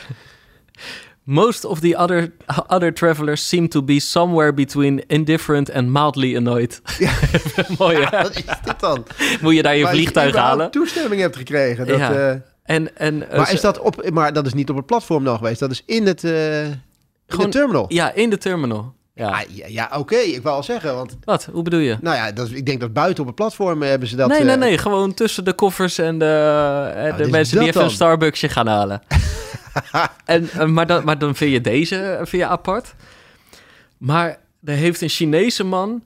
Most 1.24 1.64
of 1.64 1.80
the 1.80 1.96
other, 1.96 2.32
other 2.66 2.92
travelers 2.92 3.48
seem 3.48 3.68
to 3.68 3.82
be 3.82 4.00
somewhere 4.00 4.52
between 4.52 5.04
indifferent 5.06 5.72
and 5.72 5.90
mildly 5.90 6.36
annoyed. 6.36 6.80
Ja. 6.98 7.12
Mooi, 7.78 7.96
hè? 7.96 8.16
Ja, 8.16 8.22
wat 8.22 8.36
is 8.36 8.44
dit 8.64 8.80
dan? 8.80 9.06
Moet 9.40 9.54
je 9.54 9.62
daar 9.62 9.76
je 9.76 9.82
maar 9.82 9.92
vliegtuig 9.92 10.32
je 10.32 10.38
halen? 10.38 10.70
toestemming 10.70 11.20
hebt 11.20 11.36
gekregen. 11.36 11.86
Dat, 11.86 11.98
Ja. 11.98 12.30
uh, 12.30 12.40
En, 12.70 12.96
en, 12.96 13.14
uh, 13.14 13.36
maar, 13.36 13.52
is 13.52 13.60
dat 13.60 13.78
op, 13.78 14.10
maar 14.10 14.32
dat 14.32 14.46
is 14.46 14.54
niet 14.54 14.70
op 14.70 14.76
het 14.76 14.86
platform 14.86 15.24
dan 15.24 15.36
geweest. 15.36 15.60
Dat 15.60 15.70
is 15.70 15.82
in 15.86 16.06
het 16.06 16.24
uh, 16.24 16.64
in 16.64 16.82
Gewoon- 17.26 17.50
de 17.50 17.58
terminal. 17.58 17.84
Ja, 17.88 18.12
in 18.12 18.30
de 18.30 18.38
terminal. 18.38 18.94
Ja. 19.14 19.28
Ah, 19.28 19.40
ja, 19.48 19.66
ja 19.66 19.90
oké. 19.96 20.16
Ik 20.16 20.42
wou 20.42 20.56
al 20.56 20.62
zeggen. 20.62 20.94
Want 20.94 21.16
Wat? 21.24 21.48
Hoe 21.52 21.62
bedoel 21.62 21.80
je? 21.80 21.96
nou 22.00 22.16
ja, 22.16 22.32
dat, 22.32 22.50
ik 22.50 22.66
denk 22.66 22.80
dat 22.80 22.92
buiten 22.92 23.20
op 23.20 23.26
het 23.26 23.36
platform 23.36 23.82
hebben 23.82 24.08
ze 24.08 24.16
dat... 24.16 24.28
nee, 24.28 24.44
nee, 24.44 24.54
eh, 24.54 24.60
nee. 24.60 24.78
Gewoon 24.78 25.14
tussen 25.14 25.44
de 25.44 25.52
koffers 25.52 25.98
en 25.98 26.18
de, 26.18 27.06
wat 27.08 27.18
de 27.18 27.30
mensen 27.30 27.58
die 27.58 27.68
even 27.68 27.84
een? 27.84 27.90
Starbucksje 27.90 28.48
gaan 28.48 28.66
halen. 28.66 29.02
en, 30.24 30.50
eh, 30.50 30.66
maar, 30.66 30.86
dan, 30.86 31.04
maar 31.04 31.18
dan 31.18 31.34
vind 31.34 31.52
je 31.52 31.60
deze 31.60 31.96
eh, 31.96 32.16
vind 32.16 32.42
je 32.42 32.46
apart. 32.46 32.94
Maar 33.98 34.38
er 34.64 34.74
heeft 34.74 35.00
een 35.00 35.08
Chinese 35.08 35.64
man 35.64 36.02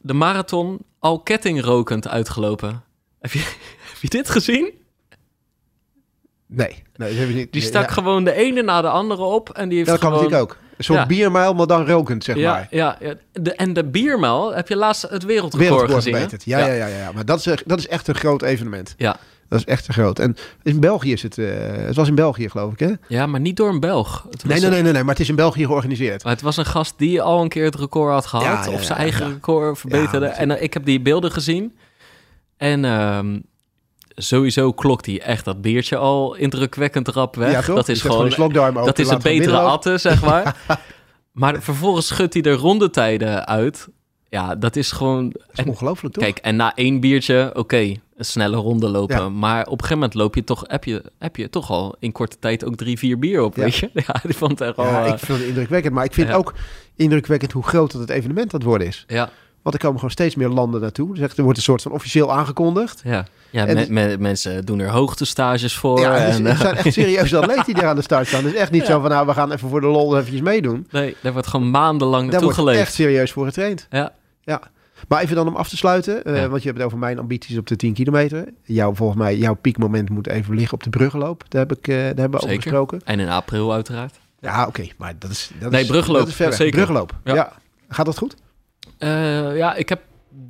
de 0.00 0.14
marathon 0.14 0.78
al 0.98 1.20
kettingrokend 1.20 2.08
uitgelopen. 2.08 2.82
Heb 3.20 3.32
je, 3.32 3.38
heb 3.90 3.98
je 4.00 4.08
dit 4.08 4.30
gezien? 4.30 4.77
Nee, 6.48 6.82
nee, 6.96 7.08
dat 7.10 7.18
heb 7.18 7.28
je 7.28 7.34
niet. 7.34 7.52
Die 7.52 7.62
stak 7.62 7.86
ja. 7.86 7.92
gewoon 7.92 8.24
de 8.24 8.32
ene 8.32 8.62
na 8.62 8.80
de 8.82 8.88
andere 8.88 9.22
op. 9.22 9.50
En 9.50 9.68
die 9.68 9.76
heeft 9.78 9.90
Dat 9.90 9.98
kan 9.98 10.08
gewoon... 10.12 10.24
natuurlijk 10.24 10.50
ook. 10.52 10.58
Een 10.76 10.84
soort 10.84 10.98
Ja. 10.98 11.06
biermijl, 11.06 11.54
maar 11.54 11.66
dan 11.66 11.86
rokend, 11.86 12.24
zeg 12.24 12.36
ja, 12.36 12.52
maar. 12.52 12.66
ja, 12.70 12.96
ja. 13.00 13.14
De, 13.32 13.52
en 13.54 13.72
de 13.72 13.84
biermel, 13.84 14.54
heb 14.54 14.68
je 14.68 14.76
laatst 14.76 15.02
het 15.02 15.24
wereldrecord 15.24 15.54
Wereldrecord 15.88 16.30
gezien? 16.30 16.38
Ja, 16.44 16.58
ja. 16.58 16.66
Ja, 16.74 16.86
ja, 16.86 16.96
ja. 16.98 17.12
Maar 17.12 17.24
dat 17.24 17.38
is, 17.38 17.46
echt- 17.46 17.68
dat 17.68 17.78
is 17.78 17.88
echt 17.88 18.08
een 18.08 18.14
groot 18.14 18.42
evenement. 18.42 18.94
Ja. 18.96 19.16
Dat 19.48 19.58
is 19.58 19.64
echt 19.64 19.88
een 19.88 19.94
groot. 19.94 20.18
En 20.18 20.36
in 20.62 20.80
België 20.80 21.12
is 21.12 21.22
het... 21.22 21.38
eh, 21.38 21.46
het 21.72 21.96
was 21.96 22.08
in 22.08 22.14
België, 22.14 22.48
geloof 22.50 22.72
ik, 22.72 22.78
hè? 22.78 22.92
Ja, 23.08 23.26
maar 23.26 23.40
niet 23.40 23.56
door 23.56 23.68
een 23.68 23.80
Belg. 23.80 24.26
Het 24.30 24.44
Nee, 24.44 24.60
nee, 24.60 24.70
nee, 24.70 24.82
nee, 24.82 24.92
nee. 24.92 25.02
Maar 25.02 25.12
het 25.12 25.22
is 25.22 25.28
in 25.28 25.34
België 25.36 25.64
georganiseerd. 25.64 26.24
Maar 26.24 26.32
het 26.32 26.42
was 26.42 26.56
een 26.56 26.64
gast 26.66 26.94
die 26.96 27.22
al 27.22 27.42
een 27.42 27.48
keer 27.48 27.64
het 27.64 27.74
record 27.74 28.12
had 28.12 28.26
gehad. 28.26 28.68
Of 28.68 28.82
zijn 28.82 28.98
eigen 28.98 29.32
record 29.32 29.78
verbeterde. 29.78 30.26
En 30.26 30.50
eh, 30.50 30.62
ik 30.62 30.74
heb 30.74 30.84
die 30.84 31.00
beelden 31.00 31.32
gezien. 31.32 31.76
En 32.56 32.84
ehm, 32.84 33.38
sowieso 34.18 34.72
klokt 34.72 35.06
hij 35.06 35.20
echt 35.20 35.44
dat 35.44 35.60
biertje 35.60 35.96
al 35.96 36.34
indrukwekkend 36.34 37.08
rap 37.08 37.36
weg. 37.36 37.66
Ja, 37.66 37.74
dat 37.74 37.88
is 37.88 38.00
gewoon, 38.00 38.36
open, 38.36 38.74
dat 38.74 38.98
is 38.98 39.08
een 39.08 39.22
betere 39.22 39.58
atte, 39.58 39.98
zeg 39.98 40.22
maar. 40.22 40.56
maar 41.32 41.62
vervolgens 41.62 42.06
schudt 42.06 42.32
hij 42.32 42.42
de 42.42 42.52
rondetijden 42.52 43.46
uit. 43.46 43.88
Ja, 44.28 44.54
dat 44.54 44.76
is 44.76 44.92
gewoon... 44.92 45.28
Dat 45.28 45.58
is 45.58 45.64
ongelooflijk, 45.64 46.14
toch? 46.14 46.24
kijk, 46.24 46.38
en 46.38 46.56
na 46.56 46.74
één 46.74 47.00
biertje, 47.00 47.50
oké, 47.54 47.76
een 47.76 48.24
snelle 48.24 48.56
ronde 48.56 48.88
lopen. 48.88 49.16
Ja. 49.16 49.28
Maar 49.28 49.60
op 49.60 49.72
een 49.72 49.78
gegeven 49.78 49.94
moment 49.94 50.14
loop 50.14 50.34
je 50.34 50.44
toch, 50.44 50.64
heb, 50.66 50.84
je, 50.84 51.02
heb 51.18 51.36
je 51.36 51.50
toch 51.50 51.70
al 51.70 51.96
in 51.98 52.12
korte 52.12 52.38
tijd 52.38 52.64
ook 52.64 52.76
drie, 52.76 52.98
vier 52.98 53.18
bier 53.18 53.42
op, 53.42 53.56
Ja. 53.56 53.62
weet 53.62 53.76
je? 53.76 53.90
Ja, 54.06 54.20
die 54.22 54.36
vond 54.36 54.50
het 54.58 54.60
echt 54.60 54.76
wel... 54.76 54.86
ja, 54.86 55.04
eh, 55.04 55.12
ik 55.12 55.18
vind 55.18 55.38
het 55.38 55.46
indrukwekkend. 55.46 55.94
Maar 55.94 56.04
ik 56.04 56.12
vind 56.12 56.28
ja. 56.28 56.34
ook 56.34 56.54
indrukwekkend 56.96 57.52
hoe 57.52 57.62
groot 57.62 57.92
dat 57.92 58.00
het 58.00 58.10
evenement 58.10 58.52
het 58.52 58.62
worden 58.62 58.86
is. 58.86 59.04
ja. 59.06 59.30
Want 59.68 59.80
er 59.82 59.86
komen 59.88 59.98
gewoon 60.02 60.14
steeds 60.14 60.34
meer 60.34 60.48
landen 60.48 60.80
naartoe. 60.80 61.14
Dus 61.14 61.20
echt, 61.24 61.36
er 61.36 61.42
wordt 61.42 61.58
een 61.58 61.64
soort 61.64 61.82
van 61.82 61.92
officieel 61.92 62.32
aangekondigd. 62.32 63.00
Ja, 63.04 63.24
ja 63.50 63.66
En 63.66 63.74
me- 63.74 63.80
het- 63.80 63.88
me- 63.88 64.16
mensen 64.18 64.64
doen 64.64 64.78
er 64.78 64.88
hoogtestages 64.90 65.76
voor. 65.76 66.00
Ja, 66.00 66.26
dus 66.26 66.36
en, 66.36 66.46
er 66.46 66.52
eh, 66.52 66.60
zijn 66.60 66.74
echt 66.76 66.92
serieuze 66.92 67.36
atleten 67.40 67.64
die 67.64 67.74
daar 67.74 67.86
aan 67.88 67.96
de 67.96 68.02
start 68.02 68.26
staan. 68.26 68.44
Het 68.44 68.52
is 68.54 68.58
echt 68.60 68.70
niet 68.70 68.80
Ja. 68.80 68.86
zo 68.92 69.00
van, 69.00 69.10
nou, 69.10 69.26
we 69.26 69.32
gaan 69.32 69.52
even 69.52 69.68
voor 69.68 69.80
de 69.80 69.86
lol 69.86 70.16
eventjes 70.18 70.40
meedoen. 70.40 70.86
nee, 70.90 71.16
daar 71.22 71.32
wordt 71.32 71.48
gewoon 71.48 71.70
maandenlang 71.70 72.22
Daar 72.22 72.30
naartoe 72.30 72.42
wordt 72.42 72.58
geleefd. 72.58 72.80
echt 72.80 72.94
serieus 72.94 73.32
voor 73.32 73.44
getraind. 73.46 73.86
Ja, 73.90 74.12
Ja. 74.42 74.60
Maar 75.08 75.22
even 75.22 75.36
dan 75.36 75.46
om 75.48 75.56
af 75.56 75.68
te 75.68 75.76
sluiten, 75.76 76.24
eh, 76.24 76.36
Ja. 76.36 76.48
want 76.48 76.60
je 76.62 76.66
hebt 76.68 76.78
het 76.80 76.86
over 76.86 76.98
mijn 76.98 77.18
ambities 77.18 77.58
op 77.58 77.66
de 77.66 77.76
10 77.76 77.92
kilometer. 77.94 78.44
Jouw, 78.62 78.94
volgens 78.94 79.18
mij, 79.18 79.36
jouw 79.36 79.54
piekmoment 79.54 80.10
moet 80.10 80.26
even 80.26 80.54
liggen 80.54 80.74
op 80.74 80.82
de 80.82 80.90
bruggenloop. 80.90 81.44
Daar, 81.48 81.60
heb 81.66 81.78
ik, 81.78 81.88
eh, 81.88 81.94
daar 81.96 82.04
hebben 82.04 82.30
we 82.30 82.36
over 82.36 82.48
Zeker. 82.48 82.62
gesproken. 82.62 83.00
en 83.04 83.20
in 83.20 83.28
april 83.28 83.72
uiteraard. 83.72 84.18
Ja, 84.40 84.66
oké, 84.66 84.86
maar 84.96 85.14
dat 85.18 85.30
is... 85.30 85.50
Dat 85.60 85.70
Nee, 85.70 85.80
is, 85.82 85.86
bruggenloop, 85.88 86.20
Dat 86.20 86.48
is 86.48 86.56
ver. 86.56 86.70
Bruggenloop, 86.70 87.14
ja. 87.24 87.34
Ja. 87.34 87.52
Gaat 87.88 88.06
dat 88.06 88.18
goed? 88.18 88.34
Eh, 88.98 89.56
ja, 89.56 89.74
ik 89.74 89.88
heb 89.88 90.02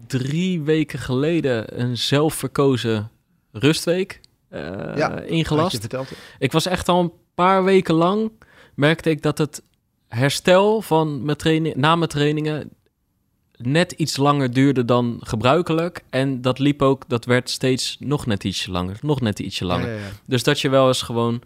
drie 0.06 0.62
weken 0.62 0.98
geleden 0.98 1.80
een 1.80 1.96
zelfverkozen 1.96 3.10
rustweek 3.52 4.20
eh, 4.48 4.96
Ja, 4.96 5.20
ingelast. 5.20 5.86
Ik 6.38 6.52
was 6.52 6.66
echt 6.66 6.88
al 6.88 7.00
een 7.00 7.12
paar 7.34 7.64
weken 7.64 7.94
lang, 7.94 8.30
merkte 8.74 9.10
ik 9.10 9.22
dat 9.22 9.38
het 9.38 9.62
herstel 10.08 10.82
van 10.82 11.24
mijn 11.24 11.36
training, 11.36 11.74
na 11.74 11.96
mijn 11.96 12.10
trainingen 12.10 12.70
net 13.58 13.92
iets 13.92 14.16
langer 14.16 14.52
duurde 14.52 14.84
dan 14.84 15.20
gebruikelijk. 15.20 16.04
En 16.10 16.40
dat 16.42 16.58
liep 16.58 16.82
ook, 16.82 17.04
dat 17.08 17.24
werd 17.24 17.50
steeds 17.50 17.96
nog 18.00 18.26
net 18.26 18.44
ietsje 18.44 18.70
langer, 18.70 18.98
nog 19.00 19.20
net 19.20 19.38
ietsje 19.38 19.64
langer. 19.64 19.88
Ja, 19.88 19.94
ja, 19.94 20.00
ja. 20.00 20.10
Dus 20.26 20.42
dat 20.42 20.60
je 20.60 20.68
wel 20.68 20.86
eens 20.86 21.02
gewoon. 21.02 21.42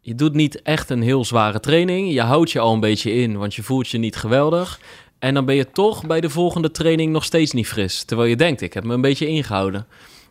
Je 0.00 0.14
doet 0.14 0.34
niet 0.34 0.62
echt 0.62 0.90
een 0.90 1.02
heel 1.02 1.24
zware 1.24 1.60
training. 1.60 2.12
Je 2.12 2.20
houdt 2.20 2.50
je 2.50 2.60
al 2.60 2.72
een 2.72 2.80
beetje 2.80 3.12
in, 3.12 3.36
want 3.36 3.54
je 3.54 3.62
voelt 3.62 3.88
je 3.88 3.98
niet 3.98 4.16
geweldig. 4.16 4.80
En 5.20 5.34
dan 5.34 5.44
ben 5.44 5.54
je 5.54 5.70
toch 5.70 6.06
bij 6.06 6.20
de 6.20 6.30
volgende 6.30 6.70
training 6.70 7.12
nog 7.12 7.24
steeds 7.24 7.52
niet 7.52 7.68
fris. 7.68 8.04
Terwijl 8.04 8.28
je 8.28 8.36
denkt, 8.36 8.60
ik 8.60 8.74
heb 8.74 8.84
me 8.84 8.94
een 8.94 9.00
beetje 9.00 9.26
ingehouden. 9.26 9.86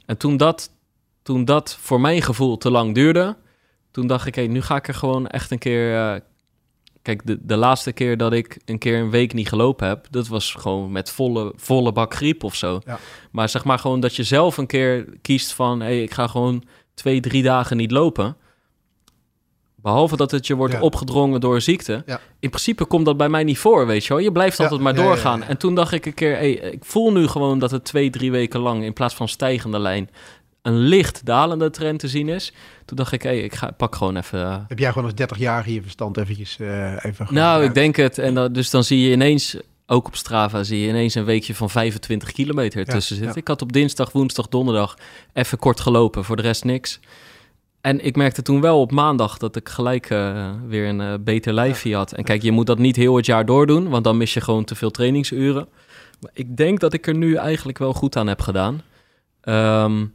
En 0.06 0.18
toen 0.18 0.38
dat, 0.38 0.70
toen 1.24 1.46
dat 1.46 1.78
voor 1.82 2.02
mijn 2.02 2.22
gevoel 2.22 2.58
te 2.58 2.72
lang 2.72 2.96
duurde, 2.96 3.38
toen 3.92 4.08
dacht 4.08 4.28
ik, 4.28 4.36
hé, 4.36 4.42
nu 4.42 4.62
ga 4.62 4.76
ik 4.76 4.88
er 4.88 4.94
gewoon 4.94 5.28
echt 5.28 5.52
een 5.52 5.58
keer. 5.58 5.96
eh, 5.96 6.20
kijk, 7.02 7.26
de, 7.26 7.38
de 7.42 7.56
laatste 7.56 7.92
keer 7.92 8.18
dat 8.18 8.34
ik 8.34 8.58
een 8.66 8.78
keer 8.78 9.00
een 9.00 9.10
week 9.10 9.34
niet 9.34 9.50
gelopen 9.50 9.88
heb, 9.88 10.08
dat 10.10 10.28
was 10.28 10.54
gewoon 10.54 10.92
met 10.92 11.10
volle, 11.10 11.54
volle 11.56 11.92
bak 11.92 12.14
griep 12.14 12.44
of 12.44 12.56
zo. 12.56 12.82
Ja. 12.86 13.00
Maar 13.32 13.50
zeg 13.50 13.64
maar 13.64 13.80
gewoon 13.80 14.00
dat 14.00 14.16
je 14.16 14.24
zelf 14.24 14.58
een 14.58 14.68
keer 14.68 15.06
kiest 15.22 15.54
van, 15.54 15.82
hé, 15.82 15.92
ik 15.92 16.12
ga 16.12 16.28
gewoon 16.28 16.64
twee, 16.94 17.20
drie 17.20 17.44
dagen 17.44 17.78
niet 17.78 17.92
lopen. 17.92 18.38
Behalve 19.82 20.16
dat 20.16 20.32
het 20.32 20.48
je 20.48 20.56
wordt 20.56 20.74
Ja. 20.74 20.82
opgedrongen 20.82 21.40
door 21.40 21.62
ziekte. 21.62 22.04
Ja. 22.06 22.20
In 22.40 22.50
principe 22.50 22.86
komt 22.86 23.06
dat 23.06 23.18
bij 23.18 23.30
mij 23.30 23.44
niet 23.44 23.58
voor, 23.58 23.88
weet 23.88 24.04
je 24.06 24.14
wel. 24.14 24.24
Je 24.24 24.32
blijft 24.32 24.60
altijd 24.60 24.82
maar 24.82 24.96
ja, 24.96 25.04
doorgaan. 25.04 25.44
En 25.44 25.58
toen 25.58 25.76
dacht 25.76 25.92
ik 25.92 26.06
een 26.06 26.14
keer, 26.14 26.36
hey, 26.36 26.52
ik 26.52 26.86
voel 26.86 27.12
nu 27.12 27.28
gewoon 27.28 27.60
dat 27.60 27.72
het 27.72 27.84
twee, 27.86 28.10
drie 28.10 28.32
weken 28.32 28.60
lang... 28.60 28.84
in 28.84 28.94
plaats 28.94 29.16
van 29.16 29.28
stijgende 29.28 29.80
lijn 29.80 30.10
een 30.62 30.78
licht 30.78 31.26
dalende 31.26 31.70
trend 31.70 32.00
te 32.00 32.08
zien 32.08 32.30
is. 32.30 32.54
Toen 32.86 32.98
dacht 32.98 33.12
ik, 33.12 33.22
hey, 33.24 33.40
ik 33.40 33.56
ga, 33.56 33.72
pak 33.72 33.96
gewoon 33.96 34.18
even... 34.18 34.40
eh, 34.46 34.58
Heb 34.68 34.80
jij 34.80 34.90
gewoon 34.90 35.04
als 35.04 35.16
30 35.16 35.38
jaar 35.38 35.70
je 35.70 35.82
verstand 35.82 36.18
eventjes 36.18 36.60
eh, 36.60 37.06
even... 37.06 37.28
nou, 37.30 37.64
ik 37.64 37.74
denk 37.74 37.96
het. 37.96 38.18
En 38.18 38.34
dat, 38.34 38.54
dus 38.54 38.70
dan 38.70 38.84
zie 38.84 39.00
je 39.00 39.12
ineens, 39.12 39.58
ook 39.86 40.08
op 40.08 40.16
Strava, 40.16 40.64
zie 40.64 40.80
je 40.80 40.88
ineens 40.88 41.16
een 41.16 41.26
weekje 41.26 41.56
van 41.56 41.70
25 41.70 42.32
kilometer 42.32 42.86
tussen 42.86 43.16
zitten. 43.16 43.36
Ik 43.38 43.48
had 43.48 43.62
op 43.62 43.72
dinsdag, 43.74 44.12
woensdag, 44.12 44.48
donderdag 44.48 44.98
even 45.34 45.58
kort 45.58 45.80
gelopen, 45.80 46.24
voor 46.24 46.36
de 46.36 46.42
rest 46.42 46.64
niks. 46.64 47.00
En 47.82 48.06
ik 48.06 48.16
merkte 48.16 48.42
toen 48.42 48.62
wel 48.62 48.82
op 48.82 48.92
maandag 48.92 49.38
dat 49.38 49.56
ik 49.56 49.70
gelijk 49.70 50.10
eh, 50.10 50.52
weer 50.68 50.88
een 50.88 51.02
eh, 51.02 51.14
beter 51.20 51.54
lijfje 51.54 51.96
had. 51.96 52.12
En 52.12 52.24
kijk, 52.24 52.42
je 52.42 52.52
moet 52.52 52.68
dat 52.68 52.78
niet 52.78 52.96
heel 52.96 53.16
het 53.16 53.26
jaar 53.26 53.46
doordoen, 53.46 53.90
want 53.90 54.04
dan 54.04 54.18
mis 54.18 54.34
je 54.34 54.42
gewoon 54.42 54.64
te 54.64 54.76
veel 54.76 54.92
trainingsuren. 54.92 55.68
Maar 56.20 56.32
ik 56.34 56.58
denk 56.58 56.80
dat 56.80 56.94
ik 56.94 57.08
er 57.08 57.16
nu 57.16 57.36
eigenlijk 57.36 57.78
wel 57.78 57.94
goed 57.94 58.16
aan 58.16 58.28
heb 58.28 58.42
gedaan. 58.42 58.82
Ehm, 59.42 60.06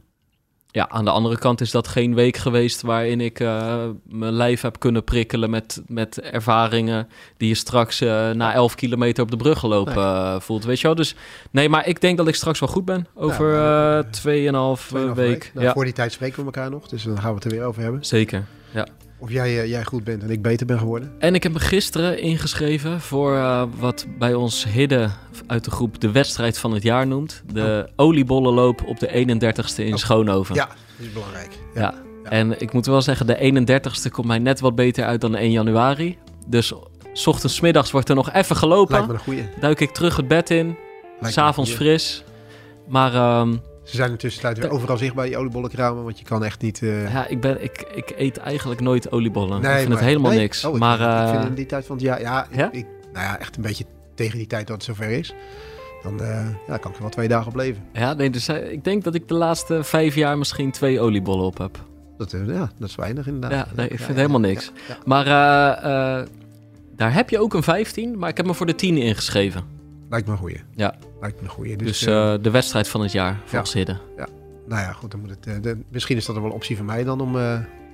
ja, 0.75 0.89
aan 0.89 1.05
de 1.05 1.11
andere 1.11 1.37
kant 1.37 1.61
is 1.61 1.71
dat 1.71 1.87
geen 1.87 2.15
week 2.15 2.37
geweest 2.37 2.81
waarin 2.81 3.21
ik 3.21 3.39
eh, 3.39 3.83
mijn 4.03 4.33
lijf 4.33 4.61
heb 4.61 4.79
kunnen 4.79 5.03
prikkelen 5.03 5.49
met, 5.49 5.81
met 5.87 6.21
ervaringen 6.21 7.07
die 7.37 7.47
je 7.47 7.55
straks 7.55 8.01
eh, 8.01 8.31
na 8.31 8.53
11 8.53 8.75
kilometer 8.75 9.23
op 9.23 9.31
de 9.31 9.37
brug 9.37 9.59
gelopen 9.59 9.95
eh, 9.95 10.39
voelt. 10.39 10.65
Weet 10.65 10.79
je 10.79 10.87
wel? 10.87 10.95
Dus 10.95 11.15
nee, 11.51 11.69
maar 11.69 11.87
ik 11.87 12.01
denk 12.01 12.17
dat 12.17 12.27
ik 12.27 12.35
straks 12.35 12.59
wel 12.59 12.69
goed 12.69 12.85
ben 12.85 13.07
over 13.13 13.53
Ja, 13.53 13.91
eh 13.91 13.99
eh, 13.99 14.05
2,5 14.05 14.09
Tweeënhalve 14.09 15.13
week. 15.13 15.51
Nou, 15.53 15.65
ja, 15.65 15.73
Voor 15.73 15.83
die 15.83 15.93
tijd 15.93 16.11
spreken 16.11 16.39
we 16.39 16.45
elkaar 16.45 16.69
nog, 16.69 16.87
dus 16.87 17.03
dan 17.03 17.19
gaan 17.19 17.29
we 17.29 17.35
het 17.35 17.45
er 17.45 17.51
weer 17.51 17.63
over 17.63 17.81
hebben. 17.81 18.05
zeker. 18.05 18.45
Of 19.17 19.31
jij, 19.31 19.61
eh, 19.61 19.69
jij 19.69 19.83
goed 19.83 20.03
bent 20.03 20.23
en 20.23 20.29
ik 20.29 20.41
beter 20.41 20.65
ben 20.65 20.79
geworden. 20.79 21.13
En 21.19 21.35
ik 21.35 21.43
heb 21.43 21.53
me 21.53 21.59
gisteren 21.59 22.19
ingeschreven 22.19 23.01
voor 23.01 23.35
eh, 23.35 23.63
wat 23.79 24.05
bij 24.17 24.33
ons 24.33 24.65
Hidde 24.65 25.09
uit 25.47 25.63
de 25.63 25.71
groep 25.71 26.01
de 26.01 26.11
wedstrijd 26.11 26.57
van 26.57 26.73
het 26.73 26.83
jaar 26.83 27.07
noemt. 27.07 27.43
De 27.53 27.89
oliebollenloop 27.95 28.83
op 28.85 28.99
de 28.99 29.07
31ste 29.07 29.83
in 29.83 29.93
Oh. 29.93 29.99
Schoonhoven. 29.99 30.55
Ja, 30.55 30.67
dat 30.67 31.05
is 31.05 31.13
belangrijk. 31.13 31.51
Ja. 31.75 31.81
Ja. 32.23 32.31
En 32.31 32.61
ik 32.61 32.73
moet 32.73 32.85
wel 32.85 33.01
zeggen, 33.01 33.27
de 33.27 33.35
31ste 33.37 34.11
komt 34.11 34.27
mij 34.27 34.39
net 34.39 34.59
wat 34.59 34.75
beter 34.75 35.05
uit 35.05 35.21
dan 35.21 35.31
de 35.31 35.37
1 35.37 35.51
januari. 35.51 36.17
Dus 36.47 36.73
s 37.13 37.27
ochtends, 37.27 37.59
middags 37.59 37.91
wordt 37.91 38.09
er 38.09 38.15
nog 38.15 38.31
even 38.31 38.55
gelopen. 38.55 38.93
Lijkt 38.93 39.07
me 39.07 39.13
een 39.13 39.19
goeie. 39.19 39.43
Duik 39.59 39.79
ik 39.79 39.91
terug 39.91 40.15
het 40.15 40.27
bed 40.27 40.49
in. 40.49 40.77
S'avonds 41.21 41.71
fris. 41.71 42.23
Maar 42.87 43.13
ehm, 43.13 43.55
Ze 43.85 43.95
zijn 43.95 44.11
intussen 44.11 44.39
sluiten 44.39 44.63
weer 44.63 44.73
overal 44.73 44.97
zichtbaar, 44.97 45.25
die 45.25 45.37
oliebollenkramen, 45.37 46.03
want 46.03 46.19
je 46.19 46.25
kan 46.25 46.43
echt 46.43 46.61
niet... 46.61 46.81
eh, 46.81 47.11
ja, 47.11 47.27
ik, 47.27 47.41
ben, 47.41 47.63
ik, 47.63 47.85
ik 47.95 48.13
eet 48.17 48.37
eigenlijk 48.37 48.81
nooit 48.81 49.11
oliebollen. 49.11 49.57
ik 49.57 49.63
vind 49.65 49.87
maar- 49.87 49.97
het 49.97 50.07
helemaal 50.07 50.31
nee? 50.31 50.39
niks. 50.39 50.65
Oh, 50.65 50.73
ik, 50.73 50.79
maar 50.79 51.23
ik 51.23 51.29
vind 51.29 51.43
eh, 51.43 51.49
in 51.49 51.55
die 51.55 51.65
tijd 51.65 51.85
van 51.85 51.95
het 51.95 52.05
jaar... 52.05 52.21
Ja, 52.21 52.47
Ja? 52.51 52.65
Ik, 52.67 52.73
ik- 52.73 52.85
nou 53.13 53.25
ja, 53.25 53.39
echt 53.39 53.55
een 53.55 53.61
beetje 53.61 53.85
tegen 54.15 54.37
die 54.37 54.47
tijd 54.47 54.67
dat 54.67 54.75
het 54.75 54.85
zover 54.85 55.09
is. 55.09 55.33
Dan 56.03 56.21
eh, 56.21 56.45
ja, 56.67 56.77
kan 56.77 56.91
ik 56.91 56.95
er 56.95 57.01
wel 57.01 57.11
twee 57.11 57.27
dagen 57.27 57.47
op 57.47 57.55
leven. 57.55 57.83
ja, 57.93 58.13
nee, 58.13 58.29
dus, 58.29 58.49
ik 58.49 58.83
denk 58.83 59.03
dat 59.03 59.15
ik 59.15 59.27
de 59.27 59.33
laatste 59.33 59.83
vijf 59.83 60.15
jaar 60.15 60.37
misschien 60.37 60.71
twee 60.71 60.99
oliebollen 60.99 61.45
op 61.45 61.57
heb. 61.57 61.83
Dat, 62.17 62.31
ja, 62.31 62.71
dat 62.79 62.89
is 62.89 62.95
weinig 62.95 63.27
inderdaad. 63.27 63.51
Ja, 63.51 63.67
nee, 63.75 63.87
ik 63.87 63.99
vind 63.99 64.17
helemaal 64.17 64.39
niks. 64.39 64.71
Maar 65.05 65.25
daar 66.95 67.13
heb 67.13 67.29
je 67.29 67.39
ook 67.39 67.53
een 67.53 67.63
15, 67.63 68.17
maar 68.17 68.29
ik 68.29 68.37
heb 68.37 68.45
me 68.45 68.53
voor 68.53 68.65
de 68.65 68.75
10 68.75 68.97
ingeschreven. 68.97 69.63
Lijkt 70.09 70.25
me 70.27 70.31
een 70.33 70.39
goeie. 70.39 70.61
Ja. 70.75 70.95
Lijkt 71.25 71.41
me 71.41 71.47
een 71.47 71.53
goeie. 71.53 71.77
Dus, 71.77 71.87
Dus, 71.87 72.01
eh, 72.07 72.33
de 72.41 72.51
wedstrijd 72.51 72.87
van 72.87 73.01
het 73.01 73.11
jaar, 73.11 73.39
volgens 73.45 73.73
Hidde. 73.73 73.97
nou 74.67 74.81
ja, 74.81 74.91
goed, 74.91 75.11
dan 75.11 75.19
moet 75.19 75.29
het... 75.29 75.47
eh, 75.47 75.53
de- 75.61 75.77
misschien 75.89 76.17
is 76.17 76.25
dat 76.25 76.35
er 76.35 76.41
wel 76.41 76.49
een 76.51 76.55
optie 76.55 76.77
van 76.77 76.85
mij 76.85 77.03
dan 77.03 77.21
om 77.21 77.35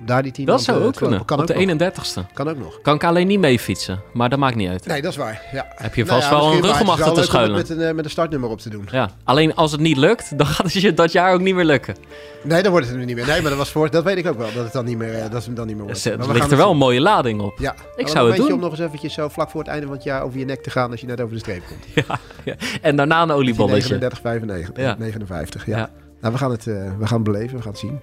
daar 0.06 0.22
die 0.22 0.44
Dat 0.46 0.62
zou 0.62 0.82
ook 0.82 0.92
te 0.92 0.98
kunnen. 0.98 1.24
Kan 1.24 1.40
op 1.40 1.46
de 1.46 1.54
ook 1.54 1.66
nog. 1.66 1.90
31ste. 1.92 2.32
Kan 2.34 2.48
ook 2.48 2.58
nog. 2.58 2.80
Kan 2.82 2.94
ik 2.94 3.04
alleen 3.04 3.26
niet 3.26 3.38
mee 3.40 3.58
fietsen, 3.58 4.00
maar 4.12 4.28
dat 4.28 4.38
maakt 4.38 4.56
niet 4.56 4.68
uit. 4.68 4.86
Nee, 4.86 5.02
dat 5.02 5.10
is 5.10 5.16
waar. 5.16 5.42
Ja. 5.52 5.66
Heb 5.76 5.94
je 5.94 6.04
Nou 6.04 6.20
vast 6.20 6.30
ja, 6.32 6.36
wel 6.38 6.52
een 6.52 6.60
rug 6.62 6.80
om 6.80 6.88
achter 6.88 7.12
te 7.12 7.22
schuilen. 7.22 7.56
Met 7.56 7.68
een, 7.68 7.80
eh, 7.80 7.94
met 7.94 8.04
een 8.04 8.10
startnummer 8.10 8.50
op 8.50 8.58
te 8.60 8.68
doen. 8.70 8.88
Ja, 8.90 9.10
alleen 9.24 9.54
als 9.54 9.72
het 9.72 9.80
niet 9.80 9.96
lukt, 9.96 10.38
dan 10.38 10.46
gaat 10.46 10.72
het 10.72 10.82
je 10.82 10.94
dat 10.94 11.12
jaar 11.12 11.32
ook 11.34 11.40
niet 11.40 11.54
meer 11.54 11.64
lukken. 11.64 11.96
Nee, 12.42 12.62
dan 12.62 12.70
wordt 12.70 12.86
het 12.88 12.96
er 12.96 13.04
niet 13.04 13.16
meer. 13.16 13.26
Nee, 13.26 13.40
maar 13.40 13.50
dat 13.50 13.58
was 13.58 13.70
voor. 13.70 13.90
Dat 13.90 14.04
weet 14.04 14.16
ik 14.16 14.26
ook 14.26 14.38
wel. 14.38 14.48
Dat 14.54 14.64
het 14.64 14.72
dan 14.72 14.84
niet 14.84 14.98
meer, 14.98 15.14
eh, 15.14 15.30
dat 15.30 15.44
het 15.44 15.56
dan 15.56 15.66
niet 15.66 15.76
meer 15.76 15.84
wordt. 15.84 16.02
Dus, 16.02 16.12
eh, 16.12 16.18
Maar 16.18 16.34
ligt 16.34 16.50
er 16.50 16.56
wel 16.56 16.70
een 16.70 16.76
mooie 16.76 17.00
lading 17.00 17.40
op. 17.40 17.58
Ja. 17.58 17.72
Ik 17.72 17.78
Maar 17.96 18.08
zou 18.08 18.18
een 18.18 18.24
het 18.24 18.30
beetje 18.30 18.42
doen. 18.42 18.52
om 18.52 18.60
nog 18.60 18.70
eens 18.70 18.80
eventjes 18.86 19.14
zo 19.14 19.28
vlak 19.28 19.50
voor 19.50 19.60
het 19.60 19.68
einde 19.70 19.86
van 19.86 19.94
het 19.94 20.04
jaar 20.04 20.22
over 20.22 20.38
je 20.38 20.44
nek 20.44 20.62
te 20.62 20.70
gaan 20.70 20.90
als 20.90 21.00
je 21.00 21.06
net 21.06 21.20
over 21.20 21.34
de 21.34 21.40
streep 21.40 21.62
komt. 21.68 22.06
En 22.82 22.96
daarna 22.96 23.22
een 23.22 23.30
oliebolletje. 23.30 23.98
39, 23.98 24.20
95, 24.20 24.84
Ja. 24.84 24.96
59. 24.98 25.66
Ja. 25.66 25.76
Ja. 25.76 25.90
Nou, 26.20 26.32
we 26.32 26.38
gaan 26.40 26.50
het, 26.50 26.66
eh, 26.66 26.74
we 26.98 27.06
gaan 27.06 27.22
het 27.22 27.32
beleven, 27.32 27.56
we 27.56 27.62
gaan 27.62 27.70
het 27.70 27.80
zien. 27.80 28.00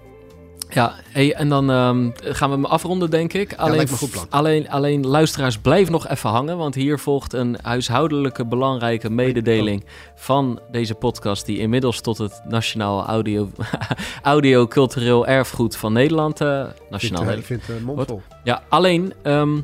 Ja, 0.71 0.93
hey, 1.11 1.33
en 1.33 1.49
dan 1.49 1.69
ehm, 1.71 2.09
gaan 2.15 2.49
we 2.49 2.55
hem 2.55 2.65
afronden, 2.65 3.09
denk 3.09 3.33
ik. 3.33 3.53
Alleen, 3.53 3.87
goed. 3.89 4.25
Alleen, 4.29 4.69
alleen 4.69 5.07
luisteraars, 5.07 5.57
blijf 5.57 5.89
nog 5.89 6.07
even 6.07 6.29
hangen. 6.29 6.57
Want 6.57 6.75
hier 6.75 6.99
volgt 6.99 7.33
een 7.33 7.57
huishoudelijke 7.61 8.45
belangrijke 8.45 9.09
mededeling 9.09 9.85
van 10.15 10.59
deze 10.71 10.93
podcast... 10.95 11.45
die 11.45 11.57
inmiddels 11.57 12.01
tot 12.01 12.17
het 12.17 12.41
Nationaal 12.47 13.05
Audio, 13.05 13.49
Audio-Cultureel 14.21 15.27
Erfgoed 15.27 15.75
van 15.77 15.93
Nederland... 15.93 16.41
eh, 16.41 16.63
vind, 16.63 16.89
nationaal 16.89 17.21
eh, 17.21 17.27
Nederland- 17.27 17.39
ik 17.39 17.45
vind 17.45 17.67
het 17.67 17.77
een 17.77 17.83
mondvol. 17.83 18.21
Ja, 18.43 18.61
alleen, 18.69 19.13
ehm, 19.23 19.57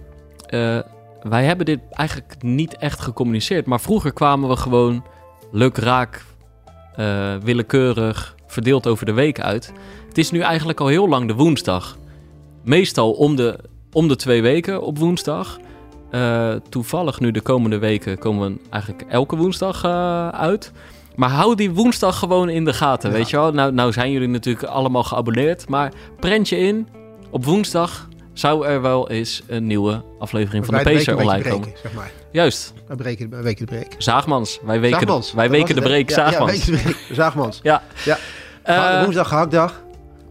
eh, 0.47 0.79
wij 1.21 1.43
hebben 1.43 1.65
dit 1.65 1.79
eigenlijk 1.91 2.35
niet 2.43 2.77
echt 2.77 2.99
gecommuniceerd. 3.01 3.65
Maar 3.65 3.81
vroeger 3.81 4.13
kwamen 4.13 4.49
we 4.49 4.55
gewoon 4.55 5.05
luk 5.51 5.77
raak, 5.77 6.23
eh, 6.95 7.35
willekeurig, 7.43 8.35
verdeeld 8.47 8.87
over 8.87 9.05
de 9.05 9.13
week 9.13 9.39
uit. 9.39 9.71
Het 10.15 10.23
is 10.23 10.31
nu 10.31 10.39
eigenlijk 10.39 10.79
al 10.79 10.87
heel 10.87 11.07
lang 11.09 11.27
de 11.27 11.33
woensdag. 11.33 11.97
Meestal 12.63 13.11
om 13.11 13.35
de, 13.35 13.59
om 13.91 14.07
de 14.07 14.15
twee 14.15 14.41
weken 14.41 14.81
op 14.81 14.97
woensdag. 14.97 15.59
Eh, 16.11 16.53
toevallig 16.69 17.19
nu 17.19 17.31
de 17.31 17.41
komende 17.41 17.77
weken 17.77 18.17
komen 18.17 18.53
we 18.53 18.59
eigenlijk 18.69 19.03
elke 19.09 19.35
woensdag 19.35 19.83
eh, 19.83 20.27
uit. 20.29 20.71
Maar 21.15 21.29
hou 21.29 21.55
die 21.55 21.71
woensdag 21.71 22.19
gewoon 22.19 22.49
in 22.49 22.65
de 22.65 22.73
gaten, 22.73 23.09
Ja. 23.09 23.15
weet 23.15 23.29
je 23.29 23.35
wel. 23.37 23.51
Nou, 23.51 23.71
nou 23.71 23.91
zijn 23.91 24.11
jullie 24.11 24.27
natuurlijk 24.27 24.65
allemaal 24.65 25.03
geabonneerd. 25.03 25.69
Maar 25.69 25.91
prent 26.19 26.49
je 26.49 26.57
in. 26.57 26.87
Op 27.29 27.45
woensdag 27.45 28.07
zou 28.33 28.65
er 28.67 28.81
wel 28.81 29.09
eens 29.09 29.41
een 29.47 29.67
nieuwe 29.67 30.03
aflevering 30.19 30.65
van 30.65 30.75
de 30.75 30.83
Pacer 30.83 31.17
online 31.17 31.49
komen. 31.49 31.69
zeg 31.81 31.93
maar. 31.93 32.11
Juist, 32.31 32.73
Wij 32.87 32.95
breken, 32.95 33.29
wij 33.29 33.41
weken 33.43 33.65
de 33.65 33.71
break. 33.75 33.95
Zaagmans. 33.97 34.59
Wij 34.65 34.79
weken 34.79 34.99
Zaagmans, 34.99 35.29
de, 35.29 35.35
wij 35.35 35.49
weken 35.49 35.75
de 35.75 35.81
break? 35.81 36.09
Ja, 36.09 36.15
Zaagmans. 36.15 36.65
Ja, 36.65 36.77
break. 36.77 36.95
Zaagmans. 37.11 37.59
Ja. 37.63 37.81
Ja. 38.05 38.17
Eh, 38.63 39.03
woensdag 39.03 39.27
gehaktdag, 39.27 39.83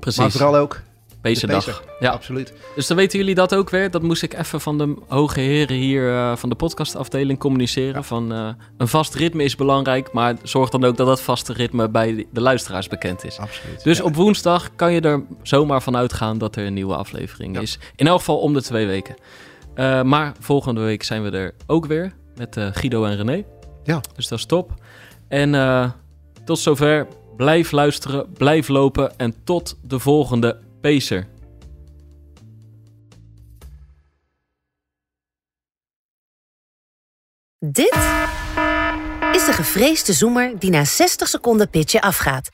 maar 0.05 0.15
precies, 0.15 0.41
vooral 0.41 0.57
ook 0.61 0.81
Pacer. 1.21 1.81
Ja. 2.01 2.11
absoluut. 2.11 2.53
Dus 2.75 2.87
dan 2.87 2.97
weten 2.97 3.19
jullie 3.19 3.35
dat 3.35 3.55
ook 3.55 3.71
weer. 3.71 3.91
Dat 3.91 4.03
moest 4.03 4.23
ik 4.23 4.35
even 4.39 4.61
van 4.61 4.79
de 4.79 4.95
hoge 5.09 5.41
heren 5.41 5.77
hier 5.77 6.11
eh, 6.15 6.37
van 6.37 6.49
de 6.49 6.55
podcastafdeling 6.55 7.39
communiceren. 7.39 8.05
Van 8.05 8.33
eh, 8.33 8.49
een 8.77 8.89
vast 8.89 9.15
ritme 9.15 9.45
is 9.45 9.57
belangrijk, 9.57 10.13
maar 10.13 10.37
zorg 10.43 10.71
dan 10.71 10.85
ook 10.85 10.97
dat 10.97 11.07
dat 11.07 11.21
vaste 11.21 11.53
ritme 11.53 11.89
bij 11.89 12.27
de 12.33 12.41
luisteraars 12.41 12.89
bekend 12.89 13.25
is. 13.25 13.39
absoluut. 13.39 13.85
Dus 13.85 13.99
Ja. 13.99 14.05
op 14.05 14.15
woensdag 14.15 14.71
kan 14.77 14.93
je 14.93 15.01
er 15.01 15.23
zomaar 15.43 15.83
van 15.83 15.97
uitgaan 15.97 16.39
dat 16.39 16.57
er 16.57 16.67
een 16.67 16.75
nieuwe 16.75 16.95
aflevering 16.97 17.55
Ja. 17.55 17.61
is. 17.61 17.79
In 17.97 18.07
elk 18.07 18.19
geval 18.19 18.39
om 18.39 18.53
de 18.55 18.63
twee 18.63 18.87
weken. 18.87 19.15
Eh, 19.75 20.03
maar 20.03 20.33
volgende 20.41 20.81
week 20.81 21.03
zijn 21.03 21.23
we 21.23 21.31
er 21.31 21.55
ook 21.67 21.87
weer 21.87 22.13
met 22.37 22.57
Guido 22.73 23.05
en 23.05 23.17
René. 23.17 23.45
Ja. 23.85 24.01
Dus 24.17 24.29
dat 24.29 24.39
is 24.39 24.45
top. 24.47 24.73
En 25.29 25.95
tot 26.45 26.59
zover. 26.59 27.07
Blijf 27.37 27.71
luisteren, 27.71 28.33
blijf 28.33 28.69
lopen 28.69 29.19
en 29.19 29.45
tot 29.45 29.79
de 29.83 29.99
volgende 29.99 30.61
Pacer. 30.81 31.27
Dit 37.59 37.97
is 39.33 39.45
de 39.45 39.53
gevreesde 39.53 40.13
zoemer 40.13 40.59
die 40.59 40.71
na 40.71 40.85
60 40.85 41.29
seconden 41.29 41.71
pitchen 41.71 42.01
afgaat. 42.01 42.51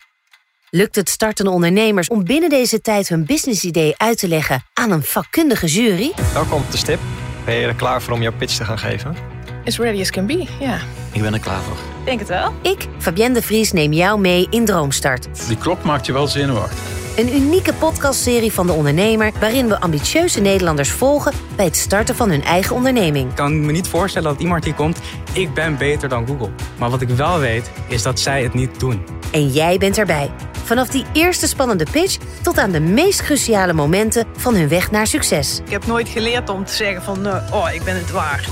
Lukt 0.71 0.97
het 0.97 1.09
startende 1.09 1.51
ondernemers 1.51 2.09
om 2.09 2.25
binnen 2.25 2.51
deze 2.51 2.81
tijd 2.81 3.09
hun 3.09 3.25
businessidee 3.25 3.95
uit 3.97 4.19
te 4.19 4.29
leggen 4.29 4.63
aan 4.73 4.91
een 4.91 5.03
vakkundige 5.03 5.67
jury? 5.67 6.13
Welkom 6.33 6.63
op 6.63 6.71
de 6.71 6.77
stip. 6.77 7.01
Ben 7.45 7.55
je 7.55 7.67
er 7.67 7.75
klaar 7.75 8.03
voor 8.03 8.13
om 8.13 8.23
jouw 8.23 8.37
pitch 8.37 8.57
te 8.57 8.65
gaan 8.65 8.79
geven? 8.79 9.40
As 9.67 9.79
ready 9.79 10.01
as 10.01 10.11
can 10.11 10.27
be, 10.27 10.47
ja. 10.61 10.79
Ik 11.13 11.23
ben 11.23 11.35
er 11.35 11.41
klaar 11.41 11.61
voor. 11.61 11.77
Denk 12.05 12.19
het 12.19 12.29
wel. 12.29 12.53
Ik, 12.63 12.87
Fabienne 12.99 13.35
de 13.35 13.43
Vries, 13.43 13.73
neem 13.73 13.93
jou 13.93 14.21
mee 14.21 14.47
in 14.51 14.65
Droomstart. 14.65 15.29
Die 15.49 15.57
klok 15.57 15.83
maakt 15.83 16.07
je 16.07 16.13
wel 16.13 16.27
zenuwachtig. 16.27 16.79
Een 17.17 17.35
unieke 17.35 17.73
podcastserie 17.73 18.53
van 18.53 18.67
de 18.67 18.73
ondernemer... 18.73 19.33
waarin 19.41 19.69
we 19.69 19.81
ambitieuze 19.81 20.41
Nederlanders 20.41 20.91
volgen... 20.91 21.33
bij 21.57 21.65
het 21.65 21.77
starten 21.77 22.15
van 22.15 22.31
hun 22.31 22.43
eigen 22.43 22.77
onderneming. 22.77 23.29
Ik 23.31 23.37
kan 23.37 23.65
me 23.65 23.73
niet 23.73 23.89
voorstellen 23.89 24.31
dat 24.31 24.41
iemand 24.41 24.65
hier 24.65 24.75
komt... 24.75 24.99
ik 25.33 25.55
ben 25.55 25.77
beter 25.77 26.09
dan 26.09 26.27
Google. 26.27 26.51
Maar 26.79 26.91
wat 26.91 27.01
ik 27.01 27.09
wel 27.09 27.39
weet, 27.39 27.71
is 27.87 28.03
dat 28.03 28.21
zij 28.21 28.43
het 28.43 28.55
niet 28.55 28.81
doen. 28.81 29.05
En 29.33 29.49
jij 29.49 29.79
bent 29.79 29.99
erbij. 29.99 30.31
Vanaf 30.65 30.89
die 30.89 31.05
eerste 31.13 31.47
spannende 31.47 31.87
pitch... 31.91 32.17
tot 32.43 32.59
aan 32.59 32.71
de 32.71 32.81
meest 32.81 33.23
cruciale 33.23 33.73
momenten 33.73 34.27
van 34.37 34.55
hun 34.55 34.69
weg 34.69 34.91
naar 34.91 35.07
succes. 35.07 35.61
Ik 35.65 35.71
heb 35.71 35.87
nooit 35.87 36.09
geleerd 36.09 36.49
om 36.49 36.65
te 36.65 36.73
zeggen 36.73 37.03
van, 37.03 37.27
uh, 37.27 37.35
oh, 37.53 37.73
ik 37.73 37.83
ben 37.83 37.95
het 37.95 38.11
waard. 38.11 38.49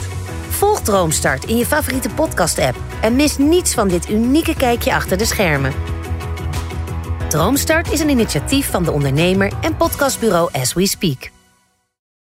Volg 0.58 0.80
Droomstart 0.80 1.44
in 1.44 1.56
je 1.56 1.66
favoriete 1.66 2.08
podcast-app... 2.08 2.76
en 3.00 3.16
mis 3.16 3.36
niets 3.36 3.74
van 3.74 3.88
dit 3.88 4.10
unieke 4.10 4.56
kijkje 4.56 4.94
achter 4.94 5.18
de 5.18 5.24
schermen. 5.24 5.72
Droomstart 7.28 7.92
is 7.92 8.00
een 8.00 8.08
initiatief 8.08 8.70
van 8.70 8.84
de 8.84 8.90
ondernemer 8.90 9.52
en 9.60 9.76
podcastbureau 9.76 10.48
As 10.52 10.72
We 10.72 10.86
Speak. 10.86 11.30